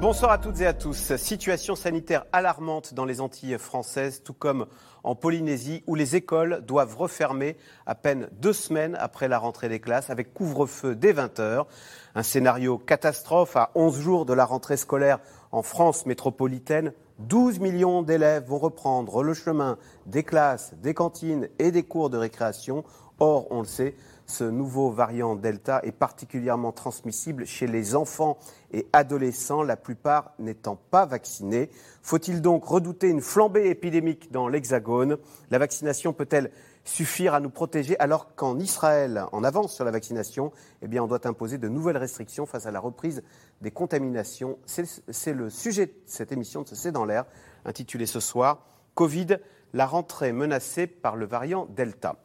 Bonsoir 0.00 0.30
à 0.30 0.38
toutes 0.38 0.62
et 0.62 0.66
à 0.66 0.72
tous. 0.72 1.14
Situation 1.16 1.76
sanitaire 1.76 2.24
alarmante 2.32 2.94
dans 2.94 3.04
les 3.04 3.20
Antilles 3.20 3.58
françaises, 3.58 4.22
tout 4.24 4.32
comme 4.32 4.64
en 5.04 5.14
Polynésie, 5.14 5.82
où 5.86 5.94
les 5.94 6.16
écoles 6.16 6.64
doivent 6.66 6.96
refermer 6.96 7.58
à 7.84 7.94
peine 7.94 8.30
deux 8.32 8.54
semaines 8.54 8.96
après 8.98 9.28
la 9.28 9.38
rentrée 9.38 9.68
des 9.68 9.78
classes, 9.78 10.08
avec 10.08 10.32
couvre-feu 10.32 10.94
dès 10.94 11.12
20h. 11.12 11.66
Un 12.14 12.22
scénario 12.22 12.78
catastrophe 12.78 13.56
à 13.56 13.72
11 13.74 14.00
jours 14.00 14.24
de 14.24 14.32
la 14.32 14.46
rentrée 14.46 14.78
scolaire 14.78 15.18
en 15.52 15.62
France 15.62 16.06
métropolitaine. 16.06 16.94
12 17.18 17.58
millions 17.60 18.00
d'élèves 18.00 18.46
vont 18.46 18.58
reprendre 18.58 19.22
le 19.22 19.34
chemin 19.34 19.76
des 20.06 20.22
classes, 20.22 20.72
des 20.82 20.94
cantines 20.94 21.50
et 21.58 21.72
des 21.72 21.82
cours 21.82 22.08
de 22.08 22.16
récréation. 22.16 22.84
Or, 23.18 23.48
on 23.50 23.60
le 23.60 23.66
sait, 23.66 23.94
ce 24.30 24.44
nouveau 24.44 24.90
variant 24.90 25.36
Delta 25.36 25.80
est 25.82 25.92
particulièrement 25.92 26.72
transmissible 26.72 27.44
chez 27.44 27.66
les 27.66 27.94
enfants 27.94 28.38
et 28.72 28.86
adolescents, 28.92 29.62
la 29.62 29.76
plupart 29.76 30.32
n'étant 30.38 30.76
pas 30.76 31.04
vaccinés. 31.04 31.68
Faut-il 32.02 32.40
donc 32.40 32.64
redouter 32.64 33.08
une 33.08 33.20
flambée 33.20 33.68
épidémique 33.68 34.32
dans 34.32 34.48
l'Hexagone? 34.48 35.18
La 35.50 35.58
vaccination 35.58 36.12
peut-elle 36.12 36.50
suffire 36.84 37.34
à 37.34 37.40
nous 37.40 37.50
protéger 37.50 37.98
alors 37.98 38.34
qu'en 38.34 38.58
Israël, 38.58 39.24
en 39.32 39.44
avance 39.44 39.74
sur 39.74 39.84
la 39.84 39.90
vaccination, 39.90 40.52
eh 40.80 41.00
on 41.00 41.06
doit 41.06 41.26
imposer 41.26 41.58
de 41.58 41.68
nouvelles 41.68 41.98
restrictions 41.98 42.46
face 42.46 42.66
à 42.66 42.70
la 42.70 42.80
reprise 42.80 43.22
des 43.60 43.70
contaminations? 43.70 44.58
C'est 44.64 45.34
le 45.34 45.50
sujet 45.50 45.86
de 45.86 45.92
cette 46.06 46.32
émission 46.32 46.62
de 46.62 46.68
ce 46.68 46.76
C'est 46.76 46.92
dans 46.92 47.04
l'air, 47.04 47.26
intitulée 47.64 48.06
ce 48.06 48.20
soir 48.20 48.64
Covid, 48.94 49.38
la 49.72 49.86
rentrée 49.86 50.32
menacée 50.32 50.86
par 50.86 51.16
le 51.16 51.26
variant 51.26 51.66
Delta. 51.66 52.16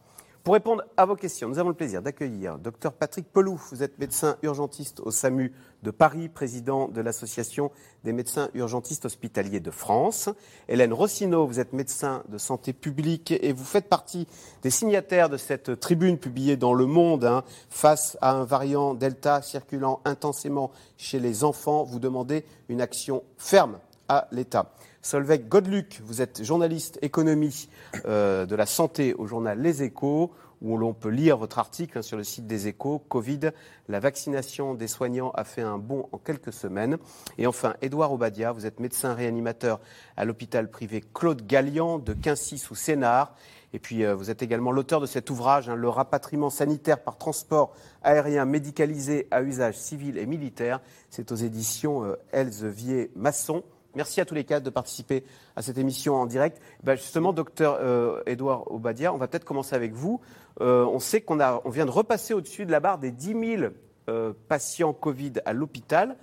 Pour 0.46 0.54
répondre 0.54 0.84
à 0.96 1.06
vos 1.06 1.16
questions, 1.16 1.50
nous 1.50 1.58
avons 1.58 1.70
le 1.70 1.76
plaisir 1.76 2.04
d'accueillir 2.04 2.60
Dr 2.60 2.92
Patrick 2.92 3.34
Pelou. 3.34 3.60
Vous 3.72 3.82
êtes 3.82 3.98
médecin 3.98 4.38
urgentiste 4.44 5.00
au 5.00 5.10
SAMU 5.10 5.52
de 5.82 5.90
Paris, 5.90 6.30
président 6.30 6.88
de 6.88 7.02
l'Association 7.02 7.72
des 8.04 8.14
médecins 8.14 8.50
urgentistes 8.54 9.06
hospitaliers 9.06 9.60
de 9.60 9.72
France. 9.72 10.30
Hélène 10.68 10.94
Rossino, 10.94 11.48
vous 11.48 11.60
êtes 11.60 11.74
médecin 11.74 12.22
de 12.30 12.38
santé 12.38 12.74
publique 12.74 13.32
et 13.32 13.54
vous 13.54 13.64
faites 13.64 13.90
partie 13.90 14.28
des 14.62 14.70
signataires 14.70 15.30
de 15.30 15.38
cette 15.38 15.80
tribune 15.80 16.20
publiée 16.20 16.58
dans 16.58 16.76
Le 16.76 16.86
Monde 16.86 17.26
hein, 17.26 17.44
face 17.72 18.16
à 18.22 18.34
un 18.34 18.44
variant 18.44 18.94
Delta 18.94 19.42
circulant 19.42 20.00
intensément 20.06 20.70
chez 20.96 21.20
les 21.20 21.44
enfants. 21.44 21.86
Vous 21.86 21.98
demandez 21.98 22.46
une 22.70 22.82
action 22.82 23.24
ferme 23.40 23.80
à 24.08 24.28
l'État. 24.32 24.76
Solveig 25.06 25.48
Godluc, 25.48 26.02
vous 26.04 26.24
êtes 26.24 26.44
journaliste 26.44 26.98
économie 27.04 27.70
euh, 28.06 28.48
de 28.48 28.56
la 28.56 28.66
santé 28.66 29.14
au 29.14 29.28
journal 29.28 29.62
Les 29.62 29.84
Échos, 29.84 30.32
où 30.64 30.80
l'on 30.80 30.96
peut 30.96 31.10
lire 31.10 31.38
votre 31.38 31.60
article 31.60 32.00
hein, 32.00 32.02
sur 32.02 32.18
le 32.18 32.24
site 32.24 32.48
des 32.48 32.68
Échos. 32.68 32.98
Covid, 33.08 33.52
la 33.88 34.00
vaccination 34.00 34.74
des 34.74 34.88
soignants 34.88 35.30
a 35.36 35.44
fait 35.44 35.62
un 35.62 35.78
bond 35.78 36.10
en 36.12 36.18
quelques 36.18 36.52
semaines. 36.52 36.98
Et 37.38 37.46
enfin, 37.46 37.76
Édouard 37.84 38.14
Obadia, 38.14 38.52
vous 38.52 38.66
êtes 38.66 38.80
médecin 38.80 39.14
réanimateur 39.14 39.80
à 40.18 40.26
l'hôpital 40.26 40.72
privé 40.72 41.04
Claude 41.14 41.46
Gallian 41.46 42.00
de 42.00 42.14
Quincy 42.14 42.58
sous 42.58 42.74
Sénart. 42.74 43.36
Et 43.74 43.80
puis, 43.80 44.04
euh, 44.04 44.16
vous 44.16 44.32
êtes 44.32 44.42
également 44.42 44.72
l'auteur 44.72 45.02
de 45.02 45.06
cet 45.06 45.30
ouvrage, 45.30 45.70
hein, 45.70 45.76
Le 45.76 45.88
rapatriement 45.88 46.50
sanitaire 46.50 47.04
par 47.04 47.20
transport 47.20 47.76
aérien 48.02 48.46
médicalisé 48.46 49.28
à 49.30 49.44
usage 49.44 49.78
civil 49.78 50.18
et 50.18 50.26
militaire. 50.26 50.82
C'est 51.12 51.32
aux 51.32 51.36
éditions 51.36 52.06
euh, 52.06 52.16
Elsevier-Masson. 52.32 53.62
Merci 53.96 54.20
à 54.20 54.26
tous 54.26 54.36
les 54.36 54.44
quatre 54.44 54.64
de 54.64 54.70
participer 54.70 55.24
à 55.56 55.62
cette 55.62 55.78
émission 55.78 56.16
en 56.16 56.26
direct. 56.26 56.62
Ben 56.84 56.96
justement, 56.96 57.32
docteur 57.32 57.78
euh, 57.80 58.22
Edouard 58.26 58.70
Obadia, 58.70 59.14
on 59.14 59.18
va 59.18 59.28
peut-être 59.28 59.46
commencer 59.46 59.74
avec 59.76 59.94
vous. 59.94 60.20
Euh, 60.60 60.86
on 60.86 61.00
sait 61.00 61.22
qu'on 61.22 61.40
on 61.40 61.70
vient 61.70 61.86
de 61.86 61.92
repasser 61.92 62.34
au-dessus 62.34 62.66
de 62.66 62.72
la 62.72 62.82
barre 62.82 62.98
des 62.98 63.12
10 63.12 63.58
000 63.58 63.72
euh, 64.10 64.34
patients 64.50 64.92
Covid 64.92 65.34
à 65.46 65.54
l'hôpital. 65.54 66.18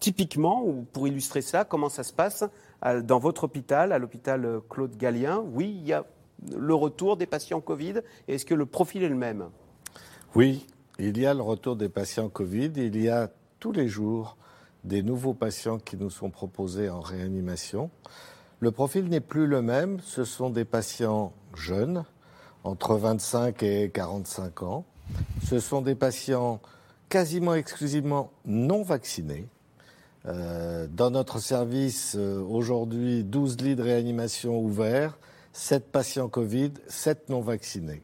Typiquement, 0.00 0.64
ou 0.64 0.86
pour 0.92 1.06
illustrer 1.06 1.42
ça, 1.42 1.64
comment 1.64 1.88
ça 1.88 2.02
se 2.02 2.12
passe 2.12 2.44
dans 3.02 3.18
votre 3.18 3.44
hôpital, 3.44 3.92
à 3.92 3.98
l'hôpital 3.98 4.60
Claude 4.68 4.96
Gallien 4.96 5.42
Oui, 5.52 5.78
il 5.78 5.86
y 5.86 5.92
a 5.92 6.04
le 6.54 6.74
retour 6.74 7.16
des 7.16 7.26
patients 7.26 7.60
Covid. 7.60 8.00
Est-ce 8.28 8.44
que 8.44 8.54
le 8.54 8.66
profil 8.66 9.02
est 9.02 9.08
le 9.08 9.14
même? 9.14 9.48
Oui, 10.34 10.66
il 10.98 11.18
y 11.18 11.26
a 11.26 11.32
le 11.32 11.42
retour 11.42 11.76
des 11.76 11.88
patients 11.88 12.28
Covid. 12.28 12.72
Il 12.76 13.00
y 13.00 13.08
a 13.08 13.30
tous 13.60 13.72
les 13.72 13.88
jours 13.88 14.36
des 14.84 15.02
nouveaux 15.02 15.34
patients 15.34 15.78
qui 15.78 15.96
nous 15.96 16.10
sont 16.10 16.30
proposés 16.30 16.90
en 16.90 17.00
réanimation. 17.00 17.90
Le 18.60 18.70
profil 18.70 19.08
n'est 19.08 19.20
plus 19.20 19.46
le 19.46 19.62
même. 19.62 19.98
Ce 20.00 20.24
sont 20.24 20.50
des 20.50 20.64
patients 20.64 21.32
jeunes, 21.54 22.04
entre 22.62 22.94
25 22.96 23.62
et 23.62 23.90
45 23.90 24.62
ans. 24.62 24.84
Ce 25.44 25.58
sont 25.58 25.82
des 25.82 25.94
patients 25.94 26.60
quasiment 27.08 27.54
exclusivement 27.54 28.32
non 28.44 28.82
vaccinés. 28.82 29.46
Euh, 30.26 30.86
dans 30.90 31.10
notre 31.10 31.38
service, 31.38 32.14
euh, 32.16 32.40
aujourd'hui, 32.40 33.24
12 33.24 33.60
lits 33.60 33.76
de 33.76 33.82
réanimation 33.82 34.58
ouverts, 34.58 35.18
7 35.52 35.92
patients 35.92 36.28
Covid, 36.28 36.72
7 36.88 37.28
non 37.28 37.40
vaccinés. 37.40 38.02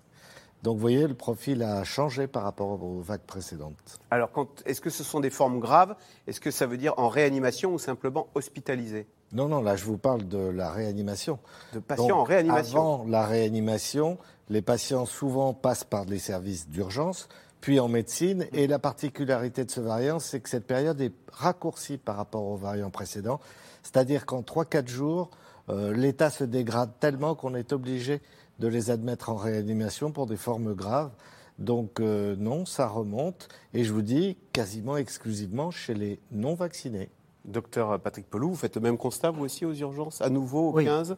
Donc 0.62 0.75
vous 0.75 0.81
voyez, 0.81 1.06
le 1.06 1.15
profil 1.15 1.62
a 1.62 1.84
changé 1.84 2.26
par 2.26 2.43
rapport 2.43 2.82
aux 2.82 3.00
vagues 3.00 3.22
précédentes. 3.26 3.98
Alors, 4.10 4.31
est-ce 4.66 4.81
que 4.81 4.91
ce 4.91 5.03
sont 5.03 5.21
des 5.21 5.31
formes 5.31 5.59
graves? 5.59 5.94
Est-ce 6.26 6.41
que 6.41 6.50
ça 6.50 6.66
veut 6.66 6.76
dire 6.76 6.94
en 6.98 7.09
réanimation 7.09 7.72
ou 7.72 7.78
simplement 7.78 8.28
hospitalisé? 8.34 9.06
Non, 9.32 9.49
non, 9.49 9.62
là 9.62 9.76
je 9.76 9.84
vous 9.84 9.97
parle 9.97 10.26
de 10.28 10.38
la 10.38 10.70
réanimation. 10.70 11.38
De 11.72 11.78
patients 11.78 12.19
en 12.19 12.25
réanimation 12.25 12.78
Avant 12.78 13.04
la 13.09 13.25
réanimation, 13.25 14.19
les 14.49 14.60
patients 14.60 15.06
souvent 15.06 15.54
passent 15.54 15.84
par 15.84 16.04
les 16.04 16.19
services 16.19 16.69
d'urgence, 16.69 17.28
puis 17.60 17.81
en 17.81 17.88
médecine. 17.88 18.47
Et 18.53 18.66
la 18.66 18.78
particularité 18.78 19.65
de 19.65 19.70
ce 19.70 19.81
variant, 19.81 20.19
c'est 20.19 20.41
que 20.41 20.49
cette 20.49 20.66
période 20.66 21.00
est 21.00 21.12
raccourcie 21.32 21.97
par 21.97 22.16
rapport 22.16 22.44
au 22.44 22.56
variant 22.56 22.91
précédent. 22.91 23.41
C'est-à-dire 23.82 24.26
qu'en 24.26 24.43
3-4 24.43 24.88
jours, 24.88 25.31
euh, 25.70 25.94
l'état 25.94 26.31
se 26.31 26.44
dégrade 26.44 26.91
tellement 26.99 27.34
qu'on 27.34 27.54
est 27.54 27.72
obligé 27.72 28.20
de 28.60 28.69
les 28.69 28.91
admettre 28.91 29.31
en 29.31 29.37
réanimation 29.37 30.12
pour 30.12 30.26
des 30.26 30.37
formes 30.37 30.75
graves. 30.75 31.10
Donc 31.59 31.98
euh, 31.98 32.37
non, 32.38 32.65
ça 32.66 32.87
remonte. 32.87 33.48
Et 33.75 33.84
je 33.84 33.93
vous 33.93 34.03
dis, 34.03 34.37
quasiment 34.53 34.97
exclusivement 34.97 35.71
chez 35.71 35.94
les 35.94 36.21
non-vaccinés. 36.31 37.09
Docteur 37.47 37.99
Patrick 37.99 38.28
Pelou, 38.28 38.50
vous 38.50 38.56
faites 38.56 38.76
le 38.76 38.82
même 38.82 38.99
constat, 38.99 39.31
vous 39.31 39.44
aussi, 39.44 39.65
aux 39.65 39.72
urgences, 39.72 40.20
à 40.20 40.28
nouveau 40.28 40.69
au 40.69 40.72
15 40.75 41.16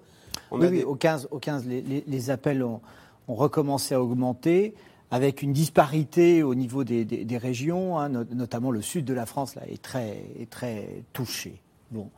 oui, 0.50 0.82
au 0.82 0.94
15, 0.94 1.28
au 1.30 1.38
15 1.38 1.66
les, 1.66 2.30
appels 2.30 2.62
ont, 2.62 2.80
recommencé 3.28 3.94
à 3.94 4.02
augmenter 4.02 4.74
avec 5.10 5.42
une 5.42 5.52
disparité 5.52 6.42
au 6.42 6.54
niveau 6.54 6.84
des, 6.84 7.38
régions, 7.38 7.98
hein, 7.98 8.08
notamment 8.08 8.70
le 8.70 8.80
sud 8.80 9.04
de 9.04 9.14
la 9.14 9.26
France 9.26 9.54
là, 9.54 9.62
est, 9.68 9.82
très, 9.82 10.24
est 10.38 10.48
très 10.48 11.02
touché. 11.12 11.60
Bon. 11.90 12.08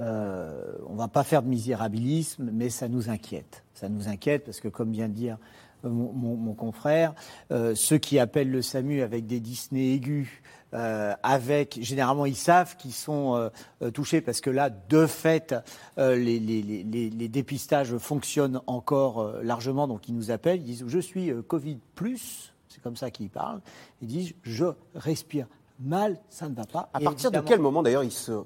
Euh, 0.00 0.72
on 0.86 0.92
ne 0.92 0.98
va 0.98 1.08
pas 1.08 1.24
faire 1.24 1.42
de 1.42 1.48
misérabilisme, 1.48 2.50
mais 2.52 2.68
ça 2.68 2.88
nous 2.88 3.08
inquiète. 3.08 3.64
Ça 3.74 3.88
nous 3.88 4.08
inquiète 4.08 4.44
parce 4.44 4.60
que, 4.60 4.68
comme 4.68 4.92
vient 4.92 5.08
de 5.08 5.14
dire 5.14 5.38
euh, 5.84 5.88
mon, 5.88 6.54
confrère, 6.54 7.14
euh, 7.50 7.74
ceux 7.74 7.98
qui 7.98 8.18
appellent 8.18 8.50
le 8.50 8.62
SAMU 8.62 9.00
avec 9.00 9.26
des 9.26 9.40
Disney 9.40 9.94
aigus, 9.94 10.28
avec 11.22 11.78
généralement 11.80 12.26
ils 12.26 12.36
savent 12.36 12.76
qu'ils 12.76 12.92
sont 12.92 13.50
touchés 13.94 14.20
parce 14.20 14.42
que 14.42 14.50
là, 14.50 14.68
de 14.68 15.06
fait, 15.06 15.54
les, 15.96 16.38
les, 16.38 17.28
dépistages 17.28 17.96
fonctionnent 17.96 18.60
encore 18.66 19.36
largement, 19.42 19.88
donc 19.88 20.06
ils 20.06 20.14
nous 20.14 20.30
appellent, 20.30 20.58
ils 20.58 20.64
disent 20.64 20.84
je 20.86 20.98
suis 20.98 21.32
Covid 21.48 21.78
plus, 21.94 22.52
c'est 22.68 22.82
comme 22.82 22.96
ça 22.96 23.10
qu'ils 23.10 23.30
parlent, 23.30 23.62
ils 24.02 24.08
disent 24.08 24.34
je 24.42 24.66
respire 24.94 25.46
mal, 25.80 26.18
ça 26.28 26.46
ne 26.46 26.54
va 26.54 26.66
pas. 26.66 26.90
À 26.92 27.00
partir 27.00 27.30
de 27.30 27.40
quel 27.40 27.60
moment 27.60 27.82
d'ailleurs 27.82 28.04
ils 28.04 28.12
se 28.12 28.42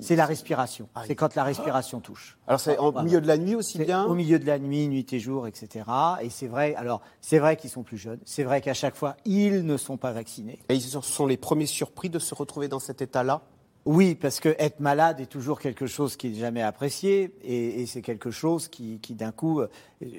c'est 0.00 0.16
la 0.16 0.26
respiration. 0.26 0.88
Ah 0.94 1.02
c'est 1.06 1.14
quand 1.14 1.34
la 1.34 1.44
respiration 1.44 2.00
touche. 2.00 2.38
Alors 2.46 2.60
c'est 2.60 2.78
au 2.78 2.92
milieu 3.02 3.20
de 3.20 3.26
la 3.26 3.38
nuit 3.38 3.54
aussi 3.54 3.78
bien? 3.78 4.04
Au 4.04 4.14
milieu 4.14 4.38
de 4.38 4.46
la 4.46 4.58
nuit, 4.58 4.88
nuit 4.88 5.06
et 5.12 5.20
jour, 5.20 5.46
etc. 5.46 5.84
Et 6.22 6.30
c'est 6.30 6.46
vrai. 6.46 6.74
Alors 6.74 7.02
c'est 7.20 7.38
vrai 7.38 7.56
qu'ils 7.56 7.70
sont 7.70 7.82
plus 7.82 7.98
jeunes. 7.98 8.20
C'est 8.24 8.44
vrai 8.44 8.60
qu'à 8.60 8.74
chaque 8.74 8.96
fois 8.96 9.16
ils 9.24 9.64
ne 9.64 9.76
sont 9.76 9.96
pas 9.96 10.12
vaccinés. 10.12 10.58
Et 10.68 10.74
ils 10.74 10.82
sont 10.82 11.26
les 11.26 11.36
premiers 11.36 11.66
surpris 11.66 12.10
de 12.10 12.18
se 12.18 12.34
retrouver 12.34 12.68
dans 12.68 12.80
cet 12.80 13.02
état-là? 13.02 13.42
Oui, 13.86 14.16
parce 14.16 14.40
que 14.40 14.48
être 14.58 14.80
malade 14.80 15.20
est 15.20 15.26
toujours 15.26 15.60
quelque 15.60 15.86
chose 15.86 16.16
qui 16.16 16.30
n'est 16.30 16.40
jamais 16.40 16.60
apprécié 16.60 17.32
et, 17.44 17.86
c'est 17.86 18.02
quelque 18.02 18.32
chose 18.32 18.66
qui, 18.66 18.98
d'un 19.10 19.30
coup, 19.30 19.60
euh, 19.60 19.68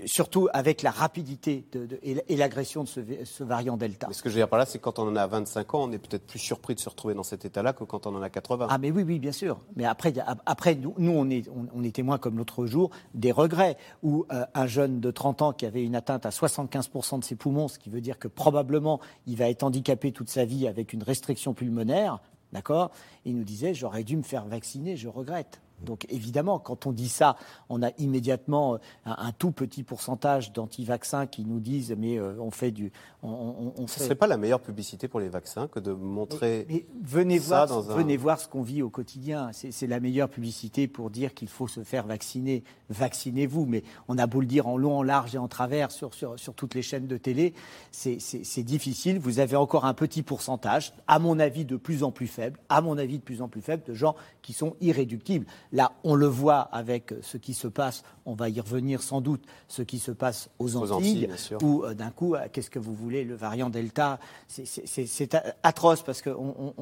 surtout 0.06 0.48
avec 0.54 0.82
la 0.82 0.90
rapidité 0.90 1.66
et 2.02 2.36
l'agression 2.38 2.84
de 2.84 2.88
ce, 2.88 3.44
variant 3.44 3.76
Delta. 3.76 4.08
Mais 4.08 4.14
ce 4.14 4.24
que 4.24 4.30
je 4.30 4.36
veux 4.36 4.40
dire 4.40 4.48
par 4.48 4.58
là, 4.58 4.66
c'est 4.66 4.78
que 4.78 4.84
quand 4.84 5.00
on 5.00 5.08
en 5.10 5.18
a 5.18 5.28
25 5.28 5.74
ans, 5.74 5.84
on 5.84 5.92
est 5.92 5.98
peut-être 5.98 6.26
plus 6.26 6.40
surpris 6.40 6.76
de 6.76 6.80
se 6.80 6.88
retrouver 6.88 7.14
dans 7.14 7.24
cet 7.24 7.44
état-là 7.44 7.74
que 7.74 7.84
quand 7.84 8.08
on 8.08 8.16
en 8.16 8.22
a 8.22 8.30
80. 8.30 8.68
Ah 8.70 8.78
mais 8.78 8.90
oui, 8.90 9.04
oui, 9.04 9.20
bien 9.20 9.34
sûr. 9.34 9.60
Mais 9.76 9.84
après, 9.84 10.14
après 10.46 10.76
nous, 10.76 10.94
on 10.98 11.30
est, 11.30 11.50
on, 11.74 11.84
est 11.84 11.94
témoins 11.94 12.20
comme 12.20 12.38
l'autre 12.38 12.68
jour 12.68 12.90
des 13.16 13.34
regrets 13.34 13.76
où 14.02 14.26
euh, 14.32 14.46
un 14.54 14.68
jeune 14.68 15.02
de 15.02 15.12
30 15.12 15.42
ans 15.42 15.52
qui 15.52 15.66
avait 15.66 15.84
une 15.84 15.96
atteinte 15.96 16.26
à 16.26 16.30
75% 16.30 17.20
de 17.20 17.24
ses 17.26 17.36
poumons, 17.36 17.68
ce 17.68 17.80
qui 17.80 17.90
veut 17.90 18.02
dire 18.02 18.18
que 18.18 18.30
probablement 18.30 19.02
il 19.26 19.36
va 19.36 19.50
être 19.50 19.64
handicapé 19.64 20.14
toute 20.14 20.30
sa 20.30 20.46
vie 20.46 20.70
avec 20.70 20.94
une 20.94 21.04
restriction 21.04 21.54
pulmonaire, 21.54 22.22
D'accord? 22.54 22.92
Il 23.26 23.36
nous 23.36 23.44
disait 23.44 23.74
j'aurais 23.74 24.04
dû 24.04 24.18
me 24.18 24.24
faire 24.24 24.46
vacciner, 24.46 24.96
je 24.98 25.08
regrette. 25.08 25.62
Donc 25.82 26.06
évidemment, 26.10 26.60
quand 26.60 26.86
on 26.86 26.92
dit 26.92 27.10
ça, 27.10 27.38
on 27.70 27.84
a 27.84 27.92
immédiatement 27.98 28.76
euh, 28.76 28.78
un, 29.06 29.32
tout 29.32 29.52
petit 29.52 29.84
pourcentage 29.84 30.52
d'anti-vaccins 30.54 31.28
qui 31.28 31.46
nous 31.46 31.60
disent 31.60 31.96
mais 31.98 32.18
euh, 32.18 32.36
on 32.40 32.52
fait 32.52 32.72
du. 32.72 32.92
On, 33.24 33.74
on, 33.78 33.88
Ce 33.88 34.00
ne 34.00 34.06
serait 34.06 34.16
pas 34.16 34.28
la 34.28 34.38
meilleure 34.38 34.62
publicité 34.62 35.08
pour 35.08 35.20
les 35.20 35.30
vaccins 35.30 35.68
que 35.68 35.80
de 35.80 35.92
montrer. 35.92 36.66
Mais, 36.70 36.86
venez 37.04 37.40
voir, 37.40 37.82
venez 37.82 38.18
voir 38.18 38.40
ce 38.40 38.48
qu'on 38.48 38.62
vit 38.62 38.82
au 38.82 38.90
quotidien. 38.90 39.52
C'est 39.54 39.88
la 39.88 40.00
meilleure 40.00 40.30
publicité 40.30 40.88
pour 40.88 41.10
dire 41.10 41.34
qu'il 41.34 41.48
faut 41.48 41.68
se 41.68 41.84
faire 41.84 42.06
vacciner. 42.06 42.64
Vaccinez-vous. 42.90 43.66
Mais 43.66 43.84
on 44.08 44.18
a 44.18 44.28
beau 44.28 44.40
le 44.42 44.48
dire 44.48 44.68
en 44.68 44.78
long, 44.78 44.98
en 44.98 45.04
large 45.04 45.36
et 45.36 45.38
en 45.38 45.48
travers 45.48 45.92
sur, 45.92 46.14
sur, 46.14 46.40
sur 46.40 46.54
toutes 46.54 46.76
les 46.76 46.82
chaînes 46.82 47.08
de 47.08 47.18
télé, 47.18 47.54
c'est 47.92 48.64
difficile. 48.64 49.20
Vous 49.20 49.40
avez 49.40 49.56
encore 49.56 49.86
un 49.86 49.94
petit 49.94 50.24
pourcentage, 50.24 50.94
à 51.08 51.20
mon 51.20 51.40
avis 51.40 51.66
de 51.66 51.76
plus 51.76 52.04
en 52.04 52.12
plus 52.12 52.28
faible, 52.28 52.60
à 52.70 52.82
mon 52.82 52.98
avis 52.98 53.18
de 53.20 53.24
plus 53.24 53.42
en 53.42 53.48
plus 53.48 53.62
faible, 53.62 53.84
de 53.86 53.94
gens 53.94 54.16
qui 54.42 54.54
sont 54.54 54.76
irréductibles. 54.82 55.46
Là, 55.72 55.94
on 56.04 56.16
le 56.16 56.28
voit 56.28 56.62
avec 56.62 57.14
ce 57.22 57.38
qui 57.38 57.54
se 57.54 57.68
passe, 57.68 58.04
on 58.26 58.34
va 58.34 58.50
y 58.50 58.60
revenir 58.60 59.02
sans 59.02 59.22
doute, 59.22 59.44
ce 59.68 59.82
qui 59.82 60.00
se 60.00 60.12
passe 60.12 60.50
aux 60.60 60.76
Antilles, 60.76 61.30
où 61.62 61.84
euh, 61.84 61.94
d'un 61.94 62.12
coup, 62.12 62.36
euh, 62.36 62.48
qu'est-ce 62.52 62.70
que 62.70 62.80
vous 62.80 62.94
voulez, 62.94 63.24
le 63.24 63.36
variant 63.36 63.70
Delta, 63.70 64.20
c'est 64.48 65.36
atroce 65.64 66.04
parce 66.04 66.22
qu'on 66.22 66.74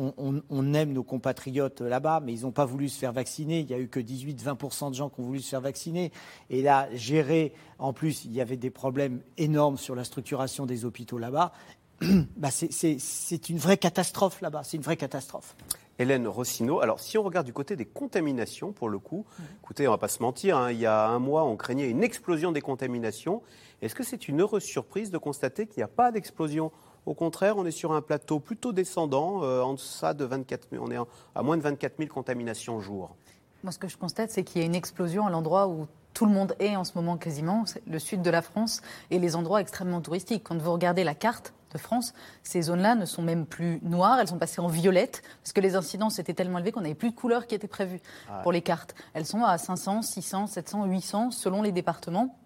on, 0.50 0.74
aime 0.74 0.94
nos 0.94 1.04
compatriotes 1.04 1.82
là-bas, 1.82 2.22
mais 2.24 2.34
ils 2.34 2.42
n'ont 2.42 2.52
pas 2.52 2.66
voulu 2.66 2.90
se 2.90 2.98
faire 2.98 3.14
vacciner. 3.14 3.60
Il 3.60 3.68
n'y 3.68 3.74
a 3.74 3.80
eu 3.80 3.88
que 3.88 4.00
18-20% 4.00 4.90
de 4.90 4.96
gens 4.96 5.10
qui 5.10 5.20
ont 5.22 5.24
voulu 5.24 5.40
se 5.40 5.50
faire 5.50 5.62
vacciner. 5.62 6.12
Et 6.50 6.62
là, 6.62 6.88
gérer, 6.94 7.54
en 7.80 7.94
plus, 7.94 8.26
il 8.26 8.34
y 8.34 8.42
avait 8.42 8.58
des 8.58 8.70
problèmes 8.70 9.22
énormes 9.38 9.78
sur 9.78 9.96
la 9.96 10.04
structuration 10.04 10.66
des 10.66 10.86
hôpitaux 10.86 11.18
là-bas. 11.18 11.54
Bah 12.38 12.50
c'est 12.52 13.50
une 13.50 13.58
vraie 13.58 13.78
catastrophe 13.78 14.42
là-bas, 14.42 14.64
c'est 14.64 14.78
une 14.78 14.84
vraie 14.84 14.98
catastrophe. 14.98 15.56
Hélène 15.98 16.28
Rossino. 16.28 16.82
Alors, 16.82 17.00
si 17.00 17.18
on 17.18 17.24
regarde 17.24 17.46
du 17.46 17.54
côté 17.54 17.76
des 17.76 17.86
contaminations, 17.86 18.72
pour 18.72 18.90
le 18.90 19.00
coup, 19.00 19.26
écoutez, 19.64 19.88
on 19.88 19.92
ne 19.92 19.96
va 19.96 19.98
pas 19.98 20.08
se 20.08 20.22
mentir, 20.22 20.58
hein, 20.58 20.72
il 20.72 20.80
y 20.80 20.86
a 20.86 21.08
un 21.08 21.20
mois, 21.20 21.44
on 21.44 21.56
craignait 21.56 21.90
une 21.90 22.04
explosion 22.04 22.52
des 22.52 22.62
contaminations. 22.62 23.42
Est-ce 23.82 23.96
que 23.96 24.04
c'est 24.04 24.28
une 24.28 24.42
heureuse 24.42 24.64
surprise 24.64 25.12
de 25.12 25.18
constater 25.18 25.68
qu'il 25.68 25.80
n'y 25.80 25.84
a 25.84 25.88
pas 25.88 26.12
d'explosion? 26.12 26.72
Au 27.06 27.14
contraire, 27.14 27.58
on 27.58 27.66
est 27.66 27.72
sur 27.72 27.92
un 27.92 28.02
plateau 28.02 28.40
plutôt 28.40 28.74
descendant, 28.74 29.44
euh, 29.44 29.62
en 29.62 29.74
deçà 29.74 30.14
de 30.14 30.26
24 30.26 30.70
000, 30.72 30.84
on 30.86 30.92
est 30.92 30.98
à 31.36 31.44
moins 31.44 31.56
de 31.56 31.62
24 31.62 31.98
000 31.98 32.10
contaminations 32.10 32.80
jour. 32.80 33.16
Moi, 33.64 33.72
ce 33.72 33.80
que 33.80 33.88
je 33.88 33.98
constate, 33.98 34.32
c'est 34.32 34.44
qu'il 34.44 34.62
y 34.62 34.64
a 34.64 34.68
une 34.68 34.76
explosion 34.76 35.26
à 35.26 35.30
l'endroit 35.30 35.68
où 35.68 35.88
tout 36.14 36.26
le 36.26 36.32
monde 36.32 36.56
est 36.60 36.76
en 36.76 36.84
ce 36.84 36.94
moment 36.96 37.18
quasiment, 37.18 37.66
le 37.88 38.00
sud 38.00 38.22
de 38.22 38.30
la 38.30 38.42
France 38.42 38.82
et 39.12 39.20
les 39.20 39.36
endroits 39.36 39.62
extrêmement 39.62 40.02
touristiques. 40.02 40.44
Quand 40.44 40.58
vous 40.58 40.72
regardez 40.72 41.04
la 41.04 41.14
carte, 41.14 41.54
de 41.76 41.82
France, 41.82 42.14
ces 42.44 42.64
zones-là 42.64 42.96
ne 42.96 43.06
sont 43.06 43.22
même 43.22 43.46
plus 43.46 43.80
noires, 43.84 44.20
elles 44.20 44.28
sont 44.28 44.38
passées 44.38 44.62
en 44.62 44.68
violette, 44.68 45.22
parce 45.44 45.54
que 45.54 45.62
les 45.62 45.76
incidences 45.76 46.20
étaient 46.20 46.34
tellement 46.34 46.58
élevées 46.58 46.72
qu'on 46.72 46.82
n'avait 46.82 46.96
plus 46.96 47.12
de 47.12 47.16
couleurs 47.16 47.48
qui 47.48 47.56
étaient 47.56 47.68
prévues 47.68 48.02
ah 48.30 48.40
pour 48.44 48.52
les 48.52 48.62
cartes. 48.62 48.96
Elles 49.14 49.26
sont 49.26 49.44
à 49.44 49.58
500, 49.58 50.02
600, 50.02 50.48
700, 50.48 50.86
800, 50.86 51.32
selon 51.32 51.62
les 51.62 51.72
départements. 51.72 52.38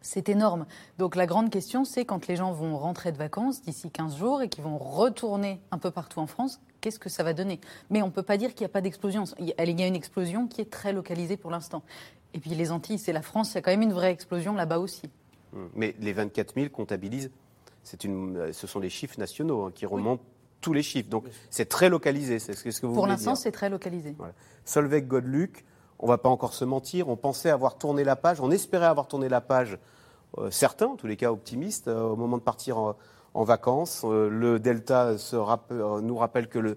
C'est 0.00 0.28
énorme. 0.28 0.66
Donc 0.98 1.14
la 1.14 1.26
grande 1.26 1.48
question, 1.48 1.84
c'est 1.84 2.04
quand 2.04 2.26
les 2.26 2.34
gens 2.34 2.52
vont 2.52 2.76
rentrer 2.76 3.12
de 3.12 3.18
vacances 3.18 3.62
d'ici 3.62 3.88
15 3.88 4.16
jours 4.16 4.42
et 4.42 4.48
qu'ils 4.48 4.64
vont 4.64 4.76
retourner 4.76 5.60
un 5.70 5.78
peu 5.78 5.92
partout 5.92 6.18
en 6.18 6.26
France, 6.26 6.60
qu'est-ce 6.80 6.98
que 6.98 7.08
ça 7.08 7.22
va 7.22 7.34
donner? 7.34 7.60
Mais 7.88 8.02
on 8.02 8.06
ne 8.06 8.10
peut 8.10 8.24
pas 8.24 8.36
dire 8.36 8.52
qu'il 8.52 8.62
n'y 8.62 8.70
a 8.70 8.74
pas 8.74 8.80
d'explosion. 8.80 9.24
Il 9.38 9.46
y 9.46 9.82
a 9.82 9.86
une 9.86 9.94
explosion 9.94 10.48
qui 10.48 10.60
est 10.60 10.70
très 10.70 10.92
localisée 10.92 11.36
pour 11.36 11.52
l'instant. 11.52 11.82
Et 12.34 12.40
puis 12.40 12.50
les 12.50 12.72
Antilles, 12.72 12.98
c'est 12.98 13.12
la 13.12 13.22
France, 13.22 13.52
il 13.52 13.54
y 13.54 13.58
a 13.58 13.62
quand 13.62 13.70
même 13.70 13.82
une 13.82 13.92
vraie 13.92 14.10
explosion 14.10 14.54
là-bas 14.54 14.78
aussi. 14.78 15.08
Mais 15.74 15.94
les 16.00 16.12
24 16.12 16.54
000 16.54 16.68
comptabilisent 16.70 17.30
une, 18.04 18.36
euh, 18.36 18.52
ce 18.52 18.66
sont 18.66 18.80
des 18.80 18.90
chiffres 18.90 19.18
nationaux 19.18 19.64
hein, 19.64 19.72
qui 19.74 19.86
remontent 19.86 20.22
tous 20.60 20.72
les 20.72 20.82
chiffres. 20.82 21.08
Donc 21.08 21.24
c'est 21.50 21.68
très 21.68 21.88
localisé. 21.88 22.38
C'est 22.38 22.54
ce 22.54 22.80
que 22.80 22.86
vous 22.86 22.94
Pour 22.94 23.06
l'instant, 23.06 23.34
c'est 23.34 23.52
très 23.52 23.68
localisé. 23.68 24.14
Voilà. 24.16 24.34
Solveig 24.64 25.02
Godluc, 25.02 25.64
on 25.98 26.06
ne 26.06 26.10
va 26.10 26.18
pas 26.18 26.28
encore 26.28 26.54
se 26.54 26.64
mentir, 26.64 27.08
on 27.08 27.16
pensait 27.16 27.50
avoir 27.50 27.78
tourné 27.78 28.04
la 28.04 28.16
page, 28.16 28.40
on 28.40 28.50
espérait 28.50 28.86
avoir 28.86 29.08
tourné 29.08 29.28
la 29.28 29.40
page, 29.40 29.78
euh, 30.38 30.50
certains, 30.50 30.86
en 30.86 30.96
tous 30.96 31.06
les 31.06 31.16
cas 31.16 31.32
optimistes, 31.32 31.88
euh, 31.88 32.02
au 32.02 32.16
moment 32.16 32.38
de 32.38 32.42
partir 32.42 32.78
en, 32.78 32.96
vacances. 33.34 34.04
le 34.04 34.58
Delta 34.58 35.16
se 35.16 35.36
nous 36.02 36.16
rappelle 36.18 36.48
que 36.48 36.58
le, 36.58 36.76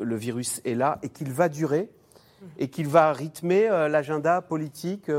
le, 0.00 0.16
virus 0.16 0.60
est 0.66 0.74
là 0.74 0.98
et 1.02 1.08
qu'il 1.08 1.32
va 1.32 1.48
durer 1.48 1.88
et 2.58 2.68
qu'il 2.68 2.88
va 2.88 3.10
rythmer 3.14 3.68
l'agenda 3.88 4.42
politique 4.42 5.10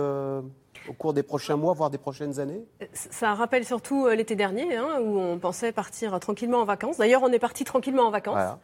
au 0.90 0.94
cours 0.94 1.14
des 1.14 1.24
prochains 1.24 1.56
mois, 1.56 1.74
voire 1.74 1.90
des 1.90 1.98
prochaines 1.98 2.40
années? 2.40 2.64
Ça 2.94 3.34
rappelle 3.34 3.66
surtout 3.66 4.06
euh, 4.06 4.16
l'été 4.16 4.36
dernier, 4.36 4.76
hein, 4.76 5.00
où 5.02 5.20
on 5.20 5.38
pensait 5.38 5.72
partir 5.72 6.20
tranquillement 6.20 6.60
en 6.60 6.66
vacances. 6.66 6.98
D'ailleurs, 6.98 7.24
on 7.24 7.32
est 7.32 7.40
parti 7.40 7.64
tranquillement 7.64 8.04
en 8.04 8.12
vacances. 8.12 8.58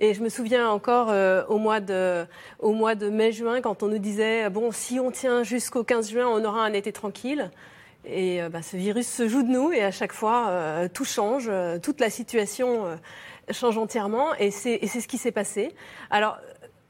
Et 0.00 0.14
je 0.14 0.22
me 0.22 0.28
souviens 0.28 0.70
encore 0.70 1.08
euh, 1.10 1.44
au 1.48 1.58
mois 1.58 1.80
de, 1.80 2.24
au 2.60 2.72
mois 2.72 2.94
de 2.94 3.08
mai-juin, 3.08 3.60
quand 3.60 3.82
on 3.82 3.88
nous 3.88 3.98
disait 3.98 4.48
bon, 4.48 4.70
si 4.70 5.00
on 5.00 5.10
tient 5.10 5.42
jusqu'au 5.42 5.82
15 5.82 6.10
juin, 6.10 6.26
on 6.28 6.44
aura 6.44 6.64
un 6.64 6.72
été 6.72 6.92
tranquille. 6.92 7.50
Et 8.04 8.40
euh, 8.40 8.48
bah, 8.48 8.62
ce 8.62 8.76
virus 8.76 9.08
se 9.08 9.26
joue 9.26 9.42
de 9.42 9.48
nous, 9.48 9.72
et 9.72 9.82
à 9.82 9.90
chaque 9.90 10.12
fois, 10.12 10.52
tout 10.94 11.04
change, 11.04 11.50
toute 11.82 12.00
la 12.00 12.10
situation 12.10 12.86
change 13.50 13.76
entièrement, 13.76 14.34
et 14.38 14.50
c'est 14.50 14.86
ce 14.86 15.08
qui 15.08 15.18
s'est 15.18 15.32
passé. 15.32 15.74
Alors, 16.10 16.38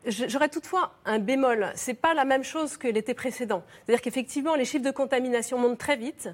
J'aurais 0.08 0.48
toutefois 0.48 0.92
un 1.04 1.18
bémol. 1.18 1.70
Ce 1.76 1.90
n'est 1.90 1.96
pas 1.96 2.14
la 2.14 2.24
même 2.24 2.42
chose 2.42 2.78
que 2.78 2.88
l'été 2.88 3.12
précédent. 3.12 3.62
C'est-à-dire 3.84 4.00
qu'effectivement, 4.02 4.54
les 4.54 4.64
chiffres 4.64 4.84
de 4.84 4.90
contamination 4.90 5.58
montent 5.58 5.78
très 5.78 5.96
vite. 5.96 6.30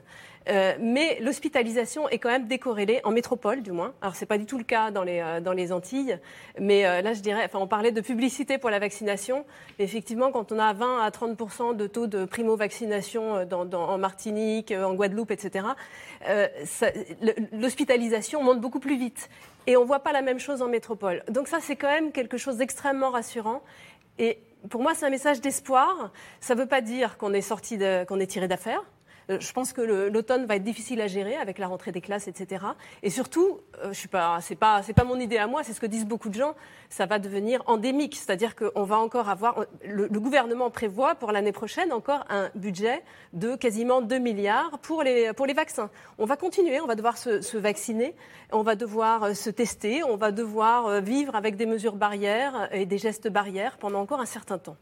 Euh, 0.49 0.75
mais 0.79 1.19
l'hospitalisation 1.21 2.09
est 2.09 2.19
quand 2.19 2.29
même 2.29 2.47
décorrélée, 2.47 3.01
en 3.05 3.11
métropole 3.11 3.63
du 3.63 3.73
moins. 3.73 3.95
Alors, 4.03 4.15
ce 4.15 4.21
n'est 4.21 4.27
pas 4.27 4.39
du 4.39 4.47
tout 4.47 4.59
le 4.59 4.65
cas 4.65 4.91
dans 4.91 5.03
les, 5.03 5.21
euh, 5.21 5.75
Antilles. 5.75 6.19
Mais 6.61 6.87
euh, 6.87 7.01
là, 7.01 7.15
je 7.15 7.21
dirais, 7.21 7.43
enfin, 7.45 7.59
on 7.59 7.67
parlait 7.67 7.93
de 7.93 8.01
publicité 8.01 8.59
pour 8.59 8.71
la 8.71 8.79
vaccination. 8.79 9.45
effectivement, 9.79 10.31
quand 10.31 10.53
on 10.53 10.59
a 10.59 10.73
20 10.73 11.03
à 11.03 11.11
30% 11.11 11.77
de 11.77 11.87
taux 11.87 12.07
de 12.07 12.25
primo-vaccination 12.27 13.47
en 13.51 13.99
Martinique, 13.99 14.73
en 14.73 14.95
Guadeloupe, 14.95 15.31
etc., 15.31 15.67
l'hospitalisation 17.53 18.43
monte 18.43 18.61
beaucoup 18.61 18.81
plus 18.81 18.97
vite. 18.97 19.29
Et 19.67 19.77
on 19.77 19.83
ne 19.83 19.87
voit 19.87 20.01
pas 20.01 20.13
la 20.13 20.23
même 20.23 20.39
chose 20.39 20.63
en 20.63 20.69
métropole. 20.69 21.23
Donc 21.29 21.49
ça, 21.49 21.59
c'est 21.61 21.77
quand 21.77 21.91
même 21.91 22.13
quelque 22.13 22.37
chose 22.37 22.57
d'extrêmement 22.59 23.11
rassurant. 23.11 23.63
Et 24.19 24.39
pour 24.69 24.83
moi, 24.83 24.95
c'est 24.95 25.07
un 25.07 25.11
message 25.11 25.41
d'espoir. 25.41 26.13
Ça 26.41 26.55
ne 26.55 26.61
veut 26.61 26.67
pas 26.67 26.81
dire 26.81 27.17
qu'on 27.17 27.33
est 27.33 27.41
sorti, 27.41 27.79
qu'on 28.07 28.21
est 28.21 28.27
tiré 28.27 28.49
d'affaire. 28.49 28.83
Euh, 29.31 29.39
je 29.41 29.53
pense 29.53 29.73
que 29.73 29.81
l'automne 29.81 30.47
va 30.47 30.57
être 30.57 30.63
difficile 30.63 31.01
à 31.01 31.07
gérer 31.07 31.37
avec 31.37 31.59
la 31.59 31.67
rentrée 31.67 31.93
des 31.93 32.01
classes, 32.01 32.29
etc. 32.29 32.65
Et 33.03 33.11
surtout, 33.11 33.61
euh, 33.83 33.89
je 33.89 33.99
suis 33.99 34.09
pas, 34.09 34.41
c'est 34.43 34.55
pas, 34.57 34.83
mon 35.05 35.19
idée 35.19 35.39
à 35.39 35.47
moi, 35.47 35.63
c'est 35.63 35.73
ce 35.73 35.81
que 35.81 35.87
disent 35.87 36.07
beaucoup 36.07 36.29
de 36.29 36.35
gens. 36.35 36.55
Ça 36.89 37.07
va 37.07 37.19
devenir 37.19 37.63
endémique, 37.67 38.17
c'est-à-dire 38.17 38.55
qu'on 38.55 38.85
va 38.85 38.99
encore 38.99 39.29
avoir, 39.29 39.65
le, 39.85 40.09
gouvernement 40.09 40.71
prévoit 40.71 41.15
pour 41.15 41.33
l'année 41.33 41.53
prochaine 41.53 41.93
encore 41.93 42.25
un 42.31 42.51
budget 42.55 43.03
de 43.33 43.57
quasiment 43.57 44.01
2 44.01 44.19
milliards 44.19 44.79
pour 44.79 45.03
les, 45.03 45.33
vaccins. 45.55 45.91
On 46.19 46.25
va 46.25 46.37
continuer, 46.37 46.81
on 46.81 46.87
va 46.87 46.95
devoir 46.95 47.19
se, 47.19 47.41
se 47.41 47.59
vacciner, 47.59 48.15
on 48.53 48.63
va 48.63 48.75
devoir 48.75 49.25
euh, 49.25 49.35
se 49.35 49.51
tester, 49.51 50.03
on 50.03 50.17
va 50.17 50.33
devoir 50.33 51.01
vivre 51.01 51.35
avec 51.35 51.57
des 51.57 51.67
mesures 51.67 51.97
barrières 51.97 52.69
et 52.73 52.87
des 52.87 52.99
gestes 52.99 53.29
barrières 53.29 53.77
pendant 53.79 54.01
encore 54.01 54.21
un 54.21 54.27
certain 54.27 54.59
temps. 54.59 54.77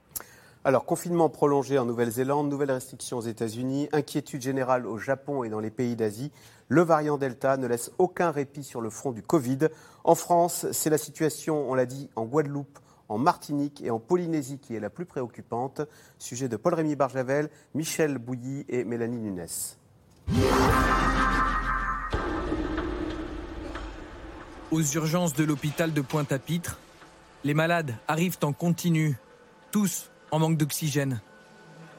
Alors, 0.65 0.85
confinement 0.85 1.29
prolongé 1.29 1.77
en 1.77 1.85
Nouvelle-Zélande, 1.85 2.49
nouvelles 2.49 2.71
restrictions 2.71 3.19
aux 3.19 3.23
États-Unis, 3.23 3.89
inquiétude 3.93 4.43
générale 4.43 4.87
au 4.87 4.97
Japon 4.97 5.43
et 5.43 5.49
dans 5.49 5.59
les 5.59 5.73
pays 5.73 5.97
d'Asie. 5.97 6.31
Le 6.69 6.83
variant 6.83 7.19
Delta 7.19 7.57
ne 7.57 7.67
laisse 7.67 7.91
aucun 7.99 8.31
répit 8.31 8.63
sur 8.63 8.81
le 8.81 8.89
front 8.89 9.11
du 9.11 9.23
Covid. 9.23 9.59
En 10.05 10.15
France, 10.15 10.67
c'est 10.71 10.89
la 10.89 10.99
situation, 10.99 11.69
on 11.69 11.75
l'a 11.75 11.85
dit, 11.85 12.11
en 12.15 12.27
Guadeloupe, 12.27 12.79
en 13.09 13.19
Martinique 13.19 13.83
et 13.83 13.91
en 13.91 13.99
Polynésie 13.99 14.61
qui 14.61 14.77
est 14.77 14.81
la 14.81 14.89
plus 14.89 15.05
préoccupante. 15.05 15.81
Sujet 16.21 16.49
de 16.49 16.57
Paul-Rémy 16.57 16.95
Barjavel, 16.95 17.51
Michel 17.75 18.19
Bouilly 18.19 18.65
et 18.69 18.85
Mélanie 18.85 19.19
Nunes. 19.19 19.47
Aux 24.71 24.83
urgences 24.83 25.35
de 25.35 25.43
l'hôpital 25.43 25.93
de 25.93 26.01
Pointe-à-Pitre, 26.03 26.79
les 27.43 27.53
malades 27.53 27.97
arrivent 28.07 28.39
en 28.45 28.53
continu, 28.53 29.19
tous 29.73 30.12
en 30.33 30.39
manque 30.39 30.57
d'oxygène. 30.57 31.21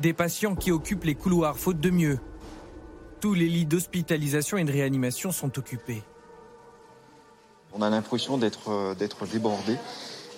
Des 0.01 0.11
patients 0.11 0.55
qui 0.55 0.71
occupent 0.71 1.05
les 1.05 1.15
couloirs 1.15 1.57
faute 1.57 1.79
de 1.79 1.91
mieux. 1.91 2.19
Tous 3.21 3.35
les 3.35 3.47
lits 3.47 3.65
d'hospitalisation 3.65 4.57
et 4.57 4.63
de 4.65 4.71
réanimation 4.71 5.31
sont 5.31 5.57
occupés. 5.57 6.01
On 7.71 7.81
a 7.81 7.89
l'impression 7.89 8.37
d'être, 8.37 8.69
euh, 8.69 8.95
d'être 8.95 9.25
débordé 9.25 9.77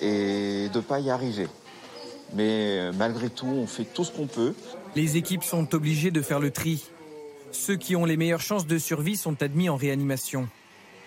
et 0.01 0.69
de 0.69 0.77
ne 0.77 0.83
pas 0.83 0.99
y 0.99 1.09
arriver. 1.09 1.47
Mais 2.33 2.79
euh, 2.79 2.91
malgré 2.93 3.29
tout, 3.29 3.47
on 3.47 3.65
fait 3.65 3.85
tout 3.85 4.03
ce 4.03 4.11
qu'on 4.11 4.27
peut. 4.27 4.53
Les 4.95 5.17
équipes 5.17 5.43
sont 5.43 5.73
obligées 5.73 6.11
de 6.11 6.21
faire 6.21 6.39
le 6.39 6.51
tri. 6.51 6.83
Ceux 7.51 7.77
qui 7.77 7.95
ont 7.95 8.05
les 8.05 8.17
meilleures 8.17 8.41
chances 8.41 8.67
de 8.67 8.77
survie 8.77 9.15
sont 9.15 9.41
admis 9.41 9.69
en 9.69 9.77
réanimation. 9.77 10.47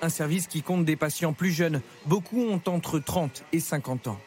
Un 0.01 0.09
service 0.09 0.47
qui 0.47 0.63
compte 0.63 0.85
des 0.85 0.97
patients 0.97 1.33
plus 1.35 1.51
jeunes. 1.51 1.83
Beaucoup 2.07 2.41
ont 2.41 2.63
entre 2.67 2.99
30 2.99 3.45
et 3.53 3.61
50 3.61 4.09
ans. 4.09 4.19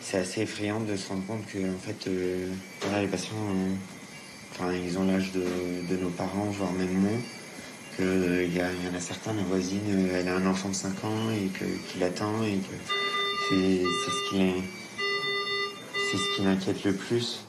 C'est 0.00 0.18
assez 0.18 0.42
effrayant 0.42 0.80
de 0.80 0.96
se 0.96 1.08
rendre 1.08 1.24
compte 1.26 1.46
que 1.46 1.58
en 1.58 1.78
fait, 1.78 2.08
euh, 2.08 2.48
les 3.00 3.06
patients, 3.06 3.34
euh, 4.62 4.78
ils 4.84 4.98
ont 4.98 5.04
l'âge 5.04 5.32
de, 5.32 5.96
nos 5.96 6.10
parents, 6.10 6.46
voire 6.46 6.72
même 6.72 6.92
moins. 6.92 7.20
Qu'il 7.96 8.04
euh, 8.06 8.46
y, 8.46 8.60
en 8.60 8.96
a 8.96 9.00
certains, 9.00 9.32
ma 9.32 9.42
voisine, 9.42 10.08
elle 10.14 10.28
a 10.28 10.36
un 10.36 10.46
enfant 10.46 10.70
de 10.70 10.74
5 10.74 11.04
ans 11.04 11.30
et 11.32 11.48
qu'il 11.88 12.02
attend 12.02 12.42
et 12.44 12.56
que 12.56 12.74
c'est 13.48 14.10
ce 14.10 14.30
qui 14.30 14.62
c'est 16.10 16.16
ce 16.16 16.36
qui 16.36 16.42
m'inquiète 16.42 16.84
le 16.84 16.94
plus. 16.94 17.44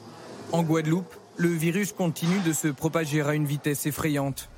En 0.52 0.62
Guadeloupe, 0.62 1.14
le 1.36 1.48
virus 1.48 1.92
continue 1.92 2.40
de 2.40 2.52
se 2.52 2.68
propager 2.68 3.22
à 3.22 3.34
une 3.34 3.46
vitesse 3.46 3.86
effrayante. 3.86 4.48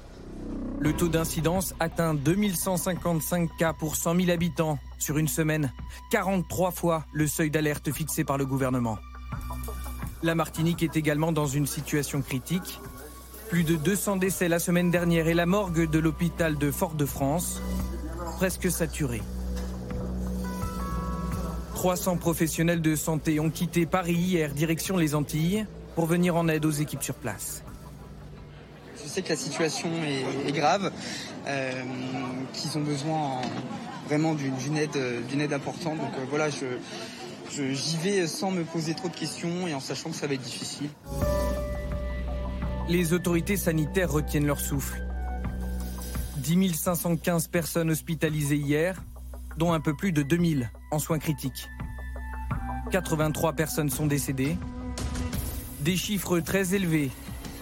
Le 0.80 0.92
taux 0.92 1.08
d'incidence 1.08 1.74
atteint 1.80 2.14
2155 2.14 3.56
cas 3.56 3.72
pour 3.72 3.96
100 3.96 4.16
000 4.16 4.30
habitants 4.30 4.78
sur 4.98 5.18
une 5.18 5.28
semaine, 5.28 5.72
43 6.10 6.72
fois 6.72 7.04
le 7.12 7.26
seuil 7.26 7.50
d'alerte 7.50 7.90
fixé 7.92 8.24
par 8.24 8.36
le 8.36 8.44
gouvernement. 8.44 8.98
La 10.22 10.34
Martinique 10.34 10.82
est 10.82 10.96
également 10.96 11.32
dans 11.32 11.46
une 11.46 11.66
situation 11.66 12.22
critique. 12.22 12.80
Plus 13.50 13.64
de 13.64 13.76
200 13.76 14.16
décès 14.16 14.48
la 14.48 14.58
semaine 14.58 14.90
dernière 14.90 15.28
et 15.28 15.34
la 15.34 15.46
morgue 15.46 15.88
de 15.88 15.98
l'hôpital 15.98 16.56
de 16.56 16.70
Fort-de-France 16.70 17.60
presque 18.36 18.70
saturée. 18.70 19.22
300 21.74 22.16
professionnels 22.16 22.80
de 22.80 22.96
santé 22.96 23.38
ont 23.40 23.50
quitté 23.50 23.84
Paris 23.84 24.14
hier, 24.14 24.54
direction 24.54 24.96
les 24.96 25.14
Antilles, 25.14 25.66
pour 25.94 26.06
venir 26.06 26.36
en 26.36 26.48
aide 26.48 26.64
aux 26.64 26.70
équipes 26.70 27.02
sur 27.02 27.14
place. 27.14 27.62
Je 29.04 29.08
sais 29.10 29.20
que 29.20 29.28
la 29.28 29.36
situation 29.36 29.90
est, 30.46 30.52
grave, 30.52 30.90
euh, 31.46 31.72
qu'ils 32.54 32.78
ont 32.78 32.80
besoin 32.80 33.42
vraiment 34.06 34.34
d'une 34.34 34.78
aide, 34.78 34.98
d'une 35.28 35.42
aide 35.42 35.52
importante. 35.52 35.98
Donc 35.98 36.12
euh, 36.18 36.24
voilà, 36.30 36.48
j'y 36.48 37.96
vais 37.98 38.26
sans 38.26 38.50
me 38.50 38.64
poser 38.64 38.94
trop 38.94 39.08
de 39.08 39.14
questions 39.14 39.68
et 39.68 39.74
en 39.74 39.80
sachant 39.80 40.08
que 40.08 40.16
ça 40.16 40.26
va 40.26 40.34
être 40.34 40.42
difficile. 40.42 40.88
Les 42.88 43.12
autorités 43.12 43.58
sanitaires 43.58 44.10
retiennent 44.10 44.46
leur 44.46 44.60
souffle. 44.60 45.06
10 46.38 46.74
515 46.74 47.48
personnes 47.48 47.90
hospitalisées 47.90 48.56
hier, 48.56 49.02
dont 49.58 49.74
un 49.74 49.80
peu 49.80 49.94
plus 49.94 50.12
de 50.12 50.22
2000 50.22 50.70
en 50.90 50.98
soins 50.98 51.18
critiques. 51.18 51.68
83 52.90 53.52
personnes 53.52 53.90
sont 53.90 54.06
décédées. 54.06 54.56
Des 55.80 55.96
chiffres 55.98 56.40
très 56.40 56.74
élevés 56.74 57.10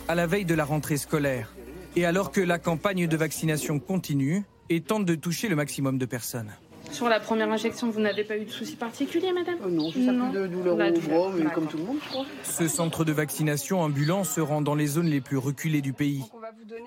à 0.08 0.14
la 0.14 0.26
veille 0.26 0.44
de 0.44 0.54
la 0.54 0.64
rentrée 0.64 0.96
scolaire 0.96 1.54
et 1.96 2.04
alors 2.04 2.32
que 2.32 2.40
la 2.40 2.58
campagne 2.58 3.06
de 3.06 3.16
vaccination 3.16 3.78
continue 3.78 4.42
et 4.70 4.80
tente 4.80 5.04
de 5.04 5.14
toucher 5.14 5.48
le 5.48 5.56
maximum 5.56 5.98
de 5.98 6.06
personnes. 6.06 6.52
Sur 6.90 7.08
la 7.08 7.20
première 7.20 7.50
injection, 7.50 7.90
vous 7.90 8.00
n'avez 8.00 8.24
pas 8.24 8.36
eu 8.36 8.44
de 8.44 8.50
soucis 8.50 8.76
particuliers, 8.76 9.32
madame? 9.32 9.56
Euh, 9.64 9.70
Non, 9.70 9.90
juste 9.90 10.08
un 10.08 10.30
peu 10.30 10.40
de 10.40 10.46
douleur 10.46 10.74
au 10.74 10.76
bras, 10.76 11.32
mais 11.36 11.50
comme 11.50 11.66
tout 11.66 11.78
le 11.78 11.84
monde, 11.84 11.96
je 12.02 12.08
crois. 12.08 12.26
Ce 12.42 12.68
centre 12.68 13.04
de 13.04 13.12
vaccination 13.12 13.80
ambulant 13.80 14.24
se 14.24 14.40
rend 14.40 14.60
dans 14.60 14.74
les 14.74 14.86
zones 14.86 15.06
les 15.06 15.20
plus 15.20 15.38
reculées 15.38 15.80
du 15.80 15.92
pays. 15.92 16.24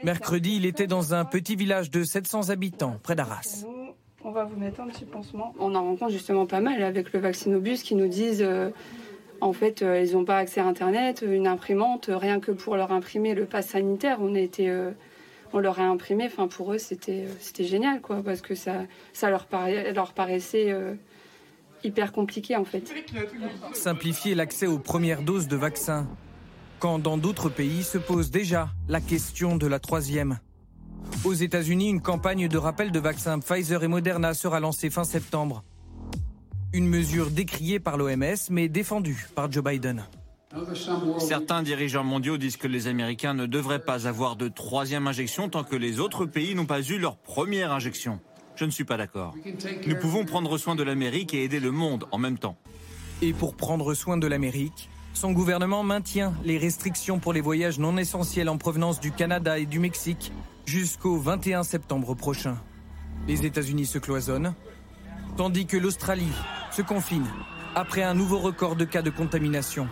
Mercredi, 0.04 0.58
il 0.58 0.66
était 0.66 0.88
dans 0.88 1.14
un 1.14 1.26
petit 1.26 1.56
village 1.56 1.90
de 1.90 2.04
700 2.04 2.50
habitants, 2.50 3.00
près 3.02 3.16
d'Arras. 3.16 3.66
On 4.24 4.32
va 4.32 4.44
vous 4.44 4.60
mettre 4.60 4.82
un 4.82 4.88
petit 4.88 5.06
pansement. 5.06 5.54
On 5.60 5.76
en 5.76 5.84
rencontre 5.84 6.12
justement 6.12 6.46
pas 6.46 6.60
mal 6.60 6.84
avec 6.84 7.14
le 7.14 7.20
vaccinobus 7.20 7.84
qui 7.84 7.96
nous 7.96 8.08
disent 8.08 8.42
euh, 8.42 8.70
en 9.46 9.54
fait 9.54 9.82
euh, 9.82 10.02
ils 10.02 10.14
n'ont 10.14 10.26
pas 10.26 10.38
accès 10.38 10.60
à 10.60 10.66
internet, 10.66 11.24
une 11.26 11.48
imprimante, 11.48 12.10
rien 12.12 12.40
que 12.40 12.52
pour 12.52 12.76
leur 12.76 12.92
imprimer 12.92 13.34
le 13.36 13.46
pass 13.46 13.70
sanitaire, 13.70 14.18
on 14.22 14.36
euh, 14.36 14.92
leur 15.54 15.80
a 15.80 15.84
imprimé, 15.84 16.26
enfin 16.26 16.48
pour 16.48 16.74
eux 16.74 16.78
c'était 16.78 17.26
c'était 17.40 17.64
génial 17.64 18.02
quoi 18.02 18.22
parce 18.24 18.42
que 18.42 18.56
ça 18.56 19.30
leur 19.30 20.14
paraissait 20.14 20.76
hyper 21.84 22.12
compliqué 22.12 22.56
en 22.56 22.66
fait. 22.66 22.92
Simplifier 23.74 24.36
l'accès 24.36 24.68
aux 24.68 24.80
premières 24.80 25.22
doses 25.22 25.48
de 25.48 25.56
vaccins 25.56 26.08
quand 26.80 27.00
dans 27.00 27.18
d'autres 27.18 27.50
pays 27.50 27.84
se 27.84 27.98
pose 27.98 28.32
déjà 28.32 28.70
la 28.90 29.00
question 29.00 29.56
de 29.56 29.68
la 29.68 29.80
troisième. 29.80 30.40
Aux 31.24 31.34
États-Unis, 31.34 31.90
une 31.90 32.02
campagne 32.02 32.48
de 32.48 32.58
rappel 32.58 32.92
de 32.92 33.00
vaccins 33.00 33.40
Pfizer 33.40 33.84
et 33.84 33.88
Moderna 33.88 34.34
sera 34.34 34.60
lancée 34.60 34.90
fin 34.90 35.04
septembre. 35.04 35.64
Une 36.76 36.90
mesure 36.90 37.32
décriée 37.32 37.80
par 37.80 37.96
l'OMS 37.96 38.36
mais 38.50 38.68
défendue 38.68 39.28
par 39.34 39.50
Joe 39.50 39.64
Biden. 39.64 40.04
Certains 41.20 41.64
dirigeants 41.64 42.04
mondiaux 42.04 42.36
disent 42.38 42.58
que 42.58 42.68
les 42.68 42.88
Américains 42.88 43.34
ne 43.34 43.46
devraient 43.46 43.86
pas 43.86 44.10
avoir 44.10 44.36
de 44.36 44.50
troisième 44.50 45.08
injection 45.08 45.48
tant 45.48 45.64
que 45.64 45.78
les 45.78 46.02
autres 46.02 46.26
pays 46.26 46.54
n'ont 46.54 46.66
pas 46.66 46.82
eu 46.82 46.98
leur 46.98 47.16
première 47.16 47.72
injection. 47.72 48.20
Je 48.58 48.66
ne 48.66 48.72
suis 48.72 48.84
pas 48.84 48.98
d'accord. 48.98 49.34
Nous 49.88 49.96
pouvons 49.96 50.26
prendre 50.26 50.58
soin 50.58 50.76
de 50.76 50.84
l'Amérique 50.84 51.34
et 51.34 51.46
aider 51.46 51.62
le 51.62 51.72
monde 51.72 52.08
en 52.12 52.18
même 52.18 52.38
temps. 52.38 52.58
Et 53.22 53.32
pour 53.32 53.56
prendre 53.56 53.94
soin 53.94 54.18
de 54.18 54.28
l'Amérique, 54.28 54.90
son 55.14 55.32
gouvernement 55.32 55.84
maintient 55.84 56.34
les 56.44 56.58
restrictions 56.58 57.20
pour 57.20 57.32
les 57.32 57.40
voyages 57.40 57.80
non 57.80 57.96
essentiels 57.96 58.50
en 58.50 58.58
provenance 58.58 59.00
du 59.00 59.14
Canada 59.14 59.60
et 59.60 59.66
du 59.66 59.80
Mexique 59.80 60.34
jusqu'au 60.66 61.20
21 61.20 61.64
septembre 61.64 62.16
prochain. 62.16 62.58
Les 63.30 63.46
États-Unis 63.46 63.86
se 63.86 63.98
cloisonnent, 63.98 64.54
tandis 65.38 65.66
que 65.66 65.78
l'Australie 65.78 66.32
se 66.72 66.82
confine 66.82 67.26
après 67.76 68.04
un 68.04 68.14
nouveau 68.14 68.40
record 68.40 68.76
de 68.76 68.86
cas 68.86 69.02
de 69.02 69.10
contamination. 69.10 69.88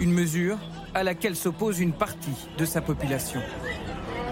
Une 0.00 0.12
mesure 0.12 0.58
à 0.94 1.02
laquelle 1.02 1.36
s'oppose 1.36 1.80
une 1.80 1.92
partie 1.92 2.48
de 2.58 2.64
sa 2.64 2.80
population. 2.80 3.40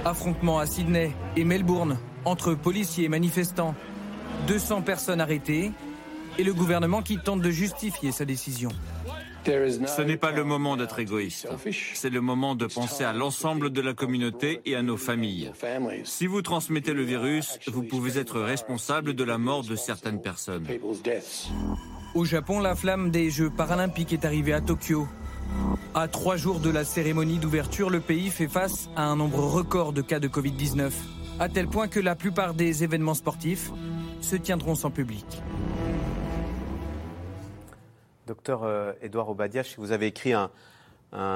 Affrontement 0.04 0.58
à 0.58 0.66
Sydney 0.66 1.12
et 1.36 1.44
Melbourne 1.44 1.98
entre 2.24 2.54
policiers 2.54 3.04
et 3.04 3.08
manifestants. 3.08 3.74
200 4.46 4.82
personnes 4.82 5.20
arrêtées 5.20 5.72
et 6.38 6.44
le 6.44 6.54
gouvernement 6.54 7.02
qui 7.02 7.18
tente 7.18 7.40
de 7.40 7.50
justifier 7.50 8.12
sa 8.12 8.24
décision. 8.24 8.70
Ce 9.46 10.02
n'est 10.02 10.16
pas 10.16 10.30
le 10.30 10.44
moment 10.44 10.76
d'être 10.76 10.98
égoïste. 10.98 11.48
C'est 11.94 12.10
le 12.10 12.20
moment 12.20 12.54
de 12.54 12.66
penser 12.66 13.04
à 13.04 13.12
l'ensemble 13.12 13.70
de 13.70 13.80
la 13.82 13.92
communauté 13.92 14.60
et 14.64 14.74
à 14.74 14.82
nos 14.82 14.96
familles. 14.96 15.52
Si 16.04 16.26
vous 16.26 16.40
transmettez 16.40 16.94
le 16.94 17.02
virus, 17.02 17.58
vous 17.66 17.82
pouvez 17.82 18.18
être 18.18 18.40
responsable 18.40 19.14
de 19.14 19.24
la 19.24 19.36
mort 19.36 19.62
de 19.62 19.76
certaines 19.76 20.22
personnes. 20.22 20.66
Au 22.14 22.24
Japon, 22.24 22.60
la 22.60 22.74
flamme 22.74 23.10
des 23.10 23.30
Jeux 23.30 23.50
paralympiques 23.50 24.12
est 24.12 24.24
arrivée 24.24 24.54
à 24.54 24.60
Tokyo. 24.60 25.06
À 25.94 26.08
trois 26.08 26.36
jours 26.36 26.60
de 26.60 26.70
la 26.70 26.84
cérémonie 26.84 27.38
d'ouverture, 27.38 27.90
le 27.90 28.00
pays 28.00 28.30
fait 28.30 28.48
face 28.48 28.88
à 28.96 29.04
un 29.04 29.16
nombre 29.16 29.40
record 29.40 29.92
de 29.92 30.00
cas 30.00 30.20
de 30.20 30.28
Covid-19, 30.28 30.90
à 31.38 31.48
tel 31.48 31.68
point 31.68 31.88
que 31.88 32.00
la 32.00 32.14
plupart 32.14 32.54
des 32.54 32.82
événements 32.82 33.14
sportifs 33.14 33.70
se 34.20 34.36
tiendront 34.36 34.74
sans 34.74 34.90
public. 34.90 35.26
Docteur 38.26 38.62
euh, 38.64 38.92
Edouard 39.02 39.28
Obadiach, 39.28 39.74
vous 39.78 39.92
avez 39.92 40.06
écrit 40.06 40.32
un, 40.32 40.50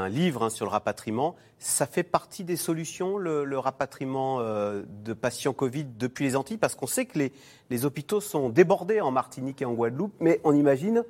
livre 0.09 0.45
hein, 0.45 0.51
sur 0.51 0.65
le 0.65 0.71
rapatriement. 0.71 1.37
Ça 1.59 1.87
fait 1.87 2.03
partie 2.03 2.43
des 2.43 2.57
solutions, 2.57 3.17
le, 3.17 3.59
rapatriement 3.59 4.41
euh, 4.41 4.83
de 5.05 5.13
patients 5.13 5.53
Covid 5.53 5.85
depuis 5.85 6.25
les 6.25 6.35
Antilles? 6.35 6.57
Parce 6.57 6.75
qu'on 6.75 6.89
sait 6.89 7.07
que 7.07 7.31
les, 7.71 7.85
hôpitaux 7.85 8.21
sont 8.21 8.49
débordés 8.49 9.01
en 9.01 9.13
Martinique 9.13 9.63
et 9.63 9.65
en 9.65 9.75
Guadeloupe, 9.75 10.15
mais 10.19 10.41
on 10.43 10.55
imagine 10.55 11.05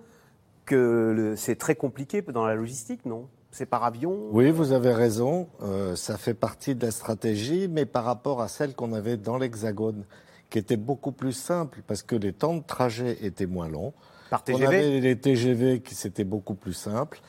que 0.66 1.34
c'est 1.36 1.56
très 1.56 1.76
compliqué 1.76 2.20
dans 2.20 2.44
la 2.44 2.54
logistique, 2.54 3.06
non? 3.06 3.28
C'est 3.50 3.64
par 3.64 3.84
avion? 3.84 4.28
Oui, 4.32 4.50
vous 4.50 4.72
avez 4.72 4.92
raison. 4.92 5.48
Euh, 5.62 5.96
ça 5.96 6.18
fait 6.18 6.34
partie 6.34 6.74
de 6.74 6.84
la 6.84 6.92
stratégie, 6.92 7.68
mais 7.68 7.86
par 7.86 8.04
rapport 8.04 8.42
à 8.42 8.48
celle 8.48 8.74
qu'on 8.74 8.92
avait 8.92 9.16
dans 9.16 9.38
l'Hexagone, 9.38 10.04
qui 10.50 10.58
était 10.58 10.76
beaucoup 10.76 11.12
plus 11.12 11.32
simple 11.32 11.82
parce 11.86 12.02
que 12.02 12.16
les 12.16 12.32
temps 12.32 12.54
de 12.54 12.62
trajet 12.62 13.18
étaient 13.22 13.46
moins 13.46 13.68
longs. 13.68 13.94
On 14.32 14.60
avait 14.62 15.00
les 15.00 15.18
TGV 15.18 15.80
qui 15.80 15.94
c'était 15.94 16.24
beaucoup 16.24 16.54
plus 16.54 16.74
simple, 16.74 17.20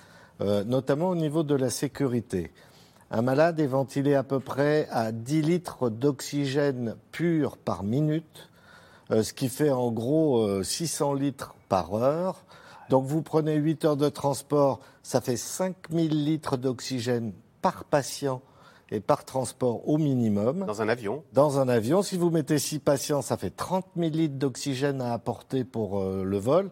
euh, 0.42 0.64
notamment 0.64 1.10
au 1.10 1.16
niveau 1.16 1.44
de 1.44 1.56
la 1.56 1.70
sécurité. 1.70 2.52
Un 3.12 3.22
malade 3.22 3.60
est 3.60 3.68
ventilé 3.68 4.14
à 4.14 4.24
peu 4.24 4.40
près 4.40 4.88
à 4.92 5.12
10 5.12 5.42
litres 5.42 5.90
d'oxygène 5.90 6.96
pur 7.12 7.58
par 7.58 7.84
minute, 7.84 8.50
euh, 9.12 9.24
ce 9.24 9.34
qui 9.34 9.50
fait 9.50 9.72
en 9.72 9.92
gros 9.92 10.64
600 10.64 11.14
euh, 11.14 11.20
litres 11.20 11.56
par 11.70 11.94
heure. 11.96 12.44
Donc 12.90 13.06
vous 13.06 13.22
prenez 13.22 13.56
8 13.56 13.86
heures 13.86 13.98
de 13.98 14.10
transport, 14.10 14.80
ça 15.04 15.22
fait 15.22 15.38
5000 15.38 16.26
litres 16.26 16.58
d'oxygène 16.58 17.34
par 17.62 17.84
patient 17.86 18.42
et 18.92 19.00
par 19.00 19.26
transport 19.26 19.88
au 19.88 19.98
minimum. 19.98 20.66
Dans 20.66 20.82
un 20.82 20.90
avion 20.90 21.24
Dans 21.34 21.60
un 21.60 21.70
avion. 21.70 22.02
Si 22.02 22.18
vous 22.18 22.30
mettez 22.30 22.60
6 22.60 22.80
patients, 22.80 23.22
ça 23.22 23.38
fait 23.38 23.50
30 23.50 23.86
000 23.96 24.10
litres 24.10 24.36
d'oxygène 24.36 25.02
à 25.02 25.14
apporter 25.14 25.64
pour 25.64 26.04
le 26.04 26.38
vol 26.38 26.72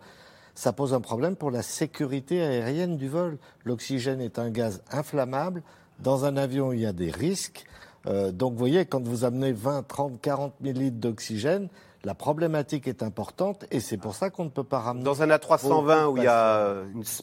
ça 0.57 0.73
pose 0.73 0.95
un 0.95 1.01
problème 1.01 1.35
pour 1.35 1.51
la 1.51 1.61
sécurité 1.61 2.41
aérienne 2.41 2.97
du 2.97 3.07
vol. 3.07 3.37
L'oxygène 3.63 4.19
est 4.19 4.39
un 4.39 4.49
gaz 4.49 4.81
inflammable. 4.91 5.61
Dans 5.99 6.25
un 6.25 6.35
avion, 6.35 6.73
il 6.73 6.79
y 6.79 6.87
a 6.87 6.93
des 6.93 7.11
risques. 7.11 7.65
Euh, 8.07 8.31
donc, 8.31 8.53
vous 8.53 8.57
voyez, 8.57 8.85
quand 8.85 9.03
vous 9.07 9.23
amenez 9.23 9.51
20, 9.51 9.83
30, 9.87 10.19
40 10.19 10.53
000 10.63 10.79
litres 10.79 10.97
d'oxygène, 10.97 11.69
La 12.03 12.13
problématique 12.13 12.87
est 12.87 13.03
importante 13.03 13.65
et 13.71 13.79
c'est 13.79 13.97
pour 13.97 14.15
ça 14.15 14.29
qu'on 14.29 14.45
ne 14.45 14.49
peut 14.49 14.63
pas 14.63 14.79
ramener. 14.79 15.03
Dans 15.03 15.23
un 15.23 15.27
A320 15.27 16.05
où 16.05 16.17
il 16.17 16.23
y 16.23 16.27
a 16.27 16.75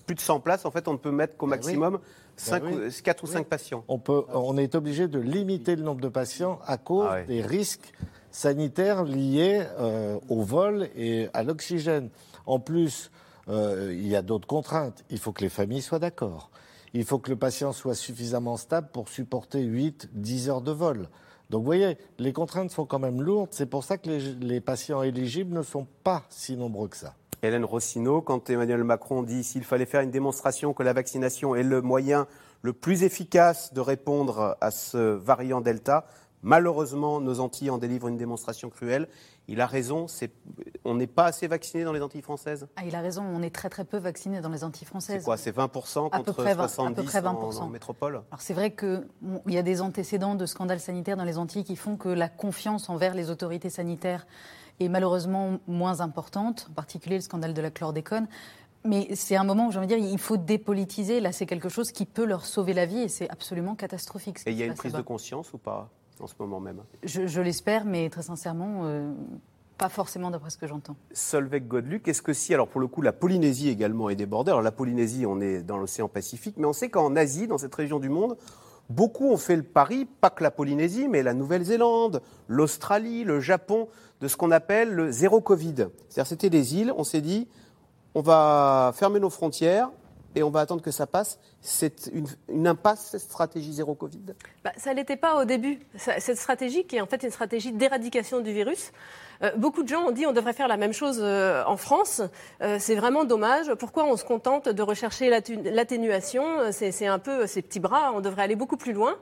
plus 0.06 0.14
de 0.14 0.20
100 0.20 0.40
places, 0.40 0.64
en 0.64 0.70
fait, 0.70 0.88
on 0.88 0.92
ne 0.92 0.98
peut 0.98 1.12
mettre 1.12 1.36
qu'au 1.36 1.46
ben 1.46 1.56
maximum 1.56 2.00
5 2.36 2.62
ben 2.62 2.90
4 2.90 3.24
ou 3.24 3.26
5 3.26 3.46
patients. 3.46 3.84
On, 3.88 3.98
peut, 3.98 4.24
on 4.32 4.56
est 4.58 4.74
obligé 4.74 5.08
de 5.08 5.18
limiter 5.18 5.76
le 5.76 5.82
nombre 5.82 6.00
de 6.00 6.08
patients 6.08 6.58
à 6.66 6.76
cause 6.76 7.08
ah 7.08 7.22
des 7.22 7.40
risques 7.40 7.92
sanitaires 8.30 9.04
liés 9.04 9.62
euh, 9.78 10.18
au 10.28 10.42
vol 10.42 10.88
et 10.96 11.28
à 11.34 11.44
l'oxygène. 11.44 12.10
En 12.46 12.58
plus, 12.58 13.12
euh, 13.48 13.92
il 13.92 14.06
y 14.06 14.16
a 14.16 14.22
d'autres 14.22 14.48
contraintes. 14.48 15.04
Il 15.10 15.18
faut 15.18 15.32
que 15.32 15.42
les 15.42 15.48
familles 15.48 15.82
soient 15.82 16.00
d'accord. 16.00 16.50
Il 16.94 17.04
faut 17.04 17.18
que 17.18 17.30
le 17.30 17.36
patient 17.36 17.72
soit 17.72 17.94
suffisamment 17.94 18.56
stable 18.56 18.88
pour 18.92 19.08
supporter 19.08 19.60
8, 19.60 20.10
10 20.12 20.48
heures 20.48 20.62
de 20.62 20.72
vol. 20.72 21.08
Donc 21.50 21.60
vous 21.60 21.66
voyez, 21.66 21.98
les 22.18 22.32
contraintes 22.32 22.70
sont 22.70 22.86
quand 22.86 22.98
même 22.98 23.22
lourdes. 23.22 23.50
C'est 23.52 23.66
pour 23.66 23.84
ça 23.84 23.98
que 23.98 24.08
les, 24.08 24.60
patients 24.60 25.02
éligibles 25.02 25.54
ne 25.54 25.62
sont 25.62 25.86
pas 26.02 26.24
si 26.30 26.56
nombreux 26.56 26.88
que 26.88 26.96
ça. 26.96 27.14
Hélène 27.42 27.64
Rossino, 27.64 28.22
quand 28.22 28.48
Emmanuel 28.48 28.84
Macron 28.84 29.22
dit 29.22 29.44
s'il 29.44 29.64
fallait 29.64 29.86
faire 29.86 30.00
une 30.00 30.10
démonstration 30.10 30.72
que 30.72 30.82
la 30.82 30.94
vaccination 30.94 31.54
est 31.54 31.62
le 31.62 31.82
moyen 31.82 32.26
le 32.62 32.72
plus 32.72 33.02
efficace 33.02 33.74
de 33.74 33.80
répondre 33.80 34.56
à 34.62 34.70
ce 34.70 34.96
variant 34.96 35.60
Delta, 35.60 36.06
malheureusement, 36.42 37.20
nos 37.20 37.40
Antilles 37.40 37.68
en 37.68 37.76
délivrent 37.76 38.08
une 38.08 38.16
démonstration 38.16 38.70
cruelle. 38.70 39.08
Il 39.46 39.60
a 39.60 39.66
raison, 39.66 40.06
on 40.84 40.94
n'est 40.94 41.06
pas 41.06 41.26
assez 41.26 41.46
vaccinés 41.46 41.84
dans 41.84 41.92
les 41.92 42.00
Antilles 42.00 42.22
françaises 42.22 42.66
ah, 42.76 42.84
Il 42.86 42.94
a 42.94 43.00
raison, 43.00 43.22
on 43.22 43.42
est 43.42 43.54
très 43.54 43.68
très 43.68 43.84
peu 43.84 43.98
vaccinés 43.98 44.40
dans 44.40 44.48
les 44.48 44.64
Antilles 44.64 44.86
françaises. 44.86 45.18
C'est 45.18 45.24
quoi 45.24 45.36
C'est 45.36 45.54
20% 45.54 46.10
contre 46.10 46.44
70% 46.44 47.58
En, 47.60 47.68
métropole? 47.68 48.22
Alors 48.30 48.40
c'est 48.40 48.54
vrai 48.54 48.74
qu'il 48.74 49.04
y 49.46 49.58
a 49.58 49.62
des 49.62 49.82
antécédents 49.82 50.34
de 50.34 50.46
scandales 50.46 50.80
sanitaires 50.80 51.18
dans 51.18 51.24
les 51.24 51.36
Antilles 51.36 51.64
qui 51.64 51.76
font 51.76 51.96
que 51.96 52.08
la 52.08 52.28
confiance 52.28 52.88
envers 52.88 53.14
les 53.14 53.30
autorités 53.30 53.70
sanitaires 53.70 54.26
est 54.80 54.88
malheureusement 54.88 55.58
moins 55.66 56.00
importante, 56.00 56.68
en 56.70 56.74
particulier 56.74 57.16
le 57.16 57.22
scandale 57.22 57.52
de 57.52 57.62
la 57.62 57.70
chlordécone. 57.70 58.26
Mais 58.86 59.14
c'est 59.14 59.36
un 59.36 59.44
moment 59.44 59.68
où 59.68 59.72
j'ai 59.72 59.78
envie 59.78 59.86
de 59.86 59.94
dire 59.94 60.06
il 60.06 60.18
faut 60.18 60.36
dépolitiser. 60.36 61.20
Là, 61.20 61.32
c'est 61.32 61.46
quelque 61.46 61.68
chose 61.68 61.92
qui 61.92 62.06
peut 62.06 62.24
leur 62.24 62.44
sauver 62.44 62.72
la 62.72 62.86
vie 62.86 63.00
et 63.00 63.08
c'est 63.08 63.28
absolument 63.30 63.74
catastrophique. 63.74 64.38
Et 64.46 64.52
il 64.52 64.58
y 64.58 64.62
a 64.62 64.66
une 64.66 64.74
prise 64.74 64.92
de 64.92 65.02
conscience 65.02 65.52
ou 65.52 65.58
pas? 65.58 65.90
En 66.21 66.26
ce 66.26 66.35
moment 66.38 66.61
même 66.61 66.83
Je, 67.02 67.40
l'espère, 67.40 67.85
mais 67.85 68.09
très 68.11 68.23
sincèrement, 68.23 68.83
euh, 68.85 69.12
pas 69.78 69.88
forcément 69.88 70.30
d'après 70.30 70.50
ce 70.50 70.59
que 70.59 70.66
j'entends. 70.66 70.97
Solveig 71.12 71.61
Godluc, 71.61 72.06
est-ce 72.09 72.23
que 72.23 72.33
si, 72.33 72.54
alors 72.54 72.68
pour 72.68 72.80
le 72.80 72.87
coup, 72.87 73.02
la 73.02 73.12
Polynésie 73.12 73.68
également 73.68 74.09
est 74.11 74.16
débordée 74.16 74.50
Alors 74.50 74.62
la 74.62 74.73
Polynésie, 74.73 75.26
on 75.26 75.40
est 75.40 75.62
dans 75.62 75.78
l'océan 75.78 76.09
Pacifique, 76.09 76.56
mais 76.59 76.66
on 76.66 76.73
sait 76.73 76.88
qu'en 76.88 77.16
Asie, 77.16 77.47
dans 77.47 77.59
cette 77.59 77.75
région 77.75 77.99
du 77.99 78.09
monde, 78.09 78.37
beaucoup 78.88 79.30
ont 79.30 79.37
fait 79.37 79.56
le 79.56 79.62
pari, 79.62 80.04
pas 80.04 80.30
que 80.30 80.42
la 80.42 80.50
Polynésie, 80.50 81.09
mais 81.09 81.23
la 81.23 81.35
Nouvelle-Zélande, 81.35 82.23
l'Australie, 82.49 83.25
le 83.25 83.40
Japon, 83.40 83.88
de 84.21 84.28
ce 84.28 84.37
qu'on 84.37 84.50
appelle 84.50 84.92
le 84.92 85.11
zéro 85.11 85.40
Covid. 85.40 85.88
C'est-à-dire 86.09 86.26
c'était 86.26 86.50
des 86.50 86.76
îles, 86.76 86.92
on 86.97 87.04
s'est 87.04 87.21
dit, 87.21 87.49
on 88.14 88.21
va 88.21 88.92
fermer 88.94 89.21
nos 89.21 89.30
frontières, 89.30 89.90
et 90.34 90.42
on 90.42 90.50
va 90.50 90.60
attendre 90.60 90.82
que 90.82 90.90
ça 90.90 91.06
passe. 91.06 91.38
C'est 91.60 92.10
une, 92.48 92.66
impasse, 92.66 93.10
cette 93.10 93.22
stratégie 93.22 93.72
zéro 93.72 93.94
Covid 93.94 94.34
bah, 94.62 94.72
Ça 94.76 94.90
ne 94.90 94.96
l'était 94.96 95.16
pas 95.16 95.40
au 95.40 95.44
début. 95.44 95.80
Cette 95.96 96.38
stratégie, 96.38 96.84
qui 96.84 96.96
est 96.96 97.00
en 97.00 97.06
fait 97.06 97.22
une 97.22 97.30
stratégie 97.30 97.72
d'éradication 97.72 98.40
du 98.40 98.52
virus, 98.52 98.92
euh, 99.42 99.50
beaucoup 99.56 99.82
de 99.82 99.88
gens 99.88 100.02
ont 100.02 100.10
dit 100.10 100.26
on 100.26 100.32
devrait 100.32 100.52
faire 100.52 100.68
la 100.68 100.76
même 100.76 100.92
chose 100.92 101.20
euh, 101.22 101.62
en 101.66 101.76
France. 101.76 102.22
Euh, 102.62 102.78
c'est 102.80 102.94
vraiment 102.94 103.24
dommage. 103.24 103.72
Pourquoi 103.74 104.04
on 104.04 104.16
se 104.16 104.24
contente 104.24 104.68
de 104.68 104.82
rechercher 104.82 105.30
l'atténuation? 105.30 106.44
C'est 106.72 107.06
un 107.06 107.18
peu 107.18 107.46
ces 107.46 107.62
petits 107.62 107.80
bras. 107.80 108.12
On 108.14 108.20
devrait 108.20 108.42
aller 108.42 108.56
beaucoup 108.56 108.76
plus 108.76 108.92
loin. 108.92 109.16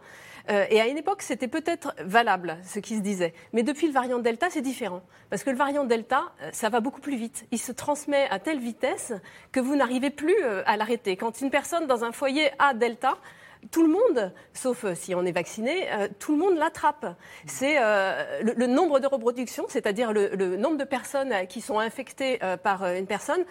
Euh, 0.50 0.66
et 0.70 0.80
à 0.80 0.86
une 0.86 0.98
époque, 0.98 1.22
c'était 1.22 1.48
peut-être 1.48 1.94
valable, 2.00 2.58
ce 2.64 2.78
qui 2.78 2.96
se 2.96 3.00
disait. 3.00 3.34
Mais 3.52 3.62
depuis 3.62 3.86
le 3.86 3.92
variant 3.92 4.18
Delta, 4.18 4.48
c'est 4.50 4.60
différent. 4.60 5.02
Parce 5.30 5.44
que 5.44 5.50
le 5.50 5.56
variant 5.56 5.84
Delta, 5.84 6.32
euh, 6.42 6.50
ça 6.52 6.68
va 6.68 6.80
beaucoup 6.80 7.00
plus 7.00 7.16
vite. 7.16 7.46
Il 7.50 7.58
se 7.58 7.72
transmet 7.72 8.28
à 8.30 8.38
telle 8.38 8.58
vitesse 8.58 9.12
que 9.52 9.60
vous 9.60 9.76
n'arrivez 9.76 10.10
plus 10.10 10.36
euh, 10.42 10.62
à 10.66 10.76
l'arrêter. 10.76 11.16
Quand 11.16 11.40
une 11.40 11.50
personne 11.50 11.86
dans 11.86 12.04
un 12.04 12.12
foyer 12.12 12.50
a 12.58 12.74
Delta, 12.74 13.16
tout 13.70 13.82
le 13.86 13.92
monde, 13.92 14.32
sauf 14.54 14.92
si 14.94 15.14
on 15.14 15.24
est 15.24 15.30
vacciné, 15.30 15.86
tout 16.18 16.32
le 16.32 16.38
monde 16.38 16.56
l'attrape. 16.56 17.06
C'est 17.46 17.76
le, 18.42 18.66
nombre 18.66 18.98
de 18.98 19.06
reproductions, 19.06 19.66
c'est-à-dire 19.68 20.12
le, 20.12 20.34
le, 20.34 20.56
nombre 20.56 20.78
de 20.78 20.84
personnes 20.84 21.32
qui 21.48 21.60
sont 21.60 21.78
infectées 21.78 22.40
par 22.64 22.84
une 22.84 23.06
personne, 23.06 23.44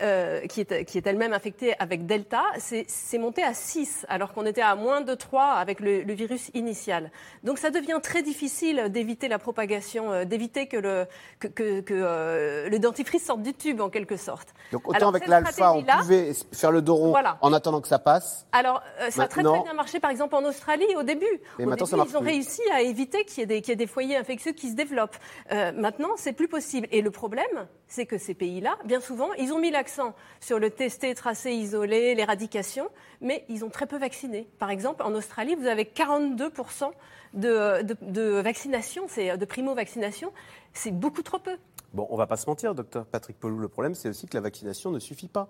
euh, 0.00 0.46
qui 0.46 0.60
est, 0.60 0.84
qui 0.84 0.96
est 0.96 1.06
elle-même 1.08 1.32
infectée 1.32 1.74
avec 1.80 2.06
Delta, 2.06 2.42
c'est 2.58 3.18
monté 3.18 3.42
à 3.42 3.52
6, 3.52 4.06
alors 4.08 4.32
qu'on 4.32 4.46
était 4.46 4.62
à 4.62 4.76
moins 4.76 5.00
de 5.00 5.12
3 5.12 5.54
avec 5.54 5.80
le, 5.80 6.02
virus 6.12 6.52
initial. 6.54 7.10
Donc 7.42 7.58
ça 7.58 7.70
devient 7.70 7.98
très 8.00 8.22
difficile 8.22 8.90
d'éviter 8.90 9.26
la 9.26 9.40
propagation, 9.40 10.12
euh, 10.12 10.24
d'éviter 10.24 10.68
que, 10.68 10.76
le, 10.76 11.06
que, 11.40 11.80
que, 11.80 11.82
euh, 11.90 12.68
le 12.68 12.78
dentifrice 12.78 13.24
sorte 13.24 13.42
du 13.42 13.54
tube, 13.54 13.80
en 13.80 13.88
quelque 13.88 14.16
sorte. 14.16 14.54
Donc 14.70 14.86
autant 14.86 15.08
avec 15.08 15.26
l'alpha, 15.26 15.72
on 15.72 15.82
pouvait 15.82 16.32
faire 16.52 16.70
le 16.70 16.80
dos 16.80 16.94
rond 16.94 17.14
en 17.40 17.52
attendant 17.52 17.80
que 17.80 17.88
ça 17.88 17.98
passe. 17.98 18.46
Alors 18.52 18.82
ça 19.08 19.24
a 19.24 19.26
très 19.26 19.42
très 19.42 19.62
bien 19.62 19.74
marché, 19.74 19.98
par 19.98 20.12
exemple, 20.12 20.36
en 20.36 20.44
Australie 20.44 20.86
au 20.96 21.02
début. 21.02 21.26
Mais 21.58 21.64
au 21.64 21.74
début, 21.74 22.02
ils 22.08 22.16
ont 22.16 22.20
réussi 22.20 22.62
à 22.72 22.82
éviter 22.82 23.24
qu'il 23.24 23.50
y, 23.50 23.52
y, 23.52 23.70
ait 23.72 23.76
des 23.76 23.86
foyers 23.88 24.16
infectieux 24.16 24.52
qui 24.52 24.70
se 24.70 24.76
développent. 24.76 25.16
maintenant, 25.50 26.10
c'est 26.16 26.34
plus 26.34 26.48
possible. 26.48 26.86
Et 26.92 27.02
le 27.02 27.10
problème, 27.10 27.66
c'est 27.88 28.06
que 28.06 28.18
ces 28.18 28.34
pays-là, 28.34 28.78
bien 28.84 29.00
souvent, 29.00 29.32
ils 29.38 29.52
ont 29.52 29.58
mis 29.58 29.70
la 29.96 30.14
sur 30.40 30.58
le 30.58 30.70
testé, 30.70 31.14
tracé, 31.14 31.52
isolé, 31.52 32.14
l'éradication, 32.14 32.88
mais 33.20 33.44
ils 33.48 33.64
ont 33.64 33.70
très 33.70 33.86
peu 33.86 33.98
vacciné. 33.98 34.48
Par 34.58 34.70
exemple, 34.70 35.02
en 35.02 35.14
Australie, 35.14 35.54
vous 35.54 35.66
avez 35.66 35.84
42% 35.84 36.90
de, 37.34 37.82
de, 37.82 38.40
vaccination, 38.40 39.06
de 39.06 39.44
primo-vaccination. 39.44 40.32
C'est 40.72 40.92
beaucoup 40.92 41.22
trop 41.22 41.38
peu. 41.38 41.56
Bon, 41.92 42.06
on 42.10 42.14
ne 42.14 42.18
va 42.18 42.26
pas 42.26 42.36
se 42.36 42.48
mentir, 42.48 42.74
docteur 42.74 43.06
Patrick 43.06 43.38
Pelou. 43.38 43.58
Le 43.58 43.68
problème, 43.68 43.94
c'est 43.94 44.08
aussi 44.08 44.26
que 44.26 44.36
la 44.36 44.42
vaccination 44.42 44.90
ne 44.90 44.98
suffit 44.98 45.28
pas. 45.28 45.48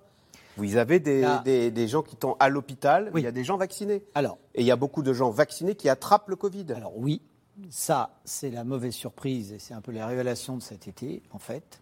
Vous 0.57 0.77
avez 0.77 0.99
des, 0.99 1.71
des, 1.71 1.89
gens 1.89 2.03
qui 2.03 2.17
sont 2.21 2.37
à 2.41 2.49
l'hôpital, 2.49 3.13
il 3.15 3.23
y 3.23 3.29
a 3.29 3.33
des 3.33 3.45
gens 3.45 3.57
vaccinés. 3.57 4.03
Alors, 4.15 4.39
et 4.57 4.63
il 4.63 4.67
y 4.67 4.73
a 4.73 4.77
beaucoup 4.77 5.03
de 5.03 5.13
gens 5.13 5.31
vaccinés 5.31 5.77
qui 5.77 5.89
attrapent 5.89 6.29
le 6.29 6.35
Covid. 6.35 6.67
Alors 6.75 6.99
oui, 6.99 7.23
ça, 7.71 8.19
c'est 8.25 8.51
la 8.51 8.65
mauvaise 8.65 8.95
surprise 8.95 9.53
et 9.53 9.59
c'est 9.59 9.75
un 9.75 9.81
peu 9.81 9.93
les 9.93 10.03
révélations 10.03 10.57
de 10.57 10.63
cet 10.63 10.89
été, 10.89 11.23
en 11.31 11.39
fait. 11.39 11.81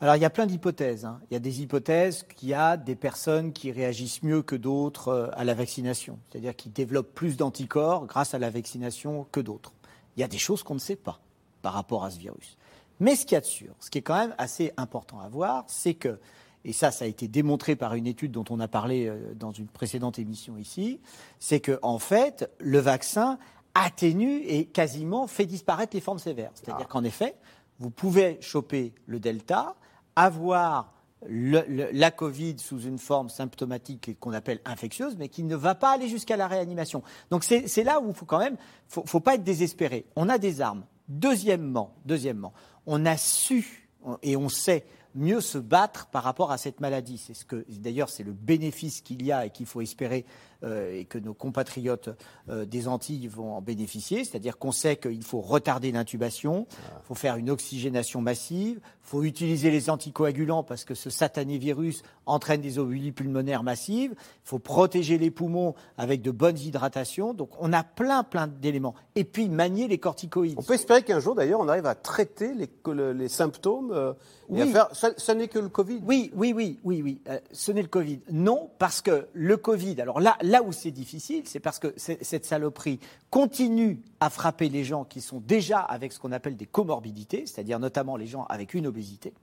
Alors 0.00 0.14
il 0.14 0.22
y 0.22 0.24
a 0.24 0.30
plein 0.30 0.46
d'hypothèses. 0.46 1.04
Hein. 1.04 1.20
Il 1.30 1.34
y 1.34 1.36
a 1.36 1.40
des 1.40 1.60
hypothèses 1.62 2.24
qu'il 2.36 2.50
y 2.50 2.54
a 2.54 2.76
des 2.76 2.94
personnes 2.94 3.52
qui 3.52 3.72
réagissent 3.72 4.22
mieux 4.22 4.42
que 4.42 4.54
d'autres 4.54 5.08
euh, 5.08 5.28
à 5.32 5.44
la 5.44 5.54
vaccination, 5.54 6.18
c'est-à-dire 6.28 6.54
qui 6.54 6.68
développent 6.68 7.14
plus 7.14 7.36
d'anticorps 7.36 8.06
grâce 8.06 8.34
à 8.34 8.38
la 8.38 8.50
vaccination 8.50 9.26
que 9.32 9.40
d'autres. 9.40 9.72
Il 10.16 10.20
y 10.20 10.24
a 10.24 10.28
des 10.28 10.38
choses 10.38 10.62
qu'on 10.62 10.74
ne 10.74 10.80
sait 10.80 10.96
pas 10.96 11.20
par 11.62 11.72
rapport 11.72 12.04
à 12.04 12.10
ce 12.10 12.18
virus. 12.18 12.56
Mais 13.00 13.16
ce 13.16 13.24
qu'il 13.24 13.34
y 13.34 13.38
a 13.38 13.40
de 13.40 13.46
sûr, 13.46 13.74
ce 13.80 13.90
qui 13.90 13.98
est 13.98 14.02
quand 14.02 14.18
même 14.18 14.34
assez 14.38 14.72
important 14.76 15.20
à 15.20 15.28
voir, 15.28 15.64
c'est 15.66 15.94
que, 15.94 16.18
et 16.64 16.72
ça, 16.72 16.90
ça 16.90 17.04
a 17.04 17.08
été 17.08 17.26
démontré 17.26 17.76
par 17.76 17.94
une 17.94 18.06
étude 18.06 18.32
dont 18.32 18.44
on 18.50 18.60
a 18.60 18.68
parlé 18.68 19.06
euh, 19.06 19.34
dans 19.34 19.52
une 19.52 19.66
précédente 19.66 20.18
émission 20.20 20.56
ici, 20.56 21.00
c'est 21.40 21.60
que 21.60 21.78
en 21.82 21.98
fait, 21.98 22.48
le 22.58 22.78
vaccin 22.78 23.38
atténue 23.74 24.42
et 24.46 24.66
quasiment 24.66 25.26
fait 25.26 25.46
disparaître 25.46 25.94
les 25.94 26.00
formes 26.00 26.18
sévères. 26.18 26.50
C'est-à-dire 26.54 26.86
ah. 26.88 26.92
qu'en 26.92 27.04
effet, 27.04 27.34
vous 27.78 27.90
pouvez 27.90 28.38
choper 28.40 28.92
le 29.06 29.20
delta, 29.20 29.76
avoir 30.24 30.92
la 31.28 32.10
Covid 32.10 32.56
sous 32.58 32.80
une 32.82 32.98
forme 32.98 33.28
symptomatique 33.28 34.18
qu'on 34.20 34.32
appelle 34.32 34.60
infectieuse, 34.64 35.16
mais 35.18 35.28
qui 35.28 35.42
ne 35.42 35.56
va 35.56 35.74
pas 35.74 35.92
aller 35.92 36.08
jusqu'à 36.08 36.36
la 36.36 36.46
réanimation. 36.46 37.02
Donc 37.30 37.44
c'est 37.44 37.84
là 37.84 38.00
où 38.00 38.08
il 38.08 38.14
faut 38.14 38.26
quand 38.26 38.38
même, 38.38 38.56
faut, 38.86 39.04
faut 39.04 39.20
pas 39.20 39.34
être 39.34 39.42
désespéré. 39.42 40.06
On 40.14 40.28
a 40.28 40.38
des 40.38 40.60
armes. 40.60 40.84
Deuxièmement, 41.08 41.94
deuxièmement, 42.04 42.52
on 42.86 43.06
a 43.06 43.16
su 43.16 43.88
et 44.22 44.36
on 44.36 44.48
sait 44.48 44.84
mieux 45.14 45.40
se 45.40 45.58
battre 45.58 46.06
par 46.06 46.22
rapport 46.22 46.52
à 46.52 46.58
cette 46.58 46.80
maladie. 46.80 47.18
C'est 47.18 47.34
ce 47.34 47.44
que, 47.44 47.64
d'ailleurs, 47.68 48.10
c'est 48.10 48.22
le 48.22 48.32
bénéfice 48.32 49.00
qu'il 49.00 49.24
y 49.24 49.32
a 49.32 49.46
et 49.46 49.50
qu'il 49.50 49.66
faut 49.66 49.80
espérer 49.80 50.24
et 50.62 51.04
que 51.04 51.18
nos 51.18 51.34
compatriotes 51.34 52.10
euh, 52.48 52.64
des 52.64 52.88
Antilles 52.88 53.28
vont 53.28 53.54
en 53.54 53.60
bénéficier. 53.60 54.24
C'est-à-dire 54.24 54.58
qu'on 54.58 54.72
sait 54.72 54.96
qu'il 54.96 55.22
faut 55.22 55.40
retarder 55.40 55.92
l'intubation, 55.92 56.66
il 56.70 57.06
faut 57.06 57.14
faire 57.14 57.36
une 57.36 57.50
oxygénation 57.50 58.20
massive, 58.20 58.80
il 58.82 59.08
faut 59.08 59.22
utiliser 59.22 59.70
les 59.70 59.88
anticoagulants 59.88 60.64
parce 60.64 60.84
que 60.84 60.94
ce 60.94 61.10
satané 61.10 61.58
virus 61.58 62.02
entraîne 62.26 62.60
des 62.60 62.78
ovulis 62.78 63.12
pulmonaires 63.12 63.62
massives, 63.62 64.12
il 64.12 64.48
faut 64.48 64.58
protéger 64.58 65.16
les 65.16 65.30
poumons 65.30 65.74
avec 65.96 66.22
de 66.22 66.30
bonnes 66.30 66.58
hydratations. 66.58 67.34
Donc 67.34 67.50
on 67.60 67.72
a 67.72 67.84
plein, 67.84 68.24
plein 68.24 68.48
d'éléments. 68.48 68.94
Et 69.14 69.24
puis 69.24 69.48
manier 69.48 69.88
les 69.88 69.98
corticoïdes. 69.98 70.58
On 70.58 70.62
peut 70.62 70.74
espérer 70.74 71.02
qu'un 71.02 71.20
jour, 71.20 71.34
d'ailleurs, 71.34 71.60
on 71.60 71.68
arrive 71.68 71.86
à 71.86 71.94
traiter 71.94 72.52
les, 72.54 72.68
les 73.14 73.28
symptômes. 73.28 73.92
Euh, 73.92 74.12
oui. 74.48 74.70
faire, 74.70 74.88
ce 74.92 75.32
n'est 75.32 75.48
que 75.48 75.58
le 75.58 75.68
Covid. 75.68 76.00
Oui, 76.04 76.30
oui, 76.34 76.52
oui, 76.54 76.78
oui, 76.84 77.02
oui. 77.02 77.20
ce 77.52 77.72
n'est 77.72 77.82
le 77.82 77.88
Covid. 77.88 78.20
Non, 78.30 78.70
parce 78.78 79.00
que 79.00 79.28
le 79.32 79.56
Covid. 79.56 80.00
Alors 80.00 80.20
là, 80.20 80.36
là 80.48 80.62
où 80.62 80.72
c'est 80.72 80.90
difficile, 80.90 81.42
c'est 81.46 81.60
parce 81.60 81.78
que 81.78 81.94
cette 81.96 82.44
saloperie 82.44 82.98
continue 83.30 84.00
à 84.20 84.30
frapper 84.30 84.68
les 84.68 84.84
gens 84.84 85.04
qui 85.04 85.20
sont 85.20 85.40
déjà 85.40 85.80
avec 85.80 86.12
ce 86.12 86.18
qu'on 86.18 86.32
appelle 86.32 86.56
des 86.56 86.66
comorbidités, 86.66 87.46
c'est-à-dire 87.46 87.78
notamment 87.78 88.16
les 88.16 88.26
gens 88.26 88.44
avec 88.44 88.74
une 88.74 88.86
obésité, 88.86 89.34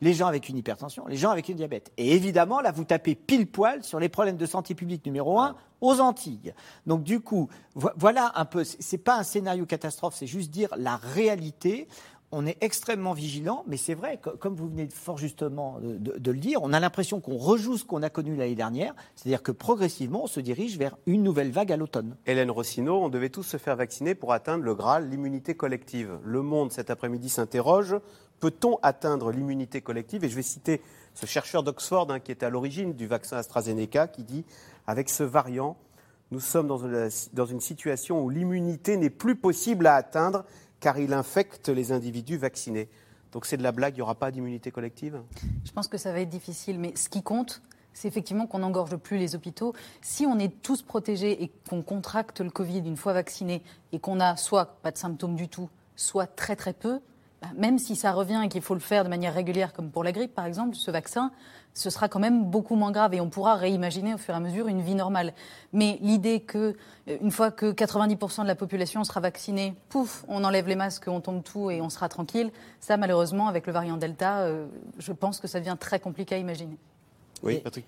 les 0.00 0.14
gens 0.14 0.26
avec 0.26 0.48
une 0.48 0.56
hypertension, 0.56 1.06
les 1.06 1.16
gens 1.16 1.30
avec 1.30 1.48
une 1.48 1.56
diabète. 1.56 1.92
Et 1.96 2.12
évidemment, 2.12 2.60
là, 2.60 2.70
vous 2.70 2.84
tapez 2.84 3.14
pile 3.14 3.46
poil 3.46 3.82
sur 3.82 3.98
les 3.98 4.08
problèmes 4.08 4.36
de 4.36 4.46
santé 4.46 4.74
publique 4.74 5.04
numéro 5.04 5.38
un 5.38 5.56
aux 5.80 6.00
Antilles. 6.00 6.54
Donc 6.86 7.02
du 7.02 7.20
coup, 7.20 7.48
voilà 7.74 8.32
un 8.36 8.44
peu, 8.44 8.64
c'est 8.64 8.98
pas 8.98 9.18
un 9.18 9.22
scénario 9.22 9.66
catastrophe, 9.66 10.14
c'est 10.16 10.26
juste 10.26 10.50
dire 10.50 10.70
la 10.76 10.96
réalité 10.96 11.88
on 12.30 12.46
est 12.46 12.58
extrêmement 12.60 13.14
vigilant, 13.14 13.64
mais 13.66 13.78
c'est 13.78 13.94
vrai, 13.94 14.20
comme 14.38 14.54
vous 14.54 14.68
venez 14.68 14.88
fort 14.90 15.16
justement 15.16 15.78
de, 15.80 16.30
le 16.30 16.38
dire, 16.38 16.60
on 16.62 16.74
a 16.74 16.80
l'impression 16.80 17.20
qu'on 17.20 17.38
rejoue 17.38 17.78
ce 17.78 17.84
qu'on 17.84 18.02
a 18.02 18.10
connu 18.10 18.36
l'année 18.36 18.54
dernière, 18.54 18.94
c'est-à-dire 19.16 19.42
que 19.42 19.52
progressivement, 19.52 20.24
on 20.24 20.26
se 20.26 20.40
dirige 20.40 20.76
vers 20.76 20.96
une 21.06 21.22
nouvelle 21.22 21.50
vague 21.50 21.72
à 21.72 21.76
l'automne. 21.78 22.16
Hélène 22.26 22.50
Rossino, 22.50 23.02
on 23.02 23.08
devait 23.08 23.30
tous 23.30 23.44
se 23.44 23.56
faire 23.56 23.76
vacciner 23.76 24.14
pour 24.14 24.32
atteindre 24.32 24.64
le 24.64 24.74
Graal, 24.74 25.08
l'immunité 25.08 25.54
collective. 25.54 26.18
Le 26.22 26.42
Monde, 26.42 26.70
cet 26.70 26.90
après-midi, 26.90 27.30
s'interroge, 27.30 27.96
peut-on 28.40 28.78
atteindre 28.82 29.32
l'immunité 29.32 29.80
collective? 29.80 30.24
Et 30.24 30.28
je 30.28 30.36
vais 30.36 30.42
citer 30.42 30.82
ce 31.14 31.24
chercheur 31.24 31.62
d'Oxford 31.62 32.10
hein, 32.10 32.20
qui 32.20 32.30
était 32.30 32.46
à 32.46 32.50
l'origine 32.50 32.92
du 32.92 33.06
vaccin 33.06 33.38
AstraZeneca, 33.38 34.06
qui 34.06 34.22
dit, 34.22 34.44
avec 34.86 35.08
ce 35.08 35.22
variant, 35.22 35.78
nous 36.30 36.40
sommes 36.40 36.68
dans 36.68 37.46
une 37.46 37.60
situation 37.60 38.22
où 38.22 38.28
l'immunité 38.28 38.98
n'est 38.98 39.08
plus 39.08 39.34
possible 39.34 39.86
à 39.86 39.94
atteindre 39.94 40.44
car 40.80 40.98
il 40.98 41.12
infecte 41.12 41.68
les 41.68 41.92
individus 41.92 42.36
vaccinés. 42.36 42.88
Donc 43.32 43.46
c'est 43.46 43.56
de 43.56 43.62
la 43.62 43.72
blague, 43.72 43.94
il 43.94 43.98
n'y 43.98 44.02
aura 44.02 44.14
pas 44.14 44.30
d'immunité 44.30 44.70
collective? 44.70 45.20
Je 45.64 45.72
pense 45.72 45.88
que 45.88 45.98
ça 45.98 46.12
va 46.12 46.20
être 46.20 46.28
difficile, 46.28 46.78
mais 46.78 46.94
ce 46.96 47.08
qui 47.08 47.22
compte, 47.22 47.62
c'est 47.92 48.08
effectivement 48.08 48.46
qu'on 48.46 48.60
n'engorge 48.60 48.96
plus 48.96 49.18
les 49.18 49.34
hôpitaux. 49.34 49.74
Si 50.00 50.24
on 50.24 50.38
est 50.38 50.62
tous 50.62 50.82
protégés 50.82 51.42
et 51.42 51.50
qu'on 51.68 51.82
contracte 51.82 52.40
le 52.40 52.50
Covid 52.50 52.78
une 52.78 52.96
fois 52.96 53.12
vacciné 53.12 53.62
et 53.92 53.98
qu'on 53.98 54.16
n'a 54.16 54.36
soit 54.36 54.80
pas 54.82 54.90
de 54.90 54.98
symptômes 54.98 55.34
du 55.34 55.48
tout, 55.48 55.68
soit 55.96 56.26
très 56.26 56.56
très 56.56 56.72
peu, 56.72 57.00
bah, 57.42 57.48
même 57.56 57.78
si 57.78 57.96
ça 57.96 58.12
revient 58.12 58.40
et 58.44 58.48
qu'il 58.48 58.62
faut 58.62 58.74
le 58.74 58.80
faire 58.80 59.04
de 59.04 59.08
manière 59.08 59.34
régulière, 59.34 59.72
comme 59.72 59.90
pour 59.90 60.04
la 60.04 60.12
grippe 60.12 60.34
par 60.34 60.46
exemple, 60.46 60.74
ce 60.76 60.90
vaccin, 60.90 61.32
ce 61.78 61.90
sera 61.90 62.08
quand 62.08 62.18
même 62.18 62.44
beaucoup 62.44 62.74
moins 62.74 62.90
grave 62.90 63.14
et 63.14 63.20
on 63.20 63.30
pourra 63.30 63.54
réimaginer 63.54 64.12
au 64.14 64.18
fur 64.18 64.34
et 64.34 64.36
à 64.36 64.40
mesure 64.40 64.66
une 64.66 64.82
vie 64.82 64.96
normale. 64.96 65.32
Mais 65.72 65.98
l'idée 66.00 66.40
que, 66.40 66.74
euh, 67.08 67.16
une 67.20 67.30
fois 67.30 67.52
que 67.52 67.72
90% 67.72 68.42
de 68.42 68.48
la 68.48 68.56
population 68.56 69.04
sera 69.04 69.20
vaccinée, 69.20 69.74
pouf, 69.88 70.24
on 70.26 70.42
enlève 70.42 70.66
les 70.66 70.74
masques, 70.74 71.06
on 71.06 71.20
tombe 71.20 71.42
tout 71.44 71.70
et 71.70 71.80
on 71.80 71.88
sera 71.88 72.08
tranquille, 72.08 72.50
ça 72.80 72.96
malheureusement, 72.96 73.46
avec 73.46 73.66
le 73.66 73.72
variant 73.72 73.96
Delta, 73.96 74.40
euh, 74.40 74.66
je 74.98 75.12
pense 75.12 75.38
que 75.38 75.46
ça 75.46 75.60
devient 75.60 75.76
très 75.78 76.00
compliqué 76.00 76.34
à 76.34 76.38
imaginer. 76.38 76.78
Oui, 77.44 77.60
Patrick 77.60 77.86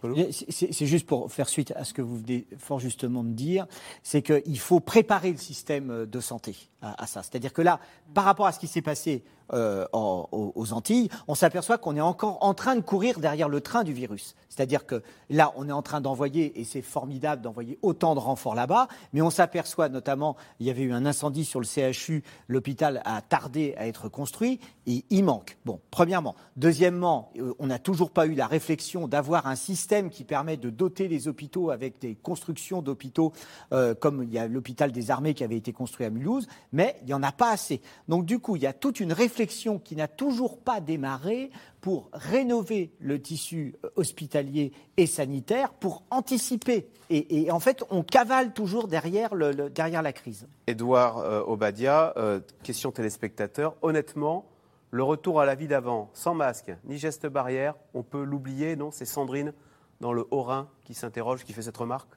C'est 0.48 0.86
juste 0.86 1.06
pour 1.06 1.32
faire 1.32 1.48
suite 1.48 1.72
à 1.74 1.84
ce 1.84 1.92
que 1.92 2.02
vous 2.02 2.18
venez 2.18 2.46
fort 2.56 2.78
justement 2.78 3.24
de 3.24 3.32
dire, 3.32 3.66
c'est 4.04 4.22
qu'il 4.22 4.58
faut 4.60 4.78
préparer 4.78 5.32
le 5.32 5.38
système 5.38 6.06
de 6.06 6.20
santé 6.20 6.56
à, 6.80 7.06
ça. 7.08 7.24
C'est-à-dire 7.24 7.52
que 7.52 7.62
là, 7.62 7.80
par 8.14 8.24
rapport 8.24 8.46
à 8.46 8.52
ce 8.52 8.60
qui 8.60 8.68
s'est 8.68 8.80
passé 8.80 9.24
euh, 9.52 9.86
aux, 9.92 10.72
Antilles, 10.72 11.08
on 11.28 11.34
s'aperçoit 11.34 11.78
qu'on 11.78 11.96
est 11.96 12.00
encore 12.00 12.38
en 12.40 12.54
train 12.54 12.76
de 12.76 12.80
courir 12.80 13.18
derrière 13.18 13.48
le 13.48 13.60
train 13.60 13.84
du 13.84 13.92
virus. 13.92 14.34
C'est-à-dire 14.48 14.86
que 14.86 15.02
là, 15.28 15.52
on 15.56 15.68
est 15.68 15.72
en 15.72 15.82
train 15.82 16.00
d'envoyer, 16.00 16.60
et 16.60 16.64
c'est 16.64 16.82
formidable 16.82 17.42
d'envoyer 17.42 17.78
autant 17.82 18.14
de 18.14 18.20
renforts 18.20 18.54
là-bas, 18.54 18.88
mais 19.12 19.22
on 19.22 19.30
s'aperçoit 19.30 19.88
notamment, 19.88 20.36
il 20.60 20.66
y 20.66 20.70
avait 20.70 20.82
eu 20.82 20.92
un 20.92 21.06
incendie 21.06 21.44
sur 21.44 21.60
le 21.60 21.66
CHU, 21.66 22.22
l'hôpital 22.48 23.02
a 23.04 23.20
tardé 23.22 23.74
à 23.76 23.86
être 23.86 24.08
construit, 24.08 24.60
et 24.86 25.04
il 25.10 25.24
manque. 25.24 25.56
Bon, 25.64 25.80
premièrement. 25.90 26.34
Deuxièmement, 26.56 27.32
euh, 27.38 27.54
on 27.58 27.66
n'a 27.66 27.78
toujours 27.78 28.10
pas 28.10 28.26
eu 28.26 28.34
la 28.34 28.46
réflexion 28.46 29.08
d'avoir 29.08 29.46
un 29.46 29.56
système 29.56 30.10
qui 30.10 30.24
permet 30.24 30.56
de 30.56 30.70
doter 30.70 31.08
les 31.08 31.28
hôpitaux 31.28 31.70
avec 31.70 31.98
des 32.00 32.14
constructions 32.14 32.82
d'hôpitaux, 32.82 33.32
euh, 33.72 33.94
comme 33.94 34.22
il 34.22 34.32
y 34.32 34.38
a 34.38 34.46
l'hôpital 34.46 34.92
des 34.92 35.10
armées 35.10 35.34
qui 35.34 35.44
avait 35.44 35.56
été 35.56 35.72
construit 35.72 36.06
à 36.06 36.10
Mulhouse, 36.10 36.46
mais 36.72 36.96
il 37.02 37.06
n'y 37.06 37.14
en 37.14 37.22
a 37.22 37.32
pas 37.32 37.50
assez. 37.50 37.80
Donc 38.08 38.26
du 38.26 38.38
coup, 38.38 38.56
il 38.56 38.62
y 38.62 38.66
a 38.66 38.72
toute 38.72 39.00
une 39.00 39.12
réflexion 39.12 39.39
qui 39.46 39.96
n'a 39.96 40.08
toujours 40.08 40.58
pas 40.58 40.80
démarré 40.80 41.50
pour 41.80 42.10
rénover 42.12 42.92
le 43.00 43.20
tissu 43.20 43.74
euh, 43.84 43.90
hospitalier 43.96 44.72
et 44.96 45.06
sanitaire, 45.06 45.72
pour 45.72 46.02
anticiper. 46.10 46.88
Et, 47.08 47.50
en 47.50 47.58
fait, 47.58 47.82
on 47.90 48.04
cavale 48.04 48.52
toujours 48.52 48.86
derrière, 48.86 49.34
le, 49.34 49.68
derrière 49.68 50.02
la 50.02 50.12
crise. 50.12 50.46
Édouard 50.68 51.18
euh, 51.18 51.42
Obadia, 51.42 52.12
euh, 52.16 52.40
question 52.62 52.92
téléspectateur. 52.92 53.74
Honnêtement, 53.82 54.46
le 54.92 55.02
retour 55.02 55.40
à 55.40 55.46
la 55.46 55.56
vie 55.56 55.66
d'avant, 55.66 56.10
sans 56.12 56.34
masque, 56.34 56.72
ni 56.84 56.98
geste 56.98 57.26
barrière, 57.26 57.74
on 57.94 58.02
peut 58.02 58.22
l'oublier, 58.22 58.76
non? 58.76 58.90
C'est 58.92 59.06
Sandrine, 59.06 59.52
dans 60.00 60.12
le 60.12 60.26
Haut-Rhin, 60.30 60.68
qui 60.84 60.94
s'interroge, 60.94 61.44
qui 61.44 61.52
fait 61.52 61.62
cette 61.62 61.76
remarque 61.76 62.10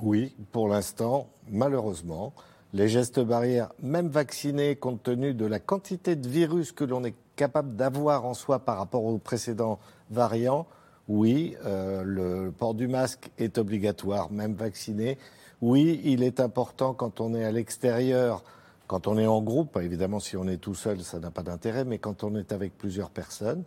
Oui, 0.00 0.34
pour 0.52 0.68
l'instant, 0.68 1.28
malheureusement 1.50 2.32
les 2.74 2.88
gestes 2.88 3.20
barrières, 3.20 3.72
même 3.80 4.08
vaccinés, 4.08 4.74
compte 4.74 5.04
tenu 5.04 5.32
de 5.32 5.46
la 5.46 5.60
quantité 5.60 6.16
de 6.16 6.28
virus 6.28 6.72
que 6.72 6.82
l'on 6.82 7.04
est 7.04 7.14
capable 7.36 7.76
d'avoir 7.76 8.26
en 8.26 8.34
soi 8.34 8.58
par 8.58 8.78
rapport 8.78 9.04
aux 9.04 9.16
précédents 9.18 9.78
variants, 10.10 10.66
oui, 11.06 11.54
euh, 11.64 12.02
le 12.04 12.50
port 12.50 12.74
du 12.74 12.88
masque 12.88 13.30
est 13.38 13.58
obligatoire, 13.58 14.32
même 14.32 14.54
vacciné. 14.54 15.18
Oui, 15.60 16.00
il 16.02 16.24
est 16.24 16.40
important 16.40 16.94
quand 16.94 17.20
on 17.20 17.32
est 17.34 17.44
à 17.44 17.52
l'extérieur, 17.52 18.42
quand 18.88 19.06
on 19.06 19.18
est 19.18 19.26
en 19.26 19.40
groupe, 19.40 19.78
évidemment 19.80 20.18
si 20.18 20.36
on 20.36 20.48
est 20.48 20.56
tout 20.56 20.74
seul, 20.74 21.00
ça 21.02 21.20
n'a 21.20 21.30
pas 21.30 21.44
d'intérêt, 21.44 21.84
mais 21.84 21.98
quand 21.98 22.24
on 22.24 22.34
est 22.34 22.50
avec 22.50 22.76
plusieurs 22.76 23.10
personnes. 23.10 23.62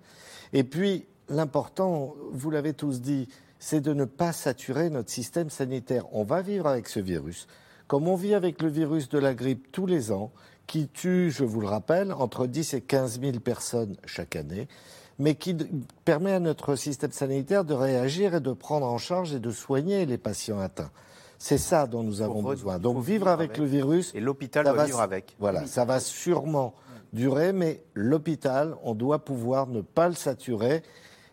Et 0.51 0.65
puis, 0.65 1.05
l'important, 1.29 2.13
vous 2.33 2.51
l'avez 2.51 2.73
tous 2.73 2.99
dit, 2.99 3.29
c'est 3.57 3.81
de 3.81 3.93
ne 3.93 4.03
pas 4.05 4.33
saturer 4.33 4.89
notre 4.89 5.09
système 5.09 5.49
sanitaire. 5.49 6.03
On 6.11 6.23
va 6.23 6.41
vivre 6.41 6.67
avec 6.67 6.89
ce 6.89 6.99
virus 6.99 7.47
comme 7.87 8.07
on 8.07 8.15
vit 8.15 8.33
avec 8.33 8.61
le 8.61 8.69
virus 8.69 9.09
de 9.09 9.17
la 9.17 9.33
grippe 9.33 9.71
tous 9.71 9.85
les 9.85 10.11
ans, 10.11 10.31
qui 10.67 10.89
tue, 10.89 11.31
je 11.31 11.43
vous 11.43 11.61
le 11.61 11.67
rappelle, 11.67 12.11
entre 12.11 12.45
10 12.45 12.73
et 12.73 12.81
15 12.81 13.21
000 13.21 13.39
personnes 13.39 13.95
chaque 14.05 14.35
année, 14.35 14.67
mais 15.17 15.35
qui 15.35 15.55
permet 16.03 16.33
à 16.33 16.39
notre 16.39 16.75
système 16.75 17.11
sanitaire 17.11 17.63
de 17.63 17.73
réagir 17.73 18.35
et 18.35 18.41
de 18.41 18.51
prendre 18.51 18.85
en 18.85 18.97
charge 18.97 19.33
et 19.33 19.39
de 19.39 19.51
soigner 19.51 20.05
les 20.05 20.17
patients 20.17 20.59
atteints. 20.59 20.91
C'est 21.39 21.57
ça 21.57 21.87
dont 21.87 22.03
nous 22.03 22.21
avons 22.21 22.43
besoin. 22.43 22.79
Donc 22.79 23.01
vivre 23.03 23.27
avec, 23.27 23.57
le 23.57 23.65
virus. 23.65 24.11
Et 24.15 24.19
l'hôpital 24.19 24.65
doit 24.65 24.85
vivre 24.85 25.01
avec. 25.01 25.35
Voilà, 25.39 25.65
ça 25.65 25.85
va 25.85 25.99
sûrement 25.99 26.73
durer, 27.13 27.53
mais 27.53 27.83
l'hôpital, 27.93 28.75
on 28.83 28.95
doit 28.95 29.19
pouvoir 29.19 29.67
ne 29.67 29.81
pas 29.81 30.09
le 30.09 30.15
saturer 30.15 30.83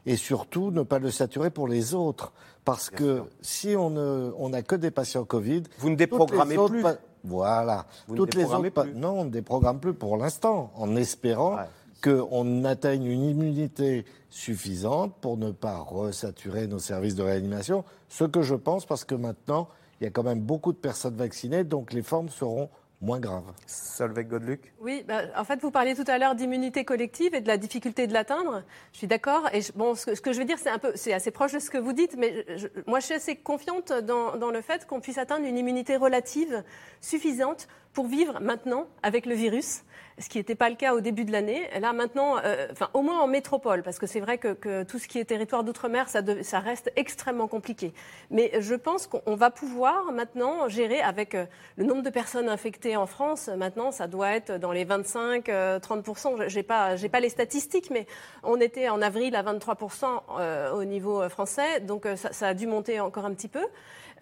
et 0.06 0.16
surtout 0.16 0.70
ne 0.70 0.82
pas 0.82 0.98
le 0.98 1.10
saturer 1.10 1.50
pour 1.50 1.68
les 1.68 1.94
autres. 1.94 2.32
Parce 2.64 2.88
que 2.90 3.22
si 3.42 3.74
on 3.76 4.48
n'a 4.48 4.62
que 4.62 4.76
des 4.76 4.90
patients 4.90 5.24
Covid. 5.24 5.64
Vous 5.78 5.90
ne 5.90 5.96
déprogrammez 5.96 6.56
plus 6.66 6.84
Voilà. 7.24 7.86
toutes 8.14 8.34
les 8.34 8.44
autres. 8.44 8.86
Non, 8.94 9.20
on 9.20 9.24
ne 9.24 9.30
déprogramme 9.30 9.80
plus 9.80 9.94
pour 9.94 10.16
l'instant, 10.16 10.72
en 10.76 10.96
espérant 10.96 11.58
qu'on 12.02 12.64
atteigne 12.64 13.06
une 13.06 13.22
immunité 13.24 14.04
suffisante 14.28 15.14
pour 15.20 15.36
ne 15.38 15.50
pas 15.52 15.78
resaturer 15.78 16.66
nos 16.66 16.78
services 16.78 17.14
de 17.14 17.22
réanimation. 17.22 17.84
Ce 18.08 18.24
que 18.24 18.42
je 18.42 18.54
pense, 18.54 18.84
parce 18.84 19.04
que 19.04 19.14
maintenant, 19.14 19.68
il 20.00 20.04
y 20.04 20.06
a 20.06 20.10
quand 20.10 20.22
même 20.22 20.40
beaucoup 20.40 20.72
de 20.72 20.78
personnes 20.78 21.16
vaccinées, 21.16 21.64
donc 21.64 21.92
les 21.92 22.02
formes 22.02 22.28
seront 22.28 22.68
moins 23.00 23.20
grave. 23.20 23.44
Solveig 23.66 24.24
Godluc 24.24 24.72
Oui, 24.80 25.04
bah, 25.06 25.22
en 25.36 25.44
fait, 25.44 25.60
vous 25.60 25.70
parliez 25.70 25.94
tout 25.94 26.04
à 26.06 26.18
l'heure 26.18 26.34
d'immunité 26.34 26.84
collective 26.84 27.34
et 27.34 27.40
de 27.40 27.48
la 27.48 27.56
difficulté 27.56 28.06
de 28.06 28.12
l'atteindre. 28.12 28.62
Je 28.92 28.98
suis 28.98 29.06
d'accord. 29.06 29.48
Et 29.52 29.60
bon, 29.74 29.94
ce 29.94 30.20
que, 30.20 30.32
je 30.32 30.38
veux 30.38 30.44
dire, 30.44 30.58
c'est 30.58 30.70
un 30.70 30.78
peu, 30.78 30.92
c'est 30.94 31.12
assez 31.12 31.30
proche 31.30 31.52
de 31.52 31.58
ce 31.58 31.70
que 31.70 31.78
vous 31.78 31.92
dites, 31.92 32.16
mais 32.16 32.46
moi, 32.86 33.00
je 33.00 33.06
suis 33.06 33.14
assez 33.14 33.36
confiante 33.36 33.92
dans, 33.92 34.36
dans 34.36 34.50
le 34.50 34.60
fait 34.60 34.86
qu'on 34.86 35.00
puisse 35.00 35.18
atteindre 35.18 35.46
une 35.46 35.58
immunité 35.58 35.96
relative 35.96 36.62
suffisante 37.00 37.68
pour 37.92 38.06
vivre 38.06 38.40
maintenant 38.40 38.86
avec 39.02 39.26
le 39.26 39.34
virus 39.34 39.82
ce 40.18 40.28
qui 40.28 40.38
n'était 40.38 40.54
pas 40.54 40.70
le 40.70 40.76
cas 40.76 40.94
au 40.94 41.00
début 41.00 41.24
de 41.24 41.32
l'année. 41.32 41.68
Là, 41.80 41.92
maintenant, 41.92 42.36
euh, 42.44 42.68
enfin, 42.70 42.88
au 42.94 43.02
moins 43.02 43.20
en 43.20 43.26
métropole, 43.26 43.82
parce 43.82 43.98
que 43.98 44.06
c'est 44.06 44.20
vrai 44.20 44.38
que, 44.38 44.82
tout 44.84 44.98
ce 44.98 45.08
qui 45.08 45.18
est 45.18 45.24
territoire 45.24 45.64
d'outre-mer, 45.64 46.08
ça, 46.08 46.20
ça, 46.42 46.60
reste 46.60 46.92
extrêmement 46.96 47.48
compliqué. 47.48 47.92
Mais 48.30 48.52
je 48.60 48.74
pense 48.74 49.06
qu'on 49.06 49.34
va 49.34 49.50
pouvoir 49.50 50.12
maintenant 50.12 50.68
gérer 50.68 51.00
avec 51.00 51.34
euh, 51.34 51.46
le 51.76 51.84
nombre 51.84 52.02
de 52.02 52.10
personnes 52.10 52.48
infectées 52.48 52.96
en 52.96 53.06
France. 53.06 53.48
Maintenant, 53.56 53.90
ça 53.90 54.06
doit 54.06 54.30
être 54.30 54.52
dans 54.52 54.72
les 54.72 54.84
25-30%. 54.84 56.42
Euh, 56.42 56.48
j'ai 56.48 56.62
pas, 56.62 56.96
j'ai 56.96 57.08
pas 57.08 57.20
les 57.20 57.28
statistiques, 57.28 57.90
mais 57.90 58.06
on 58.42 58.60
était 58.60 58.88
en 58.88 59.02
avril 59.02 59.34
à 59.34 59.42
23% 59.42 60.74
au 60.74 60.84
niveau 60.84 61.28
français, 61.28 61.80
donc 61.80 62.06
ça, 62.16 62.32
ça 62.32 62.48
a 62.48 62.54
dû 62.54 62.66
monter 62.66 63.00
encore 63.00 63.24
un 63.24 63.34
petit 63.34 63.48
peu. 63.48 63.64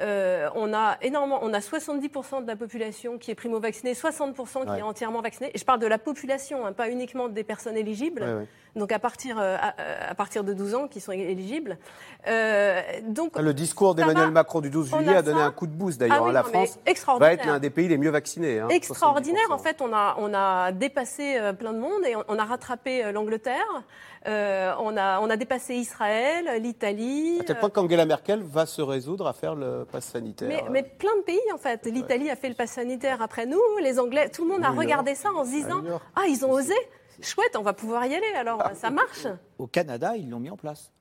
Euh, 0.01 0.49
on 0.55 0.73
a 0.73 0.97
énormément, 1.03 1.41
on 1.43 1.53
a 1.53 1.61
70% 1.61 2.43
de 2.43 2.47
la 2.47 2.57
population 2.57 3.19
qui 3.19 3.31
est 3.31 3.35
primo-vaccinée, 3.35 3.93
60% 3.93 4.65
qui 4.65 4.79
est 4.79 4.83
entièrement 4.83 5.21
vaccinée. 5.21 5.51
Et 5.55 5.59
je 5.59 5.65
parle 5.65 5.81
de 5.81 5.87
la 5.87 5.99
population, 5.99 6.67
hein, 6.67 6.73
pas 6.73 6.89
uniquement 6.89 7.29
des 7.29 7.45
personnes 7.45 7.77
éligibles. 7.77 8.47
Donc 8.77 8.93
à 8.93 8.99
partir, 8.99 9.37
euh, 9.39 9.57
à, 9.61 10.15
partir 10.15 10.45
de 10.45 10.53
12 10.53 10.75
ans 10.75 10.89
qui 10.89 11.01
sont 11.01 11.13
éligibles. 11.13 11.79
Euh, 12.27 12.81
donc, 13.07 13.39
le 13.39 13.53
discours 13.53 13.95
d'Emmanuel 13.95 14.31
Macron 14.31 14.61
du 14.61 14.71
12 14.71 14.91
juillet 14.91 15.17
a, 15.17 15.23
donné 15.23 15.41
un 15.41 15.51
coup 15.51 15.67
de 15.67 15.73
boost 15.73 16.01
d'ailleurs. 16.01 16.27
Ah 16.27 16.33
la 16.33 16.43
France 16.43 16.79
va 17.19 17.33
être 17.33 17.45
l'un 17.45 17.59
des 17.59 17.71
pays 17.71 17.89
les 17.89 17.99
mieux 17.99 18.11
vaccinés. 18.11 18.61
Hein, 18.61 18.69
extraordinaire. 18.69 19.51
En 19.51 19.59
fait, 19.59 19.81
on 19.81 19.93
a, 19.93 20.17
on 20.19 20.33
a 20.33 20.73
dépassé 20.73 21.39
plein 21.59 21.73
de 21.73 21.79
monde 21.79 22.05
et 22.07 22.15
on 22.17 22.39
a 22.39 22.45
rattrapé 22.45 23.13
l'Angleterre. 23.13 23.85
Euh, 24.29 24.73
on, 24.79 24.97
a, 24.97 25.21
on 25.21 25.31
a 25.31 25.37
dépassé 25.37 25.75
Israël, 25.75 26.63
l'Italie. 26.63 27.39
À 27.41 27.45
tel 27.45 27.59
point 27.59 27.71
qu'Angela 27.71 28.07
Merkel 28.07 28.43
va 28.43 28.67
se 28.67 28.81
résoudre 28.81 29.27
à 29.27 29.33
faire 29.33 29.55
le 29.55 29.85
pass 29.91 30.05
sanitaire. 30.05 30.69
Mais, 30.71 30.83
plein 30.83 31.17
de 31.17 31.23
pays, 31.23 31.41
en 31.53 31.59
fait. 31.59 31.87
L'Italie 31.87 32.31
a 32.31 32.37
fait 32.37 32.49
le 32.49 32.55
pass 32.55 32.73
sanitaire 32.73 33.21
après 33.21 33.47
nous, 33.47 33.61
les 33.83 33.99
Anglais, 33.99 34.29
tout 34.29 34.45
le 34.45 34.51
monde 34.51 34.65
a 34.65 34.71
regardé 34.71 35.15
ça 35.15 35.31
en 35.33 35.45
se 35.45 35.51
disant 35.51 35.83
Ah, 36.15 36.23
ils 36.29 36.45
ont 36.45 36.53
osé 36.53 36.75
Chouette, 37.21 37.57
on 37.57 37.63
va 37.63 37.73
pouvoir 37.73 38.07
y 38.07 38.15
aller, 38.15 38.33
alors 38.37 38.63
ça 38.75 38.91
marche. 38.91 39.27
Au 39.59 39.67
Canada, 39.67 40.17
ils 40.17 40.31
l'ont 40.31 40.41
mis 40.41 40.51
en 40.51 40.57
place. 40.57 40.93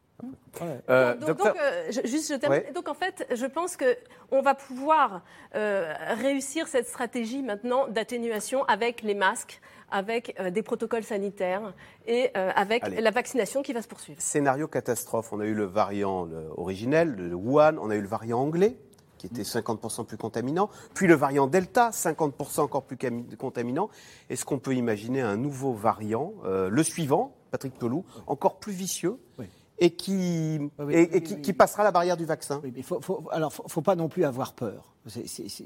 Euh, 0.90 1.16
donc, 1.16 1.40
euh, 1.46 1.92
juste, 2.06 2.32
je 2.32 2.38
termine. 2.38 2.62
Donc, 2.74 2.88
en 2.88 2.94
fait, 2.94 3.28
je 3.34 3.46
pense 3.46 3.78
qu'on 3.78 4.42
va 4.42 4.56
pouvoir 4.56 5.24
euh, 5.56 5.94
réussir 6.22 6.68
cette 6.68 6.88
stratégie 6.88 7.42
maintenant 7.42 7.88
d'atténuation 7.88 8.64
avec 8.66 9.02
les 9.02 9.16
masques, 9.16 9.62
avec 9.90 10.40
des 10.42 10.62
protocoles 10.62 11.04
sanitaires 11.04 11.74
et 12.08 12.34
avec 12.36 12.88
la 12.88 13.12
vaccination 13.12 13.62
qui 13.62 13.74
va 13.74 13.82
se 13.82 13.90
poursuivre. 13.90 14.22
Scénario 14.22 14.68
catastrophe. 14.68 15.34
On 15.34 15.40
a 15.42 15.46
eu 15.46 15.54
le 15.54 15.66
variant 15.66 16.30
originel, 16.56 17.14
le 17.16 17.36
Wuhan, 17.36 17.78
on 17.78 17.90
a 17.90 17.96
eu 17.96 18.02
le 18.02 18.08
variant 18.08 18.40
anglais 18.40 18.78
qui 19.22 19.28
était 19.28 19.44
50% 19.44 20.06
plus 20.06 20.18
contaminant, 20.18 20.72
puis 20.96 21.06
le 21.06 21.14
variant 21.14 21.46
Delta, 21.46 21.92
50% 21.92 22.62
encore 22.62 22.84
plus 22.84 22.98
contaminant. 23.38 23.90
Est-ce 24.32 24.46
qu'on 24.46 24.58
peut 24.58 24.74
imaginer 24.74 25.22
un 25.22 25.38
nouveau 25.38 25.74
variant, 25.74 26.34
le 26.44 26.84
suivant, 26.84 27.36
Patrick 27.52 27.78
Pelou, 27.78 28.04
encore 28.26 28.58
plus 28.58 28.74
vicieux 28.74 29.20
et 29.82 29.90
qui, 29.90 30.60
et, 30.92 31.24
qui, 31.24 31.54
passera 31.54 31.84
la 31.84 31.92
barrière 31.92 32.16
du 32.16 32.26
vaccin. 32.26 32.62
mais 32.64 32.84
faut, 32.84 33.02
faut, 33.02 33.24
alors, 33.32 33.52
faut, 33.52 33.68
faut 33.68 33.82
pas 33.82 33.96
non 33.96 34.10
plus 34.10 34.24
avoir 34.26 34.54
peur. 34.54 34.94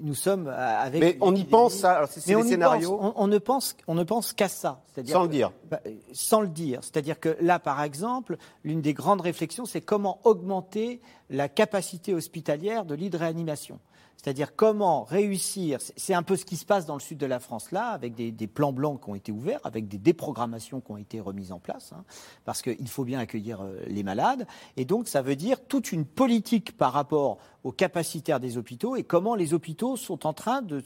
nous 0.02 0.16
sommes 0.16 0.48
avec. 0.48 1.02
Mais 1.02 1.18
on 1.20 1.36
y 1.36 1.44
pense, 1.44 1.74
ça. 1.74 2.06
c'est 2.10 2.26
des 2.26 2.44
scénarios. 2.44 2.98
on, 2.98 3.28
ne 3.28 3.38
pense, 3.38 3.76
on 3.88 3.94
ne 3.94 4.04
pense 4.04 4.32
qu'à 4.32 4.48
ça. 4.48 4.82
Sans 5.06 5.24
le 5.24 5.28
dire. 5.28 5.52
Bah, 5.70 5.82
sans 6.14 6.40
le 6.40 6.48
dire. 6.48 6.80
C'est-à-dire 6.82 7.20
que 7.20 7.36
là, 7.42 7.60
par 7.60 7.84
exemple, 7.84 8.38
l'une 8.64 8.82
des 8.82 8.94
grandes 8.94 9.20
réflexions, 9.20 9.66
c'est 9.66 9.82
comment 9.82 10.20
augmenter 10.24 11.02
la 11.30 11.50
capacité 11.50 12.14
hospitalière 12.14 12.86
de 12.86 12.96
lit 12.96 13.10
de 13.10 13.18
réanimation. 13.18 13.80
C'est-à-dire 14.18 14.56
comment 14.56 15.04
réussir, 15.04 15.80
c'est 15.96 16.14
un 16.14 16.24
peu 16.24 16.36
ce 16.36 16.46
qui 16.46 16.58
se 16.58 16.66
passe 16.66 16.86
dans 16.86 16.96
le 16.96 17.00
sud 17.00 17.18
de 17.18 17.26
la 17.26 17.40
France 17.40 17.72
là, 17.72 17.90
avec 17.90 18.16
des, 18.16 18.48
plans 18.48 18.74
blancs 18.74 19.04
qui 19.04 19.10
ont 19.10 19.16
été 19.16 19.32
ouverts, 19.32 19.60
avec 19.64 19.88
des 19.88 19.98
déprogrammations 19.98 20.82
qui 20.82 20.92
ont 20.92 20.98
été 20.98 21.20
remises 21.20 21.52
en 21.52 21.60
place, 21.60 21.94
hein, 21.94 22.04
parce 22.44 22.62
qu'il 22.62 22.88
faut 22.88 23.04
bien 23.04 23.20
accueillir 23.20 23.62
euh, 23.62 23.78
les 23.88 24.04
malades. 24.04 24.48
Et 24.78 24.86
donc 24.86 25.08
ça 25.08 25.22
veut 25.22 25.36
dire 25.36 25.64
toute 25.68 25.92
une 25.92 26.06
politique 26.06 26.76
par 26.76 26.94
rapport 26.94 27.38
aux 27.64 27.72
capacitaires 27.72 28.40
des 28.40 28.58
hôpitaux 28.58 28.96
et 28.96 29.04
comment 29.04 29.36
les 29.36 29.54
hôpitaux 29.54 29.96
sont 29.96 30.26
en 30.26 30.34
train 30.34 30.62
de 30.62 30.82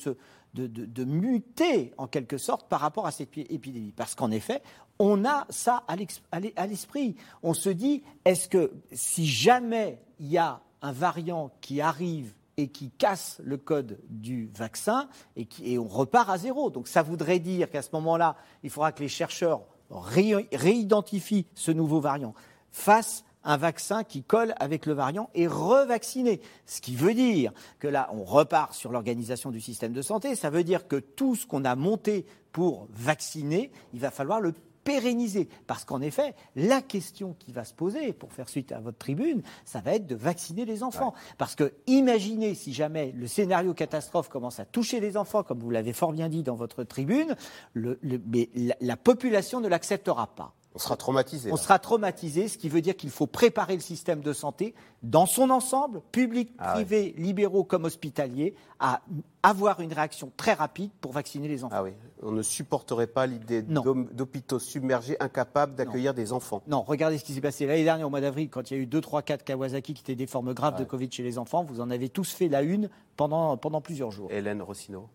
de, 0.53 1.03
muter 1.03 1.93
en 1.97 2.07
quelque 2.07 2.37
sorte 2.37 2.67
par 2.67 2.81
rapport 2.81 3.05
à 3.05 3.11
cette 3.11 3.37
épidémie. 3.37 3.93
Parce 3.95 4.15
qu'en 4.15 4.31
effet, 4.31 4.61
on 4.97 5.25
a 5.25 5.45
ça 5.49 5.83
à 5.87 6.67
l'esprit. 6.67 7.15
On 7.43 7.53
se 7.53 7.69
dit, 7.69 8.03
est-ce 8.25 8.49
que 8.49 8.71
si 8.91 9.25
jamais 9.27 10.01
il 10.19 10.27
y 10.27 10.37
a 10.37 10.61
un 10.81 10.91
variant 10.91 11.51
qui 11.61 11.81
arrive 11.81 12.33
et 12.59 12.67
qui 12.67 12.91
casse 12.91 13.41
le 13.43 13.57
code 13.57 13.99
du 14.09 14.49
vaccin 14.55 15.07
et, 15.35 15.45
qui, 15.45 15.73
et 15.73 15.79
on 15.79 15.87
repart 15.87 16.29
à 16.29 16.37
zéro. 16.37 16.69
Donc 16.69 16.87
ça 16.87 17.01
voudrait 17.01 17.39
dire 17.39 17.69
qu'à 17.69 17.81
ce 17.81 17.89
moment-là, 17.93 18.35
il 18.63 18.69
faudra 18.69 18.91
que 18.91 19.01
les 19.01 19.09
chercheurs 19.09 19.61
réidentifient 19.89 21.47
ce 21.55 21.71
nouveau 21.71 21.99
variant, 21.99 22.33
fassent 22.71 23.23
un 23.43 23.57
vaccin 23.57 24.03
qui 24.03 24.23
colle 24.23 24.53
avec 24.59 24.85
le 24.85 24.93
variant 24.93 25.29
et 25.33 25.47
revacciner. 25.47 26.41
Ce 26.65 26.81
qui 26.81 26.95
veut 26.95 27.13
dire 27.13 27.53
que 27.79 27.87
là, 27.87 28.09
on 28.11 28.23
repart 28.23 28.73
sur 28.73 28.91
l'organisation 28.91 29.49
du 29.49 29.61
système 29.61 29.93
de 29.93 30.01
santé. 30.01 30.35
Ça 30.35 30.49
veut 30.49 30.63
dire 30.63 30.87
que 30.87 30.97
tout 30.97 31.35
ce 31.35 31.47
qu'on 31.47 31.63
a 31.63 31.75
monté 31.75 32.25
pour 32.51 32.87
vacciner, 32.91 33.71
il 33.93 34.01
va 34.01 34.11
falloir 34.11 34.41
le 34.41 34.53
pérenniser. 34.89 35.47
Parce 35.67 35.85
qu'en 35.85 36.01
effet, 36.01 36.33
la 36.55 36.81
question 36.81 37.35
qui 37.37 37.51
va 37.51 37.63
se 37.63 37.75
poser, 37.75 38.11
pour 38.11 38.33
faire 38.33 38.49
suite 38.49 38.71
à 38.71 38.79
votre 38.79 38.97
tribune, 38.97 39.43
ça 39.63 39.81
va 39.81 39.93
être 39.93 40.07
de 40.07 40.15
vacciner 40.15 40.65
les 40.65 40.81
enfants. 40.81 41.13
Parce 41.37 41.53
que 41.53 41.73
imaginez 41.85 42.55
si 42.55 42.73
jamais 42.73 43.13
le 43.15 43.27
scénario 43.27 43.75
catastrophe 43.75 44.29
commence 44.29 44.59
à 44.59 44.65
toucher 44.65 44.99
les 44.99 45.15
enfants, 45.15 45.43
comme 45.43 45.59
vous 45.59 45.69
l'avez 45.69 45.93
fort 45.93 46.11
bien 46.11 46.27
dit 46.27 46.41
dans 46.41 46.55
votre 46.55 46.83
tribune, 46.83 47.35
mais 47.75 48.49
la 48.81 48.97
population 48.97 49.59
ne 49.59 49.67
l'acceptera 49.67 50.25
pas. 50.25 50.55
On 50.75 50.79
sera 50.79 50.95
traumatisé. 50.97 51.51
On 51.51 51.57
sera 51.57 51.79
traumatisé, 51.79 52.47
ce 52.47 52.57
qui 52.57 52.69
veut 52.69 52.81
dire 52.81 52.95
qu'il 52.95 53.09
faut 53.09 53.25
préparer 53.25 53.73
le 53.73 53.81
système 53.81 54.21
de 54.21 54.33
santé 54.33 54.75
dans 55.01 55.25
son 55.25 55.49
ensemble, 55.49 56.01
public, 56.11 56.51
ah 56.59 56.73
privé, 56.73 57.15
libéraux 57.17 57.63
comme 57.63 57.85
hospitaliers, 57.85 58.53
à 58.79 59.01
avoir 59.41 59.79
une 59.79 59.91
réaction 59.91 60.31
très 60.37 60.53
rapide 60.53 60.91
pour 61.01 61.11
vacciner 61.11 61.47
les 61.47 61.63
enfants. 61.63 61.75
Ah 61.75 61.83
oui, 61.83 61.91
on 62.21 62.31
ne 62.31 62.43
supporterait 62.43 63.07
pas 63.07 63.25
l'idée 63.25 63.63
d'hôpitaux 63.63 64.59
submergés, 64.59 65.17
incapables 65.19 65.73
d'accueillir 65.73 66.13
des 66.13 66.33
enfants. 66.33 66.61
Non, 66.67 66.83
regardez 66.83 67.17
ce 67.17 67.23
qui 67.23 67.33
s'est 67.33 67.41
passé 67.41 67.65
l'année 67.65 67.83
dernière 67.83 68.05
au 68.05 68.11
mois 68.11 68.21
d'avril, 68.21 68.49
quand 68.49 68.69
il 68.69 68.77
y 68.77 68.79
a 68.79 68.83
eu 68.83 68.85
2, 68.85 69.01
3, 69.01 69.23
4 69.23 69.43
Kawasaki 69.43 69.95
qui 69.95 70.01
étaient 70.01 70.15
des 70.15 70.27
formes 70.27 70.53
graves 70.53 70.77
de 70.77 70.83
Covid 70.83 71.11
chez 71.11 71.23
les 71.23 71.39
enfants. 71.39 71.63
Vous 71.63 71.81
en 71.81 71.89
avez 71.89 72.09
tous 72.09 72.31
fait 72.31 72.47
la 72.47 72.61
une 72.61 72.89
pendant, 73.17 73.57
pendant 73.57 73.81
plusieurs 73.81 74.11
jours. 74.11 74.31
Hélène 74.31 74.61
Rossino. 74.61 75.09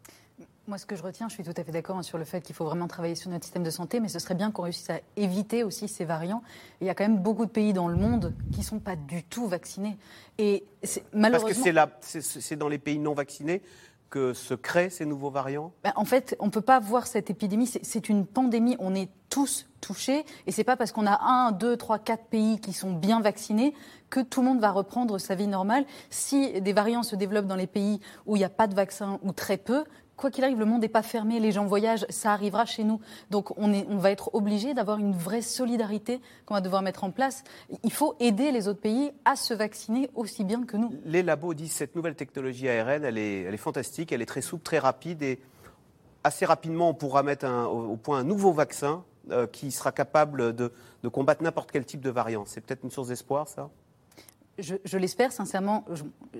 Moi, 0.66 0.78
ce 0.78 0.86
que 0.86 0.96
je 0.96 1.02
retiens, 1.02 1.28
je 1.28 1.34
suis 1.34 1.44
tout 1.44 1.52
à 1.54 1.62
fait 1.62 1.72
d'accord 1.72 2.02
sur 2.02 2.16
le 2.16 2.24
fait 2.24 2.40
qu'il 2.40 2.54
faut 2.54 2.64
vraiment 2.64 2.88
travailler 2.88 3.14
sur 3.14 3.30
notre 3.30 3.44
système 3.44 3.62
de 3.64 3.70
santé, 3.70 4.00
mais 4.00 4.08
ce 4.08 4.18
serait 4.18 4.34
bien 4.34 4.50
qu'on 4.50 4.62
réussisse 4.62 4.88
à 4.88 5.00
éviter 5.16 5.62
aussi 5.62 5.88
ces 5.88 6.06
variants. 6.06 6.42
il 6.80 6.86
y 6.86 6.90
a 6.90 6.94
quand 6.94 7.04
même 7.04 7.18
beaucoup 7.18 7.44
de 7.44 7.50
pays 7.50 7.74
dans 7.74 7.86
le 7.86 7.96
monde 7.96 8.32
qui 8.50 8.60
ne 8.60 8.64
sont 8.64 8.78
pas 8.78 8.96
du 8.96 9.24
tout 9.24 9.46
vaccinés. 9.46 9.98
Et 10.38 10.64
malheureusement... 11.12 11.62
Parce 11.74 12.12
que 12.12 12.20
c'est 12.40 12.56
dans 12.56 12.68
les 12.68 12.78
pays 12.78 12.98
non 12.98 13.12
vaccinés 13.12 13.60
que 14.14 14.32
se 14.32 14.54
créent 14.54 14.90
ces 14.90 15.06
nouveaux 15.06 15.30
variants? 15.30 15.72
Ben, 15.82 15.92
En 15.96 16.04
fait, 16.04 16.36
on 16.38 16.46
ne 16.46 16.50
peut 16.50 16.60
pas 16.60 16.78
voir 16.78 17.08
cette 17.08 17.30
épidémie. 17.30 17.66
C'est 17.66 18.08
une 18.08 18.26
pandémie. 18.26 18.76
On 18.78 18.94
est 18.94 19.10
tous 19.28 19.66
touchés. 19.80 20.24
Et 20.46 20.52
ce 20.52 20.58
n'est 20.58 20.64
pas 20.64 20.76
parce 20.76 20.92
qu'on 20.92 21.06
a 21.06 21.20
un, 21.20 21.50
deux, 21.50 21.76
trois, 21.76 21.98
quatre 21.98 22.24
pays 22.26 22.60
qui 22.60 22.72
sont 22.72 22.92
bien 22.92 23.20
vaccinés 23.20 23.74
que 24.10 24.20
tout 24.20 24.40
le 24.40 24.46
monde 24.46 24.60
va 24.60 24.70
reprendre 24.70 25.18
sa 25.18 25.34
vie 25.34 25.48
normale. 25.48 25.84
Si 26.10 26.60
des 26.60 26.72
variants 26.72 27.02
se 27.02 27.16
développent 27.16 27.48
dans 27.48 27.56
les 27.56 27.66
pays 27.66 28.00
où 28.24 28.36
il 28.36 28.38
n'y 28.38 28.44
a 28.44 28.50
pas 28.50 28.68
de 28.68 28.74
vaccin 28.76 29.18
ou 29.24 29.32
très 29.32 29.56
peu, 29.56 29.84
quoi 30.16 30.30
qu'il 30.30 30.44
arrive, 30.44 30.58
le 30.58 30.64
monde 30.64 30.82
n'est 30.82 30.88
pas 30.88 31.02
fermé, 31.02 31.40
les 31.40 31.52
gens 31.52 31.66
voyagent, 31.66 32.06
ça 32.08 32.32
arrivera 32.32 32.64
chez 32.64 32.84
nous. 32.84 33.00
Donc 33.30 33.56
on, 33.58 33.96
va 33.98 34.10
être 34.10 34.34
obligé 34.34 34.74
d'avoir 34.74 34.98
une 34.98 35.12
vraie 35.12 35.42
solidarité 35.42 36.20
qu'on 36.46 36.54
va 36.54 36.60
devoir 36.60 36.82
mettre 36.82 37.04
en 37.04 37.10
place. 37.10 37.44
Il 37.82 37.92
faut 37.92 38.16
aider 38.20 38.52
les 38.52 38.68
autres 38.68 38.80
pays 38.80 39.12
à 39.24 39.36
se 39.36 39.54
vacciner 39.54 40.10
aussi 40.14 40.44
bien 40.44 40.64
que 40.64 40.76
nous. 40.76 40.92
Les 41.04 41.22
labos 41.22 41.54
disent 41.54 41.72
cette 41.72 41.96
nouvelle 41.96 42.14
technologie 42.14 42.68
ARN, 42.68 43.04
elle 43.04 43.18
est, 43.18 43.42
elle 43.42 43.54
est 43.54 43.58
fantastique, 43.58 44.12
elle 44.12 44.22
est 44.22 44.26
très 44.26 44.42
souple, 44.42 44.64
très 44.64 44.78
rapide 44.78 45.22
et 45.22 45.38
assez 46.22 46.44
rapidement 46.44 46.88
on 46.88 46.94
pourra 46.94 47.22
mettre 47.22 47.46
au, 47.46 47.96
point 47.96 48.18
un 48.18 48.24
nouveau 48.24 48.52
vaccin 48.52 49.04
euh, 49.30 49.46
qui 49.46 49.70
sera 49.70 49.92
capable 49.92 50.54
de, 50.54 50.72
de 51.02 51.08
combattre 51.08 51.42
n'importe 51.42 51.70
quel 51.70 51.84
type 51.84 52.00
de 52.00 52.10
variant. 52.10 52.44
C'est 52.46 52.60
peut-être 52.60 52.84
une 52.84 52.90
source 52.90 53.08
d'espoir, 53.08 53.48
ça? 53.48 53.70
Je, 54.58 54.98
l'espère 54.98 55.32
sincèrement. 55.32 55.84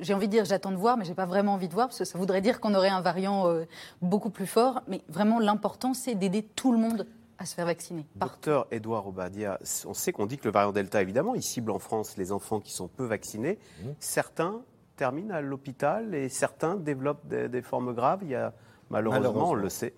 J'ai 0.00 0.14
envie 0.14 0.26
de 0.26 0.32
dire 0.32 0.44
j'attends 0.44 0.70
de 0.70 0.76
voir, 0.76 0.96
mais 0.96 1.04
j'ai 1.04 1.14
pas 1.14 1.26
vraiment 1.26 1.54
envie 1.54 1.68
de 1.68 1.74
voir 1.74 1.88
parce 1.88 1.98
que 1.98 2.04
ça 2.04 2.18
voudrait 2.18 2.40
dire 2.40 2.60
qu'on 2.60 2.74
aurait 2.74 2.88
un 2.88 3.00
variant 3.00 3.48
euh, 3.48 3.64
beaucoup 4.02 4.30
plus 4.30 4.46
fort. 4.46 4.82
Mais 4.88 5.02
vraiment, 5.08 5.40
l'important 5.40 5.94
c'est 5.94 6.14
d'aider 6.14 6.42
tout 6.42 6.72
le 6.72 6.78
monde 6.78 7.06
à 7.38 7.46
se 7.46 7.54
faire 7.54 7.66
vacciner. 7.66 8.06
Docteur 8.14 8.66
Edouard 8.70 9.08
Obadia, 9.08 9.58
on 9.86 9.94
sait 9.94 10.12
qu'on 10.12 10.26
dit 10.26 10.38
que 10.38 10.44
le 10.44 10.52
variant 10.52 10.72
Delta, 10.72 11.02
évidemment, 11.02 11.34
il 11.34 11.42
cible 11.42 11.70
en 11.72 11.80
France 11.80 12.16
les 12.16 12.30
enfants 12.30 12.60
qui 12.60 12.72
sont 12.72 12.88
peu 12.88 13.04
vaccinés. 13.04 13.58
Mmh. 13.82 13.88
Certains 13.98 14.62
terminent 14.96 15.34
à 15.34 15.40
l'hôpital 15.40 16.14
et 16.14 16.28
certains 16.28 16.76
développent 16.76 17.26
des, 17.26 17.62
formes 17.62 17.92
graves. 17.92 18.20
Il 18.22 18.30
y 18.30 18.34
a, 18.34 18.52
malheureusement, 18.90 19.50
on 19.50 19.54
le 19.54 19.68
sait. 19.68 19.94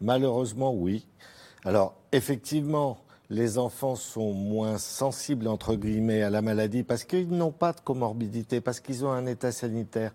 Malheureusement, 0.00 0.72
oui. 0.74 1.06
Alors, 1.64 1.94
effectivement, 2.12 2.98
les 3.30 3.58
enfants 3.58 3.94
sont 3.94 4.32
moins 4.32 4.76
sensibles, 4.76 5.46
entre 5.46 5.76
guillemets, 5.76 6.22
à 6.22 6.30
la 6.30 6.42
maladie 6.42 6.82
parce 6.82 7.04
qu'ils 7.04 7.28
n'ont 7.28 7.52
pas 7.52 7.72
de 7.72 7.80
comorbidité, 7.80 8.60
parce 8.60 8.80
qu'ils 8.80 9.04
ont 9.04 9.12
un 9.12 9.26
état 9.26 9.52
sanitaire 9.52 10.12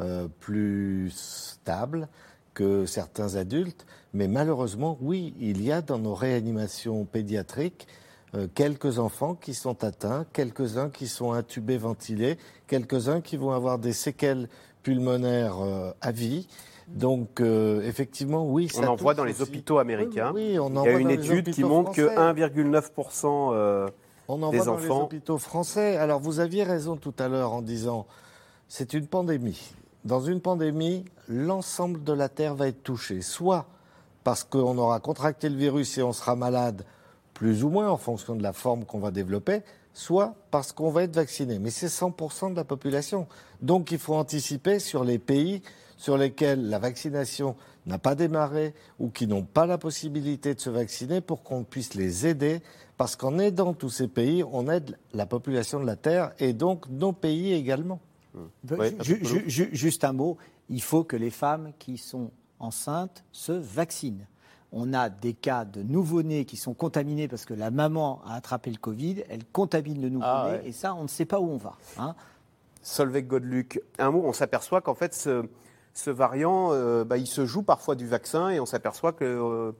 euh, 0.00 0.26
plus 0.40 1.10
stable 1.10 2.08
que 2.54 2.86
certains 2.86 3.36
adultes. 3.36 3.86
Mais 4.14 4.28
malheureusement, 4.28 4.96
oui, 5.00 5.34
il 5.38 5.62
y 5.62 5.70
a 5.70 5.82
dans 5.82 5.98
nos 5.98 6.14
réanimations 6.14 7.04
pédiatriques 7.04 7.86
euh, 8.34 8.48
quelques 8.52 8.98
enfants 8.98 9.34
qui 9.34 9.54
sont 9.54 9.84
atteints, 9.84 10.26
quelques-uns 10.32 10.88
qui 10.88 11.06
sont 11.06 11.32
intubés, 11.32 11.76
ventilés, 11.76 12.38
quelques-uns 12.66 13.20
qui 13.20 13.36
vont 13.36 13.52
avoir 13.52 13.78
des 13.78 13.92
séquelles 13.92 14.48
pulmonaires 14.82 15.60
euh, 15.60 15.92
à 16.00 16.12
vie. 16.12 16.48
Donc, 16.88 17.40
euh, 17.40 17.82
effectivement, 17.82 18.46
oui. 18.46 18.70
on 18.76 18.84
en 18.84 18.96
voit 18.96 19.14
dans 19.14 19.24
les 19.24 19.40
hôpitaux 19.40 19.78
américains. 19.78 20.32
Oui, 20.34 20.58
on 20.58 20.76
en 20.76 20.84
Il 20.84 20.92
y 20.92 20.94
a 20.94 20.98
une 20.98 21.10
étude 21.10 21.50
qui 21.50 21.64
montre 21.64 21.92
que 21.92 22.02
1,9% 22.02 23.52
euh, 23.52 23.88
on 24.28 24.42
en 24.42 24.50
des 24.50 24.58
voit 24.58 24.68
enfants. 24.68 24.88
Dans 24.88 24.94
les 24.94 25.04
hôpitaux 25.04 25.38
français. 25.38 25.96
Alors, 25.96 26.20
vous 26.20 26.40
aviez 26.40 26.62
raison 26.62 26.96
tout 26.96 27.14
à 27.18 27.28
l'heure 27.28 27.52
en 27.52 27.62
disant 27.62 28.06
c'est 28.68 28.92
une 28.94 29.06
pandémie. 29.06 29.72
Dans 30.04 30.20
une 30.20 30.40
pandémie, 30.40 31.04
l'ensemble 31.28 32.04
de 32.04 32.12
la 32.12 32.28
Terre 32.28 32.54
va 32.54 32.68
être 32.68 32.82
touché. 32.82 33.22
Soit 33.22 33.66
parce 34.22 34.44
qu'on 34.44 34.76
aura 34.78 35.00
contracté 35.00 35.48
le 35.48 35.56
virus 35.56 35.98
et 35.98 36.02
on 36.02 36.12
sera 36.12 36.34
malade, 36.36 36.84
plus 37.34 37.64
ou 37.64 37.68
moins 37.68 37.90
en 37.90 37.96
fonction 37.96 38.34
de 38.34 38.42
la 38.42 38.52
forme 38.52 38.84
qu'on 38.84 38.98
va 38.98 39.10
développer, 39.10 39.62
soit 39.92 40.34
parce 40.50 40.72
qu'on 40.72 40.90
va 40.90 41.04
être 41.04 41.14
vacciné. 41.14 41.58
Mais 41.58 41.70
c'est 41.70 41.86
100% 41.86 42.52
de 42.52 42.56
la 42.56 42.64
population. 42.64 43.26
Donc 43.60 43.92
il 43.92 43.98
faut 43.98 44.14
anticiper 44.14 44.78
sur 44.78 45.04
les 45.04 45.18
pays 45.18 45.62
sur 46.04 46.18
lesquels 46.18 46.68
la 46.68 46.78
vaccination 46.78 47.56
n'a 47.86 47.96
pas 47.98 48.14
démarré 48.14 48.74
ou 48.98 49.08
qui 49.08 49.26
n'ont 49.26 49.42
pas 49.44 49.64
la 49.64 49.78
possibilité 49.78 50.54
de 50.54 50.60
se 50.60 50.68
vacciner 50.68 51.22
pour 51.22 51.42
qu'on 51.42 51.64
puisse 51.64 51.94
les 51.94 52.26
aider. 52.26 52.60
Parce 52.98 53.16
qu'en 53.16 53.38
aidant 53.38 53.72
tous 53.72 53.88
ces 53.88 54.06
pays, 54.08 54.44
on 54.52 54.68
aide 54.68 54.98
la 55.14 55.24
population 55.24 55.80
de 55.80 55.86
la 55.86 55.96
Terre 55.96 56.32
et 56.38 56.52
donc 56.52 56.90
nos 56.90 57.12
pays 57.12 57.54
également. 57.54 58.00
juste 59.72 60.04
un 60.04 60.12
mot, 60.12 60.36
il 60.68 60.82
faut 60.82 61.04
que 61.04 61.16
les 61.16 61.30
femmes 61.30 61.72
qui 61.78 61.96
sont 61.96 62.30
enceintes 62.58 63.24
se 63.32 63.52
vaccinent. 63.52 64.26
on 64.72 64.92
a 64.92 65.08
des 65.08 65.32
cas 65.32 65.64
de 65.64 65.82
nouveau-nés 65.82 66.44
qui 66.44 66.58
sont 66.58 66.74
contaminés 66.74 67.28
parce 67.28 67.46
que 67.46 67.54
la 67.54 67.70
maman 67.70 68.20
a 68.26 68.34
attrapé 68.34 68.70
le 68.70 68.76
Covid, 68.76 69.22
elle 69.30 69.44
contamine 69.46 70.02
le 70.02 70.10
nouveau-né, 70.10 70.30
Ah 70.34 70.48
ouais. 70.50 70.62
et 70.68 70.72
ça, 70.72 70.94
on 70.94 71.04
ne 71.04 71.08
sait 71.08 71.24
pas 71.24 71.40
où 71.40 71.48
on 71.48 71.56
va. 71.56 71.76
hein. 71.96 72.14
Solveig 72.82 73.22
Godluc, 73.22 73.80
un 73.98 74.10
mot, 74.10 74.22
on 74.26 74.32
s'aperçoit 74.34 74.82
qu'en 74.82 74.94
fait, 74.94 75.14
ce, 75.14 75.46
ce 75.94 76.10
variant, 76.10 76.70
euh, 76.72 77.04
bah, 77.04 77.16
il 77.16 77.26
se 77.26 77.46
joue 77.46 77.62
parfois 77.62 77.94
du 77.94 78.06
vaccin 78.06 78.50
et 78.50 78.60
on 78.60 78.66
s'aperçoit 78.66 79.12
que 79.12 79.24
euh, 79.24 79.72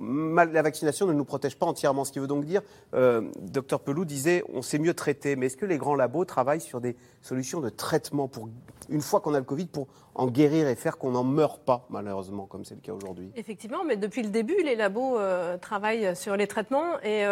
la 0.00 0.62
vaccination 0.62 1.06
ne 1.06 1.12
nous 1.12 1.24
protège 1.24 1.56
pas 1.56 1.66
entièrement. 1.66 2.04
Ce 2.04 2.12
qui 2.12 2.18
veut 2.18 2.26
donc 2.26 2.44
dire, 2.44 2.60
euh, 2.92 3.22
docteur 3.40 3.80
Pelou 3.80 4.04
disait, 4.04 4.44
on 4.52 4.60
sait 4.60 4.78
mieux 4.78 4.92
traiter. 4.92 5.36
Mais 5.36 5.46
est-ce 5.46 5.56
que 5.56 5.64
les 5.64 5.78
grands 5.78 5.94
labos 5.94 6.26
travaillent 6.26 6.60
sur 6.60 6.80
des 6.80 6.96
solutions 7.22 7.60
de 7.60 7.70
traitement 7.70 8.28
pour, 8.28 8.50
une 8.90 9.00
fois 9.00 9.20
qu'on 9.20 9.32
a 9.32 9.38
le 9.38 9.44
Covid, 9.44 9.66
pour 9.66 9.86
en 10.14 10.26
guérir 10.26 10.68
et 10.68 10.74
faire 10.74 10.98
qu'on 10.98 11.12
n'en 11.12 11.24
meure 11.24 11.58
pas, 11.60 11.86
malheureusement, 11.88 12.46
comme 12.46 12.64
c'est 12.64 12.74
le 12.74 12.80
cas 12.80 12.92
aujourd'hui? 12.92 13.32
Effectivement, 13.34 13.84
mais 13.84 13.96
depuis 13.96 14.22
le 14.22 14.28
début, 14.28 14.62
les 14.62 14.76
labos 14.76 15.18
travaillent 15.60 16.14
sur 16.14 16.36
les 16.36 16.46
traitements 16.46 17.00
et 17.02 17.24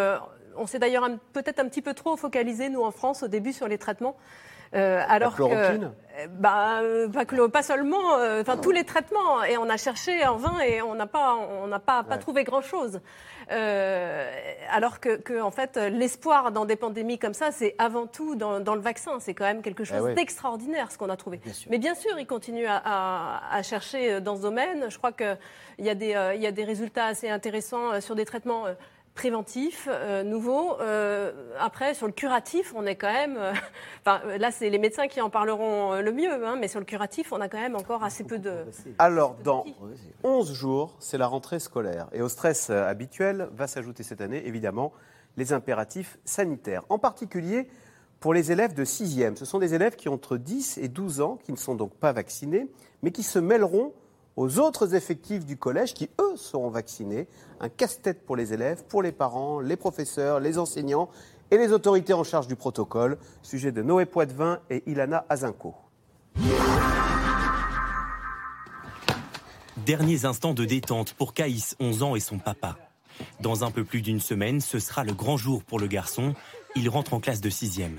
on 0.57 0.67
s'est 0.67 0.79
d'ailleurs 0.79 1.09
peut-être 1.33 1.61
un 1.61 1.69
petit 1.69 1.83
peu 1.83 1.95
trop 1.95 2.17
focalisé, 2.17 2.71
nous 2.71 2.83
en 2.83 2.91
France, 2.91 3.23
au 3.23 3.29
début 3.29 3.53
sur 3.53 3.69
les 3.69 3.79
traitements. 3.79 4.17
Euh, 4.75 5.03
alors 5.07 5.37
que, 5.37 5.43
euh, 5.43 5.79
bah, 6.31 6.81
euh, 6.81 7.09
pas, 7.09 7.25
que 7.27 7.47
pas 7.49 7.63
seulement, 7.63 8.17
euh, 8.19 8.41
enfin 8.41 8.57
tous 8.57 8.71
les 8.71 8.85
traitements, 8.85 9.43
et 9.45 9.59
on 9.59 9.69
a 9.69 9.77
cherché 9.77 10.25
en 10.27 10.37
vain 10.37 10.61
et 10.61 10.81
on 10.81 10.95
n'a 10.95 11.07
pas, 11.07 11.35
on 11.63 11.67
n'a 11.67 11.79
pas, 11.79 12.03
pas 12.03 12.15
Ouais. 12.15 12.21
trouvé 12.21 12.45
grand 12.45 12.63
chose. 12.63 13.01
alors 14.71 15.01
que, 15.01 15.17
que, 15.17 15.41
en 15.41 15.51
fait, 15.51 15.77
l'espoir 15.77 16.53
dans 16.53 16.65
des 16.65 16.77
pandémies 16.77 17.19
comme 17.19 17.35
ça, 17.35 17.51
c'est 17.53 17.75
avant 17.79 18.07
tout 18.07 18.35
dans, 18.35 18.61
dans 18.61 18.75
le 18.75 18.81
vaccin. 18.81 19.19
C'est 19.21 19.35
quand 19.35 19.45
même 19.45 19.63
quelque 19.63 19.85
chose 19.85 19.99
Eh 20.01 20.03
ouais. 20.03 20.15
d'extraordinaire 20.15 20.91
ce 20.91 20.99
qu'on 20.99 21.11
a 21.11 21.17
trouvé. 21.17 21.41
Mais 21.71 21.79
bien 21.79 21.95
sûr, 21.95 22.19
ils 22.19 22.27
continuent 22.27 22.67
à, 22.69 22.81
à- 22.85 23.55
à 23.57 23.63
chercher 23.63 24.15
euh, 24.15 24.21
dans 24.21 24.37
ce 24.37 24.43
domaine. 24.43 24.87
Je 24.89 24.97
crois 24.99 25.13
qu'il 25.13 25.37
y, 25.81 25.91
a 25.91 25.95
des, 25.95 26.15
euh, 26.15 26.35
il 26.35 26.41
y 26.43 26.47
a 26.47 26.53
des 26.53 26.65
résultats 26.65 27.07
assez 27.07 27.29
intéressants 27.29 27.93
euh, 27.93 28.01
sur 28.01 28.15
des 28.15 28.25
traitements 28.25 28.65
préventifs, 29.15 29.89
euh, 29.91 30.23
nouveaux. 30.23 30.81
Euh, 30.81 31.33
après, 31.59 31.95
sur 31.95 32.07
le 32.07 32.13
curatif, 32.13 32.73
on 32.77 32.87
est 32.87 32.97
quand 32.97 33.13
même. 33.13 33.37
euh, 33.37 33.53
Enfin, 34.05 34.21
là, 34.39 34.51
c'est 34.51 34.71
les 34.71 34.79
médecins 34.79 35.07
qui 35.07 35.21
en 35.21 35.31
parleront 35.31 36.01
le 36.01 36.13
mieux, 36.13 36.45
hein, 36.45 36.57
mais 36.59 36.67
sur 36.67 36.81
le 36.81 36.87
curatif, 36.87 37.33
on 37.33 37.41
a 37.41 37.49
quand 37.49 37.61
même 37.61 37.77
encore 37.77 38.03
assez 38.03 38.25
peu 38.25 38.39
de. 38.39 38.65
Alors, 38.99 39.37
dans 39.45 39.65
11 40.25 40.53
jours, 40.53 40.97
c'est 40.99 41.19
la 41.19 41.27
rentrée 41.29 41.61
scolaire. 41.61 42.09
Et 42.13 42.21
au 42.21 42.29
stress 42.29 42.71
habituel 42.71 43.49
va 43.55 43.67
s'ajouter 43.67 44.03
cette 44.03 44.21
année, 44.21 44.47
évidemment, 44.47 44.93
les 45.37 45.53
impératifs 45.53 46.19
sanitaires. 46.25 46.83
En 46.89 46.99
particulier 46.99 47.69
pour 48.23 48.33
les 48.35 48.53
élèves 48.53 48.73
de 48.73 48.85
6e. 48.85 49.35
Ce 49.35 49.45
sont 49.45 49.59
des 49.59 49.75
élèves 49.75 49.97
qui 49.97 50.09
ont 50.09 50.15
entre 50.15 50.37
10 50.37 50.79
et 50.79 50.87
12 50.87 51.21
ans, 51.21 51.39
qui 51.43 51.51
ne 51.51 51.57
sont 51.57 51.75
donc 51.75 51.93
pas 51.97 52.13
vaccinés, 52.13 52.69
mais 53.03 53.11
qui 53.11 53.25
se 53.25 53.41
mêleront 53.41 53.93
aux 54.37 54.59
autres 54.59 54.95
effectifs 54.95 55.45
du 55.45 55.57
collège 55.57 55.95
qui, 55.95 56.09
eux, 56.21 56.37
seront 56.37 56.71
vaccinés. 56.71 57.29
Un 57.61 57.69
casse-tête 57.69 58.25
pour 58.25 58.37
les 58.37 58.53
élèves, 58.53 58.85
pour 58.85 59.03
les 59.03 59.13
parents, 59.13 59.61
les 59.61 59.77
professeurs, 59.77 60.41
les 60.41 60.59
enseignants 60.59 61.09
et 61.51 61.59
les 61.59 61.73
autorités 61.73 62.15
en 62.15 62.25
charge 62.25 62.47
du 62.47 62.57
protocole. 62.57 63.19
Sujet 63.43 63.73
de 63.73 63.83
Noé 63.83 64.07
Poitvin 64.07 64.61
et 64.71 64.83
Ilana 64.87 65.25
Azinko. 65.29 65.75
Derniers 69.85 70.25
instants 70.25 70.55
de 70.55 70.65
détente 70.65 71.13
pour 71.15 71.35
Caïs, 71.35 71.77
11 71.81 72.03
ans, 72.03 72.15
et 72.15 72.21
son 72.21 72.39
papa. 72.39 72.77
Dans 73.41 73.65
un 73.65 73.71
peu 73.71 73.85
plus 73.85 74.01
d'une 74.01 74.21
semaine, 74.21 74.61
ce 74.61 74.79
sera 74.79 75.05
le 75.05 75.13
grand 75.13 75.37
jour 75.37 75.65
pour 75.65 75.81
le 75.81 75.87
garçon. 75.87 76.35
Il 76.77 76.89
rentre 76.89 77.15
en 77.15 77.21
classe 77.21 77.41
de 77.41 77.51
6e. 77.51 77.99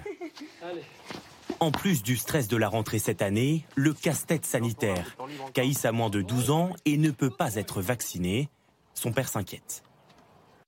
En 1.63 1.71
plus 1.71 2.03
du 2.03 2.17
stress 2.17 2.49
de 2.49 2.57
la 2.57 2.67
rentrée 2.67 2.99
cette 2.99 3.21
année, 3.21 3.65
le 3.75 3.93
casse-tête 3.93 4.43
sanitaire. 4.45 5.15
Caïs 5.53 5.85
a 5.85 5.93
moins 5.93 6.09
de 6.09 6.21
12 6.21 6.51
ans 6.51 6.71
et 6.83 6.97
ne 6.97 7.09
peut 7.09 7.29
pas 7.29 7.55
être 7.55 7.81
vacciné. 7.81 8.49
Son 8.93 9.13
père 9.13 9.29
s'inquiète. 9.29 9.81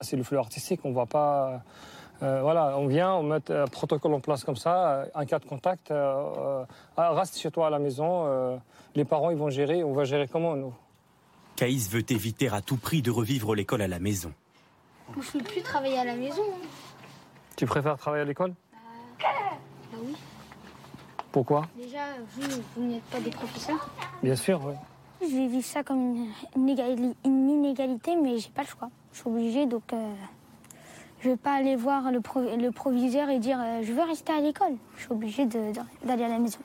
C'est 0.00 0.16
le 0.16 0.22
flux 0.22 0.38
artistique, 0.38 0.80
on 0.84 0.92
voit 0.92 1.04
pas. 1.04 1.62
euh, 2.22 2.40
voilà, 2.40 2.78
on 2.78 2.86
vient, 2.86 3.12
on 3.12 3.24
met 3.24 3.50
un 3.50 3.66
protocole 3.66 4.14
en 4.14 4.20
place 4.20 4.42
comme 4.42 4.56
ça, 4.56 4.88
euh, 4.90 5.06
un 5.14 5.26
cas 5.26 5.38
de 5.38 5.44
contact, 5.44 5.90
euh, 5.90 6.64
euh, 6.98 7.10
reste 7.10 7.36
chez 7.38 7.50
toi 7.50 7.66
à 7.66 7.70
la 7.70 7.78
maison, 7.78 8.24
euh, 8.26 8.56
les 8.94 9.04
parents 9.04 9.28
ils 9.28 9.36
vont 9.36 9.50
gérer, 9.50 9.84
on 9.84 9.92
va 9.92 10.04
gérer 10.04 10.26
comment 10.26 10.56
nous? 10.56 10.72
Caïs 11.56 11.90
veut 11.90 12.10
éviter 12.10 12.48
à 12.48 12.62
tout 12.62 12.78
prix 12.78 13.02
de 13.02 13.10
revivre 13.10 13.54
l'école 13.54 13.82
à 13.82 13.88
la 13.88 13.98
maison. 13.98 14.32
Je 15.14 15.18
ne 15.36 15.42
peux 15.42 15.50
plus 15.50 15.62
travailler 15.62 15.98
à 15.98 16.04
la 16.04 16.14
maison. 16.16 16.42
hein. 16.54 16.66
Tu 17.54 17.66
préfères 17.66 17.98
travailler 17.98 18.22
à 18.22 18.26
l'école? 18.26 18.54
Bah 19.20 19.98
oui. 20.02 20.14
Pourquoi 21.36 21.66
Déjà, 21.76 21.98
vous, 22.34 22.62
vous 22.76 22.84
n'êtes 22.86 23.02
pas 23.04 23.20
des 23.20 23.28
professeurs. 23.28 23.90
Bien 24.22 24.36
sûr, 24.36 24.58
oui. 24.64 24.72
Je 25.20 25.36
vais 25.36 25.48
vivre 25.48 25.66
ça 25.66 25.82
comme 25.82 25.98
une, 26.16 26.28
une 26.56 26.68
égali- 26.74 27.14
une 27.26 27.50
inégalité, 27.50 28.16
mais 28.16 28.38
j'ai 28.38 28.48
pas 28.48 28.62
le 28.62 28.68
choix. 28.68 28.88
Je 29.12 29.18
suis 29.18 29.28
obligée, 29.28 29.66
donc 29.66 29.82
euh, 29.92 30.12
je 31.20 31.28
vais 31.28 31.36
pas 31.36 31.52
aller 31.52 31.76
voir 31.76 32.10
le, 32.10 32.22
pro- 32.22 32.40
le 32.40 32.70
proviseur 32.70 33.28
et 33.28 33.38
dire 33.38 33.58
euh, 33.60 33.82
je 33.82 33.92
veux 33.92 34.00
rester 34.02 34.32
à 34.32 34.40
l'école. 34.40 34.76
Je 34.96 35.02
suis 35.02 35.12
obligée 35.12 35.44
d'aller 35.44 36.24
à 36.24 36.28
la 36.28 36.38
maison. 36.38 36.58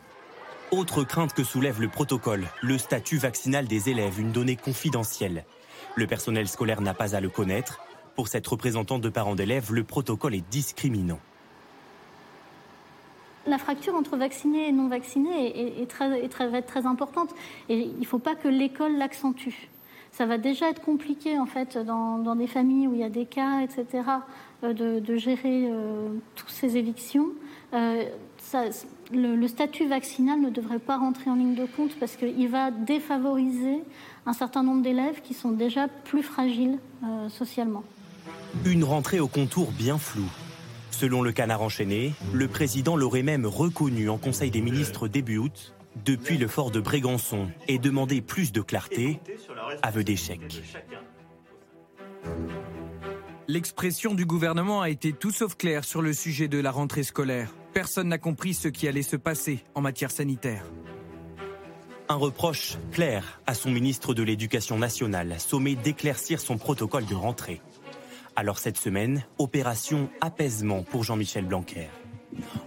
Autre 0.72 1.04
crainte 1.04 1.34
que 1.34 1.44
soulève 1.44 1.82
le 1.82 1.90
protocole, 1.90 2.48
le 2.62 2.78
statut 2.78 3.18
vaccinal 3.18 3.68
des 3.68 3.90
élèves, 3.90 4.22
une 4.22 4.32
donnée 4.32 4.56
confidentielle. 4.56 5.44
Le 5.96 6.08
personnel 6.08 6.48
scolaire 6.48 6.80
n'a 6.80 6.94
pas 6.94 7.14
à 7.14 7.20
le 7.20 7.28
connaître. 7.28 7.82
Pour 8.16 8.30
cette 8.30 8.48
représentante 8.48 9.02
de 9.02 9.10
parents 9.10 9.36
d'élèves, 9.36 9.74
le 9.74 9.84
protocole 9.84 10.34
est 10.34 10.50
discriminant. 10.50 11.20
La 13.48 13.58
fracture 13.58 13.96
entre 13.96 14.18
vaccinés 14.18 14.68
et 14.68 14.72
non 14.72 14.88
vaccinés 14.88 15.82
est, 15.82 15.90
très, 15.90 16.28
très- 16.28 16.48
va 16.48 16.60
être 16.60 16.68
très 16.68 16.86
importante 16.86 17.30
et 17.70 17.80
il 17.80 18.00
ne 18.00 18.06
faut 18.06 18.20
pas 18.20 18.36
que 18.36 18.48
l'école 18.48 18.98
l'accentue. 18.98 19.70
Ça 20.12 20.26
va 20.26 20.38
déjà 20.38 20.70
être 20.70 20.82
compliqué 20.82 21.40
en 21.40 21.46
fait 21.46 21.78
dans, 21.78 22.18
dans 22.18 22.36
des 22.36 22.48
familles 22.48 22.88
où 22.88 22.94
il 22.94 23.00
y 23.00 23.04
a 23.04 23.10
des 23.10 23.26
cas, 23.26 23.62
etc., 23.62 24.04
euh, 24.64 24.74
de, 25.00 25.16
gérer 25.16 25.70
euh, 25.72 26.10
toutes 26.36 26.52
ces 26.52 26.78
évictions. 26.78 27.30
Euh, 27.74 28.04
le, 29.12 29.48
statut 29.48 29.88
vaccinal 29.88 30.40
ne 30.40 30.50
devrait 30.50 30.80
pas 30.80 30.98
rentrer 30.98 31.30
en 31.30 31.36
ligne 31.36 31.56
de 31.56 31.66
compte 31.66 31.96
parce 32.00 32.16
qu'il 32.16 32.48
va 32.50 32.70
défavoriser 32.70 33.80
un 34.26 34.34
certain 34.34 34.62
nombre 34.62 34.84
d'élèves 34.84 35.22
qui 35.22 35.34
sont 35.34 35.52
déjà 35.52 35.88
plus 35.88 36.24
fragiles 36.24 36.78
socialement. 37.30 37.84
Une 38.66 38.84
rentrée 38.84 39.20
au 39.20 39.28
contour 39.28 39.72
bien 39.72 39.98
flou. 39.98 40.26
Selon 41.02 41.24
le 41.24 41.32
canard 41.32 41.64
enchaîné, 41.64 42.14
le 42.32 42.48
président 42.48 42.96
l'aurait 42.96 43.24
même 43.24 43.48
reconnu 43.48 44.08
en 44.08 44.20
Conseil 44.20 44.52
des 44.52 44.62
ministres 44.62 45.08
début 45.08 45.40
août, 45.40 45.74
depuis 46.06 46.38
le 46.38 46.48
fort 46.48 46.70
de 46.70 46.80
Brégançon, 46.80 47.50
et 47.68 47.80
demandé 47.80 48.22
plus 48.22 48.52
de 48.52 48.62
clarté, 48.62 49.20
aveu 49.82 50.04
d'échec. 50.04 50.62
L'expression 53.48 54.14
du 54.14 54.28
gouvernement 54.28 54.84
a 54.84 54.92
été 54.92 55.12
tout 55.12 55.32
sauf 55.32 55.56
claire 55.56 55.86
sur 55.86 56.04
le 56.04 56.14
sujet 56.14 56.48
de 56.48 56.60
la 56.60 56.70
rentrée 56.70 57.02
scolaire. 57.02 57.52
Personne 57.74 58.10
n'a 58.10 58.20
compris 58.20 58.54
ce 58.54 58.68
qui 58.68 58.88
allait 58.88 59.02
se 59.02 59.16
passer 59.16 59.64
en 59.74 59.82
matière 59.82 60.12
sanitaire. 60.12 60.66
Un 62.10 62.16
reproche 62.16 62.78
clair 62.92 63.42
à 63.48 63.56
son 63.56 63.72
ministre 63.72 64.14
de 64.14 64.22
l'Éducation 64.22 64.78
nationale, 64.78 65.40
sommé 65.40 65.74
d'éclaircir 65.74 66.40
son 66.40 66.60
protocole 66.60 67.08
de 67.08 67.16
rentrée. 67.16 67.60
Alors 68.36 68.60
cette 68.60 68.78
semaine, 68.78 69.24
opération 69.40 70.10
apaisement 70.22 70.84
pour 70.84 71.04
Jean-Michel 71.04 71.46
Blanquer. 71.46 71.90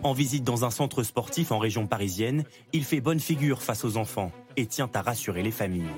En 0.03 0.12
visite 0.12 0.44
dans 0.44 0.66
un 0.66 0.70
centre 0.70 1.03
sportif 1.03 1.53
en 1.53 1.59
région 1.59 1.87
parisienne, 1.87 2.44
il 2.74 2.85
fait 2.85 3.00
bonne 3.00 3.20
figure 3.20 3.62
face 3.62 3.85
aux 3.85 3.96
enfants 3.96 4.31
et 4.57 4.66
tient 4.66 4.90
à 4.92 5.00
rassurer 5.00 5.42
les 5.42 5.50
familles. 5.50 5.88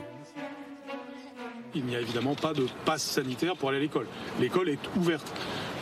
Il 1.74 1.84
n'y 1.84 1.96
a 1.96 2.00
évidemment 2.00 2.36
pas 2.36 2.54
de 2.54 2.66
passe 2.84 3.02
sanitaire 3.02 3.56
pour 3.56 3.68
aller 3.68 3.78
à 3.78 3.80
l'école. 3.82 4.06
L'école 4.40 4.68
est 4.68 4.96
ouverte. 4.96 5.30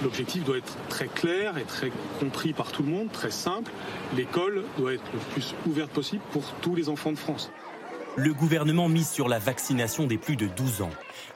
L'objectif 0.03 0.43
doit 0.45 0.57
être 0.57 0.77
très 0.89 1.07
clair 1.07 1.57
et 1.59 1.65
très 1.65 1.93
compris 2.19 2.53
par 2.53 2.73
tout 2.73 2.83
le 2.83 2.91
monde, 2.91 3.13
très 3.13 3.31
simple. 3.31 3.71
L'école 4.17 4.65
doit 4.79 4.95
être 4.95 5.05
le 5.13 5.21
plus 5.33 5.55
ouverte 5.67 5.91
possible 5.91 6.23
pour 6.33 6.43
tous 6.63 6.75
les 6.75 6.89
enfants 6.89 7.13
de 7.13 7.19
France. 7.19 7.53
Le 8.17 8.33
gouvernement 8.33 8.89
mise 8.89 9.11
sur 9.11 9.27
la 9.27 9.41
vaccination 9.41 10.07
des 10.07 10.19
plus 10.19 10.37
de 10.37 10.47
12 10.47 10.83
ans. 10.83 10.91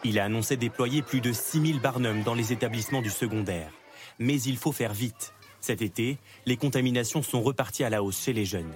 Il 0.04 0.20
a 0.20 0.24
annoncé 0.24 0.56
déployer 0.56 1.02
plus 1.02 1.20
de 1.20 1.32
6000 1.32 1.80
barnums 1.80 2.22
dans 2.22 2.34
les 2.34 2.52
établissements 2.52 3.02
du 3.02 3.10
secondaire. 3.10 3.72
Mais 4.20 4.40
il 4.40 4.56
faut 4.56 4.70
faire 4.70 4.92
vite. 4.92 5.34
Cet 5.60 5.82
été, 5.82 6.18
les 6.46 6.56
contaminations 6.56 7.22
sont 7.22 7.42
reparties 7.42 7.82
à 7.82 7.90
la 7.90 8.04
hausse 8.04 8.22
chez 8.22 8.32
les 8.32 8.44
jeunes. 8.44 8.72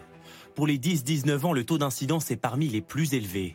Pour 0.57 0.67
les 0.67 0.79
10-19 0.79 1.47
ans, 1.47 1.53
le 1.53 1.65
taux 1.65 1.79
d'incidence 1.79 2.33
est 2.33 2.37
parmi 2.37 2.69
les 2.69 2.81
plus 2.81 3.15
élevés. 3.15 3.55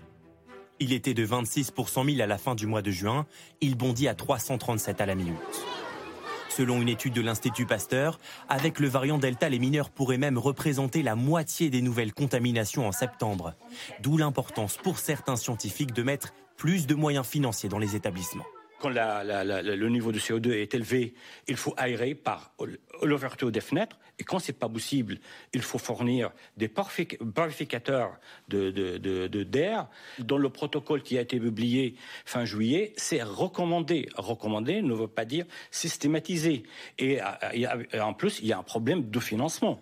Il 0.79 0.93
était 0.93 1.13
de 1.13 1.25
26 1.25 1.71
pour 1.71 1.89
100 1.89 2.05
000 2.05 2.21
à 2.21 2.25
la 2.25 2.37
fin 2.37 2.55
du 2.55 2.67
mois 2.67 2.81
de 2.81 2.91
juin, 2.91 3.25
il 3.59 3.75
bondit 3.75 4.07
à 4.07 4.15
337 4.15 5.01
à 5.01 5.05
la 5.05 5.15
mi-août. 5.15 5.65
Selon 6.57 6.81
une 6.81 6.89
étude 6.89 7.13
de 7.13 7.21
l'Institut 7.21 7.67
Pasteur, 7.67 8.17
avec 8.49 8.79
le 8.79 8.87
variant 8.87 9.19
Delta, 9.19 9.47
les 9.47 9.59
mineurs 9.59 9.91
pourraient 9.91 10.17
même 10.17 10.39
représenter 10.39 11.03
la 11.03 11.13
moitié 11.13 11.69
des 11.69 11.83
nouvelles 11.83 12.15
contaminations 12.15 12.87
en 12.87 12.91
septembre. 12.91 13.53
D'où 14.01 14.17
l'importance 14.17 14.75
pour 14.77 14.97
certains 14.97 15.35
scientifiques 15.35 15.93
de 15.93 16.01
mettre 16.01 16.33
plus 16.55 16.87
de 16.87 16.95
moyens 16.95 17.27
financiers 17.27 17.69
dans 17.69 17.77
les 17.77 17.95
établissements. 17.95 18.47
quand 18.79 18.89
le 18.89 19.89
niveau 19.89 20.11
de 20.11 20.17
CO2 20.17 20.53
est 20.53 20.73
élevé, 20.73 21.13
il 21.47 21.57
faut 21.57 21.75
aérer 21.77 22.15
par 22.15 22.53
l'ouverture 23.03 23.51
des 23.51 23.61
fenêtres. 23.61 23.97
Et 24.19 24.23
quand 24.23 24.39
c'est 24.39 24.53
pas 24.53 24.69
possible, 24.69 25.19
il 25.53 25.61
faut 25.61 25.77
fournir 25.77 26.31
des 26.57 26.67
purificateurs 26.67 28.17
de, 28.47 29.43
d'air. 29.43 29.87
Dans 30.19 30.37
le 30.37 30.49
protocole 30.49 31.03
qui 31.03 31.17
a 31.17 31.21
été 31.21 31.39
publié 31.39 31.95
fin 32.25 32.45
juillet, 32.45 32.93
c'est 32.97 33.21
recommandé. 33.21 34.09
Recommandé 34.15 34.81
ne 34.81 34.93
veut 34.93 35.07
pas 35.07 35.25
dire 35.25 35.45
systématisé. 35.71 36.63
Et, 36.97 37.19
et 37.53 37.99
en 37.99 38.13
plus, 38.13 38.39
il 38.41 38.47
y 38.47 38.53
a 38.53 38.57
un 38.57 38.63
problème 38.63 39.09
de 39.09 39.19
financement. 39.19 39.79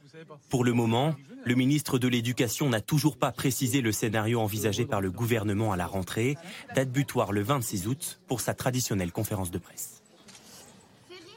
Pour 0.50 0.64
le 0.64 0.74
moment, 0.74 1.16
le 1.46 1.56
ministre 1.56 2.00
de 2.00 2.08
l'Éducation 2.08 2.70
n'a 2.70 2.82
toujours 2.82 3.18
pas 3.18 3.32
précisé 3.32 3.82
le 3.82 3.92
scénario 3.92 4.40
envisagé 4.42 4.86
par 4.86 5.02
le 5.02 5.12
gouvernement 5.12 5.72
à 5.72 5.78
la 5.78 5.86
rentrée, 5.86 6.38
date 6.76 6.90
butoir 6.90 7.32
le 7.32 7.42
26 7.42 7.88
août 7.88 8.20
pour 8.28 8.42
sa 8.42 8.54
traditionnelle 8.54 9.12
conférence 9.12 9.52
de 9.52 9.60
presse. 9.60 10.05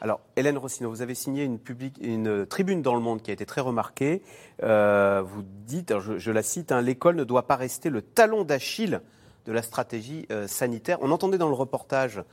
Alors, 0.01 0.21
Hélène 0.37 0.57
Rossino, 0.57 0.89
vous 0.89 1.01
avez 1.01 1.13
signé 1.13 1.43
une, 1.43 1.59
une, 1.99 2.45
tribune 2.45 2.81
dans 2.81 2.95
Le 2.95 3.01
Monde 3.01 3.21
qui 3.21 3.31
a 3.31 3.33
été 3.33 3.45
très 3.45 3.59
remarquée. 3.59 4.21
Euh, 4.63 5.21
vous 5.25 5.43
dites, 5.43 5.93
je, 5.99 6.31
la 6.31 6.41
cite, 6.41 6.71
hein, 6.71 6.81
l'école 6.81 7.17
ne 7.17 7.25
doit 7.25 7.47
pas 7.47 7.57
rester 7.57 7.89
le 7.89 8.01
talon 8.01 8.45
d'Achille 8.45 9.01
de 9.45 9.51
la 9.51 9.61
stratégie 9.61 10.25
euh, 10.31 10.47
sanitaire. 10.47 10.99
On 11.01 11.11
entendait 11.11 11.37
dans 11.37 11.49
le 11.49 11.53
reportage 11.53 12.23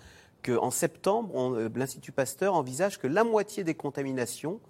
qu'en 0.44 0.70
septembre, 0.70 1.56
euh, 1.56 1.68
l'Institut 1.74 2.12
Pasteur 2.12 2.54
envisage 2.54 2.98
que 3.00 3.08
la 3.08 3.24
moitié 3.24 3.64
des 3.64 3.74
contaminations 3.74 4.60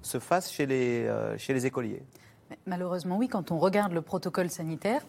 se 0.00 0.18
fassent 0.18 0.50
chez 0.50 0.66
les 0.66 1.66
écoliers. 1.66 2.02
Malheureusement, 2.66 3.18
oui, 3.18 3.28
quand 3.28 3.50
on 3.50 3.58
regarde 3.58 3.92
le 3.92 4.02
protocole 4.02 4.50
sanitaire 4.50 5.02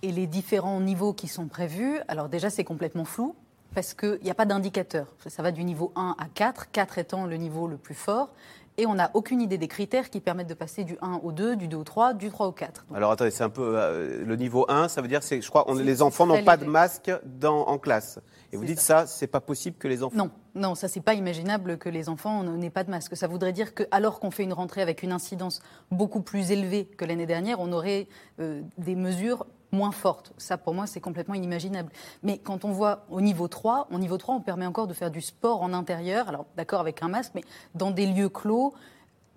et 0.00 0.10
les 0.10 0.26
différents 0.26 0.80
niveaux 0.80 1.12
qui 1.12 1.28
sont 1.28 1.46
prévus, 1.46 2.00
alors 2.08 2.28
déjà 2.28 2.50
c'est 2.50 2.64
complètement 2.64 3.04
flou 3.04 3.36
parce 3.74 3.94
qu'il 3.94 4.20
n'y 4.22 4.30
a 4.30 4.34
pas 4.34 4.44
d'indicateur. 4.44 5.06
Ça 5.26 5.42
va 5.42 5.50
du 5.50 5.64
niveau 5.64 5.92
1 5.96 6.16
à 6.18 6.26
4, 6.34 6.70
4 6.70 6.98
étant 6.98 7.26
le 7.26 7.36
niveau 7.36 7.66
le 7.66 7.76
plus 7.76 7.94
fort. 7.94 8.30
Et 8.78 8.86
on 8.86 8.94
n'a 8.94 9.10
aucune 9.12 9.42
idée 9.42 9.58
des 9.58 9.68
critères 9.68 10.08
qui 10.08 10.20
permettent 10.20 10.48
de 10.48 10.54
passer 10.54 10.84
du 10.84 10.96
1 11.02 11.20
au 11.22 11.30
2, 11.30 11.56
du 11.56 11.68
2 11.68 11.76
au 11.76 11.84
3, 11.84 12.14
du 12.14 12.30
3 12.30 12.46
au 12.46 12.52
4. 12.52 12.86
Alors 12.94 13.10
attendez, 13.10 13.30
c'est 13.30 13.44
un 13.44 13.50
peu. 13.50 13.74
Euh, 13.76 14.24
le 14.24 14.36
niveau 14.36 14.64
1, 14.68 14.88
ça 14.88 15.02
veut 15.02 15.08
dire, 15.08 15.22
c'est, 15.22 15.42
je 15.42 15.48
crois, 15.50 15.70
on, 15.70 15.74
les 15.74 16.00
enfants 16.00 16.26
n'ont 16.26 16.42
pas 16.42 16.56
de 16.56 16.64
masque 16.64 17.12
dans, 17.38 17.66
en 17.66 17.76
classe. 17.76 18.18
Et 18.50 18.56
vous 18.56 18.64
dites 18.64 18.80
ça, 18.80 19.06
c'est 19.06 19.26
pas 19.26 19.40
possible 19.40 19.76
que 19.76 19.88
les 19.88 20.02
enfants. 20.02 20.16
Non, 20.16 20.30
non, 20.54 20.74
ça 20.74 20.88
c'est 20.88 21.02
pas 21.02 21.14
imaginable 21.14 21.76
que 21.76 21.90
les 21.90 22.08
enfants 22.08 22.42
n'aient 22.44 22.70
pas 22.70 22.84
de 22.84 22.90
masque. 22.90 23.14
Ça 23.14 23.26
voudrait 23.26 23.52
dire 23.52 23.74
que, 23.74 23.82
alors 23.90 24.20
qu'on 24.20 24.30
fait 24.30 24.42
une 24.42 24.54
rentrée 24.54 24.80
avec 24.80 25.02
une 25.02 25.12
incidence 25.12 25.60
beaucoup 25.90 26.22
plus 26.22 26.50
élevée 26.50 26.86
que 26.86 27.04
l'année 27.04 27.26
dernière, 27.26 27.60
on 27.60 27.72
aurait 27.72 28.08
euh, 28.40 28.62
des 28.78 28.94
mesures 28.94 29.46
moins 29.72 29.90
fortes. 29.90 30.32
Ça, 30.36 30.58
pour 30.58 30.74
moi, 30.74 30.86
c'est 30.86 31.00
complètement 31.00 31.34
inimaginable. 31.34 31.90
Mais 32.22 32.38
quand 32.38 32.64
on 32.64 32.72
voit 32.72 33.06
au 33.10 33.20
niveau 33.20 33.48
3, 33.48 33.88
au 33.90 33.98
niveau 33.98 34.18
3, 34.18 34.36
on 34.36 34.40
permet 34.40 34.66
encore 34.66 34.86
de 34.86 34.94
faire 34.94 35.10
du 35.10 35.20
sport 35.20 35.62
en 35.62 35.72
intérieur, 35.72 36.28
alors 36.28 36.46
d'accord 36.56 36.80
avec 36.80 37.02
un 37.02 37.08
masque, 37.08 37.32
mais 37.34 37.42
dans 37.74 37.90
des 37.90 38.06
lieux 38.06 38.28
clos, 38.28 38.74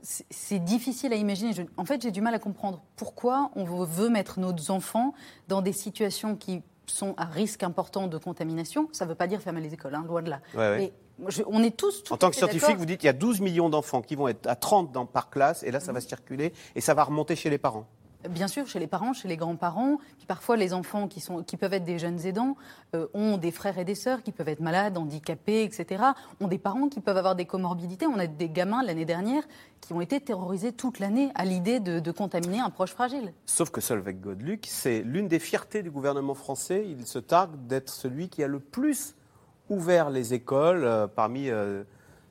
c'est 0.02 0.60
difficile 0.60 1.14
à 1.14 1.16
imaginer. 1.16 1.52
en 1.78 1.86
fait, 1.86 2.02
j'ai 2.02 2.12
du 2.12 2.22
mal 2.22 2.36
à 2.36 2.40
comprendre 2.40 2.84
pourquoi 2.96 3.50
on 3.56 3.64
veut 3.64 4.10
mettre 4.10 4.40
nos 4.40 4.54
enfants 4.70 5.16
dans 5.48 5.64
des 5.64 5.74
situations 5.74 6.36
qui 6.36 6.62
sont 6.86 7.16
à 7.18 7.26
risque 7.26 7.64
important 7.64 8.08
de 8.08 8.18
contamination. 8.20 8.88
Ça 8.92 9.06
ne 9.06 9.10
veut 9.10 9.16
pas 9.16 9.26
dire 9.26 9.42
fermer 9.42 9.62
les 9.62 9.74
écoles, 9.74 9.96
hein, 9.96 10.06
loin 10.08 10.22
de 10.22 10.30
là. 10.30 10.42
Mais 10.56 10.94
on 11.48 11.64
est 11.64 11.76
tous. 11.76 12.04
en 12.12 12.18
tant 12.18 12.30
que 12.30 12.36
scientifique, 12.36 12.78
vous 12.78 12.86
dites 12.86 13.00
qu'il 13.00 13.08
y 13.08 13.10
a 13.10 13.14
12 13.14 13.42
millions 13.42 13.70
d'enfants 13.70 14.02
qui 14.02 14.16
vont 14.16 14.28
être 14.28 14.48
à 14.48 14.56
30 14.56 14.92
dans, 14.92 15.06
par 15.06 15.30
classe, 15.30 15.64
et 15.64 15.72
là, 15.72 15.80
ça 15.80 15.92
va 15.92 16.02
se 16.02 16.08
circuler, 16.08 16.54
et 16.76 16.82
ça 16.82 16.94
va 16.94 17.04
remonter 17.04 17.36
chez 17.36 17.50
les 17.50 17.58
parents. 17.58 17.88
Bien 18.30 18.48
sûr, 18.48 18.68
chez 18.68 18.80
les 18.80 18.88
parents, 18.88 19.14
chez 19.14 19.28
les 19.28 19.38
grands-parents, 19.38 19.98
puis 20.18 20.26
parfois 20.28 20.58
les 20.58 20.74
enfants 20.74 21.08
qui, 21.08 21.20
sont, 21.20 21.44
qui 21.44 21.58
peuvent 21.58 21.74
être 21.74 21.84
des 21.84 22.00
jeunes 22.00 22.26
aidants 22.26 22.56
euh, 22.96 23.08
ont 23.14 23.38
des 23.38 23.52
frères 23.52 23.78
et 23.78 23.86
des 23.86 23.96
sœurs 23.96 24.24
qui 24.24 24.32
peuvent 24.32 24.48
être 24.48 24.60
malades, 24.60 24.98
handicapés, 24.98 25.64
etc. 25.64 26.04
Ont 26.40 26.48
des 26.48 26.58
parents 26.58 26.88
qui 26.88 27.00
peuvent 27.00 27.18
avoir 27.18 27.36
des 27.36 27.46
comorbidités. 27.46 28.08
On 28.08 28.20
a 28.20 28.28
des 28.28 28.50
gamins 28.50 28.84
l'année 28.84 29.06
dernière 29.06 29.44
qui 29.82 29.94
ont 29.94 30.02
été 30.02 30.20
terrorisés 30.20 30.72
toute 30.72 31.00
l'année 31.00 31.32
à 31.36 31.46
l'idée 31.46 31.80
de, 31.80 32.12
contaminer 32.12 32.60
un 32.60 32.70
proche 32.70 32.92
fragile. 32.92 33.34
Sauf 33.46 33.70
que 33.70 33.82
Solveig 33.82 34.14
Godluc, 34.14 34.66
c'est 34.68 35.02
l'une 35.02 35.28
des 35.28 35.40
fiertés 35.40 35.84
du 35.84 35.92
gouvernement 35.92 36.34
français. 36.34 36.86
Il 36.88 37.06
se 37.06 37.20
targue 37.20 37.68
d'être 37.68 37.90
celui 37.90 38.30
qui 38.30 38.44
a 38.44 38.48
le 38.48 38.60
plus 38.60 39.16
ouvert 39.70 40.10
les 40.10 40.34
écoles 40.34 40.84
euh, 40.84 41.08
parmi 41.08 41.50
euh, 41.50 41.84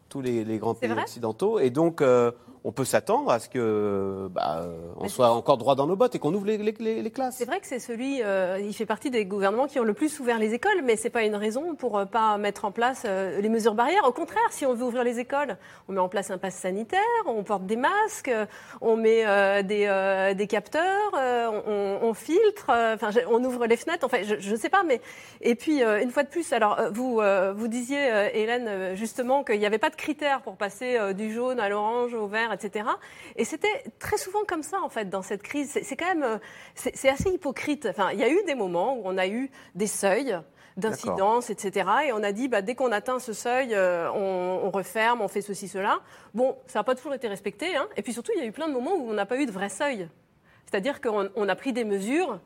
tous 0.09 0.20
les, 0.20 0.59
grands 0.59 0.74
pays 0.74 0.90
occidentaux. 0.90 1.59
Et 1.59 1.70
donc, 1.70 2.03
on 2.66 2.72
peut 2.72 2.86
s'attendre 2.86 3.30
à 3.30 3.38
ce 3.38 3.50
que 3.50 4.26
bah, 4.30 4.64
on 4.96 5.08
soit 5.08 5.28
encore 5.28 5.58
droit 5.58 5.74
dans 5.74 5.86
nos 5.86 5.96
bottes 5.96 6.14
et 6.14 6.18
qu'on 6.18 6.32
ouvre 6.32 6.46
les, 6.46 7.10
classes. 7.10 7.36
C'est 7.36 7.44
vrai 7.44 7.60
que 7.60 7.66
c'est 7.66 7.78
celui, 7.78 8.22
euh, 8.22 8.58
il 8.58 8.72
fait 8.72 8.86
partie 8.86 9.10
des 9.10 9.26
gouvernements 9.26 9.66
qui 9.66 9.78
ont 9.78 9.84
le 9.84 9.92
plus 9.92 10.18
ouvert 10.18 10.38
les 10.38 10.54
écoles, 10.54 10.80
mais 10.82 10.96
c'est 10.96 11.10
pas 11.10 11.24
une 11.24 11.36
raison 11.36 11.74
pour 11.74 11.98
ne 11.98 12.04
euh, 12.04 12.06
pas 12.06 12.38
mettre 12.38 12.64
en 12.64 12.72
place 12.72 13.02
euh, 13.04 13.38
les 13.42 13.50
mesures 13.50 13.74
barrières. 13.74 14.04
Au 14.08 14.12
contraire, 14.12 14.42
si 14.50 14.64
on 14.64 14.72
veut 14.72 14.86
ouvrir 14.86 15.04
les 15.04 15.20
écoles, 15.20 15.58
on 15.88 15.92
met 15.92 16.00
en 16.00 16.08
place 16.08 16.30
un 16.30 16.38
pass 16.38 16.54
sanitaire, 16.54 17.00
on 17.26 17.42
porte 17.42 17.66
des 17.66 17.76
masques, 17.76 18.32
on 18.80 18.96
met 18.96 19.62
des, 19.62 20.46
capteurs, 20.48 21.12
on, 21.12 22.14
filtre, 22.14 22.70
enfin, 22.94 23.10
on 23.28 23.44
ouvre 23.44 23.66
les 23.66 23.76
fenêtres. 23.76 24.06
Enfin, 24.06 24.18
je 24.22 24.50
ne 24.50 24.56
sais 24.56 24.70
pas, 24.70 24.84
mais 24.84 25.02
et 25.42 25.54
puis 25.54 25.82
une 25.82 26.10
fois 26.10 26.22
de 26.22 26.28
plus, 26.28 26.52
alors 26.52 26.80
vous 26.92 27.20
vous 27.56 27.68
disiez, 27.68 28.30
Hélène, 28.32 28.94
justement 28.94 29.44
qu'il 29.44 29.58
n'y 29.58 29.66
avait 29.66 29.78
pas 29.78 29.90
de 29.90 29.96
critères 29.96 30.40
pour 30.40 30.56
passer 30.56 30.98
du 31.14 31.32
jaune 31.32 31.60
à 31.60 31.68
l'orange 31.68 32.14
au 32.14 32.26
vert 32.26 32.53
etc. 32.55 32.88
Et 33.36 33.44
c'était 33.44 33.84
très 33.98 34.16
souvent 34.16 34.44
comme 34.46 34.62
ça, 34.62 34.80
en 34.82 34.88
fait, 34.88 35.09
dans 35.09 35.22
cette 35.22 35.42
crise. 35.42 35.78
C'est 35.82 35.96
quand 35.96 36.07
même, 36.07 36.22
euh, 36.22 36.38
c'est 36.74 37.09
assez 37.09 37.30
hypocrite. 37.30 37.86
Enfin, 37.86 38.11
il 38.12 38.18
y 38.18 38.22
a 38.22 38.28
eu 38.28 38.42
des 38.46 38.55
moments 38.55 38.96
où 38.96 39.02
on 39.05 39.18
a 39.18 39.26
eu 39.26 39.50
des 39.74 39.86
seuils 39.86 40.38
d'incidence, 40.76 41.50
etc. 41.50 41.88
Et 42.09 42.12
on 42.12 42.22
a 42.22 42.32
dit, 42.32 42.48
bah, 42.48 42.62
dès 42.62 42.74
qu'on 42.74 42.90
atteint 42.90 43.18
ce 43.18 43.32
seuil, 43.32 43.74
euh, 43.74 44.11
on, 44.12 44.70
referme, 44.70 45.20
on 45.20 45.28
fait 45.28 45.42
ceci, 45.42 45.68
cela. 45.68 46.00
Bon, 46.34 46.57
ça 46.66 46.80
n'a 46.80 46.84
pas 46.84 46.94
toujours 46.94 47.14
été 47.14 47.28
respecté. 47.28 47.76
Hein. 47.76 47.86
Et 47.96 48.02
puis 48.02 48.12
surtout, 48.12 48.32
il 48.34 48.40
y 48.40 48.42
a 48.42 48.46
eu 48.46 48.52
plein 48.52 48.68
de 48.68 48.72
moments 48.72 48.94
où 48.94 49.09
on 49.09 49.14
n'a 49.14 49.26
pas 49.26 49.36
eu 49.36 49.46
de 49.46 49.52
vrai 49.52 49.68
seuil. 49.68 50.09
C'est-à-dire 50.66 51.00
qu'on 51.00 51.48
a 51.48 51.55
pris 51.55 51.72
des 51.72 51.84
mesures 51.84 52.40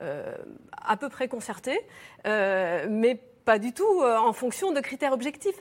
euh, 0.00 0.34
à 0.72 0.96
peu 0.96 1.08
près 1.08 1.28
concertées, 1.28 1.80
mais 2.24 3.20
pas 3.44 3.58
du 3.58 3.72
tout 3.72 4.02
en 4.02 4.32
fonction 4.32 4.72
de 4.72 4.80
critères 4.80 5.12
objectifs 5.12 5.60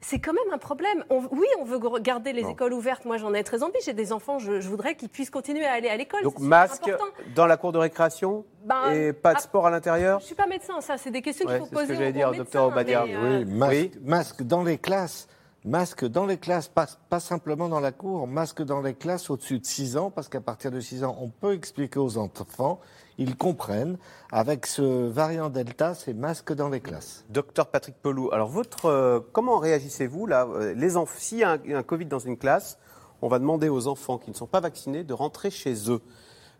c'est 0.00 0.20
quand 0.20 0.32
même 0.32 0.52
un 0.52 0.58
problème. 0.58 1.04
oui, 1.10 1.46
on 1.60 1.64
veut 1.64 1.80
garder 2.00 2.32
les 2.32 2.48
écoles 2.48 2.72
ouvertes. 2.72 3.04
Moi, 3.04 3.16
j'en 3.16 3.34
ai 3.34 3.42
très 3.42 3.62
envie. 3.62 3.78
J'ai 3.84 3.94
des 3.94 4.12
enfants, 4.12 4.38
je, 4.38 4.60
voudrais 4.68 4.94
qu'ils 4.94 5.08
puissent 5.08 5.30
continuer 5.30 5.66
à 5.66 5.72
aller 5.72 5.88
à 5.88 5.96
l'école. 5.96 6.22
Donc, 6.22 6.38
masque 6.38 6.90
dans 7.34 7.46
la 7.46 7.56
cour 7.56 7.72
de 7.72 7.78
récréation 7.78 8.44
ben, 8.64 8.92
et 8.92 9.12
pas 9.12 9.34
de 9.34 9.40
sport 9.40 9.66
à 9.66 9.70
l'intérieur 9.70 10.20
Je 10.20 10.24
ne 10.24 10.26
suis 10.26 10.34
pas 10.34 10.46
médecin, 10.46 10.80
ça. 10.80 10.98
C'est 10.98 11.10
des 11.10 11.22
questions 11.22 11.46
qu'il 11.46 11.58
faut 11.58 11.66
poser. 11.66 11.86
C'est 11.86 11.86
ce 11.86 11.88
que 11.88 11.98
j'allais 11.98 12.12
dire, 12.12 12.30
docteur 12.32 12.66
Obadia. 12.66 13.04
Euh, 13.04 13.44
oui, 13.44 13.90
masque, 14.02 14.42
dans 14.42 14.62
les 14.62 14.78
classes. 14.78 15.26
Masque 15.64 16.04
dans 16.06 16.24
les 16.24 16.38
classes, 16.38 16.68
pas, 16.68 16.86
pas, 17.10 17.18
simplement 17.18 17.68
dans 17.68 17.80
la 17.80 17.90
cour, 17.90 18.28
masque 18.28 18.62
dans 18.62 18.80
les 18.80 18.94
classes 18.94 19.28
au-dessus 19.28 19.58
de 19.58 19.66
6 19.66 19.96
ans, 19.96 20.10
parce 20.10 20.28
qu'à 20.28 20.40
partir 20.40 20.70
de 20.70 20.78
6 20.78 21.02
ans, 21.02 21.18
on 21.20 21.28
peut 21.28 21.52
expliquer 21.52 21.98
aux 21.98 22.16
enfants 22.16 22.80
ils 23.18 23.36
comprennent. 23.36 23.98
Avec 24.30 24.66
ce 24.66 25.06
variant 25.08 25.50
Delta, 25.50 25.94
c'est 25.94 26.14
masque 26.14 26.52
dans 26.52 26.68
les 26.68 26.80
classes. 26.80 27.24
Docteur 27.28 27.66
Patrick 27.66 27.96
Pelou, 28.00 28.30
alors 28.32 28.48
votre, 28.48 28.86
euh, 28.86 29.20
comment 29.32 29.58
réagissez-vous 29.58 30.26
là 30.26 30.46
euh, 30.46 30.74
les 30.74 30.90
S'il 31.18 31.38
y 31.38 31.44
a 31.44 31.58
un, 31.74 31.82
Covid 31.82 32.06
dans 32.06 32.18
une 32.18 32.38
classe, 32.38 32.78
on 33.20 33.28
va 33.28 33.38
demander 33.38 33.68
aux 33.68 33.88
enfants 33.88 34.18
qui 34.18 34.30
ne 34.30 34.36
sont 34.36 34.46
pas 34.46 34.60
vaccinés 34.60 35.04
de 35.04 35.12
rentrer 35.12 35.50
chez 35.50 35.90
eux. 35.90 36.00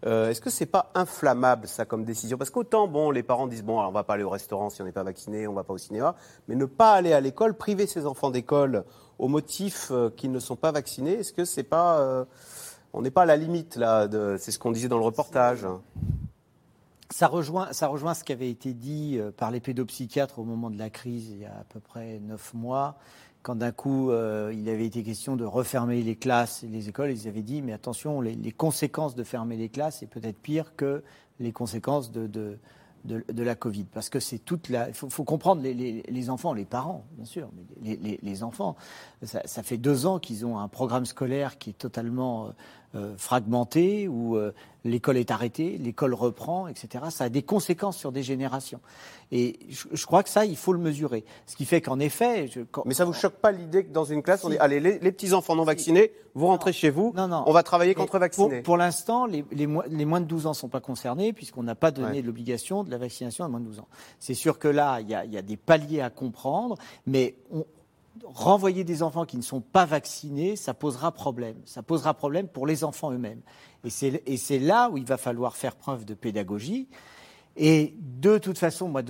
Euh, 0.07 0.31
est-ce 0.31 0.41
que 0.41 0.51
c'est 0.51 0.67
pas 0.67 0.91
inflammable 0.95 1.67
ça 1.67 1.85
comme 1.85 2.05
décision? 2.05 2.39
Parce 2.39 2.51
qu'autant 2.51 2.87
bon, 2.87 3.11
les 3.11 3.23
parents 3.23 3.47
disent 3.47 3.65
bon, 3.65 3.79
alors, 3.79 3.91
on 3.91 3.93
va 3.93 4.05
pas 4.05 4.15
aller 4.15 4.25
au 4.25 4.31
restaurant 4.31 4.71
si 4.71 4.81
on 4.83 4.85
n'est 4.85 4.93
pas 4.93 5.03
vacciné, 5.03 5.47
on 5.47 5.55
va 5.55 5.65
pas 5.65 5.75
au 5.75 5.79
cinéma, 5.79 6.15
mais 6.47 6.55
ne 6.55 6.67
pas 6.67 6.93
aller 6.93 7.13
à 7.13 7.21
l'école, 7.21 7.55
priver 7.55 7.87
ses 7.87 8.07
enfants 8.07 8.31
d'école 8.31 8.85
au 9.19 9.29
motif 9.29 9.91
qu'ils 10.17 10.31
ne 10.31 10.39
sont 10.39 10.55
pas 10.55 10.71
vaccinés, 10.71 11.15
est-ce 11.15 11.33
que 11.33 11.45
c'est 11.45 11.65
pas, 11.65 12.27
on 12.93 13.03
n'est 13.03 13.11
pas 13.11 13.23
à 13.23 13.27
la 13.27 13.37
limite 13.37 13.75
là 13.75 14.09
C'est 14.39 14.53
ce 14.53 14.61
qu'on 14.61 14.71
disait 14.71 14.87
dans 14.87 14.99
le 14.99 15.05
reportage. 15.05 15.67
Ça 17.11 17.27
rejoint, 17.27 17.73
ça 17.73 17.87
rejoint 17.87 18.13
ce 18.13 18.23
qui 18.23 18.33
avait 18.33 18.51
été 18.51 18.75
dit 18.75 19.17
euh, 19.17 19.31
par 19.31 19.51
les 19.51 19.61
pédopsychiatres 19.61 20.39
au 20.39 20.45
moment 20.45 20.69
de 20.69 20.79
la 20.79 20.91
crise 20.91 21.31
il 21.31 21.39
y 21.39 21.47
a 21.47 21.59
à 21.61 21.65
peu 21.65 21.81
près 21.81 22.21
neuf 22.21 22.53
mois, 22.53 22.99
quand 23.43 23.55
d'un 23.55 23.73
coup 23.73 24.11
euh, 24.11 24.53
il 24.55 24.69
avait 24.69 24.85
été 24.85 25.03
question 25.03 25.35
de 25.35 25.47
refermer 25.47 26.03
les 26.03 26.17
classes 26.17 26.65
et 26.65 26.69
les 26.69 26.91
écoles. 26.91 27.11
Ils 27.11 27.27
avaient 27.27 27.43
dit 27.43 27.63
mais 27.63 27.73
attention, 27.73 28.21
les, 28.21 28.53
conséquences 28.53 29.15
de 29.15 29.25
fermer 29.25 29.57
les 29.57 29.71
classes 29.71 30.01
c'est 30.01 30.07
peut-être 30.07 30.39
pire 30.39 30.77
que 30.77 31.03
les 31.41 31.51
conséquences 31.51 32.13
de, 32.13 32.27
de, 32.27 32.59
de, 33.07 33.43
la 33.43 33.55
Covid. 33.55 33.85
Parce 33.85 34.11
que 34.11 34.21
c'est 34.21 34.41
toute 34.41 34.69
la. 34.69 34.89
Il 34.89 34.95
faut, 34.95 35.25
comprendre 35.25 35.63
les, 35.63 35.73
les, 35.73 36.31
enfants, 36.31 36.53
les 36.53 36.67
parents, 36.67 37.07
bien 37.13 37.25
sûr, 37.25 37.49
mais 37.81 37.99
les, 38.03 38.19
les 38.23 38.43
enfants. 38.43 38.77
Ça, 39.23 39.41
ça, 39.47 39.63
fait 39.63 39.79
deux 39.79 40.05
ans 40.05 40.19
qu'ils 40.19 40.45
ont 40.45 40.59
un 40.59 40.69
programme 40.69 41.07
scolaire 41.07 41.57
qui 41.57 41.71
est 41.71 41.79
totalement 41.79 42.53
euh, 42.95 43.15
fragmenté, 43.19 44.09
où 44.09 44.37
euh, 44.37 44.55
l'école 44.83 45.19
est 45.19 45.31
arrêtée, 45.31 45.77
l'école 45.77 46.15
reprend, 46.15 46.69
etc. 46.69 47.05
Ça 47.11 47.25
a 47.25 47.29
des 47.29 47.43
conséquences 47.43 47.99
sur 47.99 48.13
des 48.13 48.23
générations. 48.23 48.81
Et 49.31 49.59
je, 49.69 50.07
crois 50.07 50.23
que 50.23 50.31
ça, 50.31 50.47
il 50.47 50.57
faut 50.57 50.73
le 50.73 50.79
mesurer. 50.79 51.27
Ce 51.47 51.55
qui 51.55 51.67
fait 51.67 51.83
qu'en 51.83 52.01
effet... 52.01 52.49
Mais 52.87 52.95
ça 52.95 53.05
ne 53.05 53.09
vous 53.09 53.15
choque 53.15 53.35
pas 53.35 53.53
l'idée 53.53 53.85
que 53.85 53.93
dans 53.93 54.07
une 54.07 54.23
classe, 54.23 54.43
on 54.43 54.49
dit, 54.49 54.57
allez, 54.57 54.81
les, 54.81 55.13
petits-enfants 55.13 55.55
non 55.55 55.65
vaccinés, 55.65 56.13
vous 56.35 56.47
rentrez 56.47 56.73
chez 56.73 56.89
vous, 56.89 57.13
non, 57.15 57.29
non. 57.29 57.45
on 57.47 57.53
va 57.53 57.63
travailler 57.63 57.95
contre 57.95 58.19
vaccinés. 58.19 58.63
Pour, 58.63 58.79
l'instant, 58.79 59.27
les, 59.27 59.45
les, 59.53 59.67
moins 59.67 60.21
de 60.21 60.27
12 60.27 60.47
ans 60.47 60.51
ne 60.51 60.55
sont 60.55 60.71
pas 60.71 60.81
concernés, 60.81 61.35
puisqu'on 61.35 61.65
n'a 61.65 61.75
pas 61.75 61.91
donné 61.91 62.23
l'obligation 62.23 62.85
de 62.85 62.91
la 62.91 62.97
vaccination 62.97 63.45
à 63.45 63.49
moins 63.49 63.61
de 63.61 63.67
12 63.67 63.81
ans. 63.81 63.89
C'est 64.19 64.33
sûr 64.33 64.59
que 64.59 64.69
là, 64.69 65.01
il 65.01 65.09
y, 65.09 65.35
y 65.35 65.37
a, 65.37 65.43
des 65.43 65.59
paliers 65.59 66.01
à 66.01 66.09
comprendre, 66.09 66.77
mais 67.07 67.35
on, 67.53 67.67
renvoyer 68.25 68.85
des 68.85 69.03
enfants 69.03 69.25
qui 69.25 69.37
ne 69.37 69.43
sont 69.43 69.61
pas 69.61 69.85
vaccinés, 69.85 70.57
ça 70.57 70.75
posera 70.75 71.13
problème. 71.13 71.57
Ça 71.65 71.83
posera 71.83 72.15
problème 72.15 72.49
pour 72.49 72.67
les 72.67 72.85
enfants 72.85 73.13
eux-mêmes. 73.13 73.41
Et 73.85 74.37
c'est 74.37 74.59
là 74.59 74.91
où 74.91 74.97
il 74.97 75.05
va 75.05 75.17
falloir 75.17 75.57
faire 75.57 75.77
preuve 75.77 76.05
de 76.05 76.15
pédagogie. 76.15 76.89
Et 77.61 77.97
de 77.99 78.39
toute 78.39 78.57
façon, 78.57 78.89
moi, 78.89 79.03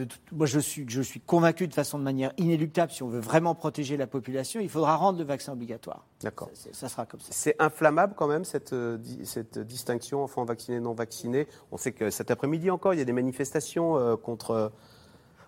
je, 0.46 0.58
suis, 0.58 0.86
je 0.88 1.02
suis 1.02 1.20
convaincu 1.20 1.68
de 1.68 1.74
façon 1.74 1.98
de 1.98 2.02
manière 2.02 2.32
inéluctable, 2.38 2.90
si 2.90 3.02
on 3.02 3.08
veut 3.08 3.20
vraiment 3.20 3.54
protéger 3.54 3.98
la 3.98 4.06
population, 4.06 4.58
il 4.58 4.70
faudra 4.70 4.96
rendre 4.96 5.18
le 5.18 5.24
vaccin 5.24 5.52
obligatoire. 5.52 6.06
D'accord. 6.22 6.48
Ça, 6.72 6.88
sera 6.88 7.04
comme 7.04 7.20
ça. 7.20 7.28
C'est 7.30 7.56
inflammable 7.58 8.14
quand 8.16 8.26
même, 8.26 8.44
cette, 8.44 8.72
euh, 8.72 8.96
cette 9.24 9.58
distinction 9.58 10.24
enfants 10.24 10.46
vaccinés, 10.46 10.80
non 10.80 10.94
vaccinés? 10.94 11.46
On 11.72 11.76
sait 11.76 11.92
que 11.92 12.08
cet 12.08 12.30
après-midi 12.30 12.70
encore, 12.70 12.94
il 12.94 12.98
y 12.98 13.02
a 13.02 13.04
des 13.04 13.12
manifestations 13.12 13.98
euh, 13.98 14.16
contre 14.16 14.72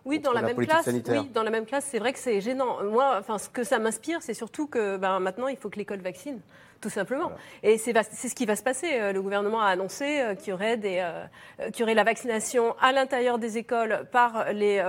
oui, 0.04 0.18
dans 0.18 0.32
la, 0.32 0.42
même 0.42 0.56
classe. 0.56 0.88
Oui, 0.88 1.30
dans 1.34 1.42
la 1.42 1.50
même 1.50 1.66
classe, 1.66 1.86
c'est 1.90 1.98
vrai 1.98 2.12
que 2.12 2.18
c'est 2.18 2.40
gênant. 2.40 2.82
Moi, 2.84 3.16
enfin, 3.18 3.38
ce 3.38 3.48
que 3.48 3.64
ça 3.64 3.78
m'inspire, 3.78 4.22
c'est 4.22 4.34
surtout 4.34 4.66
que 4.66 4.96
ben, 4.96 5.20
maintenant, 5.20 5.48
il 5.48 5.56
faut 5.56 5.68
que 5.68 5.78
l'école 5.78 6.00
vaccine, 6.00 6.40
tout 6.80 6.88
simplement. 6.88 7.32
Et 7.62 7.76
c'est 7.76 7.92
ce 7.92 8.34
qui 8.34 8.46
va 8.46 8.56
se 8.56 8.62
passer. 8.62 8.88
Euh, 8.92 9.12
le 9.12 9.20
gouvernement 9.20 9.60
a 9.60 9.66
annoncé 9.66 10.20
euh, 10.20 10.34
qu'il 10.34 10.50
y 10.50 10.52
aurait 10.52 10.76
des, 10.78 10.98
euh, 11.00 11.70
y 11.78 11.82
aurait 11.82 11.94
la 11.94 12.04
vaccination 12.04 12.74
à 12.80 12.92
l'intérieur 12.92 13.38
des 13.38 13.58
écoles 13.58 14.06
par 14.10 14.52
les, 14.52 14.82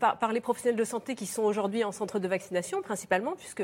par, 0.00 0.32
les 0.32 0.40
professionnels 0.40 0.78
de 0.78 0.84
santé 0.84 1.14
qui 1.14 1.26
sont 1.26 1.42
aujourd'hui 1.42 1.84
en 1.84 1.92
centre 1.92 2.18
de 2.18 2.28
vaccination, 2.28 2.82
principalement, 2.82 3.34
puisque 3.36 3.62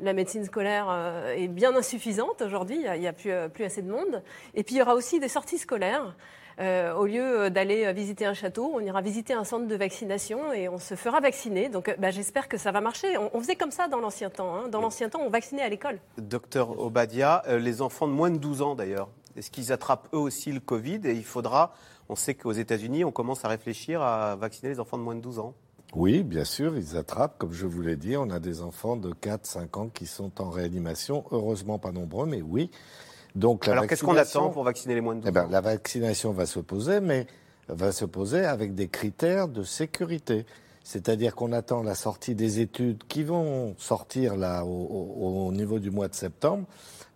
la 0.00 0.12
médecine 0.12 0.44
scolaire 0.44 0.88
est 1.36 1.48
bien 1.48 1.74
insuffisante 1.74 2.42
aujourd'hui. 2.42 2.84
Il 2.94 3.00
n'y 3.00 3.08
a, 3.08 3.12
plus, 3.12 3.32
plus 3.52 3.64
assez 3.64 3.82
de 3.82 3.90
monde. 3.90 4.22
Et 4.54 4.62
puis, 4.62 4.76
il 4.76 4.78
y 4.78 4.82
aura 4.82 4.94
aussi 4.94 5.18
des 5.18 5.28
sorties 5.28 5.58
scolaires. 5.58 6.14
Euh, 6.58 6.94
au 6.94 7.04
lieu 7.04 7.40
euh, 7.40 7.50
d'aller 7.50 7.84
euh, 7.84 7.92
visiter 7.92 8.24
un 8.24 8.32
château, 8.32 8.70
on 8.72 8.80
ira 8.80 9.02
visiter 9.02 9.34
un 9.34 9.44
centre 9.44 9.66
de 9.66 9.74
vaccination 9.74 10.54
et 10.54 10.70
on 10.70 10.78
se 10.78 10.94
fera 10.94 11.20
vacciner. 11.20 11.68
Donc 11.68 11.94
bah, 11.98 12.10
j'espère 12.10 12.48
que 12.48 12.56
ça 12.56 12.72
va 12.72 12.80
marcher. 12.80 13.18
On, 13.18 13.40
faisait 13.40 13.56
comme 13.56 13.70
ça 13.70 13.88
dans 13.88 14.00
l'ancien 14.00 14.30
temps. 14.30 14.54
Hein. 14.54 14.68
Dans 14.68 14.80
l'ancien 14.80 15.10
temps, 15.10 15.20
on 15.20 15.28
vaccinait 15.28 15.62
à 15.62 15.68
l'école. 15.68 15.98
Docteur 16.16 16.78
Obadia, 16.80 17.42
les 17.58 17.82
enfants 17.82 18.08
de 18.08 18.12
moins 18.12 18.30
de 18.30 18.38
12 18.38 18.62
ans 18.62 18.74
d'ailleurs, 18.74 19.10
est-ce 19.36 19.50
qu'ils 19.50 19.70
attrapent 19.70 20.08
eux 20.14 20.18
aussi 20.18 20.50
le 20.50 20.60
Covid 20.60 21.00
Et 21.04 21.12
il 21.12 21.24
faudra, 21.24 21.74
on 22.08 22.16
sait 22.16 22.34
qu'aux 22.34 22.52
États-Unis, 22.52 23.04
on 23.04 23.12
commence 23.12 23.44
à 23.44 23.48
réfléchir 23.48 24.00
à 24.00 24.34
vacciner 24.36 24.70
les 24.70 24.80
enfants 24.80 24.96
de 24.96 25.02
moins 25.02 25.14
de 25.14 25.20
12 25.20 25.38
ans. 25.40 25.54
Oui, 25.94 26.22
bien 26.22 26.44
sûr, 26.44 26.76
ils 26.76 26.96
attrapent. 26.96 27.36
Comme 27.38 27.52
je 27.52 27.66
vous 27.66 27.82
l'ai 27.82 27.96
dit, 27.96 28.16
on 28.16 28.30
a 28.30 28.40
des 28.40 28.62
enfants 28.62 28.96
de 28.96 29.10
4-5 29.10 29.78
ans 29.78 29.88
qui 29.88 30.06
sont 30.06 30.40
en 30.40 30.48
réanimation. 30.48 31.24
Heureusement 31.30 31.78
pas 31.78 31.92
nombreux, 31.92 32.26
mais 32.26 32.40
oui. 32.40 32.70
Donc, 33.36 33.68
Alors 33.68 33.86
qu'est-ce 33.86 34.02
qu'on 34.02 34.16
attend 34.16 34.48
pour 34.48 34.64
vacciner 34.64 34.94
les 34.94 35.02
moins 35.02 35.14
de 35.14 35.20
12 35.20 35.28
eh 35.28 35.30
ben, 35.30 35.46
La 35.50 35.60
vaccination 35.60 36.32
va 36.32 36.46
se 36.46 36.58
poser, 36.58 37.00
mais 37.00 37.26
va 37.68 37.92
se 37.92 38.06
poser 38.06 38.46
avec 38.46 38.74
des 38.74 38.88
critères 38.88 39.48
de 39.48 39.62
sécurité. 39.62 40.46
C'est-à-dire 40.82 41.34
qu'on 41.34 41.52
attend 41.52 41.82
la 41.82 41.94
sortie 41.94 42.34
des 42.34 42.60
études 42.60 43.02
qui 43.08 43.24
vont 43.24 43.74
sortir 43.76 44.36
là 44.36 44.64
au, 44.64 45.52
niveau 45.52 45.78
du 45.78 45.90
mois 45.90 46.08
de 46.08 46.14
septembre 46.14 46.64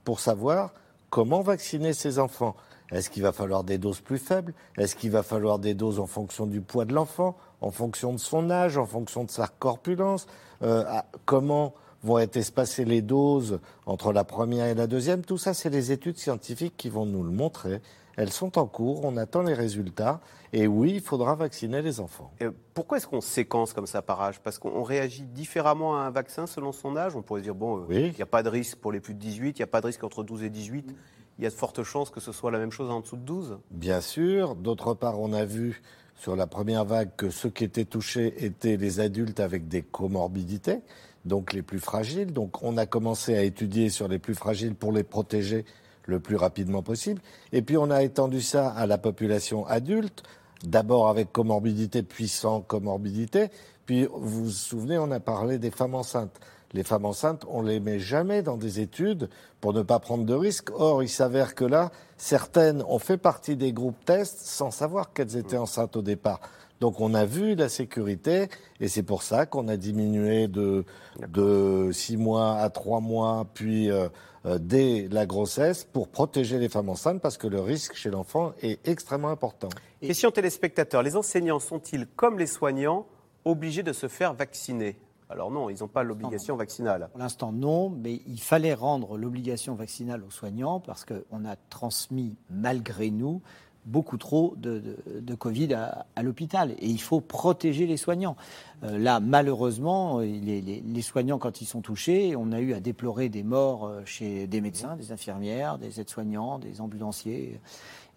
pour 0.05 0.21
savoir 0.21 0.75
comment 1.09 1.41
vacciner 1.41 1.95
ces 1.95 2.19
enfants. 2.19 2.55
Est-ce 2.91 3.09
qu'il 3.09 3.23
va 3.23 3.33
falloir 3.33 3.65
des 3.65 3.79
doses 3.79 4.01
plus 4.01 4.19
faibles? 4.19 4.53
Est-ce 4.77 4.97
qu'il 4.97 5.13
va 5.13 5.23
falloir 5.23 5.59
des 5.59 5.75
doses 5.75 6.01
en 6.01 6.07
fonction 6.07 6.47
du 6.47 6.61
poids 6.61 6.85
de 6.85 6.93
l'enfant, 6.93 7.37
en 7.61 7.71
fonction 7.71 8.13
de 8.13 8.19
son 8.19 8.51
âge, 8.51 8.77
en 8.77 8.87
fonction 8.87 9.25
de 9.25 9.31
sa 9.31 9.47
corpulence? 9.47 10.27
Euh, 10.63 10.85
Comment 11.25 11.73
vont 12.03 12.19
être 12.19 12.37
espacées 12.37 12.85
les 12.85 13.03
doses 13.03 13.61
entre 13.87 14.13
la 14.13 14.25
première 14.25 14.67
et 14.67 14.75
la 14.75 14.87
deuxième. 14.87 15.23
Tout 15.23 15.39
ça, 15.39 15.55
c'est 15.55 15.71
les 15.71 15.93
études 15.93 16.19
scientifiques 16.19 16.77
qui 16.77 16.89
vont 16.89 17.07
nous 17.07 17.23
le 17.23 17.31
montrer. 17.31 17.81
Elles 18.17 18.33
sont 18.33 18.59
en 18.59 18.67
cours, 18.67 19.05
on 19.05 19.17
attend 19.17 19.43
les 19.43 19.55
résultats. 19.55 20.21
Et 20.53 20.67
oui, 20.67 20.93
il 20.97 21.01
faudra 21.01 21.37
vacciner 21.37 21.81
les 21.81 22.01
enfants. 22.01 22.33
pourquoi 22.75 22.99
est-ce 22.99 23.07
qu'on 23.07 23.21
séquence 23.21 23.73
comme 23.73 23.87
ça 23.87 24.03
par 24.03 24.21
âge 24.21 24.41
Parce 24.41 24.59
qu'on 24.59 24.83
réagit 24.83 25.23
différemment 25.23 25.97
à 25.97 26.01
un 26.01 26.11
vaccin 26.11 26.47
selon 26.47 26.73
son 26.73 26.97
âge? 26.97 27.15
On 27.15 27.23
pourrait 27.23 27.41
dire, 27.41 27.55
bon, 27.55 27.87
euh, 27.89 28.09
il 28.09 28.13
n'y 28.13 28.23
a 28.23 28.27
pas 28.27 28.43
de 28.43 28.49
risque 28.49 28.77
pour 28.79 28.93
les 28.93 29.01
plus 29.01 29.15
de 29.15 29.21
18, 29.21 29.59
il 29.59 29.61
n'y 29.61 29.63
a 29.63 29.69
pas 29.69 29.81
de 29.81 29.87
risque 29.87 30.03
entre 30.03 30.25
12 30.25 30.43
et 30.43 30.51
18. 30.51 30.95
Il 31.39 31.45
y 31.45 31.47
a 31.47 31.51
de 31.51 31.55
fortes 31.55 31.83
chances 31.83 32.11
que 32.11 32.21
ce 32.21 32.33
soit 32.33 32.51
la 32.51 32.59
même 32.59 32.73
chose 32.73 32.91
en 32.91 33.01
dessous 33.01 33.17
de 33.17 33.23
12 33.23 33.59
Bien 33.71 34.01
sûr. 34.01 34.57
D'autre 34.57 34.93
part, 34.95 35.19
on 35.21 35.33
a 35.33 35.45
vu 35.45 35.81
sur 36.17 36.37
la 36.37 36.47
première 36.47 36.85
vague 36.85 37.11
que 37.17 37.31
ceux 37.31 37.49
qui 37.49 37.65
étaient 37.65 37.87
touchés 37.87 38.45
étaient 38.45 38.77
les 38.77 39.01
adultes 39.01 39.41
avec 39.41 39.69
des 39.69 39.81
comorbidités 39.81 40.81
donc 41.25 41.53
les 41.53 41.63
plus 41.63 41.81
fragiles. 41.81 42.33
Donc 42.33 42.63
on 42.63 42.77
a 42.77 42.87
commencé 42.87 43.37
à 43.37 43.43
étudier 43.43 43.91
sur 43.91 44.09
les 44.09 44.19
plus 44.19 44.35
fragiles 44.35 44.75
pour 44.75 44.93
les 44.93 45.03
protéger 45.05 45.65
le 46.07 46.21
plus 46.21 46.37
rapidement 46.37 46.83
possible. 46.83 47.21
Et 47.53 47.63
puis 47.63 47.77
on 47.77 47.91
a 47.91 48.03
étendu 48.03 48.41
ça 48.41 48.69
à 48.69 48.87
la 48.87 48.99
population 48.99 49.67
adulte, 49.67 50.23
d'abord 50.65 51.09
avec 51.09 51.33
comorbidité, 51.33 52.03
puis 52.03 52.29
sans 52.29 52.61
comorbidité. 52.61 53.49
Puis 53.87 54.07
vous 54.13 54.45
vous 54.45 54.51
souvenez, 54.51 54.99
on 54.99 55.11
a 55.11 55.21
parlé 55.21 55.59
des 55.59 55.71
femmes 55.71 55.95
enceintes. 55.95 56.41
Les 56.73 56.85
femmes 56.85 57.05
enceintes, 57.05 57.45
on 57.49 57.63
les 57.63 57.81
met 57.81 57.99
jamais 57.99 58.43
dans 58.43 58.57
des 58.57 58.79
études 58.79 59.29
pour 59.61 59.73
ne 59.73 59.83
pas 59.83 59.99
prendre 59.99 60.25
de 60.25 60.35
risques. 60.35 60.71
Or, 60.73 61.03
il 61.03 61.09
s'avère 61.09 61.57
que 61.57 61.65
là, 61.65 61.91
certaines 62.17 62.83
ont 62.83 63.01
fait 63.01 63.17
partie 63.17 63.57
des 63.57 63.73
groupes 63.73 64.05
tests 64.05 64.39
sans 64.43 64.71
savoir 64.71 65.13
qu'elles 65.13 65.37
étaient 65.37 65.57
enceintes 65.57 65.97
au 65.97 66.03
départ. 66.03 66.41
Donc 66.81 67.01
on 67.01 67.13
a 67.13 67.27
vu 67.27 67.55
la 67.55 67.69
sécurité 67.69 68.49
et 68.81 68.89
c'est 68.89 69.03
pour 69.03 69.23
ça 69.23 69.45
qu'on 69.45 69.69
a 69.69 69.77
diminué 69.77 70.49
de, 70.49 70.85
de 71.29 71.91
6 71.93 72.17
mois 72.17 72.55
à 72.57 72.71
3 72.71 73.01
mois, 73.01 73.47
puis 73.53 73.91
euh, 73.91 74.09
euh, 74.47 74.59
dès 74.59 75.07
la 75.11 75.27
grossesse, 75.27 75.85
pour 75.85 76.09
protéger 76.09 76.59
les 76.59 76.71
femmes 76.71 76.89
enceintes 76.89 77.21
parce 77.21 77.37
que 77.37 77.47
le 77.47 77.61
risque 77.61 77.95
chez 77.95 78.11
l'enfant 78.11 78.53
est 78.63 78.89
extrêmement 78.89 79.29
important. 79.29 79.69
Question 80.01 80.31
téléspectateurs, 80.31 81.03
les 81.03 81.17
enseignants 81.17 81.59
sont-ils, 81.59 82.07
comme 82.17 82.39
les 82.39 82.47
soignants, 82.47 83.07
obligés 83.45 83.83
de 83.83 83.93
se 83.93 84.09
faire 84.09 84.33
vacciner? 84.33 84.97
Alors 85.29 85.51
non, 85.51 85.71
ils 85.71 85.81
n'ont 85.81 85.89
pas 85.89 86.03
l'obligation 86.03 86.57
vaccinale. 86.57 87.09
Pour 87.13 87.21
l'instant, 87.21 87.53
non, 87.53 87.89
mais 87.91 88.21
il 88.27 88.41
fallait 88.41 88.75
rendre 88.75 89.17
l'obligation 89.17 89.75
vaccinale 89.75 90.25
aux 90.25 90.31
soignants 90.31 90.81
parce 90.81 91.05
qu'on 91.05 91.45
a 91.45 91.55
transmis, 91.69 92.35
malgré 92.51 93.11
nous, 93.11 93.41
beaucoup 93.87 94.17
trop 94.19 94.55
de, 94.57 95.35
Covid 95.35 95.75
à, 95.75 96.23
l'hôpital. 96.23 96.73
Et 96.79 96.87
il 96.87 97.01
faut 97.01 97.21
protéger 97.21 97.87
les 97.87 97.97
soignants. 97.97 98.37
Euh, 98.83 98.99
là, 98.99 99.21
malheureusement, 99.21 100.21
les, 100.21 101.03
soignants, 101.03 101.39
quand 101.39 101.61
ils 101.61 101.67
sont 101.67 101.81
touchés, 101.81 102.35
on 102.37 102.53
a 102.53 102.61
eu 102.61 102.75
à 102.75 102.81
déplorer 102.81 103.29
des 103.29 103.43
morts 103.43 103.87
euh, 103.87 104.03
chez 104.05 104.47
des 104.47 104.61
médecins, 104.61 104.97
des 104.97 105.13
infirmières, 105.13 105.79
des 105.79 106.01
aides-soignants, 106.01 106.59
des 106.59 106.81
ambulanciers. 106.81 107.61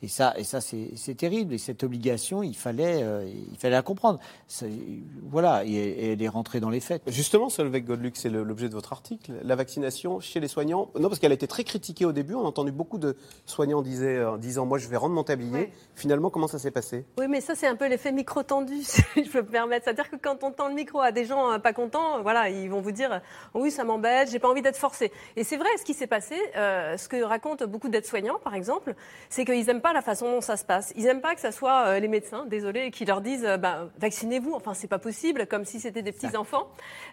Et 0.03 0.09
ça, 0.09 0.33
et 0.37 0.43
ça 0.43 0.59
c'est 0.59 1.15
terrible. 1.15 1.53
Et 1.53 1.57
cette 1.57 1.81
obligation, 1.83 2.43
il 2.43 2.57
fallait, 2.57 3.01
euh, 3.01 3.25
il 3.25 3.57
fallait 3.57 3.75
la 3.75 3.81
comprendre. 3.81 4.19
Voilà, 5.23 5.63
et, 5.65 6.11
elle 6.11 6.21
est 6.21 6.27
rentrée 6.27 6.59
dans 6.59 6.69
les 6.69 6.81
faits. 6.81 7.01
Justement, 7.07 7.47
Solveig 7.47 7.81
Godluc, 7.81 8.17
c'est 8.17 8.29
l'objet 8.29 8.67
de 8.67 8.73
votre 8.73 8.91
article. 8.91 9.31
La 9.43 9.55
vaccination 9.55 10.19
chez 10.19 10.41
les 10.41 10.49
soignants. 10.49 10.89
Non, 10.99 11.07
parce 11.07 11.19
qu'elle 11.19 11.31
a 11.31 11.35
été 11.35 11.47
très 11.47 11.63
critiquée 11.63 12.03
au 12.03 12.11
début. 12.11 12.33
On 12.33 12.41
a 12.41 12.47
entendu 12.47 12.73
beaucoup 12.73 12.97
de 12.97 13.15
soignants 13.45 13.81
disaient, 13.81 14.25
en 14.25 14.35
disant 14.35 14.65
Moi, 14.65 14.77
je 14.77 14.89
vais 14.89 14.97
rendre 14.97 15.15
mon 15.15 15.23
tablier. 15.23 15.71
Finalement, 15.95 16.29
comment 16.29 16.47
ça 16.47 16.59
s'est 16.59 16.71
passé? 16.71 17.05
Oui, 17.17 17.27
mais 17.29 17.39
ça, 17.39 17.55
c'est 17.55 17.67
un 17.67 17.77
peu 17.77 17.87
l'effet 17.87 18.11
micro 18.11 18.43
tendu, 18.43 18.79
si 18.83 19.01
je 19.15 19.29
peux 19.29 19.41
me 19.41 19.47
permettre. 19.47 19.85
C'est-à-dire 19.85 20.09
que 20.09 20.17
quand 20.17 20.43
on 20.43 20.51
tend 20.51 20.67
le 20.67 20.75
micro 20.75 20.99
à 20.99 21.13
des 21.13 21.23
gens 21.23 21.49
euh, 21.49 21.59
pas 21.59 21.71
contents, 21.71 22.21
voilà, 22.21 22.49
ils 22.49 22.69
vont 22.69 22.81
vous 22.81 22.91
dire 22.91 23.21
Oui, 23.53 23.71
ça 23.71 23.85
m'embête, 23.85 24.29
j'ai 24.29 24.39
pas 24.39 24.49
envie 24.49 24.61
d'être 24.61 24.75
forcé. 24.75 25.13
Et 25.37 25.45
c'est 25.45 25.57
vrai, 25.57 25.69
ce 25.79 25.85
qui 25.85 25.93
s'est 25.93 26.07
passé, 26.07 26.35
euh, 26.57 26.97
ce 26.97 27.07
que 27.07 27.23
racontent 27.23 27.65
beaucoup 27.67 27.87
d'aides-soignants, 27.87 28.39
par 28.43 28.53
exemple, 28.53 28.95
c'est 29.29 29.45
qu'ils 29.45 29.65
n'aiment 29.65 29.79
pas 29.79 29.92
la 29.93 30.01
façon 30.01 30.29
dont 30.31 30.41
ça 30.41 30.57
se 30.57 30.65
passe. 30.65 30.93
Ils 30.95 31.05
n'aiment 31.05 31.21
pas 31.21 31.35
que 31.35 31.41
ce 31.41 31.51
soit 31.51 31.87
euh, 31.87 31.99
les 31.99 32.07
médecins, 32.07 32.45
désolé, 32.45 32.91
qui 32.91 33.05
leur 33.05 33.21
disent 33.21 33.45
euh, 33.45 33.57
bah, 33.57 33.89
vaccinez-vous. 33.97 34.53
Enfin, 34.53 34.73
c'est 34.73 34.87
pas 34.87 34.99
possible, 34.99 35.47
comme 35.47 35.65
si 35.65 35.79
c'était 35.79 36.01
des 36.01 36.11
petits 36.11 36.35
enfants. 36.35 36.67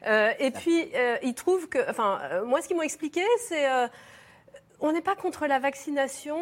Euh, 0.07 0.33
et 0.39 0.51
puis, 0.51 0.91
ils 1.23 1.35
trouvent 1.35 1.69
que, 1.69 1.79
enfin, 1.89 2.21
moi, 2.45 2.61
ce 2.61 2.69
qu'ils 2.69 2.77
m'ont 2.77 2.83
expliqué, 2.83 3.23
c'est 3.39 3.67
on 4.83 4.93
n'est 4.93 5.03
pas 5.03 5.15
contre 5.15 5.47
la 5.47 5.59
vaccination, 5.59 6.39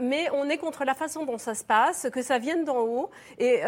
mais 0.00 0.28
on 0.32 0.48
est 0.48 0.56
contre 0.56 0.84
la 0.84 0.94
façon 0.94 1.26
dont 1.26 1.38
ça 1.38 1.54
se 1.54 1.64
passe, 1.64 2.08
que 2.10 2.22
ça 2.22 2.38
vienne 2.38 2.64
d'en 2.64 2.78
haut. 2.78 3.10
Et 3.38 3.60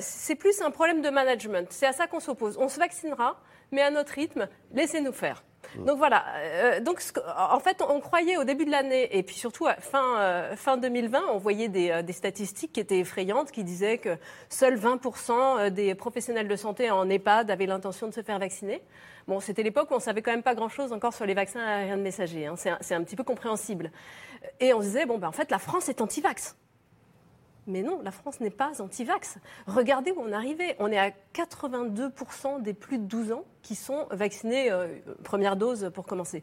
c'est 0.00 0.34
plus 0.34 0.60
un 0.60 0.70
problème 0.70 1.02
de 1.02 1.10
management. 1.10 1.68
C'est 1.70 1.86
à 1.86 1.92
ça 1.92 2.06
qu'on 2.06 2.20
s'oppose. 2.20 2.56
On 2.58 2.68
se 2.68 2.78
vaccinera, 2.78 3.40
mais 3.70 3.82
à 3.82 3.90
notre 3.90 4.12
rythme, 4.12 4.48
laissez-nous 4.72 5.12
faire. 5.12 5.44
Mm. 5.76 5.84
Donc 5.84 5.98
voilà. 5.98 6.24
Euh, 6.36 6.80
donc 6.80 7.00
en 7.36 7.60
fait, 7.60 7.82
on 7.86 8.00
croyait 8.00 8.36
au 8.36 8.44
début 8.44 8.64
de 8.64 8.70
l'année 8.70 9.16
et 9.16 9.22
puis 9.22 9.36
surtout 9.36 9.66
à 9.66 9.74
fin 9.74 10.18
euh, 10.18 10.56
fin 10.56 10.76
2020, 10.76 11.22
on 11.32 11.38
voyait 11.38 11.68
des, 11.68 11.90
euh, 11.90 12.02
des, 12.02 12.12
statistiques 12.12 12.72
qui 12.72 12.80
étaient 12.80 12.98
effrayantes, 12.98 13.50
qui 13.50 13.64
disaient 13.64 13.98
que 13.98 14.16
seuls 14.48 14.78
20% 14.78 15.70
des 15.70 15.94
professionnels 15.94 16.48
de 16.48 16.56
santé 16.56 16.90
en 16.90 17.08
EHPAD 17.08 17.50
avaient 17.50 17.66
l'intention 17.66 18.08
de 18.08 18.14
se 18.14 18.22
faire 18.22 18.38
vacciner. 18.38 18.82
Bon, 19.26 19.40
c'était 19.40 19.62
l'époque 19.62 19.90
où 19.90 19.94
on 19.94 20.00
savait 20.00 20.22
quand 20.22 20.30
même 20.30 20.42
pas 20.42 20.54
grand-chose 20.54 20.92
encore 20.92 21.12
sur 21.12 21.26
les 21.26 21.34
vaccins 21.34 21.60
à 21.60 21.76
rien 21.78 21.96
de 21.96 22.02
messager. 22.02 22.46
Hein. 22.46 22.54
C'est 22.56 22.70
un, 22.70 23.00
un, 23.00 23.04
petit 23.04 23.16
peu 23.16 23.24
compréhensible. 23.24 23.90
Et 24.60 24.72
on 24.72 24.80
se 24.80 24.86
disait 24.86 25.06
bon, 25.06 25.18
ben 25.18 25.28
en 25.28 25.32
fait, 25.32 25.50
la 25.50 25.58
France 25.58 25.88
est 25.88 26.00
anti-vax. 26.00 26.56
Mais 27.68 27.82
non, 27.82 28.00
la 28.02 28.10
France 28.10 28.40
n'est 28.40 28.50
pas 28.50 28.80
anti-vax. 28.80 29.36
Regardez 29.66 30.10
où 30.10 30.20
on 30.20 30.28
est 30.28 30.32
arrivé. 30.32 30.74
On 30.78 30.90
est 30.90 30.98
à 30.98 31.10
82% 31.34 32.62
des 32.62 32.72
plus 32.72 32.98
de 32.98 33.04
12 33.04 33.32
ans 33.32 33.44
qui 33.62 33.74
sont 33.74 34.06
vaccinés, 34.10 34.70
euh, 34.70 34.88
première 35.22 35.56
dose 35.56 35.90
pour 35.94 36.06
commencer. 36.06 36.42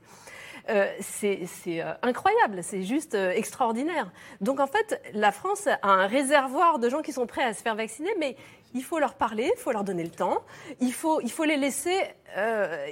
Euh, 0.70 0.88
c'est 1.02 1.48
euh, 1.68 1.94
incroyable, 2.04 2.64
c'est 2.64 2.84
juste 2.84 3.16
extraordinaire. 3.16 4.12
Donc 4.42 4.60
en 4.60 4.68
fait, 4.68 5.02
la 5.14 5.32
France 5.32 5.68
a 5.68 5.80
un 5.82 6.08
réservoir 6.08 6.80
de 6.80 6.90
gens 6.90 7.02
qui 7.02 7.12
sont 7.12 7.26
prêts 7.26 7.44
à 7.44 7.54
se 7.54 7.62
faire 7.62 7.76
vacciner, 7.76 8.12
mais 8.20 8.36
il 8.76 8.84
faut 8.84 9.00
leur 9.00 9.16
parler, 9.16 9.52
il 9.56 9.60
faut 9.60 9.72
leur 9.72 9.84
donner 9.84 10.04
le 10.04 10.12
temps, 10.12 10.44
il 10.80 10.94
faut, 10.94 11.22
il 11.22 11.32
faut, 11.32 11.44
les, 11.44 11.58
laisser, 11.58 11.98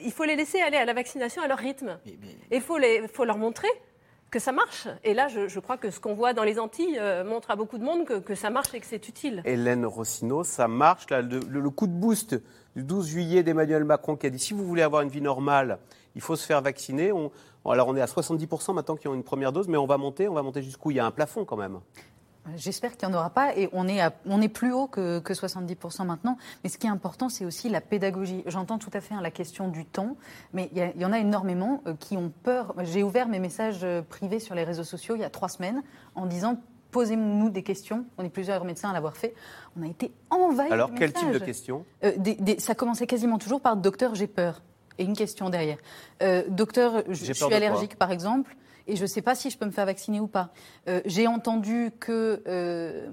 il 0.04 0.12
faut 0.12 0.24
les 0.24 0.36
laisser 0.36 0.62
aller 0.62 0.78
à 0.78 0.86
la 0.86 0.94
vaccination 0.94 1.42
à 1.42 1.48
leur 1.48 1.58
rythme. 1.58 2.00
Et 2.52 2.58
il 2.58 2.62
faut, 2.62 2.78
les, 2.78 3.08
faut 3.08 3.26
leur 3.26 3.38
montrer 3.38 3.68
que 4.34 4.40
ça 4.40 4.52
marche. 4.52 4.88
Et 5.04 5.14
là, 5.14 5.28
je, 5.28 5.60
crois 5.60 5.78
que 5.78 5.92
ce 5.92 6.00
qu'on 6.00 6.16
voit 6.16 6.34
dans 6.34 6.44
les 6.44 6.60
Antilles 6.60 6.98
euh, 7.00 7.24
montre 7.24 7.52
à 7.52 7.56
beaucoup 7.56 7.78
de 7.78 7.84
monde 7.84 8.04
que, 8.04 8.34
ça 8.34 8.50
marche 8.50 8.74
et 8.74 8.80
que 8.80 8.86
c'est 8.88 9.08
utile. 9.08 9.44
Hélène 9.46 9.86
Rossino, 9.86 10.44
ça 10.44 10.68
marche. 10.68 11.08
Là, 11.12 11.22
le, 11.22 11.70
coup 11.70 11.86
de 11.86 11.92
boost 11.92 12.42
du 12.76 12.84
12 12.84 13.08
juillet 13.08 13.44
d'Emmanuel 13.44 13.84
Macron 13.84 14.16
qui 14.16 14.26
a 14.26 14.32
dit 14.32 14.40
si 14.40 14.56
vous 14.56 14.66
voulez 14.66 14.82
avoir 14.82 15.04
une 15.04 15.10
vie 15.10 15.22
normale, 15.22 15.78
il 16.16 16.22
faut 16.22 16.36
se 16.36 16.48
faire 16.48 16.64
vacciner. 16.64 17.12
Alors 17.64 17.88
on 17.88 17.96
est 17.96 18.02
à 18.02 18.08
70% 18.08 18.74
maintenant 18.74 18.96
qui 18.96 19.08
ont 19.08 19.14
une 19.14 19.24
première 19.24 19.52
dose, 19.52 19.68
mais 19.68 19.78
on 19.78 19.86
va 19.86 19.98
monter, 19.98 20.28
on 20.28 20.34
va 20.34 20.42
monter 20.42 20.64
jusqu'où? 20.64 20.90
Il 20.90 20.98
y 20.98 21.00
a 21.00 21.06
un 21.06 21.12
plafond 21.12 21.46
quand 21.46 21.58
même. 21.58 21.80
J'espère 22.58 22.98
qu'il 22.98 23.08
n'y 23.08 23.16
en 23.16 23.18
aura 23.18 23.30
pas 23.30 23.56
et 23.56 23.70
on 23.72 23.88
est, 23.88 24.02
on 24.26 24.41
est 24.41 24.50
plus 24.50 24.74
haut 24.74 24.88
que, 24.88 25.20
que 25.20 25.34
70% 25.34 26.06
maintenant. 26.06 26.38
Mais 26.64 26.70
ce 26.70 26.78
qui 26.78 26.88
est 26.88 26.89
important, 26.89 27.30
c'est 27.30 27.46
aussi 27.46 27.70
la 27.70 27.80
pédagogie. 27.80 28.44
J'entends 28.48 28.78
tout 28.78 28.89
à 28.94 29.00
fait 29.00 29.14
hein, 29.14 29.22
la 29.22 29.32
question 29.32 29.70
du 29.70 29.86
temps, 29.86 30.18
mais 30.52 30.70
il 30.74 31.02
y, 31.02 31.06
en 31.06 31.14
a 31.14 31.20
énormément 31.20 31.82
euh, 31.88 31.94
qui 31.98 32.18
ont 32.18 32.34
peur. 32.44 32.76
J'ai 32.84 33.02
ouvert 33.02 33.30
mes 33.30 33.39
messages 33.39 33.80
euh, 33.84 34.02
privés 34.02 34.39
sur 34.39 34.56
les 34.56 34.66
réseaux 34.66 34.84
sociaux 34.84 35.16
il 35.16 35.22
y 35.22 35.24
a 35.26 35.30
trois 35.30 35.48
semaines 35.48 35.84
en 36.16 36.26
disant 36.26 36.58
posez-nous 36.91 37.50
des 37.50 37.64
questions. 37.64 38.06
On 38.18 38.26
est 38.26 38.30
plusieurs 38.30 38.66
médecins 38.66 38.89
à 38.89 38.94
l'avoir 38.94 39.16
fait. 39.16 39.34
On 39.80 39.84
a 39.84 39.88
été 39.88 40.12
envahis. 40.30 40.72
Alors, 40.72 40.91
quel 40.94 41.14
type 41.14 41.32
de 41.32 41.39
questions? 41.39 41.86
Euh, 42.04 42.12
Ça 42.60 42.76
commençait 42.76 43.08
quasiment 43.08 43.38
toujours 43.38 43.62
par 43.62 43.78
docteur, 43.78 44.16
j'ai 44.16 44.28
peur. 44.28 44.62
Et 45.00 45.06
une 45.06 45.16
question 45.16 45.50
derrière. 45.50 45.78
docteur, 46.50 47.04
je, 47.10 47.34
suis 47.34 47.54
allergique, 47.54 47.96
par 47.96 48.12
exemple 48.12 48.56
et 48.88 48.96
je 48.96 49.02
ne 49.02 49.08
sais 49.08 49.22
pas 49.22 49.36
si 49.36 49.50
je 49.50 49.58
peux 49.58 49.66
me 49.66 49.72
faire 49.72 49.86
vacciner 49.86 50.20
ou 50.20 50.28
pas. 50.28 50.50
Euh, 50.88 51.02
j'ai 51.06 51.28
entendu 51.28 51.92
que 52.00 52.42
euh, 52.48 53.10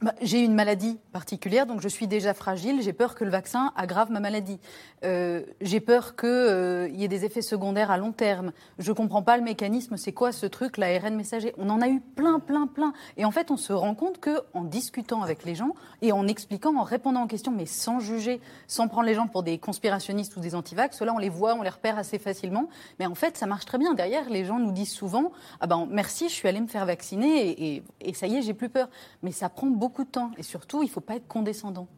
bah, 0.00 0.14
j'ai 0.22 0.44
une 0.44 0.54
maladie 0.54 0.96
particulière, 1.12 1.66
donc 1.66 1.80
je 1.80 1.88
suis 1.88 2.06
déjà 2.06 2.32
fragile. 2.32 2.82
J'ai 2.82 2.92
peur 2.92 3.16
que 3.16 3.24
le 3.24 3.30
vaccin 3.30 3.72
aggrave 3.74 4.12
ma 4.12 4.20
maladie. 4.20 4.60
Euh, 5.04 5.42
j'ai 5.60 5.80
peur 5.80 6.14
qu'il 6.14 6.28
euh, 6.28 6.88
y 6.90 7.02
ait 7.02 7.08
des 7.08 7.24
effets 7.24 7.42
secondaires 7.42 7.90
à 7.90 7.98
long 7.98 8.12
terme. 8.12 8.52
Je 8.78 8.90
ne 8.90 8.96
comprends 8.96 9.22
pas 9.22 9.36
le 9.36 9.42
mécanisme. 9.42 9.96
C'est 9.96 10.12
quoi 10.12 10.30
ce 10.30 10.46
truc, 10.46 10.76
l'ARN 10.76 11.16
messager? 11.16 11.52
On 11.58 11.68
en 11.68 11.80
a 11.80 11.88
eu 11.88 12.00
plein, 12.00 12.38
plein, 12.38 12.68
plein. 12.68 12.92
Et 13.16 13.24
en 13.24 13.32
fait, 13.32 13.50
on 13.50 13.56
se 13.56 13.72
rend 13.72 13.96
compte 13.96 14.20
qu'en 14.20 14.62
discutant 14.62 15.22
avec 15.22 15.44
les 15.44 15.56
gens 15.56 15.74
et 16.00 16.12
en 16.12 16.28
expliquant, 16.28 16.76
en 16.76 16.84
répondant 16.84 17.24
aux 17.24 17.28
questions, 17.28 17.52
mais 17.52 17.66
sans 17.66 17.98
juger, 17.98 18.40
sans 18.68 18.86
prendre 18.86 19.06
les 19.06 19.14
gens 19.14 19.26
pour 19.26 19.42
des 19.42 19.58
conspirationnistes 19.58 20.36
ou 20.36 20.40
des 20.40 20.54
antivax, 20.54 20.96
ceux-là, 20.96 21.12
on 21.12 21.18
les 21.18 21.28
voit, 21.28 21.54
on 21.54 21.62
les 21.62 21.70
repère 21.70 21.98
assez 21.98 22.20
facilement. 22.20 22.68
Mais 23.00 23.06
en 23.06 23.16
fait, 23.16 23.36
ça 23.36 23.46
marche 23.46 23.64
très 23.64 23.78
bien. 23.78 23.94
Derrière, 23.94 24.30
les 24.30 24.44
gens 24.44 24.60
nous 24.60 24.72
disent 24.72 24.92
souvent 24.92 25.32
Ah 25.60 25.66
ben, 25.66 25.88
merci, 25.90 26.28
je 26.28 26.34
suis 26.34 26.46
allé 26.46 26.60
me 26.60 26.68
faire 26.68 26.86
vacciner 26.86 27.48
et, 27.50 27.82
et 28.00 28.14
ça 28.14 28.28
y 28.28 28.36
est, 28.36 28.42
j'ai 28.42 28.54
plus 28.54 28.68
peur. 28.68 28.88
Mais 29.24 29.32
ça 29.32 29.48
prend 29.48 29.66
beaucoup 29.78 30.04
de 30.04 30.10
temps. 30.10 30.30
Et 30.36 30.42
surtout, 30.42 30.82
il 30.82 30.86
ne 30.86 30.90
faut 30.90 31.00
pas 31.00 31.16
être 31.16 31.28
condescendant. 31.28 31.88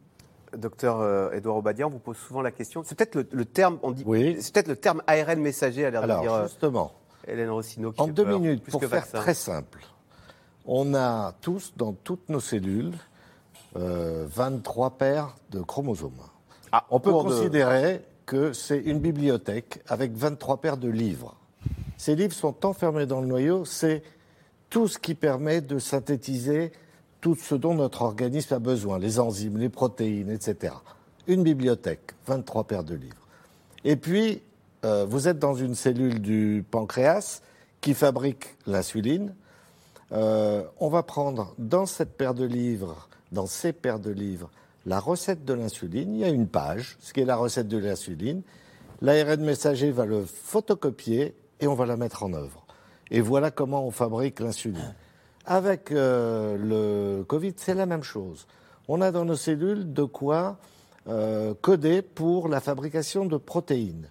Docteur 0.55 1.33
Edouard 1.33 1.55
euh, 1.55 1.59
Obadia, 1.59 1.87
on 1.87 1.89
vous 1.89 1.99
pose 1.99 2.17
souvent 2.17 2.41
la 2.41 2.51
question. 2.51 2.83
C'est 2.85 2.95
peut-être 2.95 3.15
le, 3.31 3.45
terme, 3.45 3.79
on 3.83 3.91
dit, 3.91 4.03
oui. 4.05 4.37
c'est 4.41 4.53
peut-être 4.53 4.67
le 4.67 4.75
terme 4.75 5.01
ARN 5.07 5.39
messager 5.39 5.85
à 5.85 5.91
l'air 5.91 6.01
de 6.01 6.21
dire. 6.21 6.47
Justement, 6.47 6.93
Hélène 7.27 7.49
Rossino. 7.49 7.93
en 7.97 8.07
deux 8.07 8.25
minutes, 8.25 8.63
pour 8.65 8.83
faire 8.83 9.07
très 9.07 9.33
simple, 9.33 9.79
on 10.65 10.93
a 10.93 11.33
tous 11.41 11.73
dans 11.77 11.93
toutes 11.93 12.29
nos 12.29 12.39
cellules 12.39 12.93
23 13.75 14.87
euh, 14.87 14.89
paires 14.89 15.35
de 15.51 15.61
chromosomes. 15.61 16.11
Ah, 16.71 16.85
on 16.89 16.99
peut 16.99 17.11
considérer 17.11 18.01
que 18.25 18.53
c'est 18.53 18.79
une 18.79 18.99
bibliothèque 18.99 19.81
avec 19.87 20.13
23 20.13 20.57
paires 20.57 20.77
de 20.77 20.89
livres. 20.89 21.35
Ces 21.97 22.15
livres 22.15 22.33
sont 22.33 22.65
enfermés 22.65 23.05
dans 23.05 23.21
le 23.21 23.27
noyau. 23.27 23.65
C'est 23.65 24.03
tout 24.69 24.87
ce 24.87 24.97
qui 24.97 25.15
permet 25.15 25.61
de 25.61 25.79
synthétiser 25.79 26.71
tout 27.21 27.35
ce 27.35 27.55
dont 27.55 27.75
notre 27.75 28.01
organisme 28.01 28.55
a 28.55 28.59
besoin, 28.59 28.99
les 28.99 29.19
enzymes, 29.19 29.57
les 29.57 29.69
protéines, 29.69 30.31
etc. 30.31 30.73
Une 31.27 31.43
bibliothèque, 31.43 32.13
23 32.25 32.65
paires 32.65 32.83
de 32.83 32.95
livres. 32.95 33.27
Et 33.83 33.95
puis, 33.95 34.41
euh, 34.83 35.05
vous 35.07 35.27
êtes 35.27 35.37
dans 35.39 35.53
une 35.53 35.75
cellule 35.75 36.19
du 36.19 36.65
pancréas 36.69 37.41
qui 37.79 37.93
fabrique 37.93 38.57
l'insuline. 38.65 39.33
Euh, 40.11 40.63
on 40.79 40.89
va 40.89 41.03
prendre 41.03 41.53
dans 41.57 41.85
cette 41.85 42.17
paire 42.17 42.33
de 42.33 42.45
livres, 42.45 43.07
dans 43.31 43.45
ces 43.45 43.71
paires 43.71 43.99
de 43.99 44.11
livres, 44.11 44.49
la 44.85 44.99
recette 44.99 45.45
de 45.45 45.53
l'insuline. 45.53 46.15
Il 46.15 46.19
y 46.19 46.25
a 46.25 46.29
une 46.29 46.47
page, 46.47 46.97
ce 46.99 47.13
qui 47.13 47.21
est 47.21 47.25
la 47.25 47.35
recette 47.35 47.67
de 47.67 47.77
l'insuline. 47.77 48.41
L'ARN 49.01 49.41
messager 49.41 49.91
va 49.91 50.05
le 50.05 50.25
photocopier 50.25 51.35
et 51.59 51.67
on 51.67 51.75
va 51.75 51.85
la 51.85 51.97
mettre 51.97 52.23
en 52.23 52.33
œuvre. 52.33 52.65
Et 53.11 53.21
voilà 53.21 53.51
comment 53.51 53.85
on 53.85 53.91
fabrique 53.91 54.39
l'insuline. 54.39 54.95
Avec 55.45 55.91
euh, 55.91 56.57
le 56.57 57.23
Covid, 57.23 57.53
c'est 57.57 57.73
la 57.73 57.85
même 57.85 58.03
chose. 58.03 58.47
On 58.87 59.01
a 59.01 59.11
dans 59.11 59.25
nos 59.25 59.35
cellules 59.35 59.93
de 59.93 60.03
quoi 60.03 60.57
euh, 61.07 61.53
coder 61.61 62.01
pour 62.01 62.47
la 62.47 62.59
fabrication 62.59 63.25
de 63.25 63.37
protéines. 63.37 64.09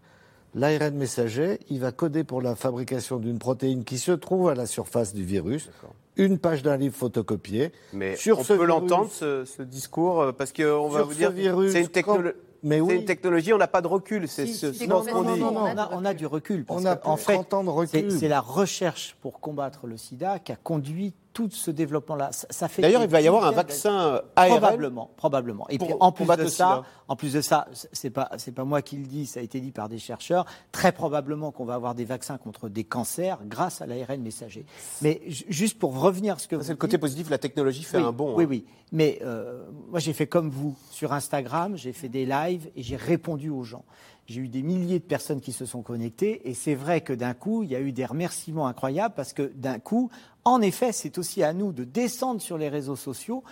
L'ARN 0.55 0.97
messager, 0.97 1.61
il 1.68 1.78
va 1.78 1.93
coder 1.93 2.24
pour 2.24 2.43
la 2.43 2.57
fabrication 2.57 3.18
d'une 3.18 3.39
protéine 3.39 3.85
qui 3.85 3.99
se 3.99 4.11
trouve 4.11 4.49
à 4.49 4.55
la 4.55 4.66
surface 4.66 5.14
du 5.14 5.24
virus. 5.24 5.70
Une 6.16 6.39
page 6.39 6.62
d'un 6.62 6.76
livre 6.76 6.97
photocopié. 6.97 7.70
Mais 7.93 8.16
on 8.33 8.43
peut 8.43 8.64
l'entendre, 8.64 9.11
ce, 9.11 9.62
discours, 9.62 10.20
euh, 10.20 10.33
parce 10.33 10.53
qu'on 10.53 10.89
va 10.89 11.03
vous 11.03 11.14
dire, 11.14 11.33
c'est 11.70 11.83
une 11.83 11.89
technologie. 11.89 12.35
Mais 12.63 12.81
oui. 12.81 12.89
C'est 12.91 12.97
une 12.97 13.05
technologie, 13.05 13.53
on 13.53 13.59
n'a 13.59 13.67
pas 13.67 13.81
de 13.81 13.87
recul. 13.87 14.29
C'est 14.29 14.47
ce, 14.47 14.73
ce 14.73 14.85
qu'on 14.85 15.03
dit. 15.03 15.11
on, 15.43 15.57
a, 15.67 15.91
on, 15.93 16.05
a, 16.05 16.15
du 16.15 16.27
recul. 16.27 16.65
on 16.69 16.85
a 16.85 16.99
en 17.07 17.17
fait, 17.17 17.55
ans 17.55 17.65
de 17.65 17.71
recul. 17.71 18.11
C'est 18.11 18.29
la 18.29 18.41
recherche 18.41 19.17
pour 19.21 19.41
combattre 19.41 19.87
le 19.87 19.97
sida 19.97 20.39
qui 20.39 20.53
a 20.53 20.57
conduit 20.57 21.15
tout 21.33 21.49
ce 21.51 21.70
développement-là. 21.70 22.31
Ça, 22.33 22.68
fait 22.68 22.83
D'ailleurs, 22.83 23.03
il 23.03 23.09
va 23.09 23.20
y 23.20 23.28
avoir 23.28 23.45
un 23.45 23.53
vaccin 23.53 24.20
ARN 24.37 24.49
Probablement, 24.49 25.11
probablement. 25.16 25.68
Et 25.68 25.78
puis 25.78 25.93
en 25.99 26.12
plus 26.12 26.26
de 26.26 26.47
ça, 26.47 26.83
en 27.09 27.16
plus 27.16 27.33
de 27.33 27.41
ça, 27.41 27.68
c'est 27.93 28.11
pas 28.11 28.31
c'est 28.37 28.53
pas 28.53 28.64
moi 28.64 28.83
qui 28.83 28.97
le 28.97 29.07
dis, 29.07 29.26
ça 29.26 29.41
a 29.41 29.43
été 29.43 29.61
dit 29.61 29.70
par 29.70 29.89
des 29.89 29.99
chercheurs. 29.99 30.45
Très 30.72 30.93
probablement 30.93 31.53
qu'on 31.53 31.64
va 31.64 31.74
avoir 31.74 31.95
des 31.95 32.05
vaccins 32.05 32.39
contre 32.39 32.68
des 32.68 32.85
cancers 32.85 33.39
grâce 33.45 33.81
à 33.81 33.87
l'ARN 33.87 34.20
messager. 34.20 34.64
Mais 35.03 35.20
juste 35.26 35.78
pour 35.78 35.99
revenir 36.01 36.35
à 36.35 36.39
ce 36.39 36.49
que 36.49 36.61
c'est 36.62 36.72
le 36.72 36.76
côté 36.76 36.99
positif, 36.99 37.31
la 37.31 37.39
technologie 37.39 37.85
fait 37.85 37.99
un 37.99 38.12
bon. 38.12 38.35
Oui, 38.37 38.45
hein. 38.45 38.47
oui. 38.51 38.66
Mais 38.93 39.20
euh, 39.22 39.62
moi, 39.89 40.01
j'ai 40.01 40.12
fait 40.12 40.26
comme 40.26 40.51
vous 40.51 40.76
sur 40.91 41.12
Instagram, 41.12 41.76
j'ai 41.76 41.93
fait 41.93 42.09
des 42.09 42.26
lives 42.26 42.70
et 42.74 42.83
j'ai 42.83 42.97
répondu 42.97 43.51
aux 43.51 43.62
gens. 43.62 43.85
J'ai 44.31 44.43
eu 44.43 44.49
des 44.49 44.62
milliers 44.62 45.01
de 45.01 45.05
personnes 45.05 45.41
qui 45.41 45.51
se 45.51 45.66
sont 45.66 45.83
connectées 45.83 46.49
et 46.49 46.55
c'est 46.55 46.76
vrai 46.76 47.01
que 47.01 47.12
d'un 47.12 47.35
coup, 47.35 47.64
il 47.64 47.70
y 47.70 47.74
a 47.74 47.81
eu 47.81 47.91
des 47.91 48.05
remerciements 48.05 48.68
incroyables 48.68 49.12
parce 49.16 49.33
que 49.33 49.51
d'un 49.57 49.81
coup, 49.81 50.09
en 50.45 50.62
effet, 50.62 50.93
c'est 50.93 51.18
aussi 51.18 51.43
à 51.43 51.53
nous 51.53 51.72
de 51.72 51.83
descendre 51.83 52.41
sur 52.41 52.57
les 52.57 52.68
réseaux 52.68 52.95
sociaux. 52.95 53.43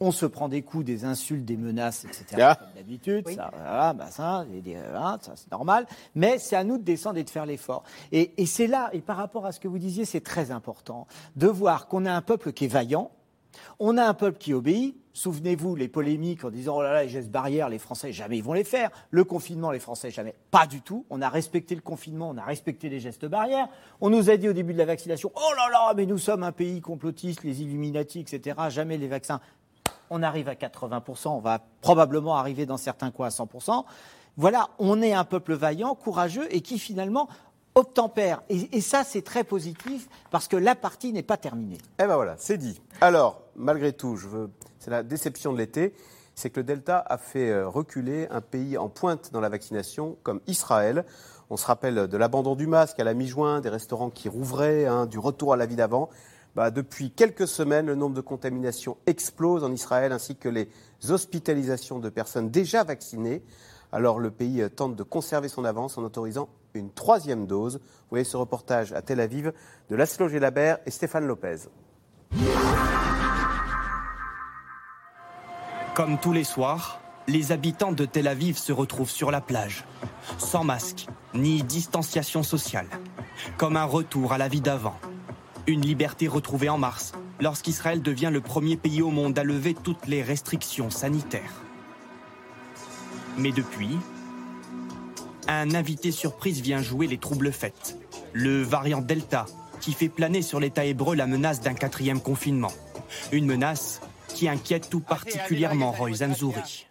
On 0.00 0.12
se 0.12 0.24
prend 0.24 0.48
des 0.48 0.62
coups, 0.62 0.86
des 0.86 1.04
insultes, 1.04 1.44
des 1.44 1.58
menaces, 1.58 2.06
etc. 2.06 2.54
Comme 2.58 2.68
d'habitude, 2.74 3.28
ça, 3.28 3.92
bah 3.92 4.10
ça, 4.10 4.46
c'est 5.34 5.52
normal. 5.52 5.86
Mais 6.14 6.38
c'est 6.38 6.56
à 6.56 6.64
nous 6.64 6.78
de 6.78 6.82
descendre 6.82 7.18
et 7.18 7.24
de 7.24 7.28
faire 7.28 7.44
l'effort. 7.44 7.84
Et, 8.10 8.32
et 8.38 8.46
c'est 8.46 8.68
là, 8.68 8.88
et 8.94 9.02
par 9.02 9.18
rapport 9.18 9.44
à 9.44 9.52
ce 9.52 9.60
que 9.60 9.68
vous 9.68 9.78
disiez, 9.78 10.06
c'est 10.06 10.22
très 10.22 10.50
important 10.50 11.06
de 11.36 11.46
voir 11.46 11.88
qu'on 11.88 12.06
a 12.06 12.12
un 12.12 12.22
peuple 12.22 12.54
qui 12.54 12.64
est 12.64 12.68
vaillant, 12.68 13.10
on 13.78 13.96
a 13.98 14.04
un 14.04 14.14
peuple 14.14 14.38
qui 14.38 14.54
obéit. 14.54 14.96
Souvenez-vous 15.12 15.76
les 15.76 15.88
polémiques 15.88 16.44
en 16.44 16.50
disant 16.50 16.76
oh 16.76 16.82
là 16.82 16.92
là 16.92 17.02
les 17.02 17.08
gestes 17.08 17.30
barrières 17.30 17.70
les 17.70 17.78
Français 17.78 18.12
jamais 18.12 18.36
ils 18.38 18.44
vont 18.44 18.52
les 18.52 18.64
faire. 18.64 18.90
Le 19.10 19.24
confinement 19.24 19.70
les 19.70 19.78
Français 19.78 20.10
jamais 20.10 20.34
pas 20.50 20.66
du 20.66 20.82
tout. 20.82 21.06
On 21.08 21.22
a 21.22 21.28
respecté 21.28 21.74
le 21.74 21.80
confinement, 21.80 22.30
on 22.30 22.36
a 22.36 22.44
respecté 22.44 22.88
les 22.88 23.00
gestes 23.00 23.24
barrières. 23.24 23.68
On 24.00 24.10
nous 24.10 24.28
a 24.28 24.36
dit 24.36 24.48
au 24.48 24.52
début 24.52 24.74
de 24.74 24.78
la 24.78 24.84
vaccination 24.84 25.32
oh 25.34 25.54
là 25.56 25.70
là 25.72 25.94
mais 25.96 26.04
nous 26.04 26.18
sommes 26.18 26.42
un 26.42 26.52
pays 26.52 26.80
complotiste, 26.82 27.44
les 27.44 27.62
Illuminati 27.62 28.20
etc. 28.20 28.56
Jamais 28.68 28.98
les 28.98 29.08
vaccins. 29.08 29.40
On 30.10 30.22
arrive 30.22 30.48
à 30.48 30.54
80%, 30.54 31.28
on 31.28 31.40
va 31.40 31.60
probablement 31.80 32.36
arriver 32.36 32.66
dans 32.66 32.76
certains 32.76 33.10
cas 33.10 33.24
à 33.24 33.28
100%. 33.28 33.84
Voilà, 34.38 34.68
on 34.78 35.00
est 35.00 35.14
un 35.14 35.24
peuple 35.24 35.54
vaillant, 35.54 35.94
courageux 35.94 36.46
et 36.54 36.60
qui 36.60 36.78
finalement 36.78 37.26
obtempère. 37.76 38.42
Et, 38.48 38.76
et 38.76 38.80
ça, 38.80 39.04
c'est 39.04 39.22
très 39.22 39.44
positif 39.44 40.08
parce 40.32 40.48
que 40.48 40.56
la 40.56 40.74
partie 40.74 41.12
n'est 41.12 41.22
pas 41.22 41.36
terminée. 41.36 41.78
Eh 42.00 42.06
ben 42.06 42.16
voilà, 42.16 42.34
c'est 42.38 42.58
dit. 42.58 42.80
Alors, 43.00 43.42
malgré 43.54 43.92
tout, 43.92 44.16
je 44.16 44.26
veux... 44.26 44.50
c'est 44.80 44.90
la 44.90 45.04
déception 45.04 45.52
de 45.52 45.58
l'été, 45.58 45.94
c'est 46.34 46.50
que 46.50 46.60
le 46.60 46.64
Delta 46.64 46.98
a 46.98 47.18
fait 47.18 47.50
euh, 47.50 47.68
reculer 47.68 48.26
un 48.30 48.40
pays 48.40 48.76
en 48.76 48.88
pointe 48.88 49.32
dans 49.32 49.40
la 49.40 49.48
vaccination 49.48 50.16
comme 50.22 50.40
Israël. 50.48 51.04
On 51.48 51.56
se 51.56 51.66
rappelle 51.66 52.08
de 52.08 52.16
l'abandon 52.16 52.56
du 52.56 52.66
masque 52.66 52.98
à 52.98 53.04
la 53.04 53.14
mi-juin, 53.14 53.60
des 53.60 53.68
restaurants 53.68 54.10
qui 54.10 54.28
rouvraient, 54.28 54.86
hein, 54.86 55.06
du 55.06 55.18
retour 55.18 55.52
à 55.52 55.56
la 55.56 55.66
vie 55.66 55.76
d'avant. 55.76 56.10
Bah, 56.56 56.70
depuis 56.70 57.10
quelques 57.10 57.46
semaines, 57.46 57.86
le 57.86 57.94
nombre 57.94 58.14
de 58.14 58.20
contaminations 58.22 58.96
explose 59.06 59.62
en 59.62 59.70
Israël 59.70 60.10
ainsi 60.12 60.36
que 60.36 60.48
les 60.48 60.68
hospitalisations 61.08 61.98
de 61.98 62.08
personnes 62.08 62.50
déjà 62.50 62.82
vaccinées. 62.82 63.42
Alors 63.96 64.18
le 64.18 64.30
pays 64.30 64.62
tente 64.76 64.94
de 64.94 65.02
conserver 65.02 65.48
son 65.48 65.64
avance 65.64 65.96
en 65.96 66.02
autorisant 66.02 66.50
une 66.74 66.92
troisième 66.92 67.46
dose. 67.46 67.76
Vous 67.76 68.10
voyez 68.10 68.26
ce 68.26 68.36
reportage 68.36 68.92
à 68.92 69.00
Tel 69.00 69.20
Aviv 69.20 69.54
de 69.88 69.96
Laszlo 69.96 70.28
Gelabert 70.28 70.76
et 70.84 70.90
Stéphane 70.90 71.26
Lopez. 71.26 71.60
Comme 75.94 76.18
tous 76.18 76.34
les 76.34 76.44
soirs, 76.44 77.00
les 77.26 77.52
habitants 77.52 77.92
de 77.92 78.04
Tel 78.04 78.28
Aviv 78.28 78.58
se 78.58 78.70
retrouvent 78.70 79.08
sur 79.08 79.30
la 79.30 79.40
plage, 79.40 79.86
sans 80.36 80.62
masque 80.62 81.06
ni 81.32 81.62
distanciation 81.62 82.42
sociale, 82.42 82.88
comme 83.56 83.78
un 83.78 83.84
retour 83.84 84.34
à 84.34 84.36
la 84.36 84.48
vie 84.48 84.60
d'avant. 84.60 85.00
Une 85.66 85.80
liberté 85.80 86.28
retrouvée 86.28 86.68
en 86.68 86.76
mars, 86.76 87.12
lorsqu'Israël 87.40 88.02
devient 88.02 88.30
le 88.30 88.42
premier 88.42 88.76
pays 88.76 89.00
au 89.00 89.10
monde 89.10 89.38
à 89.38 89.42
lever 89.42 89.72
toutes 89.72 90.06
les 90.06 90.22
restrictions 90.22 90.90
sanitaires. 90.90 91.65
Mais 93.38 93.52
depuis, 93.52 93.98
un 95.48 95.74
invité 95.74 96.10
surprise 96.10 96.60
vient 96.60 96.82
jouer 96.82 97.06
les 97.06 97.18
troubles 97.18 97.52
faits. 97.52 97.98
Le 98.32 98.62
variant 98.62 99.00
Delta, 99.00 99.46
qui 99.80 99.92
fait 99.92 100.08
planer 100.08 100.42
sur 100.42 100.60
l'État 100.60 100.84
hébreu 100.84 101.14
la 101.14 101.26
menace 101.26 101.60
d'un 101.60 101.74
quatrième 101.74 102.20
confinement. 102.20 102.72
Une 103.32 103.46
menace 103.46 104.00
qui 104.28 104.48
inquiète 104.48 104.90
tout 104.90 105.00
particulièrement 105.00 105.92
Roy 105.92 106.14
Zanzouri. 106.14 106.86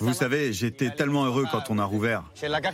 Vous 0.00 0.14
savez, 0.14 0.52
j'étais 0.52 0.90
tellement 0.90 1.24
heureux 1.24 1.44
quand 1.50 1.70
on 1.70 1.78
a 1.78 1.84
rouvert. 1.84 2.24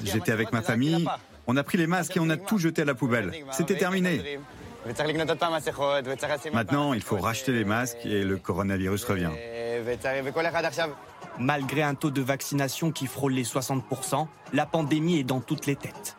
J'étais 0.04 0.32
avec 0.32 0.52
ma 0.52 0.62
famille, 0.62 1.06
on 1.46 1.56
a 1.56 1.62
pris 1.62 1.78
les 1.78 1.86
masques 1.86 2.16
et 2.16 2.20
on 2.20 2.30
a 2.30 2.36
tout 2.36 2.58
jeté 2.58 2.82
à 2.82 2.84
la 2.84 2.94
poubelle. 2.94 3.32
C'était 3.52 3.76
terminé. 3.76 4.38
Maintenant, 6.52 6.92
il 6.92 7.02
faut 7.02 7.16
racheter 7.16 7.52
les 7.52 7.64
masques 7.64 8.04
et 8.04 8.22
le 8.22 8.36
coronavirus 8.36 9.04
revient. 9.04 9.30
Malgré 11.38 11.82
un 11.82 11.94
taux 11.94 12.10
de 12.10 12.22
vaccination 12.22 12.92
qui 12.92 13.06
frôle 13.06 13.32
les 13.32 13.44
60%, 13.44 14.26
la 14.52 14.66
pandémie 14.66 15.18
est 15.18 15.24
dans 15.24 15.40
toutes 15.40 15.66
les 15.66 15.76
têtes. 15.76 16.16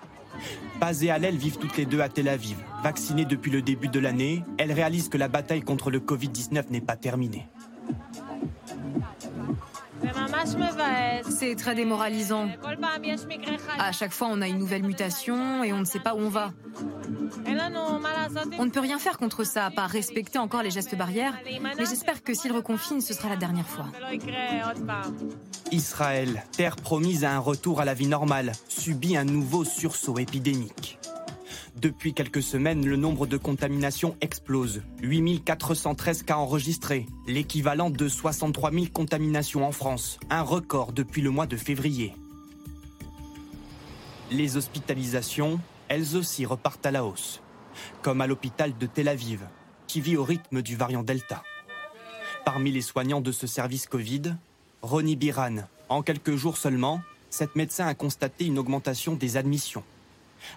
Paz 0.80 1.04
et 1.04 1.10
Alel 1.10 1.38
vivent 1.38 1.58
toutes 1.58 1.78
les 1.78 1.86
deux 1.86 2.02
à 2.02 2.10
Tel 2.10 2.28
Aviv. 2.28 2.58
Vaccinées 2.84 3.24
depuis 3.26 3.52
le 3.52 3.62
début 3.62 3.88
de 3.88 4.00
l'année, 4.00 4.44
elles 4.58 4.74
réalisent 4.74 5.10
que 5.10 5.18
la 5.18 5.30
bataille 5.30 5.62
contre 5.62 5.90
le 5.90 6.00
Covid-19 6.00 6.66
n'est 6.70 6.82
pas 6.82 6.98
terminée. 6.98 7.48
C'est 11.30 11.56
très 11.56 11.76
démoralisant. 11.76 12.48
À 13.80 13.92
chaque 13.92 14.12
fois, 14.12 14.28
on 14.32 14.42
a 14.42 14.48
une 14.48 14.58
nouvelle 14.58 14.84
mutation 14.84 15.64
et 15.64 15.74
on 15.74 15.80
ne 15.80 15.86
sait 15.86 16.00
pas 16.00 16.16
où 16.16 16.20
on 16.20 16.30
va. 16.30 16.54
On 18.58 18.66
ne 18.66 18.70
peut 18.70 18.80
rien 18.80 19.00
faire 19.00 19.18
contre 19.18 19.44
ça, 19.44 19.66
à 19.66 19.72
part 19.72 19.90
respecter 19.90 20.38
encore 20.38 20.64
les 20.64 20.72
gestes 20.72 20.96
barrières, 20.96 21.34
mais 21.78 21.86
j'espère 21.86 22.24
que 22.24 22.34
s'il 22.34 22.52
reconfine, 22.52 23.02
ce 23.02 23.14
sera 23.14 23.30
la 23.30 23.36
dernière 23.36 23.68
fois. 23.68 23.88
Israël, 25.72 26.44
terre 26.52 26.76
promise 26.76 27.24
à 27.24 27.32
un 27.32 27.40
retour 27.40 27.82
à 27.82 27.86
la 27.86 27.94
vie 27.94 28.08
normale, 28.08 28.52
subit 28.68 29.18
un 29.18 29.26
nouveau 29.26 29.64
sursaut 29.64 30.18
épidémique. 30.20 31.00
Depuis 31.76 32.14
quelques 32.14 32.42
semaines, 32.42 32.86
le 32.86 32.96
nombre 32.96 33.28
de 33.28 33.36
contaminations 33.36 34.16
explose. 34.22 34.82
8413 35.02 36.24
cas 36.24 36.38
enregistrés, 36.38 37.06
l'équivalent 37.28 37.90
de 37.90 38.08
63 38.08 38.72
000 38.72 38.86
contaminations 38.94 39.68
en 39.68 39.74
France, 39.74 40.18
un 40.30 40.42
record 40.42 40.94
depuis 40.94 41.22
le 41.22 41.32
mois 41.32 41.48
de 41.48 41.58
février. 41.58 42.14
Les 44.32 44.56
hospitalisations, 44.56 45.60
elles 45.90 46.16
aussi 46.16 46.46
repartent 46.46 46.86
à 46.86 46.92
la 46.92 47.04
hausse, 47.04 47.42
comme 48.02 48.22
à 48.22 48.28
l'hôpital 48.28 48.78
de 48.78 48.86
Tel 48.86 49.10
Aviv, 49.10 49.42
qui 49.86 50.00
vit 50.00 50.16
au 50.16 50.24
rythme 50.24 50.62
du 50.62 50.78
variant 50.78 51.04
Delta. 51.04 51.44
Parmi 52.46 52.72
les 52.72 52.82
soignants 52.82 53.22
de 53.22 53.34
ce 53.34 53.48
service 53.48 53.86
Covid, 53.86 54.36
Ronnie 54.82 55.18
Biran. 55.18 55.68
En 55.90 56.04
quelques 56.04 56.36
jours 56.36 56.58
seulement, 56.58 57.02
cette 57.30 57.58
médecin 57.58 57.86
a 57.86 57.96
constaté 57.96 58.46
une 58.46 58.60
augmentation 58.60 59.14
des 59.16 59.36
admissions. 59.36 59.84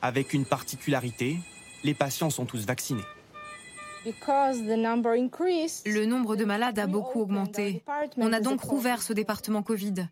Avec 0.02 0.32
une 0.32 0.44
particularité, 0.44 1.38
les 1.84 1.94
patients 1.94 2.30
sont 2.30 2.44
tous 2.44 2.66
vaccinés. 2.66 3.04
Le 4.04 6.04
nombre 6.06 6.36
de 6.36 6.44
malades 6.44 6.78
a 6.78 6.86
beaucoup 6.86 7.20
augmenté. 7.20 7.82
On 8.16 8.32
a 8.32 8.40
donc 8.40 8.60
rouvert 8.60 9.02
ce 9.02 9.12
département 9.12 9.62
Covid. 9.62 10.08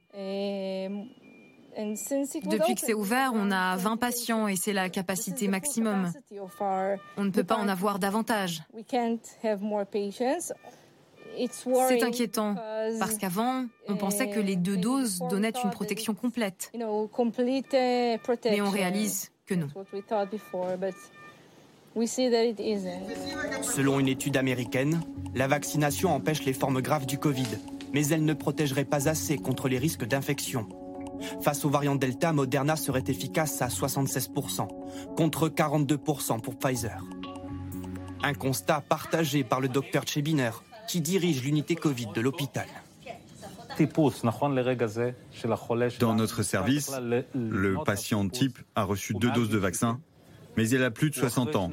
Depuis 1.76 2.74
que 2.74 2.80
c'est 2.80 2.94
ouvert, 2.94 3.32
on 3.34 3.50
a 3.50 3.76
20 3.76 3.96
patients 3.96 4.48
et 4.48 4.56
c'est 4.56 4.72
la 4.72 4.88
capacité 4.88 5.48
maximum. 5.48 6.12
On 7.16 7.24
ne 7.24 7.30
peut 7.30 7.44
pas 7.44 7.56
en 7.56 7.68
avoir 7.68 7.98
davantage. 7.98 8.62
C'est 11.88 12.02
inquiétant 12.02 12.54
parce 12.98 13.18
qu'avant, 13.18 13.66
on 13.88 13.96
pensait 13.96 14.30
que 14.30 14.40
les 14.40 14.56
deux 14.56 14.78
doses 14.78 15.20
donnaient 15.30 15.52
une 15.62 15.70
protection 15.70 16.14
complète. 16.14 16.72
Mais 16.74 18.60
on 18.60 18.70
réalise 18.70 19.30
que 19.46 19.54
non. 19.54 19.68
Selon 23.62 24.00
une 24.00 24.08
étude 24.08 24.36
américaine, 24.36 25.00
la 25.34 25.46
vaccination 25.46 26.14
empêche 26.14 26.44
les 26.44 26.52
formes 26.52 26.82
graves 26.82 27.06
du 27.06 27.18
Covid, 27.18 27.48
mais 27.94 28.06
elle 28.08 28.24
ne 28.24 28.34
protégerait 28.34 28.84
pas 28.84 29.08
assez 29.08 29.38
contre 29.38 29.68
les 29.68 29.78
risques 29.78 30.04
d'infection. 30.04 30.68
Face 31.40 31.64
au 31.64 31.70
variant 31.70 31.94
Delta, 31.94 32.32
Moderna 32.32 32.76
serait 32.76 33.04
efficace 33.08 33.62
à 33.62 33.68
76%, 33.68 34.68
contre 35.16 35.48
42% 35.48 36.40
pour 36.40 36.58
Pfizer. 36.58 37.02
Un 38.22 38.34
constat 38.34 38.82
partagé 38.86 39.44
par 39.44 39.60
le 39.60 39.68
docteur 39.68 40.06
Chebiner, 40.06 40.50
qui 40.88 41.00
dirige 41.00 41.42
l'unité 41.42 41.74
Covid 41.74 42.08
de 42.14 42.20
l'hôpital. 42.20 42.66
Dans 46.00 46.14
notre 46.14 46.42
service, 46.42 46.92
le 47.34 47.84
patient 47.84 48.28
type 48.28 48.58
a 48.74 48.84
reçu 48.84 49.14
deux 49.14 49.30
doses 49.30 49.50
de 49.50 49.58
vaccin, 49.58 50.00
mais 50.56 50.68
il 50.68 50.82
a 50.82 50.90
plus 50.90 51.10
de 51.10 51.14
60 51.14 51.56
ans, 51.56 51.70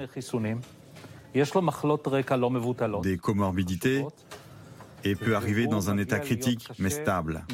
des 3.01 3.17
comorbidités 3.17 4.05
et 5.03 5.15
peut 5.15 5.35
arriver 5.35 5.67
dans 5.67 5.89
un 5.89 5.97
état 5.97 6.19
critique 6.19 6.69
mais 6.79 6.89
stable. 6.89 7.45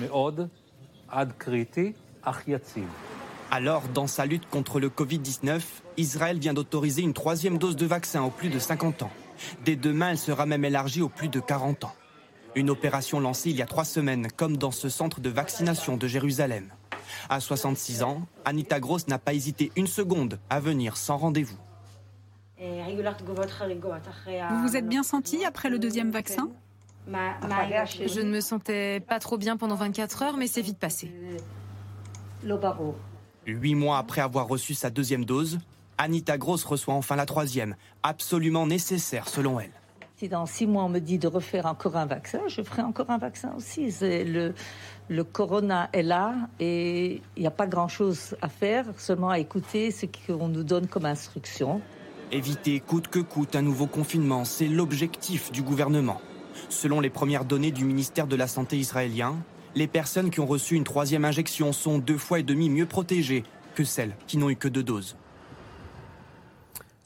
Alors, 3.52 3.84
dans 3.94 4.06
sa 4.06 4.26
lutte 4.28 4.48
contre 4.48 4.80
le 4.80 4.90
Covid-19, 4.90 5.62
Israël 5.98 6.38
vient 6.38 6.54
d'autoriser 6.54 7.02
une 7.02 7.14
troisième 7.14 7.58
dose 7.58 7.76
de 7.76 7.86
vaccin 7.86 8.22
aux 8.22 8.30
plus 8.30 8.50
de 8.50 8.60
50 8.60 9.04
ans. 9.04 9.12
Dès 9.66 9.76
demain, 9.76 10.12
elle 10.12 10.20
sera 10.20 10.46
même 10.46 10.66
élargie 10.66 11.02
aux 11.02 11.10
plus 11.10 11.30
de 11.30 11.40
40 11.40 11.86
ans. 11.86 11.96
Une 12.56 12.70
opération 12.70 13.20
lancée 13.20 13.52
il 13.52 13.58
y 13.58 13.62
a 13.62 13.66
trois 13.66 13.86
semaines, 13.86 14.28
comme 14.36 14.58
dans 14.58 14.72
ce 14.72 14.90
centre 14.90 15.20
de 15.20 15.30
vaccination 15.30 15.98
de 15.98 16.08
Jérusalem. 16.08 16.70
À 17.30 17.40
66 17.40 18.04
ans, 18.04 18.22
Anita 18.46 18.80
Gross 18.80 19.08
n'a 19.08 19.20
pas 19.20 19.34
hésité 19.34 19.72
une 19.76 19.88
seconde 19.88 20.40
à 20.50 20.60
venir 20.60 20.98
sans 20.98 21.18
rendez-vous. 21.18 21.58
Vous 22.60 24.62
vous 24.62 24.76
êtes 24.76 24.88
bien 24.88 25.04
senti 25.04 25.46
après 25.46 25.70
le 25.70 25.80
deuxième 25.80 26.12
vaccin? 26.12 26.50
Je 27.08 28.22
ne 28.22 28.30
me 28.30 28.42
sentais 28.42 29.00
pas 29.00 29.20
trop 29.20 29.38
bien 29.38 29.58
pendant 29.58 29.76
24 29.76 30.24
heures, 30.24 30.38
mais 30.38 30.48
c'est 30.48 30.62
vite 30.62 30.78
passé. 30.78 31.12
Huit 33.46 33.76
mois 33.76 33.98
après 33.98 34.22
avoir 34.22 34.48
reçu 34.48 34.74
sa 34.74 34.90
deuxième 34.90 35.26
dose, 35.26 35.60
Anita 35.98 36.38
Gross 36.38 36.64
reçoit 36.64 36.94
enfin 36.94 37.16
la 37.16 37.26
troisième, 37.26 37.76
absolument 38.04 38.68
nécessaire 38.68 39.28
selon 39.28 39.60
elle. 39.60 39.72
Si 40.20 40.28
dans 40.28 40.46
six 40.46 40.68
mois 40.68 40.84
on 40.84 40.90
me 40.90 41.00
dit 41.00 41.18
de 41.18 41.30
refaire 41.30 41.66
encore 41.66 41.96
un 41.96 42.06
vaccin, 42.06 42.42
je 42.50 42.62
ferai 42.62 42.82
encore 42.82 43.10
un 43.10 43.20
vaccin 43.20 43.54
aussi. 43.56 43.90
Le, 44.02 44.54
le 45.08 45.24
corona 45.24 45.88
est 45.94 46.04
là 46.04 46.36
et 46.60 47.22
il 47.38 47.40
n'y 47.40 47.48
a 47.48 47.52
pas 47.52 47.68
grand-chose 47.68 48.36
à 48.42 48.50
faire, 48.50 48.84
seulement 48.98 49.30
à 49.30 49.40
écouter 49.40 49.92
ce 49.92 50.08
qu'on 50.08 50.50
nous 50.50 50.64
donne 50.64 50.88
comme 50.88 51.06
instruction. 51.06 51.80
Éviter 52.34 52.82
coûte 52.82 53.08
que 53.08 53.20
coûte 53.20 53.56
un 53.56 53.62
nouveau 53.62 53.88
confinement, 53.88 54.44
c'est 54.44 54.68
l'objectif 54.68 55.54
du 55.54 55.62
gouvernement. 55.62 56.20
Selon 56.68 57.00
les 57.00 57.10
premières 57.10 57.46
données 57.46 57.72
du 57.72 57.86
ministère 57.86 58.28
de 58.28 58.36
la 58.36 58.48
Santé 58.48 58.76
israélien, 58.76 59.38
les 59.74 59.88
personnes 59.88 60.32
qui 60.32 60.42
ont 60.42 60.46
reçu 60.46 60.76
une 60.76 60.84
troisième 60.84 61.24
injection 61.24 61.72
sont 61.72 61.98
deux 61.98 62.18
fois 62.18 62.40
et 62.40 62.44
demi 62.44 62.70
mieux 62.70 62.88
protégées 62.88 63.46
que 63.74 63.86
celles 63.86 64.18
qui 64.28 64.36
n'ont 64.36 64.50
eu 64.50 64.58
que 64.58 64.68
deux 64.68 64.84
doses. 64.84 65.16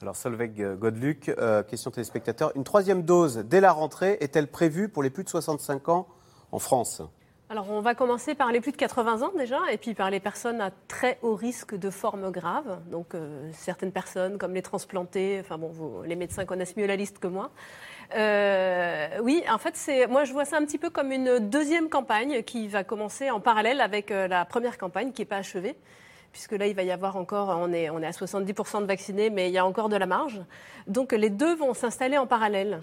Alors 0.04 0.16
Solveig 0.16 0.76
Godluc, 0.76 1.30
euh, 1.30 1.62
question 1.62 1.90
téléspectateur. 1.90 2.52
Une 2.56 2.64
troisième 2.64 3.04
dose 3.04 3.38
dès 3.38 3.62
la 3.62 3.72
rentrée 3.72 4.18
est-elle 4.20 4.48
prévue 4.48 4.90
pour 4.90 5.02
les 5.02 5.08
plus 5.08 5.24
de 5.24 5.30
65 5.30 5.88
ans 5.88 6.06
en 6.52 6.58
France? 6.58 7.00
Alors, 7.48 7.70
on 7.70 7.80
va 7.80 7.94
commencer 7.94 8.34
par 8.34 8.52
les 8.52 8.60
plus 8.60 8.72
de 8.72 8.76
80 8.76 9.22
ans 9.22 9.32
déjà, 9.34 9.60
et 9.72 9.78
puis 9.78 9.94
par 9.94 10.10
les 10.10 10.20
personnes 10.20 10.60
à 10.60 10.70
très 10.88 11.18
haut 11.22 11.34
risque 11.34 11.74
de 11.74 11.88
formes 11.88 12.30
graves. 12.30 12.80
Donc, 12.90 13.14
euh, 13.14 13.48
certaines 13.54 13.92
personnes, 13.92 14.36
comme 14.36 14.52
les 14.52 14.60
transplantés, 14.60 15.38
enfin 15.40 15.56
bon, 15.56 15.68
vous, 15.68 16.02
les 16.02 16.16
médecins 16.16 16.44
connaissent 16.44 16.76
mieux 16.76 16.86
la 16.86 16.96
liste 16.96 17.18
que 17.18 17.26
moi. 17.26 17.50
Euh, 18.14 19.08
oui, 19.22 19.42
en 19.50 19.56
fait, 19.56 20.06
moi, 20.10 20.24
je 20.24 20.34
vois 20.34 20.44
ça 20.44 20.58
un 20.58 20.66
petit 20.66 20.76
peu 20.76 20.90
comme 20.90 21.12
une 21.12 21.38
deuxième 21.38 21.88
campagne 21.88 22.42
qui 22.42 22.68
va 22.68 22.84
commencer 22.84 23.30
en 23.30 23.40
parallèle 23.40 23.80
avec 23.80 24.10
euh, 24.10 24.28
la 24.28 24.44
première 24.44 24.76
campagne 24.76 25.12
qui 25.12 25.22
n'est 25.22 25.26
pas 25.26 25.38
achevée 25.38 25.76
puisque 26.34 26.50
là, 26.50 26.66
il 26.66 26.74
va 26.74 26.82
y 26.82 26.90
avoir 26.90 27.16
encore, 27.16 27.56
on 27.60 27.72
est, 27.72 27.90
on 27.90 28.00
est 28.00 28.06
à 28.06 28.10
70% 28.10 28.80
de 28.80 28.86
vaccinés, 28.86 29.30
mais 29.30 29.48
il 29.48 29.52
y 29.52 29.58
a 29.58 29.64
encore 29.64 29.88
de 29.88 29.94
la 29.94 30.06
marge. 30.06 30.42
Donc 30.88 31.12
les 31.12 31.30
deux 31.30 31.54
vont 31.54 31.74
s'installer 31.74 32.18
en 32.18 32.26
parallèle. 32.26 32.82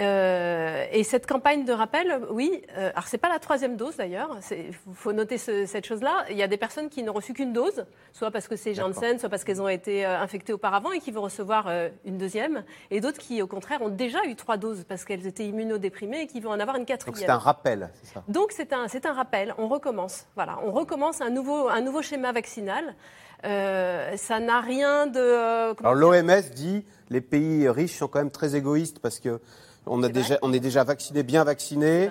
Euh, 0.00 0.86
et 0.90 1.04
cette 1.04 1.26
campagne 1.26 1.64
de 1.64 1.72
rappel, 1.72 2.20
oui, 2.30 2.62
euh, 2.76 2.90
alors 2.90 3.06
c'est 3.06 3.18
pas 3.18 3.28
la 3.28 3.38
troisième 3.38 3.76
dose 3.76 3.96
d'ailleurs, 3.96 4.38
il 4.50 4.74
faut 4.94 5.12
noter 5.12 5.36
cette 5.38 5.84
chose-là. 5.84 6.24
Il 6.30 6.36
y 6.36 6.42
a 6.42 6.48
des 6.48 6.56
personnes 6.56 6.88
qui 6.88 7.02
n'ont 7.02 7.12
reçu 7.12 7.34
qu'une 7.34 7.52
dose, 7.52 7.84
soit 8.12 8.30
parce 8.30 8.48
que 8.48 8.56
c'est 8.56 8.74
Janssen, 8.74 9.18
soit 9.18 9.28
parce 9.28 9.44
qu'elles 9.44 9.60
ont 9.60 9.68
été 9.68 10.06
euh, 10.06 10.18
infectées 10.18 10.52
auparavant 10.52 10.92
et 10.92 11.00
qui 11.00 11.10
vont 11.10 11.22
recevoir 11.22 11.66
euh, 11.68 11.90
une 12.06 12.16
deuxième, 12.16 12.64
et 12.90 13.00
d'autres 13.00 13.18
qui, 13.18 13.42
au 13.42 13.46
contraire, 13.46 13.82
ont 13.82 13.90
déjà 13.90 14.24
eu 14.26 14.34
trois 14.34 14.56
doses 14.56 14.84
parce 14.88 15.04
qu'elles 15.04 15.26
étaient 15.26 15.46
immunodéprimées 15.46 16.22
et 16.22 16.26
qui 16.26 16.40
vont 16.40 16.50
en 16.50 16.60
avoir 16.60 16.76
une 16.76 16.86
quatrième. 16.86 17.14
Donc 17.14 17.24
c'est 17.24 17.30
un 17.30 17.38
rappel, 17.38 17.90
c'est 18.02 18.14
ça? 18.14 18.24
Donc 18.28 18.52
c'est 18.52 18.72
un, 18.72 18.88
c'est 18.88 19.04
un 19.04 19.12
rappel, 19.12 19.54
on 19.58 19.68
recommence. 19.68 20.26
Voilà, 20.36 20.58
on 20.64 20.72
recommence 20.72 21.20
un 21.20 21.30
nouveau, 21.30 21.68
un 21.68 21.82
nouveau 21.82 22.00
schéma 22.00 22.32
vaccinal. 22.32 22.94
ça 23.42 24.40
n'a 24.40 24.60
rien 24.60 25.06
de. 25.06 25.74
alors 25.80 25.94
l'OMS 25.94 26.42
dit 26.54 26.84
les 27.10 27.20
pays 27.20 27.68
riches 27.68 27.98
sont 27.98 28.08
quand 28.08 28.20
même 28.20 28.30
très 28.30 28.56
égoïstes 28.56 29.00
parce 29.00 29.20
que 29.20 29.40
on, 29.86 30.02
a 30.02 30.08
déjà, 30.08 30.38
on 30.42 30.52
est 30.52 30.60
déjà 30.60 30.84
vacciné, 30.84 31.22
bien 31.22 31.44
vacciné. 31.44 32.08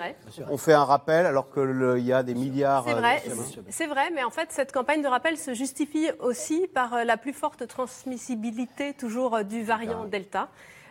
On 0.50 0.58
fait 0.58 0.72
un 0.72 0.84
rappel 0.84 1.26
alors 1.26 1.50
qu'il 1.50 2.04
y 2.04 2.12
a 2.12 2.22
des 2.22 2.34
milliards. 2.34 2.84
C'est 2.86 2.94
vrai, 2.94 3.22
c'est 3.68 3.86
vrai, 3.86 4.10
mais 4.14 4.24
en 4.24 4.30
fait, 4.30 4.48
cette 4.50 4.72
campagne 4.72 5.02
de 5.02 5.08
rappel 5.08 5.36
se 5.38 5.54
justifie 5.54 6.08
aussi 6.20 6.66
par 6.74 6.94
euh, 6.94 7.04
la 7.04 7.16
plus 7.16 7.32
forte 7.32 7.66
transmissibilité 7.66 8.94
toujours 8.94 9.36
euh, 9.36 9.42
du 9.42 9.62
variant 9.62 10.04
Delta. 10.04 10.48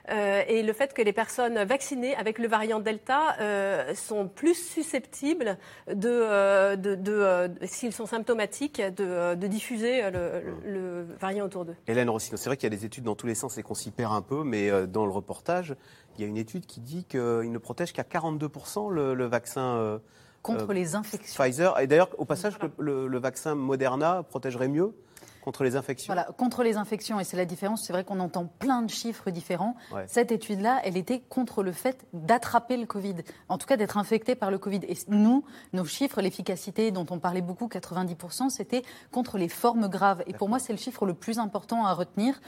Euh, 0.09 0.43
et 0.47 0.63
le 0.63 0.73
fait 0.73 0.93
que 0.93 1.01
les 1.01 1.13
personnes 1.13 1.63
vaccinées 1.63 2.15
avec 2.15 2.39
le 2.39 2.47
variant 2.47 2.79
Delta 2.79 3.35
euh, 3.39 3.93
sont 3.95 4.27
plus 4.27 4.55
susceptibles 4.55 5.57
de, 5.87 6.09
euh, 6.09 6.75
de, 6.75 7.51
s'ils 7.65 7.93
sont 7.93 8.05
symptomatiques, 8.05 8.81
de, 8.81 9.35
diffuser 9.47 10.01
le, 10.11 11.05
variant 11.19 11.45
autour 11.45 11.65
d'eux. 11.65 11.75
Hélène 11.87 12.09
Rossino, 12.09 12.37
c'est 12.37 12.49
vrai 12.49 12.57
qu'il 12.57 12.71
y 12.71 12.73
a 12.73 12.77
des 12.77 12.85
études 12.85 13.03
dans 13.03 13.15
tous 13.15 13.27
les 13.27 13.35
sens 13.35 13.57
et 13.57 13.63
qu'on 13.63 13.75
s'y 13.75 13.91
perd 13.91 14.13
un 14.13 14.21
peu, 14.21 14.43
mais 14.43 14.69
dans 14.87 15.05
le 15.05 15.11
reportage, 15.11 15.75
il 16.17 16.21
y 16.21 16.23
a 16.25 16.27
une 16.27 16.37
étude 16.37 16.65
qui 16.65 16.79
dit 16.79 17.03
qu'il 17.05 17.51
ne 17.51 17.57
protège 17.57 17.93
qu'à 17.93 18.03
42% 18.03 18.89
le, 18.89 19.25
vaccin. 19.25 19.99
Contre 20.41 20.73
les 20.73 20.95
infections. 20.95 21.43
Pfizer. 21.43 21.79
Et 21.79 21.87
d'ailleurs, 21.87 22.09
au 22.17 22.25
passage, 22.25 22.57
le 22.79 23.19
vaccin 23.19 23.55
Moderna 23.55 24.23
protégerait 24.23 24.67
mieux 24.67 24.93
Contre 25.41 25.63
les 25.63 25.75
infections 25.75 26.13
Voilà, 26.13 26.29
contre 26.37 26.61
les 26.61 26.77
infections, 26.77 27.19
et 27.19 27.23
c'est 27.23 27.37
la 27.37 27.45
différence, 27.45 27.83
c'est 27.83 27.93
vrai 27.93 28.03
qu'on 28.03 28.19
entend 28.19 28.45
plein 28.45 28.83
de 28.83 28.89
chiffres 28.89 29.31
différents. 29.31 29.75
Cette 30.05 30.31
étude-là, 30.31 30.81
elle 30.83 30.97
était 30.97 31.19
contre 31.19 31.63
le 31.63 31.71
fait 31.71 32.05
d'attraper 32.13 32.77
le 32.77 32.85
Covid, 32.85 33.15
en 33.49 33.57
tout 33.57 33.65
cas 33.65 33.75
d'être 33.75 33.97
infecté 33.97 34.35
par 34.35 34.51
le 34.51 34.59
Covid. 34.59 34.81
Et 34.87 34.95
nous, 35.07 35.43
nos 35.73 35.85
chiffres, 35.85 36.21
l'efficacité 36.21 36.91
dont 36.91 37.07
on 37.09 37.19
parlait 37.19 37.41
beaucoup, 37.41 37.67
90%, 37.67 38.49
c'était 38.49 38.83
contre 39.11 39.39
les 39.39 39.49
formes 39.49 39.87
graves. 39.89 40.23
Et 40.27 40.33
pour 40.33 40.47
moi, 40.47 40.59
c'est 40.59 40.73
le 40.73 40.79
chiffre 40.79 41.05
le 41.05 41.15
plus 41.15 41.39
important 41.39 41.85
à 41.85 41.93
retenir. 41.93 42.39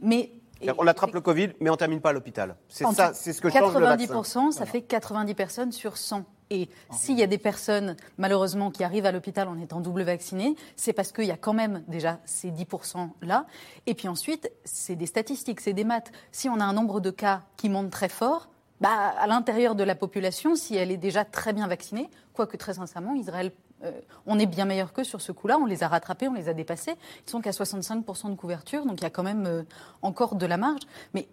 Mais 0.00 0.32
on 0.78 0.86
attrape 0.86 1.12
le 1.14 1.20
Covid, 1.20 1.50
mais 1.60 1.70
on 1.70 1.74
ne 1.74 1.78
termine 1.78 2.00
pas 2.00 2.10
à 2.10 2.12
l'hôpital. 2.12 2.56
C'est 2.68 2.86
ça, 2.92 3.12
c'est 3.14 3.32
ce 3.32 3.40
que 3.40 3.48
90 3.48 4.06
change 4.08 4.46
le 4.46 4.52
ça 4.52 4.66
fait 4.66 4.82
90 4.82 5.34
personnes 5.34 5.72
sur 5.72 5.96
100. 5.96 6.24
Et 6.50 6.68
s'il 6.90 7.18
y 7.18 7.22
a 7.22 7.26
des 7.26 7.38
personnes, 7.38 7.96
malheureusement, 8.18 8.70
qui 8.70 8.84
arrivent 8.84 9.06
à 9.06 9.12
l'hôpital 9.12 9.48
en 9.48 9.58
étant 9.58 9.80
double 9.80 10.02
vaccinées, 10.02 10.54
c'est 10.76 10.92
parce 10.92 11.10
qu'il 11.10 11.24
y 11.24 11.30
a 11.30 11.38
quand 11.38 11.54
même 11.54 11.82
déjà 11.88 12.18
ces 12.26 12.50
10%-là. 12.50 13.46
Et 13.86 13.94
puis 13.94 14.06
ensuite, 14.06 14.52
c'est 14.64 14.94
des 14.94 15.06
statistiques, 15.06 15.62
c'est 15.62 15.72
des 15.72 15.84
maths. 15.84 16.12
Si 16.30 16.50
on 16.50 16.60
a 16.60 16.64
un 16.64 16.74
nombre 16.74 17.00
de 17.00 17.10
cas 17.10 17.40
qui 17.56 17.70
monte 17.70 17.90
très 17.90 18.10
fort, 18.10 18.50
bah, 18.82 19.14
à 19.18 19.26
l'intérieur 19.28 19.74
de 19.74 19.84
la 19.84 19.94
population, 19.94 20.54
si 20.54 20.76
elle 20.76 20.90
est 20.90 20.98
déjà 20.98 21.24
très 21.24 21.54
bien 21.54 21.68
vaccinée, 21.68 22.10
quoique 22.34 22.58
très 22.58 22.74
sincèrement, 22.74 23.14
Israël, 23.14 23.52
euh, 23.84 23.90
on 24.26 24.38
est 24.38 24.46
bien 24.46 24.64
meilleur 24.64 24.92
qu'eux 24.92 25.04
sur 25.04 25.20
ce 25.20 25.32
coup-là. 25.32 25.58
On 25.58 25.66
les 25.66 25.82
a 25.82 25.88
rattrapés, 25.88 26.28
on 26.28 26.34
les 26.34 26.48
a 26.48 26.54
dépassés. 26.54 26.94
Ils 27.26 27.30
sont 27.30 27.40
qu'à 27.40 27.50
65% 27.50 28.30
de 28.30 28.34
couverture, 28.34 28.86
donc 28.86 29.00
il 29.00 29.02
y 29.02 29.06
a 29.06 29.10
quand 29.10 29.22
même 29.22 29.46
euh, 29.46 29.62
encore 30.02 30.34
de 30.34 30.46
la 30.46 30.56
marge. 30.56 30.82
Mais 31.14 31.28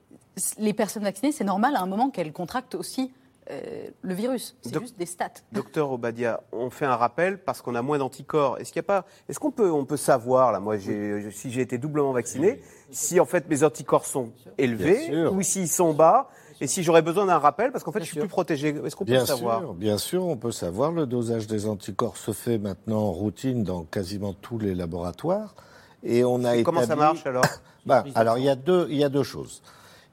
les 0.58 0.74
personnes 0.74 1.04
vaccinées, 1.04 1.32
c'est 1.32 1.44
normal 1.44 1.76
à 1.76 1.82
un 1.82 1.86
moment 1.86 2.10
qu'elles 2.10 2.34
contractent 2.34 2.76
aussi 2.76 3.12
euh, 3.52 3.90
le 4.02 4.14
virus. 4.14 4.56
C'est 4.62 4.80
juste 4.80 4.98
des 4.98 5.08
stats. 5.08 5.30
Docteur 5.52 5.92
Obadia, 5.92 6.42
on 6.52 6.70
fait 6.70 6.86
un 6.86 6.96
rappel 6.96 7.40
parce 7.40 7.62
qu'on 7.62 7.74
a 7.74 7.82
moins 7.82 7.98
d'anticorps. 7.98 8.60
Est-ce 8.60 8.72
qu'il 8.72 8.78
y 8.78 8.82
a 8.82 8.84
pas, 8.84 9.06
est-ce 9.28 9.40
qu'on 9.40 9.50
peut, 9.50 9.72
on 9.72 9.86
peut 9.86 9.98
savoir 9.98 10.52
là, 10.52 10.60
moi, 10.60 10.78
si 10.78 11.52
j'ai 11.52 11.62
été 11.62 11.80
doublement 11.80 12.12
vacciné, 12.12 12.62
si 12.92 13.20
en 13.20 13.26
fait 13.26 13.50
mes 13.50 13.64
anticorps 13.64 14.06
sont 14.06 14.32
élevés 14.60 15.28
ou 15.30 15.42
s'ils 15.42 15.68
sont 15.68 15.94
bas, 15.94 16.30
et 16.62 16.68
si 16.68 16.84
j'aurais 16.84 17.02
besoin 17.02 17.26
d'un 17.26 17.38
rappel, 17.38 17.72
parce 17.72 17.84
qu'en 17.84 17.92
fait, 17.92 18.02
je 18.02 18.06
suis 18.06 18.20
plus 18.20 18.28
protégé. 18.28 18.76
Est-ce 18.86 18.96
qu'on 18.96 19.06
peut 19.06 19.12
bien 19.12 19.26
savoir 19.26 19.62
sûr, 19.62 19.74
Bien 19.74 19.98
sûr, 19.98 20.26
on 20.26 20.36
peut 20.36 20.52
savoir. 20.52 20.92
Le 20.92 21.06
dosage 21.06 21.48
des 21.48 21.68
anticorps 21.68 22.18
se 22.18 22.32
fait 22.32 22.58
maintenant 22.58 23.00
en 23.00 23.12
routine 23.12 23.64
dans 23.64 23.84
quasiment 23.84 24.34
tous 24.34 24.58
les 24.58 24.76
laboratoires. 24.76 25.56
Et 26.04 26.24
on 26.24 26.44
a 26.44 26.62
Comment 26.64 26.86
ça 26.86 26.96
marche 26.96 27.26
alors 27.26 27.46
bah, 27.86 28.04
Alors, 28.16 28.38
il 28.38 28.44
y, 28.44 28.50
a 28.50 28.56
deux, 28.56 28.88
il 28.90 28.98
y 28.98 29.04
a 29.04 29.10
deux 29.10 29.24
choses. 29.24 29.62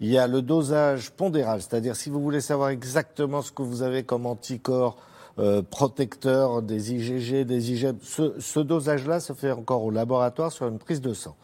Il 0.01 0.09
y 0.09 0.18
a 0.18 0.26
le 0.26 0.42
dosage 0.42 1.11
pondéral, 1.11 1.62
c'est-à-dire 1.62 1.97
si 1.97 2.11
vous 2.11 2.20
voulez 2.20 2.40
savoir 2.40 2.68
exactement 2.68 3.42
ce 3.42 3.51
que 3.51 3.62
vous 3.62 3.82
avez 3.82 4.03
comme 4.03 4.26
anticorps 4.26 4.99
euh, 5.38 5.62
protecteurs 5.62 6.62
des 6.62 6.92
IgG, 6.92 7.44
des 7.44 7.72
IgM, 7.72 7.97
ce, 8.03 8.34
ce 8.38 8.61
dosage-là 8.61 9.20
se 9.20 9.32
fait 9.32 9.53
encore 9.53 9.82
au 9.84 9.90
laboratoire 9.90 10.53
sur 10.53 10.66
une 10.68 10.78
prise 10.78 11.01
de 11.01 11.12
sang. 11.14 11.34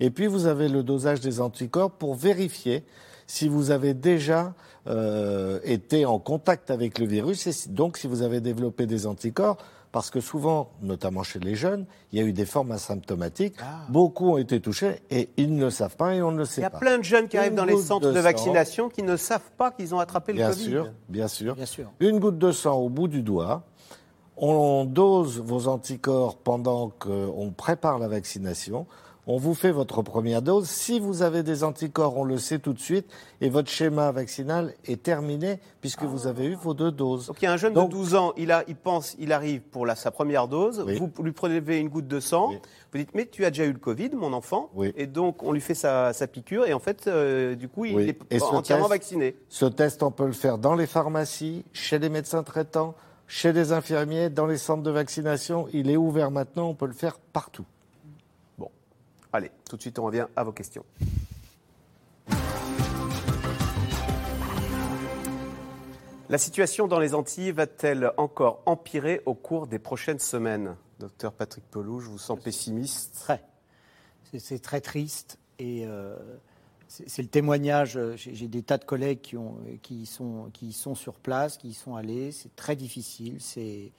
Et 0.00 0.10
puis 0.10 0.26
vous 0.26 0.46
avez 0.46 0.68
le 0.68 0.82
dosage 0.82 1.20
des 1.20 1.40
anticorps 1.40 1.90
pour 1.90 2.14
vérifier 2.14 2.84
si 3.28 3.46
vous 3.46 3.70
avez 3.70 3.94
déjà 3.94 4.54
euh, 4.88 5.60
été 5.62 6.04
en 6.06 6.18
contact 6.18 6.72
avec 6.72 6.98
le 6.98 7.06
virus 7.06 7.46
et 7.46 7.70
donc 7.70 7.98
si 7.98 8.08
vous 8.08 8.22
avez 8.22 8.40
développé 8.40 8.86
des 8.86 9.06
anticorps 9.06 9.58
parce 9.92 10.10
que 10.10 10.20
souvent, 10.20 10.70
notamment 10.82 11.22
chez 11.22 11.38
les 11.38 11.54
jeunes, 11.54 11.86
il 12.12 12.18
y 12.18 12.22
a 12.22 12.24
eu 12.24 12.32
des 12.32 12.44
formes 12.44 12.72
asymptomatiques. 12.72 13.54
Ah. 13.60 13.86
Beaucoup 13.88 14.32
ont 14.32 14.38
été 14.38 14.60
touchés 14.60 15.00
et 15.10 15.30
ils 15.36 15.54
ne 15.54 15.64
le 15.64 15.70
savent 15.70 15.96
pas 15.96 16.14
et 16.14 16.22
on 16.22 16.30
ne 16.30 16.38
le 16.38 16.44
sait 16.44 16.60
pas. 16.60 16.68
Il 16.68 16.72
y 16.72 16.76
a 16.76 16.78
plein 16.78 16.98
de 16.98 17.04
jeunes 17.04 17.28
qui 17.28 17.38
arrivent 17.38 17.54
dans 17.54 17.64
les 17.64 17.78
centres 17.78 18.10
de, 18.10 18.20
vaccination 18.20 18.88
qui 18.88 19.02
ne 19.02 19.16
savent 19.16 19.50
pas 19.56 19.70
qu'ils 19.70 19.94
ont 19.94 19.98
attrapé 19.98 20.32
le 20.32 20.46
Covid. 20.46 20.64
Sûr, 20.64 20.90
bien 21.08 21.28
sûr, 21.28 21.54
bien 21.54 21.66
sûr. 21.66 21.90
Une 22.00 22.18
goutte 22.18 22.38
de 22.38 22.52
sang 22.52 22.76
au 22.76 22.88
bout 22.88 23.08
du 23.08 23.22
doigt. 23.22 23.62
On 24.36 24.84
dose 24.84 25.40
vos 25.40 25.66
anticorps 25.66 26.36
pendant 26.36 26.90
qu'on 26.90 27.52
prépare 27.56 27.98
la 27.98 28.08
vaccination 28.08 28.86
on 29.28 29.36
vous 29.36 29.54
fait 29.54 29.70
votre 29.70 30.00
première 30.00 30.40
dose. 30.40 30.68
Si 30.68 30.98
vous 30.98 31.20
avez 31.20 31.42
des 31.42 31.62
anticorps, 31.62 32.16
on 32.16 32.24
le 32.24 32.38
sait 32.38 32.58
tout 32.58 32.72
de 32.72 32.80
suite, 32.80 33.06
et 33.42 33.50
votre 33.50 33.70
schéma 33.70 34.10
vaccinal 34.10 34.72
est 34.86 35.02
terminé 35.02 35.60
puisque 35.82 36.02
vous 36.02 36.26
avez 36.26 36.46
eu 36.46 36.54
vos 36.54 36.72
deux 36.72 36.90
doses. 36.90 37.26
Donc 37.26 37.36
il 37.42 37.44
y 37.44 37.48
a 37.48 37.52
un 37.52 37.58
jeune 37.58 37.74
de 37.74 37.80
12 37.80 38.14
ans, 38.14 38.32
il, 38.38 38.50
a, 38.50 38.64
il 38.66 38.74
pense, 38.74 39.14
il 39.18 39.32
arrive 39.32 39.60
pour 39.60 39.84
la, 39.84 39.94
sa 39.94 40.10
première 40.10 40.48
dose, 40.48 40.80
vous 40.80 41.12
lui 41.22 41.32
prélevez 41.32 41.78
une 41.78 41.90
goutte 41.90 42.08
de 42.08 42.20
sang, 42.20 42.52
vous 42.92 42.98
dites 42.98 43.14
mais 43.14 43.26
tu 43.26 43.44
as 43.44 43.50
déjà 43.50 43.66
eu 43.66 43.72
le 43.72 43.78
Covid, 43.78 44.10
mon 44.14 44.32
enfant, 44.32 44.70
et 44.96 45.06
donc 45.06 45.42
on 45.42 45.52
lui 45.52 45.60
fait 45.60 45.74
sa, 45.74 46.12
piqûre 46.32 46.66
et 46.66 46.72
en 46.72 46.80
fait 46.80 47.06
euh, 47.06 47.54
du 47.54 47.68
coup 47.68 47.84
il 47.84 48.16
est 48.30 48.42
entièrement 48.42 48.88
vacciné. 48.88 49.36
Ce 49.50 49.66
test, 49.66 50.02
on 50.02 50.10
peut 50.10 50.26
le 50.26 50.32
faire 50.32 50.56
dans 50.56 50.74
les 50.74 50.86
pharmacies, 50.86 51.64
chez 51.74 51.98
les 51.98 52.08
médecins 52.08 52.42
traitants, 52.42 52.94
chez 53.26 53.52
les 53.52 53.72
infirmiers, 53.72 54.30
dans 54.30 54.46
les 54.46 54.56
centres 54.56 54.82
de 54.82 54.90
vaccination. 54.90 55.68
Il 55.74 55.90
est 55.90 55.96
ouvert 55.98 56.30
maintenant, 56.30 56.68
on 56.68 56.74
peut 56.74 56.86
le 56.86 56.94
faire 56.94 57.18
partout. 57.18 57.66
Allez, 59.32 59.50
tout 59.68 59.76
de 59.76 59.82
suite, 59.82 59.98
on 59.98 60.04
revient 60.04 60.26
à 60.36 60.44
vos 60.44 60.52
questions. 60.52 60.84
La 66.30 66.38
situation 66.38 66.88
dans 66.88 66.98
les 66.98 67.14
Antilles 67.14 67.52
va-t-elle 67.52 68.12
encore 68.16 68.62
empirer 68.66 69.22
au 69.26 69.34
cours 69.34 69.66
des 69.66 69.78
prochaines 69.78 70.18
semaines? 70.18 70.76
Docteur 70.98 71.32
Patrick 71.32 71.64
Pelou, 71.70 72.00
je 72.00 72.08
vous 72.08 72.18
sens 72.18 72.38
pessimiste. 72.38 73.14
Très. 73.14 73.42
C'est 74.38 74.60
très 74.60 74.82
triste 74.82 75.38
et 75.58 75.86
euh, 75.86 76.16
c'est 76.86 77.22
le 77.22 77.28
témoignage. 77.28 77.98
J'ai 78.16 78.48
des 78.48 78.62
tas 78.62 78.76
de 78.76 78.84
collègues 78.84 79.22
qui, 79.22 79.38
ont, 79.38 79.56
qui, 79.82 80.04
sont, 80.04 80.50
qui 80.52 80.72
sont 80.72 80.94
sur 80.94 81.14
place, 81.14 81.56
qui 81.56 81.68
y 81.68 81.74
sont 81.74 81.96
allés. 81.96 82.32
C'est 82.32 82.54
très 82.56 82.76
difficile. 82.76 83.38
Il 83.56 83.90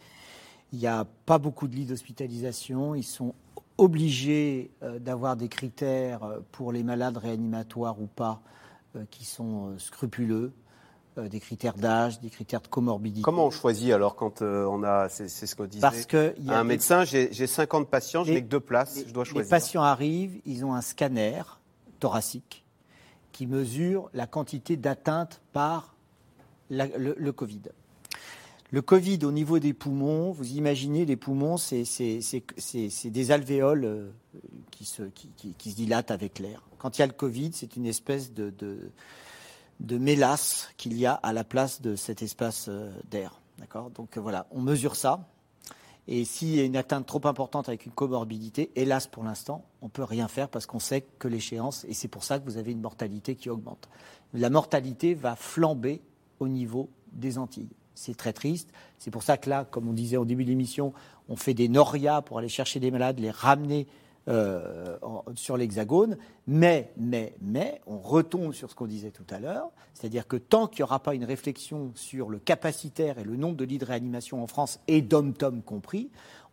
n'y 0.78 0.88
a 0.88 1.06
pas 1.26 1.40
beaucoup 1.40 1.68
de 1.68 1.76
lits 1.76 1.86
d'hospitalisation. 1.86 2.94
Ils 2.94 3.04
sont 3.04 3.34
obligés 3.80 4.72
euh, 4.84 5.00
d'avoir 5.00 5.36
des 5.36 5.48
critères 5.48 6.24
euh, 6.24 6.40
pour 6.52 6.72
les 6.72 6.84
malades 6.84 7.18
réanimatoires 7.18 8.00
ou 8.00 8.08
pas 8.08 8.42
euh, 8.96 9.06
qui 9.10 9.26
sont 9.26 9.78
scrupuleux, 9.78 10.52
des 11.18 11.42
critères 11.42 11.74
d'âge, 11.74 12.22
des 12.22 12.30
critères 12.30 12.62
de 12.62 12.68
comorbidité. 12.68 13.24
Comment 13.24 13.48
on 13.48 13.52
choisit 13.52 13.92
alors 13.92 14.16
quand 14.16 14.42
on 14.42 14.84
a, 14.84 15.10
c'est 15.10 15.28
ce 15.28 15.54
qu'on 15.54 15.66
disait? 15.66 15.82
Parce 15.82 16.06
que 16.06 16.34
y 16.40 16.50
a 16.50 16.58
un 16.58 16.64
médecin, 16.64 17.04
j'ai 17.04 17.48
50 17.48 17.90
patients, 17.90 18.24
je 18.24 18.32
n'ai 18.32 18.42
que 18.42 18.48
deux 18.48 18.62
places, 18.62 19.04
je 19.06 19.12
dois 19.12 19.26
choisir. 19.26 19.44
Les 19.44 19.50
patients 19.50 19.84
arrivent, 19.84 20.40
ils 20.46 20.64
ont 20.64 20.74
un 20.74 20.80
scanner 20.80 21.42
thoracique 22.00 22.64
qui 23.34 23.48
mesure 23.48 24.10
la 24.14 24.28
quantité 24.28 24.78
d'atteinte 24.78 25.42
par 25.52 25.98
le, 26.70 27.16
le 27.18 27.32
Covid. 27.34 27.64
Le 28.72 28.84
Covid 28.84 29.20
au 29.24 29.32
niveau 29.32 29.58
des 29.58 29.74
poumons, 29.74 30.32
vous 30.32 30.52
imaginez 30.52 31.04
les 31.04 31.16
poumons, 31.16 31.58
c'est 31.58 31.84
des 33.06 33.32
alvéoles 33.32 33.86
euh, 33.86 34.12
qui 34.70 34.86
se, 34.86 35.02
dilatent 35.72 36.12
avec 36.12 36.38
l'air. 36.38 36.62
Quand 36.78 36.98
il 36.98 37.02
y 37.02 37.04
a 37.04 37.08
le 37.08 37.14
Covid, 37.14 37.50
c'est 37.54 37.76
une 37.76 37.88
espèce 37.88 38.32
de 38.32 38.92
mélasse 39.98 40.70
qu'il 40.78 40.96
y 40.98 41.08
a 41.08 41.14
à 41.14 41.34
la 41.34 41.44
place 41.44 41.82
de 41.82 41.96
cet 41.96 42.22
espace 42.22 42.68
euh, 42.70 42.92
d'air. 43.10 43.42
D'accord? 43.58 43.90
Donc 43.90 44.18
euh, 44.18 44.22
voilà, 44.22 44.46
on 44.52 44.62
mesure 44.62 44.96
ça. 44.96 45.28
Et 46.08 46.24
s'il 46.24 46.56
y 46.56 46.60
a 46.60 46.64
une 46.64 46.78
atteinte 46.78 47.08
trop 47.08 47.26
importante 47.26 47.70
avec 47.70 47.88
une 47.88 47.92
comorbidité, 47.92 48.72
hélas 48.76 49.08
pour 49.08 49.24
l'instant, 49.24 49.66
on 49.82 49.86
ne 49.86 49.92
peut 49.92 50.04
rien 50.04 50.28
faire 50.28 50.48
parce 50.48 50.68
qu'on 50.68 50.80
sait 50.80 51.02
que 51.02 51.28
l'échéance, 51.28 51.86
et 51.90 51.94
c'est 51.94 52.08
pour 52.08 52.24
ça 52.24 52.40
que 52.40 52.46
vous 52.46 52.58
avez 52.58 52.72
une 52.72 52.82
mortalité 52.82 53.36
qui 53.36 53.50
augmente. 53.50 53.90
La 54.34 54.50
mortalité 54.50 55.16
va 55.16 55.36
flamber 55.36 56.02
au 56.40 56.48
niveau 56.48 56.90
des 57.12 57.38
Antilles. 57.38 57.70
C'est 58.00 58.16
très 58.16 58.32
triste. 58.32 58.70
C'est 58.98 59.12
pour 59.12 59.24
ça 59.24 59.36
que 59.36 59.50
là, 59.50 59.66
comme 59.70 59.90
on 59.90 59.94
disait 59.94 60.16
au 60.16 60.24
début 60.24 60.46
de 60.46 60.50
l'émission, 60.50 60.94
on 61.28 61.36
fait 61.36 61.54
des 61.54 61.68
norias 61.68 62.22
pour 62.22 62.40
aller 62.40 62.48
chercher 62.48 62.80
des 62.80 62.92
malades, 62.92 63.20
les 63.20 63.30
ramener 63.30 63.88
euh, 64.30 64.96
sur 65.36 65.58
l'hexagone. 65.58 66.18
Mais, 66.48 66.94
mais, 66.96 67.34
mais, 67.42 67.82
on 67.88 68.00
retombe 68.00 68.54
sur 68.54 68.70
ce 68.70 68.76
qu'on 68.76 68.88
disait 68.88 69.12
tout 69.12 69.26
à 69.30 69.40
l'heure, 69.40 69.70
c'est-à-dire 69.94 70.28
que 70.28 70.38
tant 70.38 70.68
qu'il 70.68 70.82
n'y 70.82 70.84
aura 70.84 71.00
pas 71.00 71.14
une 71.14 71.26
réflexion 71.26 71.92
sur 71.94 72.30
le 72.30 72.40
capacitaire 72.40 73.20
et 73.20 73.26
le 73.26 73.36
nombre 73.36 73.58
de 73.58 73.66
lits 73.66 73.80
de 73.80 73.86
réanimation 73.86 74.42
en 74.42 74.48
France, 74.48 74.80
et 74.88 75.02
d'hommes-tom 75.02 75.62
compris, 75.62 76.10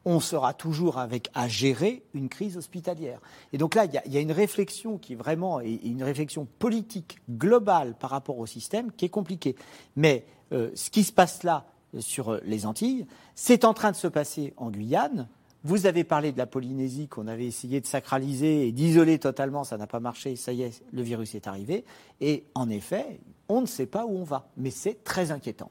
on 0.06 0.20
sera 0.20 0.54
toujours 0.54 0.98
avec 0.98 1.28
à 1.34 1.48
gérer 1.48 2.04
une 2.14 2.28
crise 2.28 2.56
hospitalière. 2.56 3.20
Et 3.52 3.58
donc 3.58 3.74
là, 3.74 3.84
il 3.84 4.12
y, 4.12 4.16
a 4.16 4.20
une 4.20 4.32
réflexion 4.32 4.98
qui 4.98 5.14
est 5.14 5.16
vraiment 5.16 5.60
une 5.60 6.04
réflexion 6.04 6.46
politique 6.60 7.18
globale 7.28 7.96
par 7.98 8.10
rapport 8.10 8.38
au 8.38 8.46
système 8.46 8.92
qui 8.92 9.04
est 9.04 9.10
compliquée. 9.10 9.56
Mais 9.96 10.24
euh, 10.52 10.70
ce 10.76 10.90
qui 10.90 11.02
se 11.02 11.10
passe 11.10 11.42
là 11.42 11.66
euh, 11.94 12.00
sur 12.00 12.34
euh, 12.34 12.40
les 12.44 12.66
Antilles, 12.66 13.04
c'est 13.34 13.64
en 13.64 13.74
train 13.74 13.90
de 13.90 13.96
se 13.96 14.06
passer 14.06 14.54
en 14.56 14.70
Guyane. 14.70 15.26
Vous 15.64 15.86
avez 15.86 16.04
parlé 16.04 16.30
de 16.30 16.38
la 16.38 16.46
Polynésie 16.46 17.08
qu'on 17.08 17.26
avait 17.26 17.46
essayé 17.46 17.80
de 17.80 17.86
sacraliser 17.86 18.68
et 18.68 18.72
d'isoler 18.72 19.18
totalement, 19.18 19.64
ça 19.64 19.76
n'a 19.76 19.88
pas 19.88 19.98
marché, 19.98 20.36
ça 20.36 20.52
y 20.52 20.62
est, 20.62 20.84
le 20.92 21.02
virus 21.02 21.34
est 21.34 21.48
arrivé. 21.48 21.84
Et 22.20 22.44
en 22.54 22.70
effet, 22.70 23.18
on 23.48 23.60
ne 23.60 23.66
sait 23.66 23.86
pas 23.86 24.06
où 24.06 24.18
on 24.18 24.24
va, 24.24 24.48
mais 24.56 24.70
c'est 24.70 25.02
très 25.02 25.32
inquiétant. 25.32 25.70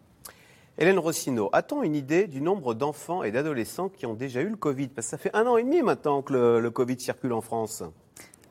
Hélène 0.78 1.00
Rossino, 1.00 1.50
a-t-on 1.54 1.84
une 1.84 1.96
idée 1.96 2.28
du 2.28 2.42
nombre 2.42 2.74
d'enfants 2.74 3.24
et 3.24 3.32
d'adolescents 3.32 3.88
qui 3.88 4.06
ont 4.06 4.14
déjà 4.14 4.42
eu 4.42 4.50
le 4.50 4.58
Covid? 4.58 4.90
Parce 4.90 5.08
que 5.08 5.12
ça 5.12 5.18
fait 5.18 5.34
un 5.34 5.48
an 5.48 5.56
et 5.56 5.64
demi 5.64 5.82
maintenant 5.82 6.22
que 6.22 6.34
le 6.34 6.70
Covid 6.70 7.00
circule 7.00 7.32
en 7.32 7.40
France. 7.40 7.82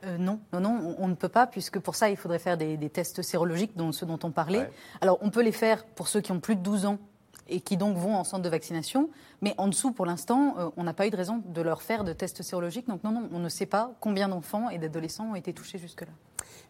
Euh, 0.04 0.16
non, 0.16 0.40
non, 0.54 0.60
non, 0.60 0.96
on, 0.98 1.08
ne 1.08 1.14
peut 1.14 1.28
pas, 1.28 1.46
puisque 1.46 1.78
pour 1.78 1.94
ça, 1.94 2.08
il 2.08 2.16
faudrait 2.16 2.38
faire 2.38 2.56
des, 2.56 2.78
tests 2.88 3.20
sérologiques, 3.20 3.76
dont 3.76 3.92
ceux 3.92 4.06
dont 4.06 4.18
on 4.22 4.30
parlait. 4.30 4.70
Alors, 5.02 5.18
on 5.20 5.28
peut 5.28 5.42
les 5.42 5.52
faire 5.52 5.84
pour 5.84 6.08
ceux 6.08 6.22
qui 6.22 6.32
ont 6.32 6.40
plus 6.40 6.56
de 6.56 6.62
12 6.62 6.86
ans 6.86 6.98
et 7.46 7.60
qui 7.60 7.76
donc 7.76 7.98
vont 7.98 8.14
en 8.16 8.24
centre 8.24 8.42
de 8.42 8.48
vaccination, 8.48 9.10
mais 9.42 9.54
en 9.58 9.68
dessous, 9.68 9.92
pour 9.92 10.06
l'instant, 10.06 10.54
euh, 10.58 10.70
on 10.78 10.84
n'a 10.84 10.94
pas 10.94 11.06
eu 11.06 11.10
de 11.10 11.16
raison 11.16 11.42
de 11.44 11.60
leur 11.60 11.82
faire 11.82 12.04
de 12.04 12.14
tests 12.14 12.40
sérologiques. 12.40 12.88
Donc, 12.88 13.04
non, 13.04 13.12
non, 13.12 13.28
on 13.32 13.38
ne 13.38 13.50
sait 13.50 13.66
pas 13.66 13.92
combien 14.00 14.28
d'enfants 14.28 14.70
et 14.70 14.78
d'adolescents 14.78 15.30
ont 15.30 15.34
été 15.34 15.52
touchés 15.52 15.78
jusque-là. 15.78 16.12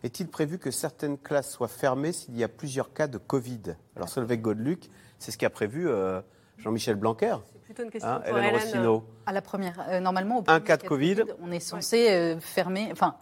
Est-il 0.03 0.27
prévu 0.27 0.59
que 0.59 0.73
certaines 0.73 1.17
classes 1.17 1.53
soient 1.53 1.69
fermées 1.69 2.13
s'il 2.13 2.37
y 2.37 2.43
a 2.43 2.49
plusieurs 2.49 2.93
cas 2.93 3.07
de 3.07 3.19
Covid? 3.19 3.77
Alors, 3.95 4.09
Solveig 4.09 4.39
Godeluc, 4.39 4.91
c'est 5.19 5.31
ce 5.31 5.39
qu'a 5.39 5.51
prévu 5.51 5.89
euh, 5.89 6.21
Jean-Michel 6.59 6.97
Blanquer 6.97 7.37
plutôt 7.65 7.83
une 7.83 7.91
question 7.91 8.11
hein, 8.11 8.23
pour 8.27 8.39
Hélène, 8.39 8.55
Rossino. 8.55 9.05
À 9.27 9.33
la 9.33 9.43
première, 9.43 9.85
euh, 9.89 10.01
normalement, 10.01 10.39
au 10.39 10.45
un 10.47 10.61
cas 10.61 10.77
de 10.77 10.87
COVID, 10.87 11.25
on 11.41 11.51
est 11.51 11.61
censé 11.61 12.11
euh, 12.11 12.39
fermer. 12.39 12.89
Enfin, 12.93 13.17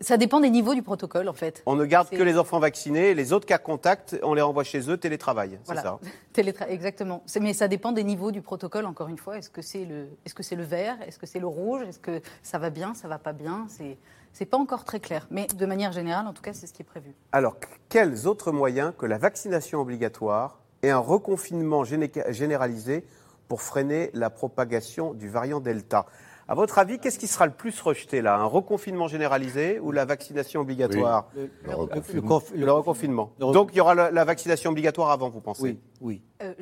ça, 0.00 0.16
dépend 0.16 0.40
des 0.40 0.50
niveaux 0.50 0.74
du 0.74 0.82
protocole, 0.82 1.28
en 1.28 1.32
fait. 1.32 1.62
On 1.66 1.74
ne 1.74 1.84
garde 1.84 2.08
que 2.10 2.22
les 2.22 2.38
enfants 2.38 2.60
vaccinés, 2.60 3.14
les 3.14 3.32
autres 3.32 3.46
cas 3.46 3.58
contacts, 3.58 4.16
on 4.22 4.34
les 4.34 4.42
renvoie 4.42 4.64
chez 4.64 4.90
eux, 4.90 4.96
télétravail, 4.96 5.58
c'est 5.64 5.76
ça 5.76 5.98
Exactement. 6.68 7.24
Mais 7.40 7.54
ça 7.54 7.68
dépend 7.68 7.92
des 7.92 8.04
niveaux 8.04 8.30
du 8.30 8.42
protocole. 8.42 8.86
Encore 8.86 9.08
une 9.08 9.18
fois, 9.18 9.38
est-ce 9.38 9.50
que 9.50 9.62
c'est 9.62 9.84
le, 9.84 10.08
est-ce 10.24 10.34
que 10.34 10.42
c'est 10.42 10.56
le 10.56 10.64
vert, 10.64 10.96
est-ce 11.06 11.18
que 11.18 11.26
c'est 11.26 11.40
le 11.40 11.46
rouge, 11.46 11.82
est-ce 11.82 11.98
que 11.98 12.20
ça 12.42 12.58
va 12.58 12.70
bien, 12.70 12.94
ça 12.94 13.08
va 13.08 13.18
pas 13.18 13.32
bien, 13.32 13.66
c'est 13.68 13.96
c'est 14.34 14.44
pas 14.44 14.58
encore 14.58 14.84
très 14.84 15.00
clair, 15.00 15.26
mais 15.30 15.46
de 15.46 15.66
manière 15.66 15.90
générale, 15.90 16.26
en 16.28 16.32
tout 16.32 16.42
cas, 16.42 16.52
c'est 16.52 16.66
ce 16.66 16.72
qui 16.72 16.82
est 16.82 16.84
prévu. 16.84 17.12
Alors, 17.32 17.56
quels 17.88 18.28
autres 18.28 18.52
moyens 18.52 18.92
que 18.96 19.06
la 19.06 19.18
vaccination 19.18 19.80
obligatoire 19.80 20.60
et 20.82 20.90
un 20.90 20.98
reconfinement 20.98 21.84
généralisé 21.84 23.04
pour 23.48 23.62
freiner 23.62 24.10
la 24.14 24.30
propagation 24.30 25.14
du 25.14 25.28
variant 25.28 25.60
Delta. 25.60 26.06
À 26.50 26.54
votre 26.54 26.78
avis, 26.78 26.98
qu'est-ce 26.98 27.18
qui 27.18 27.26
sera 27.26 27.44
le 27.44 27.52
plus 27.52 27.78
rejeté 27.78 28.22
là? 28.22 28.38
Un 28.38 28.46
reconfinement 28.46 29.06
généralisé 29.06 29.78
ou 29.80 29.92
la 29.92 30.06
vaccination 30.06 30.62
obligatoire? 30.62 31.28
Le, 31.36 32.70
reconfinement. 32.72 33.32
Donc 33.38 33.70
il 33.72 33.76
y 33.76 33.80
aura 33.82 33.94
la, 33.94 34.24
vaccination 34.24 34.70
obligatoire 34.70 35.10
avant, 35.10 35.28
vous 35.28 35.42
pensez? 35.42 35.62
Oui, 35.62 35.78
oui. 36.00 36.22
Euh, 36.42 36.54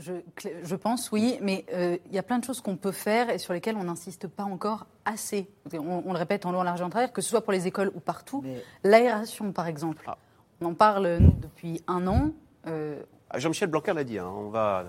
je, 0.64 0.74
pense, 0.74 1.12
oui, 1.12 1.38
mais 1.40 1.64
euh, 1.72 1.98
il 2.06 2.12
y 2.12 2.18
a 2.18 2.24
plein 2.24 2.40
de 2.40 2.44
choses 2.44 2.60
qu'on 2.60 2.76
peut 2.76 2.90
faire 2.90 3.30
et 3.30 3.38
sur 3.38 3.52
lesquelles 3.52 3.76
on 3.76 3.84
n'insiste 3.84 4.26
pas 4.26 4.42
encore 4.42 4.86
assez. 5.04 5.48
On, 5.72 6.12
le 6.12 6.18
répète 6.18 6.46
en 6.46 6.50
long, 6.50 6.60
en 6.60 6.64
large, 6.64 6.82
en 6.82 6.90
travers, 6.90 7.12
que 7.12 7.22
ce 7.22 7.30
soit 7.30 7.42
pour 7.42 7.52
les 7.52 7.68
écoles 7.68 7.92
ou 7.94 8.00
partout. 8.00 8.42
L'aération, 8.82 9.52
par 9.52 9.68
exemple. 9.68 10.02
Ah. 10.08 10.18
On 10.60 10.66
en 10.66 10.74
parle, 10.74 11.18
nous, 11.20 11.34
depuis 11.40 11.80
un 11.86 12.08
an. 12.08 12.32
Euh, 12.66 13.00
Jean-Michel 13.34 13.68
Blanquer 13.68 13.92
l'a 13.92 14.04
dit, 14.04 14.18
hein, 14.18 14.30
on 14.34 14.48
va 14.48 14.86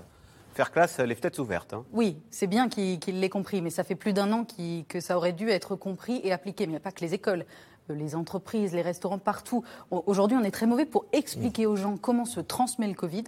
faire 0.54 0.70
classe 0.72 0.98
les 0.98 1.14
fenêtres 1.14 1.40
ouvertes. 1.40 1.72
Hein. 1.72 1.84
Oui, 1.92 2.16
c'est 2.30 2.46
bien 2.46 2.68
qu'il 2.68 3.20
l'ait 3.20 3.28
compris, 3.28 3.62
mais 3.62 3.70
ça 3.70 3.84
fait 3.84 3.94
plus 3.94 4.12
d'un 4.12 4.32
an 4.32 4.46
que 4.88 5.00
ça 5.00 5.16
aurait 5.16 5.32
dû 5.32 5.50
être 5.50 5.76
compris 5.76 6.20
et 6.24 6.32
appliqué. 6.32 6.66
Mais 6.66 6.72
il 6.72 6.74
n'y 6.74 6.78
a 6.78 6.80
pas 6.80 6.92
que 6.92 7.00
les 7.00 7.14
écoles, 7.14 7.44
euh, 7.90 7.94
les 7.94 8.14
entreprises, 8.14 8.74
les 8.74 8.82
restaurants, 8.82 9.18
partout. 9.18 9.64
Aujourd'hui, 9.90 10.36
on 10.36 10.44
est 10.44 10.50
très 10.50 10.66
mauvais 10.66 10.86
pour 10.86 11.06
expliquer 11.12 11.66
aux 11.66 11.76
gens 11.76 11.96
comment 11.96 12.24
se 12.24 12.40
transmet 12.40 12.88
le 12.88 12.94
Covid. 12.94 13.24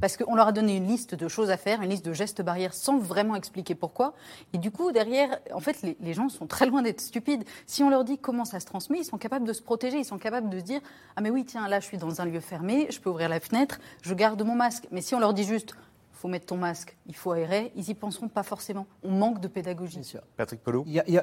Parce 0.00 0.16
qu'on 0.16 0.34
leur 0.34 0.48
a 0.48 0.52
donné 0.52 0.76
une 0.76 0.86
liste 0.86 1.14
de 1.14 1.28
choses 1.28 1.50
à 1.50 1.56
faire, 1.56 1.82
une 1.82 1.90
liste 1.90 2.04
de 2.04 2.12
gestes 2.12 2.42
barrières 2.42 2.74
sans 2.74 2.98
vraiment 2.98 3.34
expliquer 3.34 3.74
pourquoi. 3.74 4.14
Et 4.52 4.58
du 4.58 4.70
coup, 4.70 4.92
derrière, 4.92 5.38
en 5.52 5.60
fait, 5.60 5.82
les, 5.82 5.96
les 6.00 6.14
gens 6.14 6.28
sont 6.28 6.46
très 6.46 6.66
loin 6.66 6.82
d'être 6.82 7.00
stupides. 7.00 7.44
Si 7.66 7.82
on 7.82 7.90
leur 7.90 8.04
dit 8.04 8.18
comment 8.18 8.44
ça 8.44 8.60
se 8.60 8.66
transmet, 8.66 8.98
ils 8.98 9.04
sont 9.04 9.18
capables 9.18 9.46
de 9.46 9.52
se 9.52 9.62
protéger, 9.62 9.98
ils 9.98 10.04
sont 10.04 10.18
capables 10.18 10.48
de 10.48 10.58
se 10.58 10.64
dire 10.64 10.80
Ah, 11.16 11.20
mais 11.20 11.30
oui, 11.30 11.44
tiens, 11.44 11.66
là, 11.68 11.80
je 11.80 11.86
suis 11.86 11.98
dans 11.98 12.20
un 12.20 12.24
lieu 12.24 12.40
fermé, 12.40 12.86
je 12.90 13.00
peux 13.00 13.10
ouvrir 13.10 13.28
la 13.28 13.40
fenêtre, 13.40 13.78
je 14.02 14.14
garde 14.14 14.40
mon 14.42 14.54
masque. 14.54 14.86
Mais 14.90 15.00
si 15.00 15.14
on 15.14 15.20
leur 15.20 15.34
dit 15.34 15.44
juste 15.44 15.74
il 16.18 16.20
faut 16.20 16.28
mettre 16.28 16.46
ton 16.46 16.56
masque, 16.56 16.96
il 17.06 17.14
faut 17.14 17.30
aérer, 17.30 17.70
ils 17.76 17.88
y 17.90 17.94
penseront 17.94 18.26
pas 18.26 18.42
forcément. 18.42 18.88
On 19.04 19.12
manque 19.12 19.40
de 19.40 19.46
pédagogie. 19.46 20.00
Patrick 20.36 20.60
Pelot 20.64 20.82
Il 20.88 21.22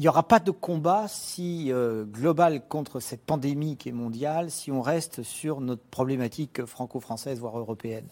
n'y 0.00 0.08
aura 0.08 0.22
pas 0.22 0.40
de 0.40 0.50
combat 0.50 1.06
si 1.08 1.70
euh, 1.70 2.04
global 2.04 2.66
contre 2.66 3.00
cette 3.00 3.22
pandémie 3.22 3.76
qui 3.76 3.90
est 3.90 3.92
mondiale, 3.92 4.50
si 4.50 4.72
on 4.72 4.80
reste 4.80 5.22
sur 5.22 5.60
notre 5.60 5.82
problématique 5.82 6.64
franco-française, 6.64 7.38
voire 7.38 7.58
européenne. 7.58 8.06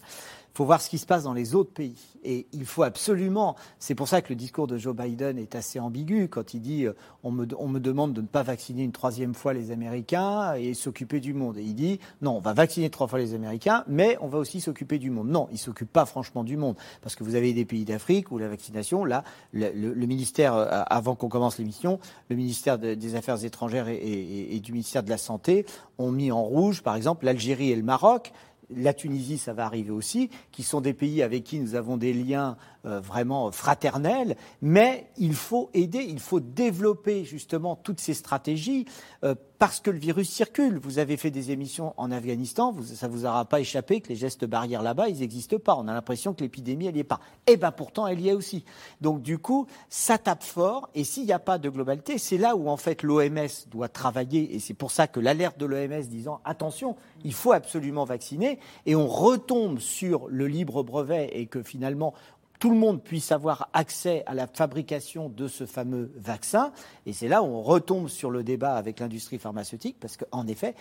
Il 0.58 0.62
faut 0.62 0.66
voir 0.66 0.82
ce 0.82 0.90
qui 0.90 0.98
se 0.98 1.06
passe 1.06 1.22
dans 1.22 1.34
les 1.34 1.54
autres 1.54 1.70
pays. 1.70 1.94
Et 2.24 2.48
il 2.52 2.64
faut 2.64 2.82
absolument, 2.82 3.54
c'est 3.78 3.94
pour 3.94 4.08
ça 4.08 4.22
que 4.22 4.30
le 4.30 4.34
discours 4.34 4.66
de 4.66 4.76
Joe 4.76 4.92
Biden 4.92 5.38
est 5.38 5.54
assez 5.54 5.78
ambigu 5.78 6.26
quand 6.26 6.52
il 6.52 6.60
dit 6.60 6.84
euh, 6.84 6.94
on, 7.22 7.30
me, 7.30 7.46
demande 7.78 8.12
de 8.12 8.22
ne 8.22 8.26
pas 8.26 8.42
vacciner 8.42 8.82
une 8.82 8.90
troisième 8.90 9.34
fois 9.34 9.52
les 9.52 9.70
Américains 9.70 10.54
et 10.54 10.74
s'occuper 10.74 11.20
du 11.20 11.32
monde. 11.32 11.58
Et 11.58 11.62
il 11.62 11.76
dit 11.76 12.00
non, 12.22 12.38
on 12.38 12.40
va 12.40 12.54
vacciner 12.54 12.90
trois 12.90 13.06
fois 13.06 13.20
les 13.20 13.34
Américains, 13.34 13.84
mais 13.86 14.18
on 14.20 14.26
va 14.26 14.38
aussi 14.38 14.60
s'occuper 14.60 14.98
du 14.98 15.10
monde. 15.10 15.28
Non, 15.28 15.46
il 15.50 15.54
ne 15.54 15.58
s'occupe 15.58 15.92
pas 15.92 16.06
franchement 16.06 16.42
du 16.42 16.56
monde. 16.56 16.74
Parce 17.02 17.14
que 17.14 17.22
vous 17.22 17.36
avez 17.36 17.52
des 17.52 17.64
pays 17.64 17.84
d'Afrique 17.84 18.32
où 18.32 18.38
la 18.38 18.48
vaccination, 18.48 19.04
là, 19.04 19.22
le, 19.52 19.94
ministère, 20.06 20.54
euh, 20.54 20.82
avant 20.90 21.14
qu'on 21.14 21.28
commence 21.28 21.58
l'émission, 21.58 22.00
le 22.30 22.34
ministère 22.34 22.80
des 22.80 23.14
Affaires 23.14 23.44
étrangères 23.44 23.86
et 23.86 24.58
du 24.60 24.72
ministère 24.72 25.04
de 25.04 25.10
la 25.10 25.18
Santé 25.18 25.66
ont 25.98 26.10
mis 26.10 26.32
en 26.32 26.42
rouge, 26.42 26.82
par 26.82 26.96
exemple, 26.96 27.26
l'Algérie 27.26 27.70
et 27.70 27.76
le 27.76 27.84
Maroc 27.84 28.32
la 28.70 28.92
Tunisie, 28.92 29.38
ça 29.38 29.52
va 29.52 29.64
arriver 29.64 29.90
aussi, 29.90 30.30
qui 30.52 30.62
sont 30.62 30.80
des 30.80 30.94
pays 30.94 31.22
avec 31.22 31.44
qui 31.44 31.58
nous 31.58 31.74
avons 31.74 31.96
des 31.96 32.12
liens 32.12 32.56
vraiment 32.84 33.50
fraternels, 33.50 34.36
mais 34.62 35.10
il 35.16 35.34
faut 35.34 35.70
aider, 35.74 36.04
il 36.08 36.20
faut 36.20 36.40
développer 36.40 37.24
justement 37.24 37.76
toutes 37.76 38.00
ces 38.00 38.14
stratégies 38.14 38.86
euh, 39.24 39.34
parce 39.58 39.80
que 39.80 39.90
le 39.90 39.98
virus 39.98 40.30
circule. 40.30 40.78
Vous 40.78 40.98
avez 40.98 41.16
fait 41.16 41.30
des 41.30 41.50
émissions 41.50 41.92
en 41.96 42.12
Afghanistan, 42.12 42.74
ça 42.82 43.08
vous 43.08 43.24
aura 43.24 43.44
pas 43.44 43.60
échappé 43.60 44.00
que 44.00 44.08
les 44.08 44.16
gestes 44.16 44.44
barrières 44.44 44.82
là-bas, 44.82 45.08
ils 45.08 45.18
n'existent 45.18 45.58
pas. 45.58 45.74
On 45.76 45.88
a 45.88 45.92
l'impression 45.92 46.32
que 46.32 46.42
l'épidémie, 46.42 46.86
elle 46.86 46.94
n'y 46.94 47.00
est 47.00 47.04
pas. 47.04 47.20
Eh 47.46 47.56
bien 47.56 47.72
pourtant, 47.72 48.06
elle 48.06 48.20
y 48.20 48.28
est 48.28 48.34
aussi. 48.34 48.64
Donc 49.00 49.22
du 49.22 49.38
coup, 49.38 49.66
ça 49.88 50.18
tape 50.18 50.44
fort, 50.44 50.88
et 50.94 51.02
s'il 51.02 51.24
n'y 51.24 51.32
a 51.32 51.38
pas 51.40 51.58
de 51.58 51.68
globalité, 51.68 52.18
c'est 52.18 52.38
là 52.38 52.54
où 52.54 52.68
en 52.68 52.76
fait 52.76 53.02
l'OMS 53.02 53.48
doit 53.68 53.88
travailler, 53.88 54.54
et 54.54 54.60
c'est 54.60 54.74
pour 54.74 54.92
ça 54.92 55.08
que 55.08 55.18
l'alerte 55.18 55.58
de 55.58 55.66
l'OMS 55.66 56.02
disant 56.02 56.40
attention, 56.44 56.96
il 57.24 57.34
faut 57.34 57.52
absolument 57.52 58.04
vacciner, 58.04 58.60
et 58.86 58.94
on 58.94 59.08
retombe 59.08 59.80
sur 59.80 60.28
le 60.28 60.46
libre 60.46 60.84
brevet, 60.84 61.30
et 61.32 61.46
que 61.46 61.62
finalement 61.62 62.14
tout 62.58 62.70
le 62.70 62.76
monde 62.76 63.02
puisse 63.02 63.32
avoir 63.32 63.68
accès 63.72 64.24
à 64.26 64.34
la 64.34 64.46
fabrication 64.46 65.28
de 65.28 65.48
ce 65.48 65.66
fameux 65.66 66.12
vaccin. 66.16 66.72
Et 67.06 67.12
c'est 67.12 67.28
là 67.28 67.42
où 67.42 67.46
on 67.46 67.62
retombe 67.62 68.08
sur 68.08 68.30
le 68.30 68.42
débat 68.42 68.74
avec 68.74 69.00
l'industrie 69.00 69.38
pharmaceutique, 69.38 69.96
parce 70.00 70.16
qu'en 70.16 70.46
effet, 70.46 70.74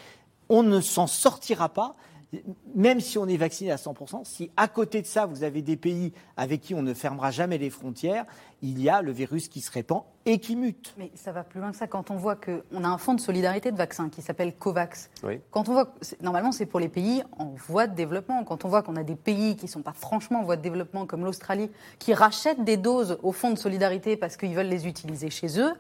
on 0.50 0.64
ne 0.64 0.82
s'en 0.82 1.08
sortira 1.08 1.70
pas 1.70 1.96
même 2.76 3.00
si 3.00 3.18
on 3.18 3.28
est 3.28 3.38
vacciné 3.38 3.72
à 3.72 3.78
100%, 3.78 4.26
si 4.26 4.52
à 4.58 4.68
côté 4.68 5.02
de 5.02 5.08
ça, 5.08 5.26
vous 5.26 5.44
avez 5.44 5.62
des 5.62 5.78
pays 5.78 6.12
avec 6.36 6.62
qui 6.62 6.76
on 6.76 6.82
ne 6.82 6.94
fermera 6.94 7.32
jamais 7.32 7.58
les 7.58 7.70
frontières, 7.70 8.26
il 8.62 8.82
y 8.82 8.90
a 8.90 9.02
le 9.02 9.12
virus 9.12 9.48
qui 9.48 9.62
se 9.62 9.72
répand 9.72 10.04
et 10.26 10.40
qui 10.40 10.56
mute. 10.56 10.94
Mais 10.98 11.12
ça 11.16 11.32
va 11.32 11.44
plus 11.44 11.62
loin 11.62 11.72
que 11.72 11.78
ça. 11.78 11.88
Quand 11.88 12.12
on 12.12 12.16
voit 12.16 12.36
qu'on 12.36 12.84
a 12.84 12.88
un 12.88 12.98
fonds 12.98 13.14
de 13.14 13.22
solidarité 13.22 13.72
de 13.72 13.78
vaccins 13.78 14.10
qui 14.10 14.22
s'appelle 14.22 14.56
COVAX, 14.56 15.10
quand 15.52 15.70
on 15.70 15.74
voit, 15.74 15.94
normalement 16.22 16.52
c'est 16.52 16.66
pour 16.66 16.80
les 16.80 16.90
pays 16.90 17.24
en 17.38 17.54
voie 17.56 17.88
de 17.88 17.96
développement. 17.96 18.44
Quand 18.44 18.66
on 18.66 18.68
voit 18.68 18.84
qu'on 18.84 18.98
a 18.98 19.04
des 19.04 19.16
pays 19.16 19.56
qui 19.56 19.66
ne 19.66 19.72
sont 19.72 19.82
pas 19.82 19.94
franchement 19.94 20.40
en 20.42 20.44
voie 20.44 20.58
de 20.58 20.62
développement, 20.62 21.06
comme 21.06 21.24
l'Australie, 21.24 21.72
qui 22.00 22.14
rachètent 22.14 22.64
des 22.64 22.78
doses 22.78 23.20
au 23.24 23.32
fonds 23.32 23.52
de 23.52 23.58
solidarité 23.58 24.18
parce 24.18 24.36
qu'ils 24.38 24.54
veulent 24.54 24.68
les 24.68 24.86
utiliser 24.86 25.30
chez 25.30 25.60
eux, 25.60 25.74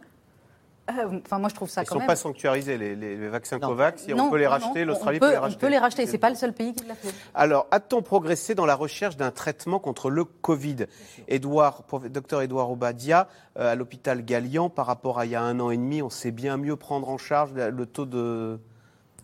enfin, 0.89 1.39
moi, 1.39 1.49
je 1.49 1.55
trouve 1.55 1.69
ça 1.69 1.83
Ils 1.83 1.85
quand 1.85 1.95
ne 1.95 1.99
sont 1.99 1.99
même. 1.99 2.07
pas 2.07 2.15
sanctuarisés, 2.15 2.77
les, 2.77 2.95
les 2.95 3.27
vaccins 3.27 3.59
COVAX. 3.59 4.07
Et 4.07 4.13
Non, 4.13 4.25
on 4.25 4.29
peut 4.29 4.37
les 4.37 4.47
racheter, 4.47 4.85
l'Australie 4.85 5.19
peut, 5.19 5.25
peut 5.27 5.31
les 5.31 5.37
racheter. 5.37 5.57
On 5.57 5.59
peut 5.59 5.67
les 5.71 5.77
racheter. 5.77 6.05
C'est 6.07 6.17
pas 6.17 6.29
le 6.29 6.35
seul 6.35 6.53
pays 6.53 6.73
qui 6.73 6.85
l'a 6.85 6.95
fait. 6.95 7.13
Alors, 7.35 7.67
a-t-on 7.71 8.01
progressé 8.01 8.55
dans 8.55 8.65
la 8.65 8.75
recherche 8.75 9.17
d'un 9.17 9.31
traitement 9.31 9.79
contre 9.79 10.09
le 10.09 10.23
Covid? 10.23 10.85
Edouard, 11.27 11.83
docteur 12.09 12.41
Edouard 12.41 12.71
Obadia, 12.71 13.27
euh, 13.59 13.71
à 13.71 13.75
l'hôpital 13.75 14.23
Gallian, 14.23 14.69
par 14.69 14.85
rapport 14.85 15.19
à 15.19 15.25
il 15.25 15.31
y 15.31 15.35
a 15.35 15.41
un 15.41 15.59
an 15.59 15.71
et 15.71 15.77
demi, 15.77 16.01
on 16.01 16.09
sait 16.09 16.31
bien 16.31 16.57
mieux 16.57 16.75
prendre 16.75 17.09
en 17.09 17.17
charge. 17.17 17.51
Le 17.53 17.85
taux 17.85 18.05
de, 18.05 18.59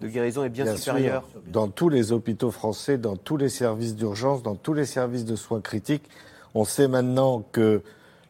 de 0.02 0.08
guérison 0.08 0.44
est 0.44 0.50
bien, 0.50 0.66
Bien 0.66 0.76
supérieur. 0.76 1.24
sûr. 1.32 1.42
Dans 1.48 1.68
tous 1.70 1.90
les 1.90 2.12
hôpitaux 2.12 2.52
français, 2.52 2.98
dans 2.98 3.16
tous 3.16 3.38
les 3.38 3.50
services 3.50 3.96
d'urgence, 3.96 4.44
dans 4.44 4.56
tous 4.56 4.74
les 4.74 4.86
services 4.86 5.26
de 5.26 5.36
soins 5.36 5.62
critiques, 5.62 6.10
on 6.56 6.66
sait 6.66 6.88
maintenant 6.88 7.44
que 7.52 7.82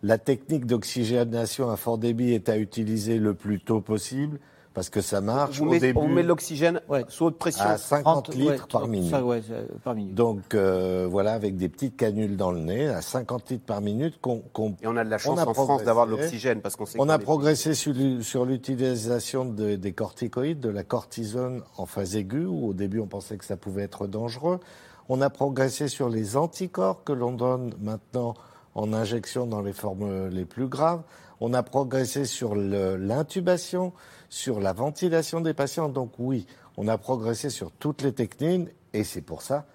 la 0.04 0.18
technique 0.18 0.66
d'oxygénation 0.66 1.70
à 1.72 1.78
fort 1.78 1.98
débit 1.98 2.34
est 2.34 2.50
à 2.50 2.58
utiliser 2.58 3.18
le 3.18 3.34
plus 3.34 3.60
tôt 3.60 3.82
possible 3.82 4.40
parce 4.74 4.90
que 4.90 5.02
ça 5.02 5.22
marche. 5.22 5.60
Vous 5.60 5.68
Au 5.68 5.70
met- 5.70 5.80
début, 5.80 6.00
on 6.00 6.08
met 6.08 6.24
de 6.24 6.28
l'oxygène 6.28 6.82
sous 7.08 7.26
haute 7.26 7.38
pression. 7.38 7.64
à 7.64 7.78
50 7.78 8.26
30, 8.26 8.36
litres 8.36 8.52
ouais, 8.52 8.58
par 8.58 8.68
30, 8.68 8.90
minute. 8.90 9.12
ça, 9.12 9.24
ouais, 9.24 9.42
par 9.84 9.94
minute. 9.96 10.16
Donc 10.16 10.56
euh, 10.56 11.08
voilà, 11.10 11.34
avec 11.34 11.56
des 11.58 11.70
petites 11.70 11.96
canules 11.96 12.36
dans 12.38 12.52
le 12.52 12.60
nez, 12.60 12.88
à 12.88 13.02
50 13.02 13.52
litres 13.52 13.66
par 13.66 13.82
minute, 13.82 14.20
qu'on. 14.20 14.42
Et 14.82 14.88
on 14.88 14.98
a 14.98 15.04
de 15.06 15.10
la 15.12 15.18
chance 15.20 15.40
on 15.40 15.48
en 15.50 15.54
France 15.54 15.84
d'avoir 15.84 16.08
de 16.08 16.12
l'oxygène 16.16 16.60
parce 16.62 16.76
qu'on 16.76 16.86
sait 16.88 16.98
On 17.00 17.08
a 17.08 17.20
progressé 17.20 17.76
sur, 17.76 17.94
l'u- 17.94 18.24
sur 18.24 18.46
l'utilisation 18.46 19.46
de- 19.46 19.76
des 19.76 19.92
corticoïdes, 19.94 20.60
de 20.60 20.70
la 20.70 20.84
cortisone 20.84 21.62
en 21.78 21.86
phase 21.86 22.16
aiguë, 22.16 22.46
où 22.46 22.70
au 22.70 22.74
début 22.74 23.00
on 23.00 23.08
pensait 23.08 23.38
que 23.38 23.46
ça 23.46 23.58
pouvait 23.58 23.84
être 23.84 24.08
dangereux. 24.08 24.60
On 25.08 25.22
a 25.22 25.30
progressé 25.30 25.88
sur 25.88 26.10
les 26.10 26.36
anticorps 26.36 27.04
que 27.04 27.14
l'on 27.14 27.34
donne 27.34 27.74
maintenant 27.80 28.34
en 28.76 28.94
injection 28.94 29.46
dans 29.46 29.62
les 29.62 29.74
formes 29.74 30.28
les 30.30 30.46
plus 30.46 30.68
graves. 30.68 31.02
On 31.42 31.54
a 31.54 31.64
progressé 31.64 32.26
sur 32.26 32.56
l'intubation, 32.56 33.94
sur 34.30 34.60
la 34.60 34.74
ventilation 34.74 35.42
des 35.42 35.54
patients. 35.54 35.90
Donc 35.90 36.12
oui, 36.20 36.46
on 36.78 36.88
a 36.88 36.98
progressé 36.98 37.50
sur 37.50 37.72
toutes 37.72 38.02
les 38.02 38.14
techniques 38.14 38.70
et 38.94 39.04
c'est 39.04 39.22
pour 39.22 39.42
ça, 39.42 39.66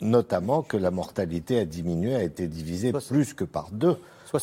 notamment, 0.00 0.62
que 0.62 0.76
la 0.76 0.90
mortalité 0.90 1.58
a 1.58 1.64
diminué, 1.64 2.14
a 2.14 2.22
été 2.22 2.46
divisée 2.48 2.92
plus 3.08 3.34
que 3.34 3.44
par 3.44 3.70
deux 3.70 3.96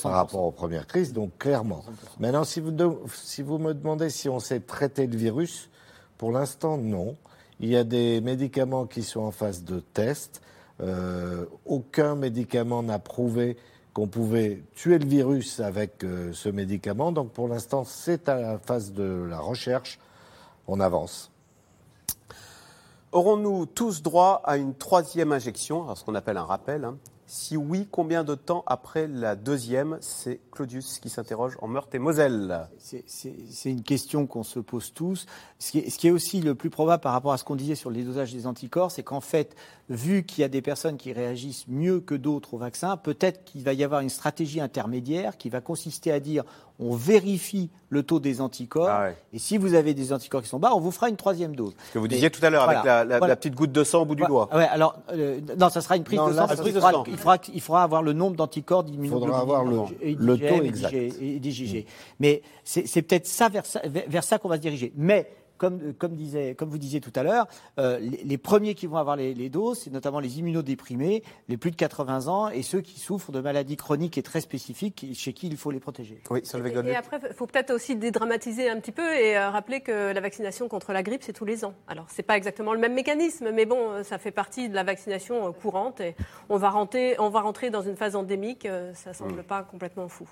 par 0.04 0.12
rapport 0.18 0.44
aux 0.44 0.52
premières 0.52 0.86
crises. 0.88 1.14
Donc 1.14 1.32
clairement. 1.40 1.84
Maintenant, 2.20 2.44
si 2.44 2.60
vous, 2.60 2.72
de- 2.72 2.92
si 3.14 3.42
vous 3.42 3.58
me 3.58 3.74
demandez 3.74 4.10
si 4.10 4.30
on 4.30 4.40
sait 4.40 4.60
traiter 4.60 5.08
le 5.08 5.18
virus, 5.18 5.70
pour 6.18 6.32
l'instant, 6.32 6.78
non. 6.78 7.16
Il 7.62 7.70
y 7.70 7.76
a 7.76 7.84
des 7.84 8.22
médicaments 8.22 8.86
qui 8.86 9.04
sont 9.04 9.22
en 9.22 9.32
phase 9.32 9.64
de 9.64 9.80
test. 9.80 10.42
Euh, 10.82 11.46
aucun 11.66 12.16
médicament 12.16 12.84
n'a 12.84 13.00
prouvé 13.00 13.58
qu'on 13.94 14.08
pouvait 14.08 14.64
tuer 14.76 15.00
le 15.00 15.08
virus 15.08 15.60
avec 15.60 16.04
euh, 16.04 16.32
ce 16.34 16.50
médicament. 16.50 17.12
Donc 17.12 17.32
pour 17.32 17.48
l'instant, 17.48 17.84
c'est 17.84 18.30
à 18.30 18.40
la 18.40 18.60
phase 18.60 18.94
de 18.94 19.26
la 19.30 19.40
recherche. 19.40 20.00
On 20.68 20.80
avance. 20.80 21.32
Aurons-nous 23.12 23.66
tous 23.66 24.04
droit 24.04 24.42
à 24.46 24.58
une 24.58 24.76
troisième 24.76 25.32
injection, 25.32 25.84
alors 25.84 25.98
ce 25.98 26.04
qu'on 26.06 26.16
appelle 26.16 26.38
un 26.38 26.44
rappel 26.44 26.86
hein 26.86 26.98
Si 27.32 27.56
oui, 27.58 27.88
combien 27.92 28.24
de 28.24 28.34
temps 28.34 28.64
après 28.66 29.08
la 29.08 29.36
deuxième 29.36 30.00
C'est 30.02 30.40
Claudius 30.52 30.98
qui 30.98 31.10
s'interroge 31.10 31.58
en 31.62 31.68
Meurthe 31.68 31.94
et 31.94 32.00
Moselle. 32.00 32.68
C'est- 32.80 33.70
une 33.70 33.84
question 33.84 34.26
qu'on 34.26 34.42
se 34.42 34.58
pose 34.60 34.94
tous. 34.96 35.28
Ce 35.60 35.70
qui, 35.70 35.78
est, 35.78 35.92
ce 35.92 36.00
qui 36.00 36.08
est 36.08 36.12
aussi 36.12 36.42
le 36.42 36.56
plus 36.56 36.72
probable 36.72 37.02
par 37.04 37.14
rapport 37.14 37.32
à 37.32 37.38
ce 37.38 37.44
qu'on 37.44 37.56
disait 37.56 37.76
sur 37.76 37.92
les 37.92 38.02
dosages 38.02 38.34
des 38.34 38.48
anticorps, 38.48 38.90
c'est 38.90 39.04
qu'en 39.04 39.22
fait, 39.22 39.56
vu 39.90 40.24
qu'il 40.24 40.42
y 40.42 40.44
a 40.44 40.48
des 40.48 40.64
personnes 40.64 40.98
qui 40.98 41.14
réagissent 41.14 41.68
mieux 41.68 42.00
que 42.00 42.16
d'autres 42.16 42.56
au 42.56 42.58
vaccin, 42.58 42.98
peut-être 42.98 43.44
qu'il 43.46 43.62
va 43.64 43.74
y 43.74 43.84
avoir 43.84 44.02
une 44.02 44.10
stratégie 44.10 44.60
intermédiaire 44.60 45.38
qui 45.38 45.50
va 45.52 45.62
consister 45.62 46.12
à 46.12 46.20
dire 46.20 46.44
on 46.80 46.96
vérifie 46.96 47.70
le 47.90 48.04
taux 48.04 48.20
des 48.20 48.40
anticorps, 48.40 48.88
Ah 48.90 49.02
ouais. 49.08 49.18
et 49.34 49.40
si 49.40 49.58
vous 49.58 49.74
avez 49.74 49.94
des 49.94 50.14
anticorps 50.14 50.42
qui 50.42 50.48
sont 50.48 50.60
bas, 50.60 50.72
on 50.76 50.80
vous 50.80 50.92
fera 50.92 51.10
une 51.10 51.16
troisième 51.18 51.56
dose. 51.56 51.74
Ce 51.90 51.94
que 51.94 52.00
vous 52.00 52.06
Mais- 52.06 52.10
disiez 52.10 52.30
tout 52.30 52.44
à 52.46 52.50
l'heure 52.50 52.64
avec 52.70 52.84
la, 52.84 53.04
la- 53.04 53.18
voilà. 53.18 53.34
la 53.34 53.36
petite 53.36 53.56
goutte 53.56 53.72
de 53.72 53.84
sang 53.84 54.04
au 54.04 54.06
bout 54.06 54.16
du 54.16 54.24
doigt. 54.24 54.48
Ouais, 54.56 54.66
alors, 54.68 54.96
euh, 55.12 55.40
non, 55.60 55.70
ça 55.70 55.82
sera 55.82 55.98
une 55.98 56.04
prise 56.04 56.20
Non, 56.20 56.30
de 56.30 56.34
sang. 56.34 56.46
prise 56.48 56.60
de 56.60 56.80
il, 57.08 57.18
faudra, 57.18 57.38
il 57.54 57.62
faudra 57.62 57.84
avoir 57.84 58.02
le 58.04 58.14
nombre 58.14 58.36
d'anticorps 58.36 58.84
d'immunoglobulines 58.84 59.40
Faudra 59.40 59.60
avoir 59.60 59.66
le- 59.66 59.82
et 60.02 60.16
le 60.16 60.38
d'IgM 60.38 60.48
taux 60.58 60.64
exact. 60.64 60.94
d'IgG 60.94 61.16
et 61.22 61.40
d'IgG. 61.40 61.86
Mais 62.20 62.42
c'est 62.64 63.02
peut-être 63.02 63.26
ça 63.28 63.50
vers, 63.50 63.66
ça 63.66 63.82
vers- 63.86 64.06
vers 64.08 64.24
ça 64.24 64.38
qu'on 64.38 64.48
va 64.50 64.56
se 64.58 64.62
diriger. 64.62 64.94
Mais 64.96 65.28
comme, 65.60 65.94
comme, 65.94 66.16
disait, 66.16 66.56
comme 66.56 66.70
vous 66.70 66.80
disiez 66.80 67.02
tout 67.02 67.12
à 67.16 67.22
l'heure, 67.22 67.48
euh, 67.78 68.00
les, 68.00 68.24
les 68.24 68.38
premiers 68.40 68.74
qui 68.74 68.88
vont 68.88 68.98
avoir 68.98 69.16
les, 69.16 69.36
les 69.36 69.50
doses, 69.50 69.82
c'est 69.82 69.92
notamment 69.94 70.20
les 70.20 70.40
immunodéprimés, 70.40 71.22
les 71.48 71.58
plus 71.58 71.70
de 71.70 71.76
80 71.76 72.28
ans 72.28 72.50
et 72.50 72.64
ceux 72.64 72.82
qui 72.82 73.00
souffrent 73.00 73.32
de 73.32 73.42
maladies 73.42 73.78
chroniques 73.78 74.18
et 74.18 74.24
très 74.24 74.42
spécifiques 74.42 75.06
chez 75.14 75.34
qui 75.34 75.48
il 75.48 75.58
faut 75.58 75.70
les 75.70 75.80
protéger. 75.80 76.22
Oui, 76.32 76.42
Et 76.88 76.96
après, 76.96 77.20
il 77.30 77.36
faut 77.36 77.46
peut-être 77.46 77.72
aussi 77.72 77.96
dédramatiser 77.96 78.70
un 78.70 78.80
petit 78.80 78.92
peu 78.92 79.14
et 79.16 79.38
euh, 79.38 79.50
rappeler 79.50 79.82
que 79.82 80.12
la 80.14 80.22
vaccination 80.22 80.68
contre 80.68 80.94
la 80.94 81.04
grippe, 81.04 81.22
c'est 81.24 81.34
tous 81.34 81.46
les 81.46 81.66
ans. 81.66 81.74
Alors, 81.88 82.06
c'est 82.10 82.24
pas 82.24 82.38
exactement 82.38 82.74
le 82.74 82.80
même 82.80 82.94
mécanisme, 82.94 83.52
mais 83.52 83.66
bon, 83.66 83.92
euh, 83.92 84.04
ça 84.04 84.18
fait 84.18 84.32
partie 84.32 84.70
de 84.70 84.76
la 84.76 84.84
vaccination 84.84 85.52
courante 85.54 86.00
et 86.00 86.16
on 86.50 86.58
va 86.58 86.70
rentrer, 86.70 87.16
on 87.20 87.30
va 87.30 87.42
rentrer 87.42 87.70
dans 87.70 87.82
une 87.82 87.96
phase 87.98 88.16
endémique. 88.16 88.68
Ça 88.94 89.14
semble 89.14 89.42
Mm. 89.42 89.44
pas 89.44 89.64
complètement 89.64 90.08
fou. 90.08 90.28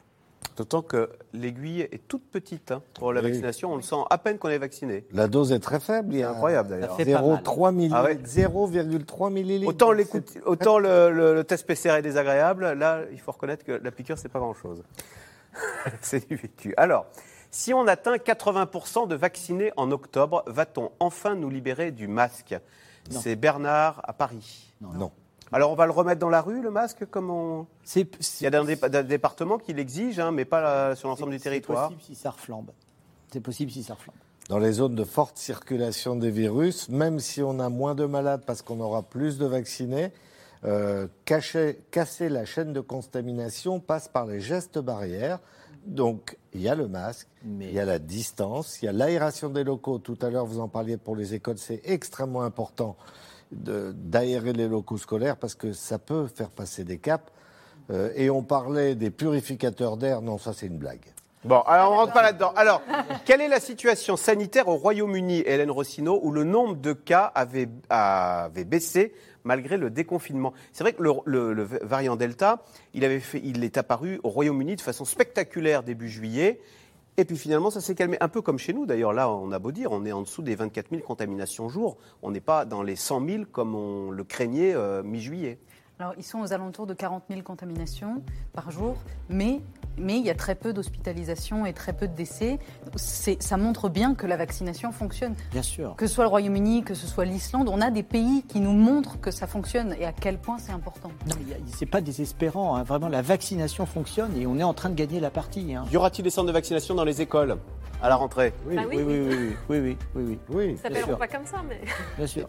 D'autant 0.55 0.81
que 0.81 1.11
l'aiguille 1.33 1.81
est 1.81 2.07
toute 2.07 2.23
petite 2.31 2.71
hein, 2.71 2.81
pour 2.95 3.13
la 3.13 3.21
Oui. 3.21 3.27
vaccination. 3.29 3.73
On 3.73 3.75
le 3.75 3.83
sent 3.83 3.95
à 4.09 4.17
peine 4.17 4.39
qu'on 4.39 4.49
est 4.49 4.57
vacciné. 4.57 5.05
La 5.11 5.27
dose 5.27 5.51
est 5.51 5.59
très 5.59 5.79
faible. 5.79 6.13
Il 6.15 6.19
y 6.19 6.23
a 6.23 6.31
incroyable 6.31 6.69
d'ailleurs. 6.69 6.97
0,3 6.97 7.71
milli- 7.71 7.91
Ah 7.93 8.03
ouais. 8.03 8.15
0,3 8.23 9.29
millilitres. 9.31 9.69
Autant, 9.69 9.91
l'écoute- 9.91 10.37
autant 10.45 10.79
le, 10.79 11.11
le- 11.11 11.35
le 11.35 11.43
test 11.43 11.67
PCR 11.67 11.91
est 11.97 12.01
désagréable, 12.01 12.73
là, 12.73 13.01
il 13.11 13.19
faut 13.19 13.31
reconnaître 13.33 13.63
que 13.65 13.71
la 13.73 13.91
piqûre, 13.91 14.17
c'est 14.17 14.29
pas 14.29 14.39
grand-chose. 14.39 14.83
c'est 16.01 16.27
du 16.27 16.35
vécu. 16.35 16.73
Alors, 16.77 17.05
si 17.51 17.73
on 17.73 17.85
atteint 17.87 18.15
80% 18.17 19.07
de 19.07 19.15
vaccinés 19.15 19.71
en 19.77 19.91
octobre, 19.91 20.43
va-t-on 20.47 20.91
enfin 20.99 21.35
nous 21.35 21.49
libérer 21.49 21.91
du 21.91 22.07
masque? 22.07 22.55
C'est 23.09 23.35
Bernard 23.35 24.01
à 24.03 24.11
Paris. 24.13 24.73
Non. 24.81 25.11
Alors, 25.51 25.71
on 25.71 25.75
va 25.75 25.85
le 25.85 25.91
remettre 25.93 26.19
dans 26.19 26.29
la 26.29 26.41
rue, 26.41 26.61
le 26.61 26.71
masque, 26.71 27.05
comme 27.09 27.29
on... 27.29 27.67
Il 27.95 28.07
y 28.41 28.45
a 28.45 28.49
des, 28.49 28.75
des 28.75 29.03
départements 29.03 29.57
qui 29.57 29.73
l'exigent, 29.73 30.19
hein, 30.19 30.31
mais 30.31 30.43
pas 30.45 30.61
là, 30.61 30.95
sur 30.95 31.07
l'ensemble 31.07 31.31
du 31.31 31.39
territoire. 31.39 31.89
C'est 31.89 31.95
possible 31.95 32.15
si 32.15 32.21
ça 32.21 32.31
reflambe. 32.31 32.71
C'est 33.31 33.39
possible 33.39 33.71
si 33.71 33.83
ça 33.83 33.93
reflambe. 33.93 34.15
Dans 34.49 34.59
les 34.59 34.73
zones 34.73 34.95
de 34.95 35.03
forte 35.03 35.37
circulation 35.37 36.15
des 36.15 36.31
virus, 36.31 36.89
même 36.89 37.19
si 37.19 37.41
on 37.41 37.59
a 37.59 37.69
moins 37.69 37.95
de 37.95 38.05
malades 38.05 38.43
parce 38.45 38.61
qu'on 38.61 38.79
aura 38.79 39.03
plus 39.03 39.37
de 39.37 39.45
vaccinés, 39.45 40.11
euh, 40.63 41.07
cacher- 41.25 41.79
casser 41.91 42.29
la 42.29 42.45
chaîne 42.45 42.73
de 42.73 42.79
contamination 42.81 43.79
passe 43.79 44.07
par 44.07 44.25
les 44.25 44.39
gestes 44.41 44.79
barrières. 44.79 45.39
Donc, 45.85 46.37
il 46.53 46.61
y 46.61 46.67
a 46.67 46.75
le 46.75 46.87
masque, 46.87 47.27
il 47.45 47.71
y 47.71 47.79
a 47.79 47.85
la 47.85 47.99
distance, 47.99 48.81
il 48.81 48.85
y 48.85 48.87
a 48.89 48.91
l'aération 48.91 49.49
des 49.49 49.63
locaux. 49.63 49.99
Tout 49.99 50.17
à 50.21 50.29
l'heure, 50.29 50.45
vous 50.45 50.59
en 50.59 50.67
parliez 50.67 50.97
pour 50.97 51.15
les 51.15 51.33
écoles, 51.33 51.57
c'est 51.57 51.81
extrêmement 51.85 52.43
important 52.43 52.97
d'aérer 53.51 54.53
les 54.53 54.67
locaux 54.67 54.97
scolaires 54.97 55.37
parce 55.37 55.55
que 55.55 55.73
ça 55.73 55.99
peut 55.99 56.27
faire 56.27 56.49
passer 56.49 56.83
des 56.83 56.97
caps. 56.97 57.31
Euh, 57.89 58.11
et 58.15 58.29
on 58.29 58.43
parlait 58.43 58.95
des 58.95 59.09
purificateurs 59.11 59.95
d'air, 59.95 60.21
non, 60.21 60.37
ça 60.37 60.51
c'est 60.53 60.67
une 60.67 60.77
blague. 60.77 61.05
Bon, 61.45 61.61
alors 61.61 61.93
on 61.93 61.95
rentre 61.95 62.11
pas 62.13 62.23
là-dedans. 62.23 62.51
Alors, 62.57 62.81
quelle 63.23 63.39
est 63.39 63.47
la 63.47 63.61
situation 63.61 64.17
sanitaire 64.17 64.67
au 64.67 64.75
Royaume-Uni, 64.75 65.43
Hélène 65.45 65.71
Rossino, 65.71 66.19
où 66.21 66.31
le 66.31 66.43
nombre 66.43 66.75
de 66.75 66.91
cas 66.91 67.31
avait, 67.33 67.69
avait 67.89 68.65
baissé 68.65 69.13
malgré 69.45 69.77
le 69.77 69.89
déconfinement? 69.89 70.51
C'est 70.73 70.83
vrai 70.83 70.91
que 70.91 71.01
le, 71.01 71.13
le- 71.25 71.53
le 71.53 71.63
variant 71.63 72.17
Delta, 72.17 72.63
il, 72.93 73.05
avait 73.05 73.21
fait, 73.21 73.39
il 73.45 73.63
est 73.63 73.77
apparu 73.77 74.19
au 74.23 74.29
Royaume-Uni 74.29 74.75
de 74.75 74.81
façon 74.81 75.05
spectaculaire 75.05 75.83
début 75.83 76.09
juillet. 76.09 76.59
Et 77.19 77.25
puis 77.25 77.35
finalement, 77.35 77.71
ça 77.71 77.81
s'est 77.81 77.95
calmé. 77.95 78.17
Un 78.21 78.27
peu 78.27 78.43
comme 78.43 78.59
chez 78.59 78.73
nous, 78.73 78.85
d'ailleurs. 78.85 79.11
Là, 79.11 79.27
on 79.31 79.51
a 79.51 79.57
beau 79.57 79.71
dire, 79.71 79.91
on 79.91 80.05
est 80.05 80.11
en 80.11 80.21
dessous 80.21 80.43
des 80.43 80.53
24 80.53 80.91
000 80.91 81.01
contaminations 81.01 81.67
jour. 81.67 81.97
On 82.21 82.29
n'est 82.29 82.39
pas 82.39 82.63
dans 82.63 82.83
les 82.83 82.95
100 82.95 83.25
000 83.25 83.43
comme 83.51 83.73
on 83.73 84.11
le 84.11 84.23
craignait 84.23 84.75
euh, 84.75 85.01
mi-juillet. 85.01 85.59
Alors, 85.97 86.13
ils 86.15 86.23
sont 86.23 86.39
aux 86.39 86.53
alentours 86.53 86.85
de 86.85 86.93
40 86.93 87.23
000 87.27 87.41
contaminations 87.41 88.21
par 88.53 88.69
jour, 88.69 88.97
mais, 89.29 89.61
mais 89.97 90.17
il 90.17 90.25
y 90.25 90.29
a 90.29 90.35
très 90.35 90.55
peu 90.55 90.73
d'hospitalisations 90.73 91.65
et 91.65 91.73
très 91.73 91.93
peu 91.93 92.07
de 92.07 92.13
décès. 92.15 92.59
C'est- 92.95 93.41
Ça 93.41 93.57
montre 93.57 93.89
bien 93.89 94.15
que 94.15 94.25
la 94.25 94.37
vaccination 94.37 94.91
fonctionne. 94.91 95.35
Bien 95.51 95.61
sûr. 95.61 95.95
Que 95.95 96.07
ce 96.07 96.13
soit 96.15 96.23
le 96.23 96.29
Royaume-Uni, 96.29 96.83
que 96.83 96.93
ce 96.93 97.07
soit 97.07 97.25
l'Islande, 97.25 97.69
on 97.69 97.81
a 97.81 97.91
des 97.91 98.03
pays 98.03 98.43
qui 98.47 98.59
nous 98.59 98.71
montrent 98.73 99.19
que 99.19 99.31
ça 99.31 99.47
fonctionne 99.47 99.95
et 99.99 100.05
à 100.05 100.11
quel 100.11 100.37
point 100.37 100.57
c'est 100.57 100.71
important. 100.71 101.09
Non, 101.27 101.35
c'est 101.75 101.85
pas 101.85 102.01
désespérant. 102.01 102.75
hein. 102.75 102.83
Vraiment, 102.83 103.07
la 103.09 103.21
vaccination 103.21 103.85
fonctionne 103.85 104.35
et 104.37 104.45
on 104.47 104.57
est 104.59 104.63
en 104.63 104.73
train 104.73 104.89
de 104.89 104.95
gagner 104.95 105.19
la 105.19 105.29
partie. 105.29 105.73
hein. 105.75 105.85
Y 105.91 105.97
aura-t-il 105.97 106.23
des 106.23 106.29
centres 106.29 106.47
de 106.47 106.51
vaccination 106.53 106.95
dans 106.95 107.03
les 107.05 107.21
écoles 107.21 107.57
à 108.01 108.09
la 108.09 108.15
rentrée? 108.15 108.53
Oui, 108.67 108.75
Ah 108.77 108.83
oui. 108.89 108.97
oui, 108.97 109.03
oui, 109.03 109.19
oui, 109.19 109.35
oui, 109.69 109.79
oui, 109.79 109.97
oui, 110.15 110.39
oui, 110.49 110.65
oui. 110.73 110.77
Ça 110.81 111.15
pas 111.15 111.27
comme 111.27 111.45
ça, 111.45 111.57
mais. 111.67 111.81
Bien 112.17 112.27
sûr. 112.27 112.45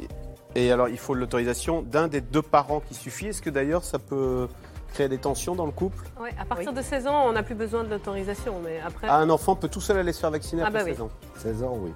Et 0.54 0.72
alors, 0.72 0.88
il 0.88 0.98
faut 0.98 1.14
l'autorisation 1.14 1.82
d'un 1.82 2.08
des 2.08 2.20
deux 2.20 2.42
parents 2.42 2.80
qui 2.80 2.94
suffit. 2.94 3.26
Est-ce 3.26 3.42
que 3.42 3.50
d'ailleurs, 3.50 3.84
ça 3.84 3.98
peut 3.98 4.48
créer 4.92 5.08
des 5.08 5.18
tensions 5.18 5.54
dans 5.54 5.66
le 5.66 5.72
couple 5.72 6.04
Oui, 6.20 6.30
à 6.38 6.44
partir 6.44 6.72
de 6.72 6.82
16 6.82 7.06
ans, 7.06 7.24
on 7.26 7.32
n'a 7.32 7.42
plus 7.42 7.54
besoin 7.54 7.84
de 7.84 7.88
l'autorisation. 7.88 8.54
Mais 8.64 8.80
après... 8.84 9.06
Ah, 9.08 9.18
un 9.18 9.30
enfant 9.30 9.54
peut 9.54 9.68
tout 9.68 9.80
seul 9.80 9.98
aller 9.98 10.12
se 10.12 10.20
faire 10.20 10.30
vacciner 10.30 10.62
Ah 10.62 10.68
après 10.68 10.84
bah 10.84 10.90
16 10.90 11.00
ans 11.02 11.10
16 11.36 11.62
ans, 11.62 11.78
oui. 11.80 11.92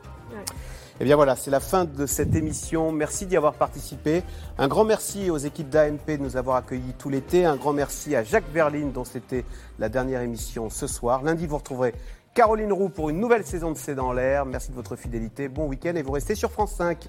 Eh 1.00 1.04
bien 1.04 1.16
voilà, 1.16 1.36
c'est 1.36 1.50
la 1.50 1.60
fin 1.60 1.84
de 1.84 2.06
cette 2.06 2.34
émission. 2.34 2.92
Merci 2.92 3.26
d'y 3.26 3.36
avoir 3.36 3.54
participé. 3.54 4.22
Un 4.58 4.68
grand 4.68 4.84
merci 4.84 5.30
aux 5.30 5.38
équipes 5.38 5.68
d'ANP 5.68 6.06
de 6.06 6.22
nous 6.22 6.36
avoir 6.36 6.56
accueillis 6.56 6.94
tout 6.98 7.08
l'été. 7.08 7.44
Un 7.44 7.56
grand 7.56 7.72
merci 7.72 8.14
à 8.14 8.22
Jacques 8.22 8.50
Berline 8.52 8.92
dont 8.92 9.04
c'était 9.04 9.44
la 9.78 9.88
dernière 9.88 10.20
émission 10.20 10.70
ce 10.70 10.86
soir. 10.86 11.22
Lundi, 11.22 11.46
vous 11.46 11.56
retrouverez 11.56 11.94
Caroline 12.34 12.72
Roux 12.72 12.88
pour 12.88 13.10
une 13.10 13.18
nouvelle 13.18 13.44
saison 13.44 13.72
de 13.72 13.78
C'est 13.78 13.94
dans 13.94 14.12
l'air. 14.12 14.46
Merci 14.46 14.70
de 14.70 14.76
votre 14.76 14.96
fidélité. 14.96 15.48
Bon 15.48 15.66
week-end 15.66 15.94
et 15.96 16.02
vous 16.02 16.12
restez 16.12 16.34
sur 16.34 16.52
France 16.52 16.74
5. 16.74 17.08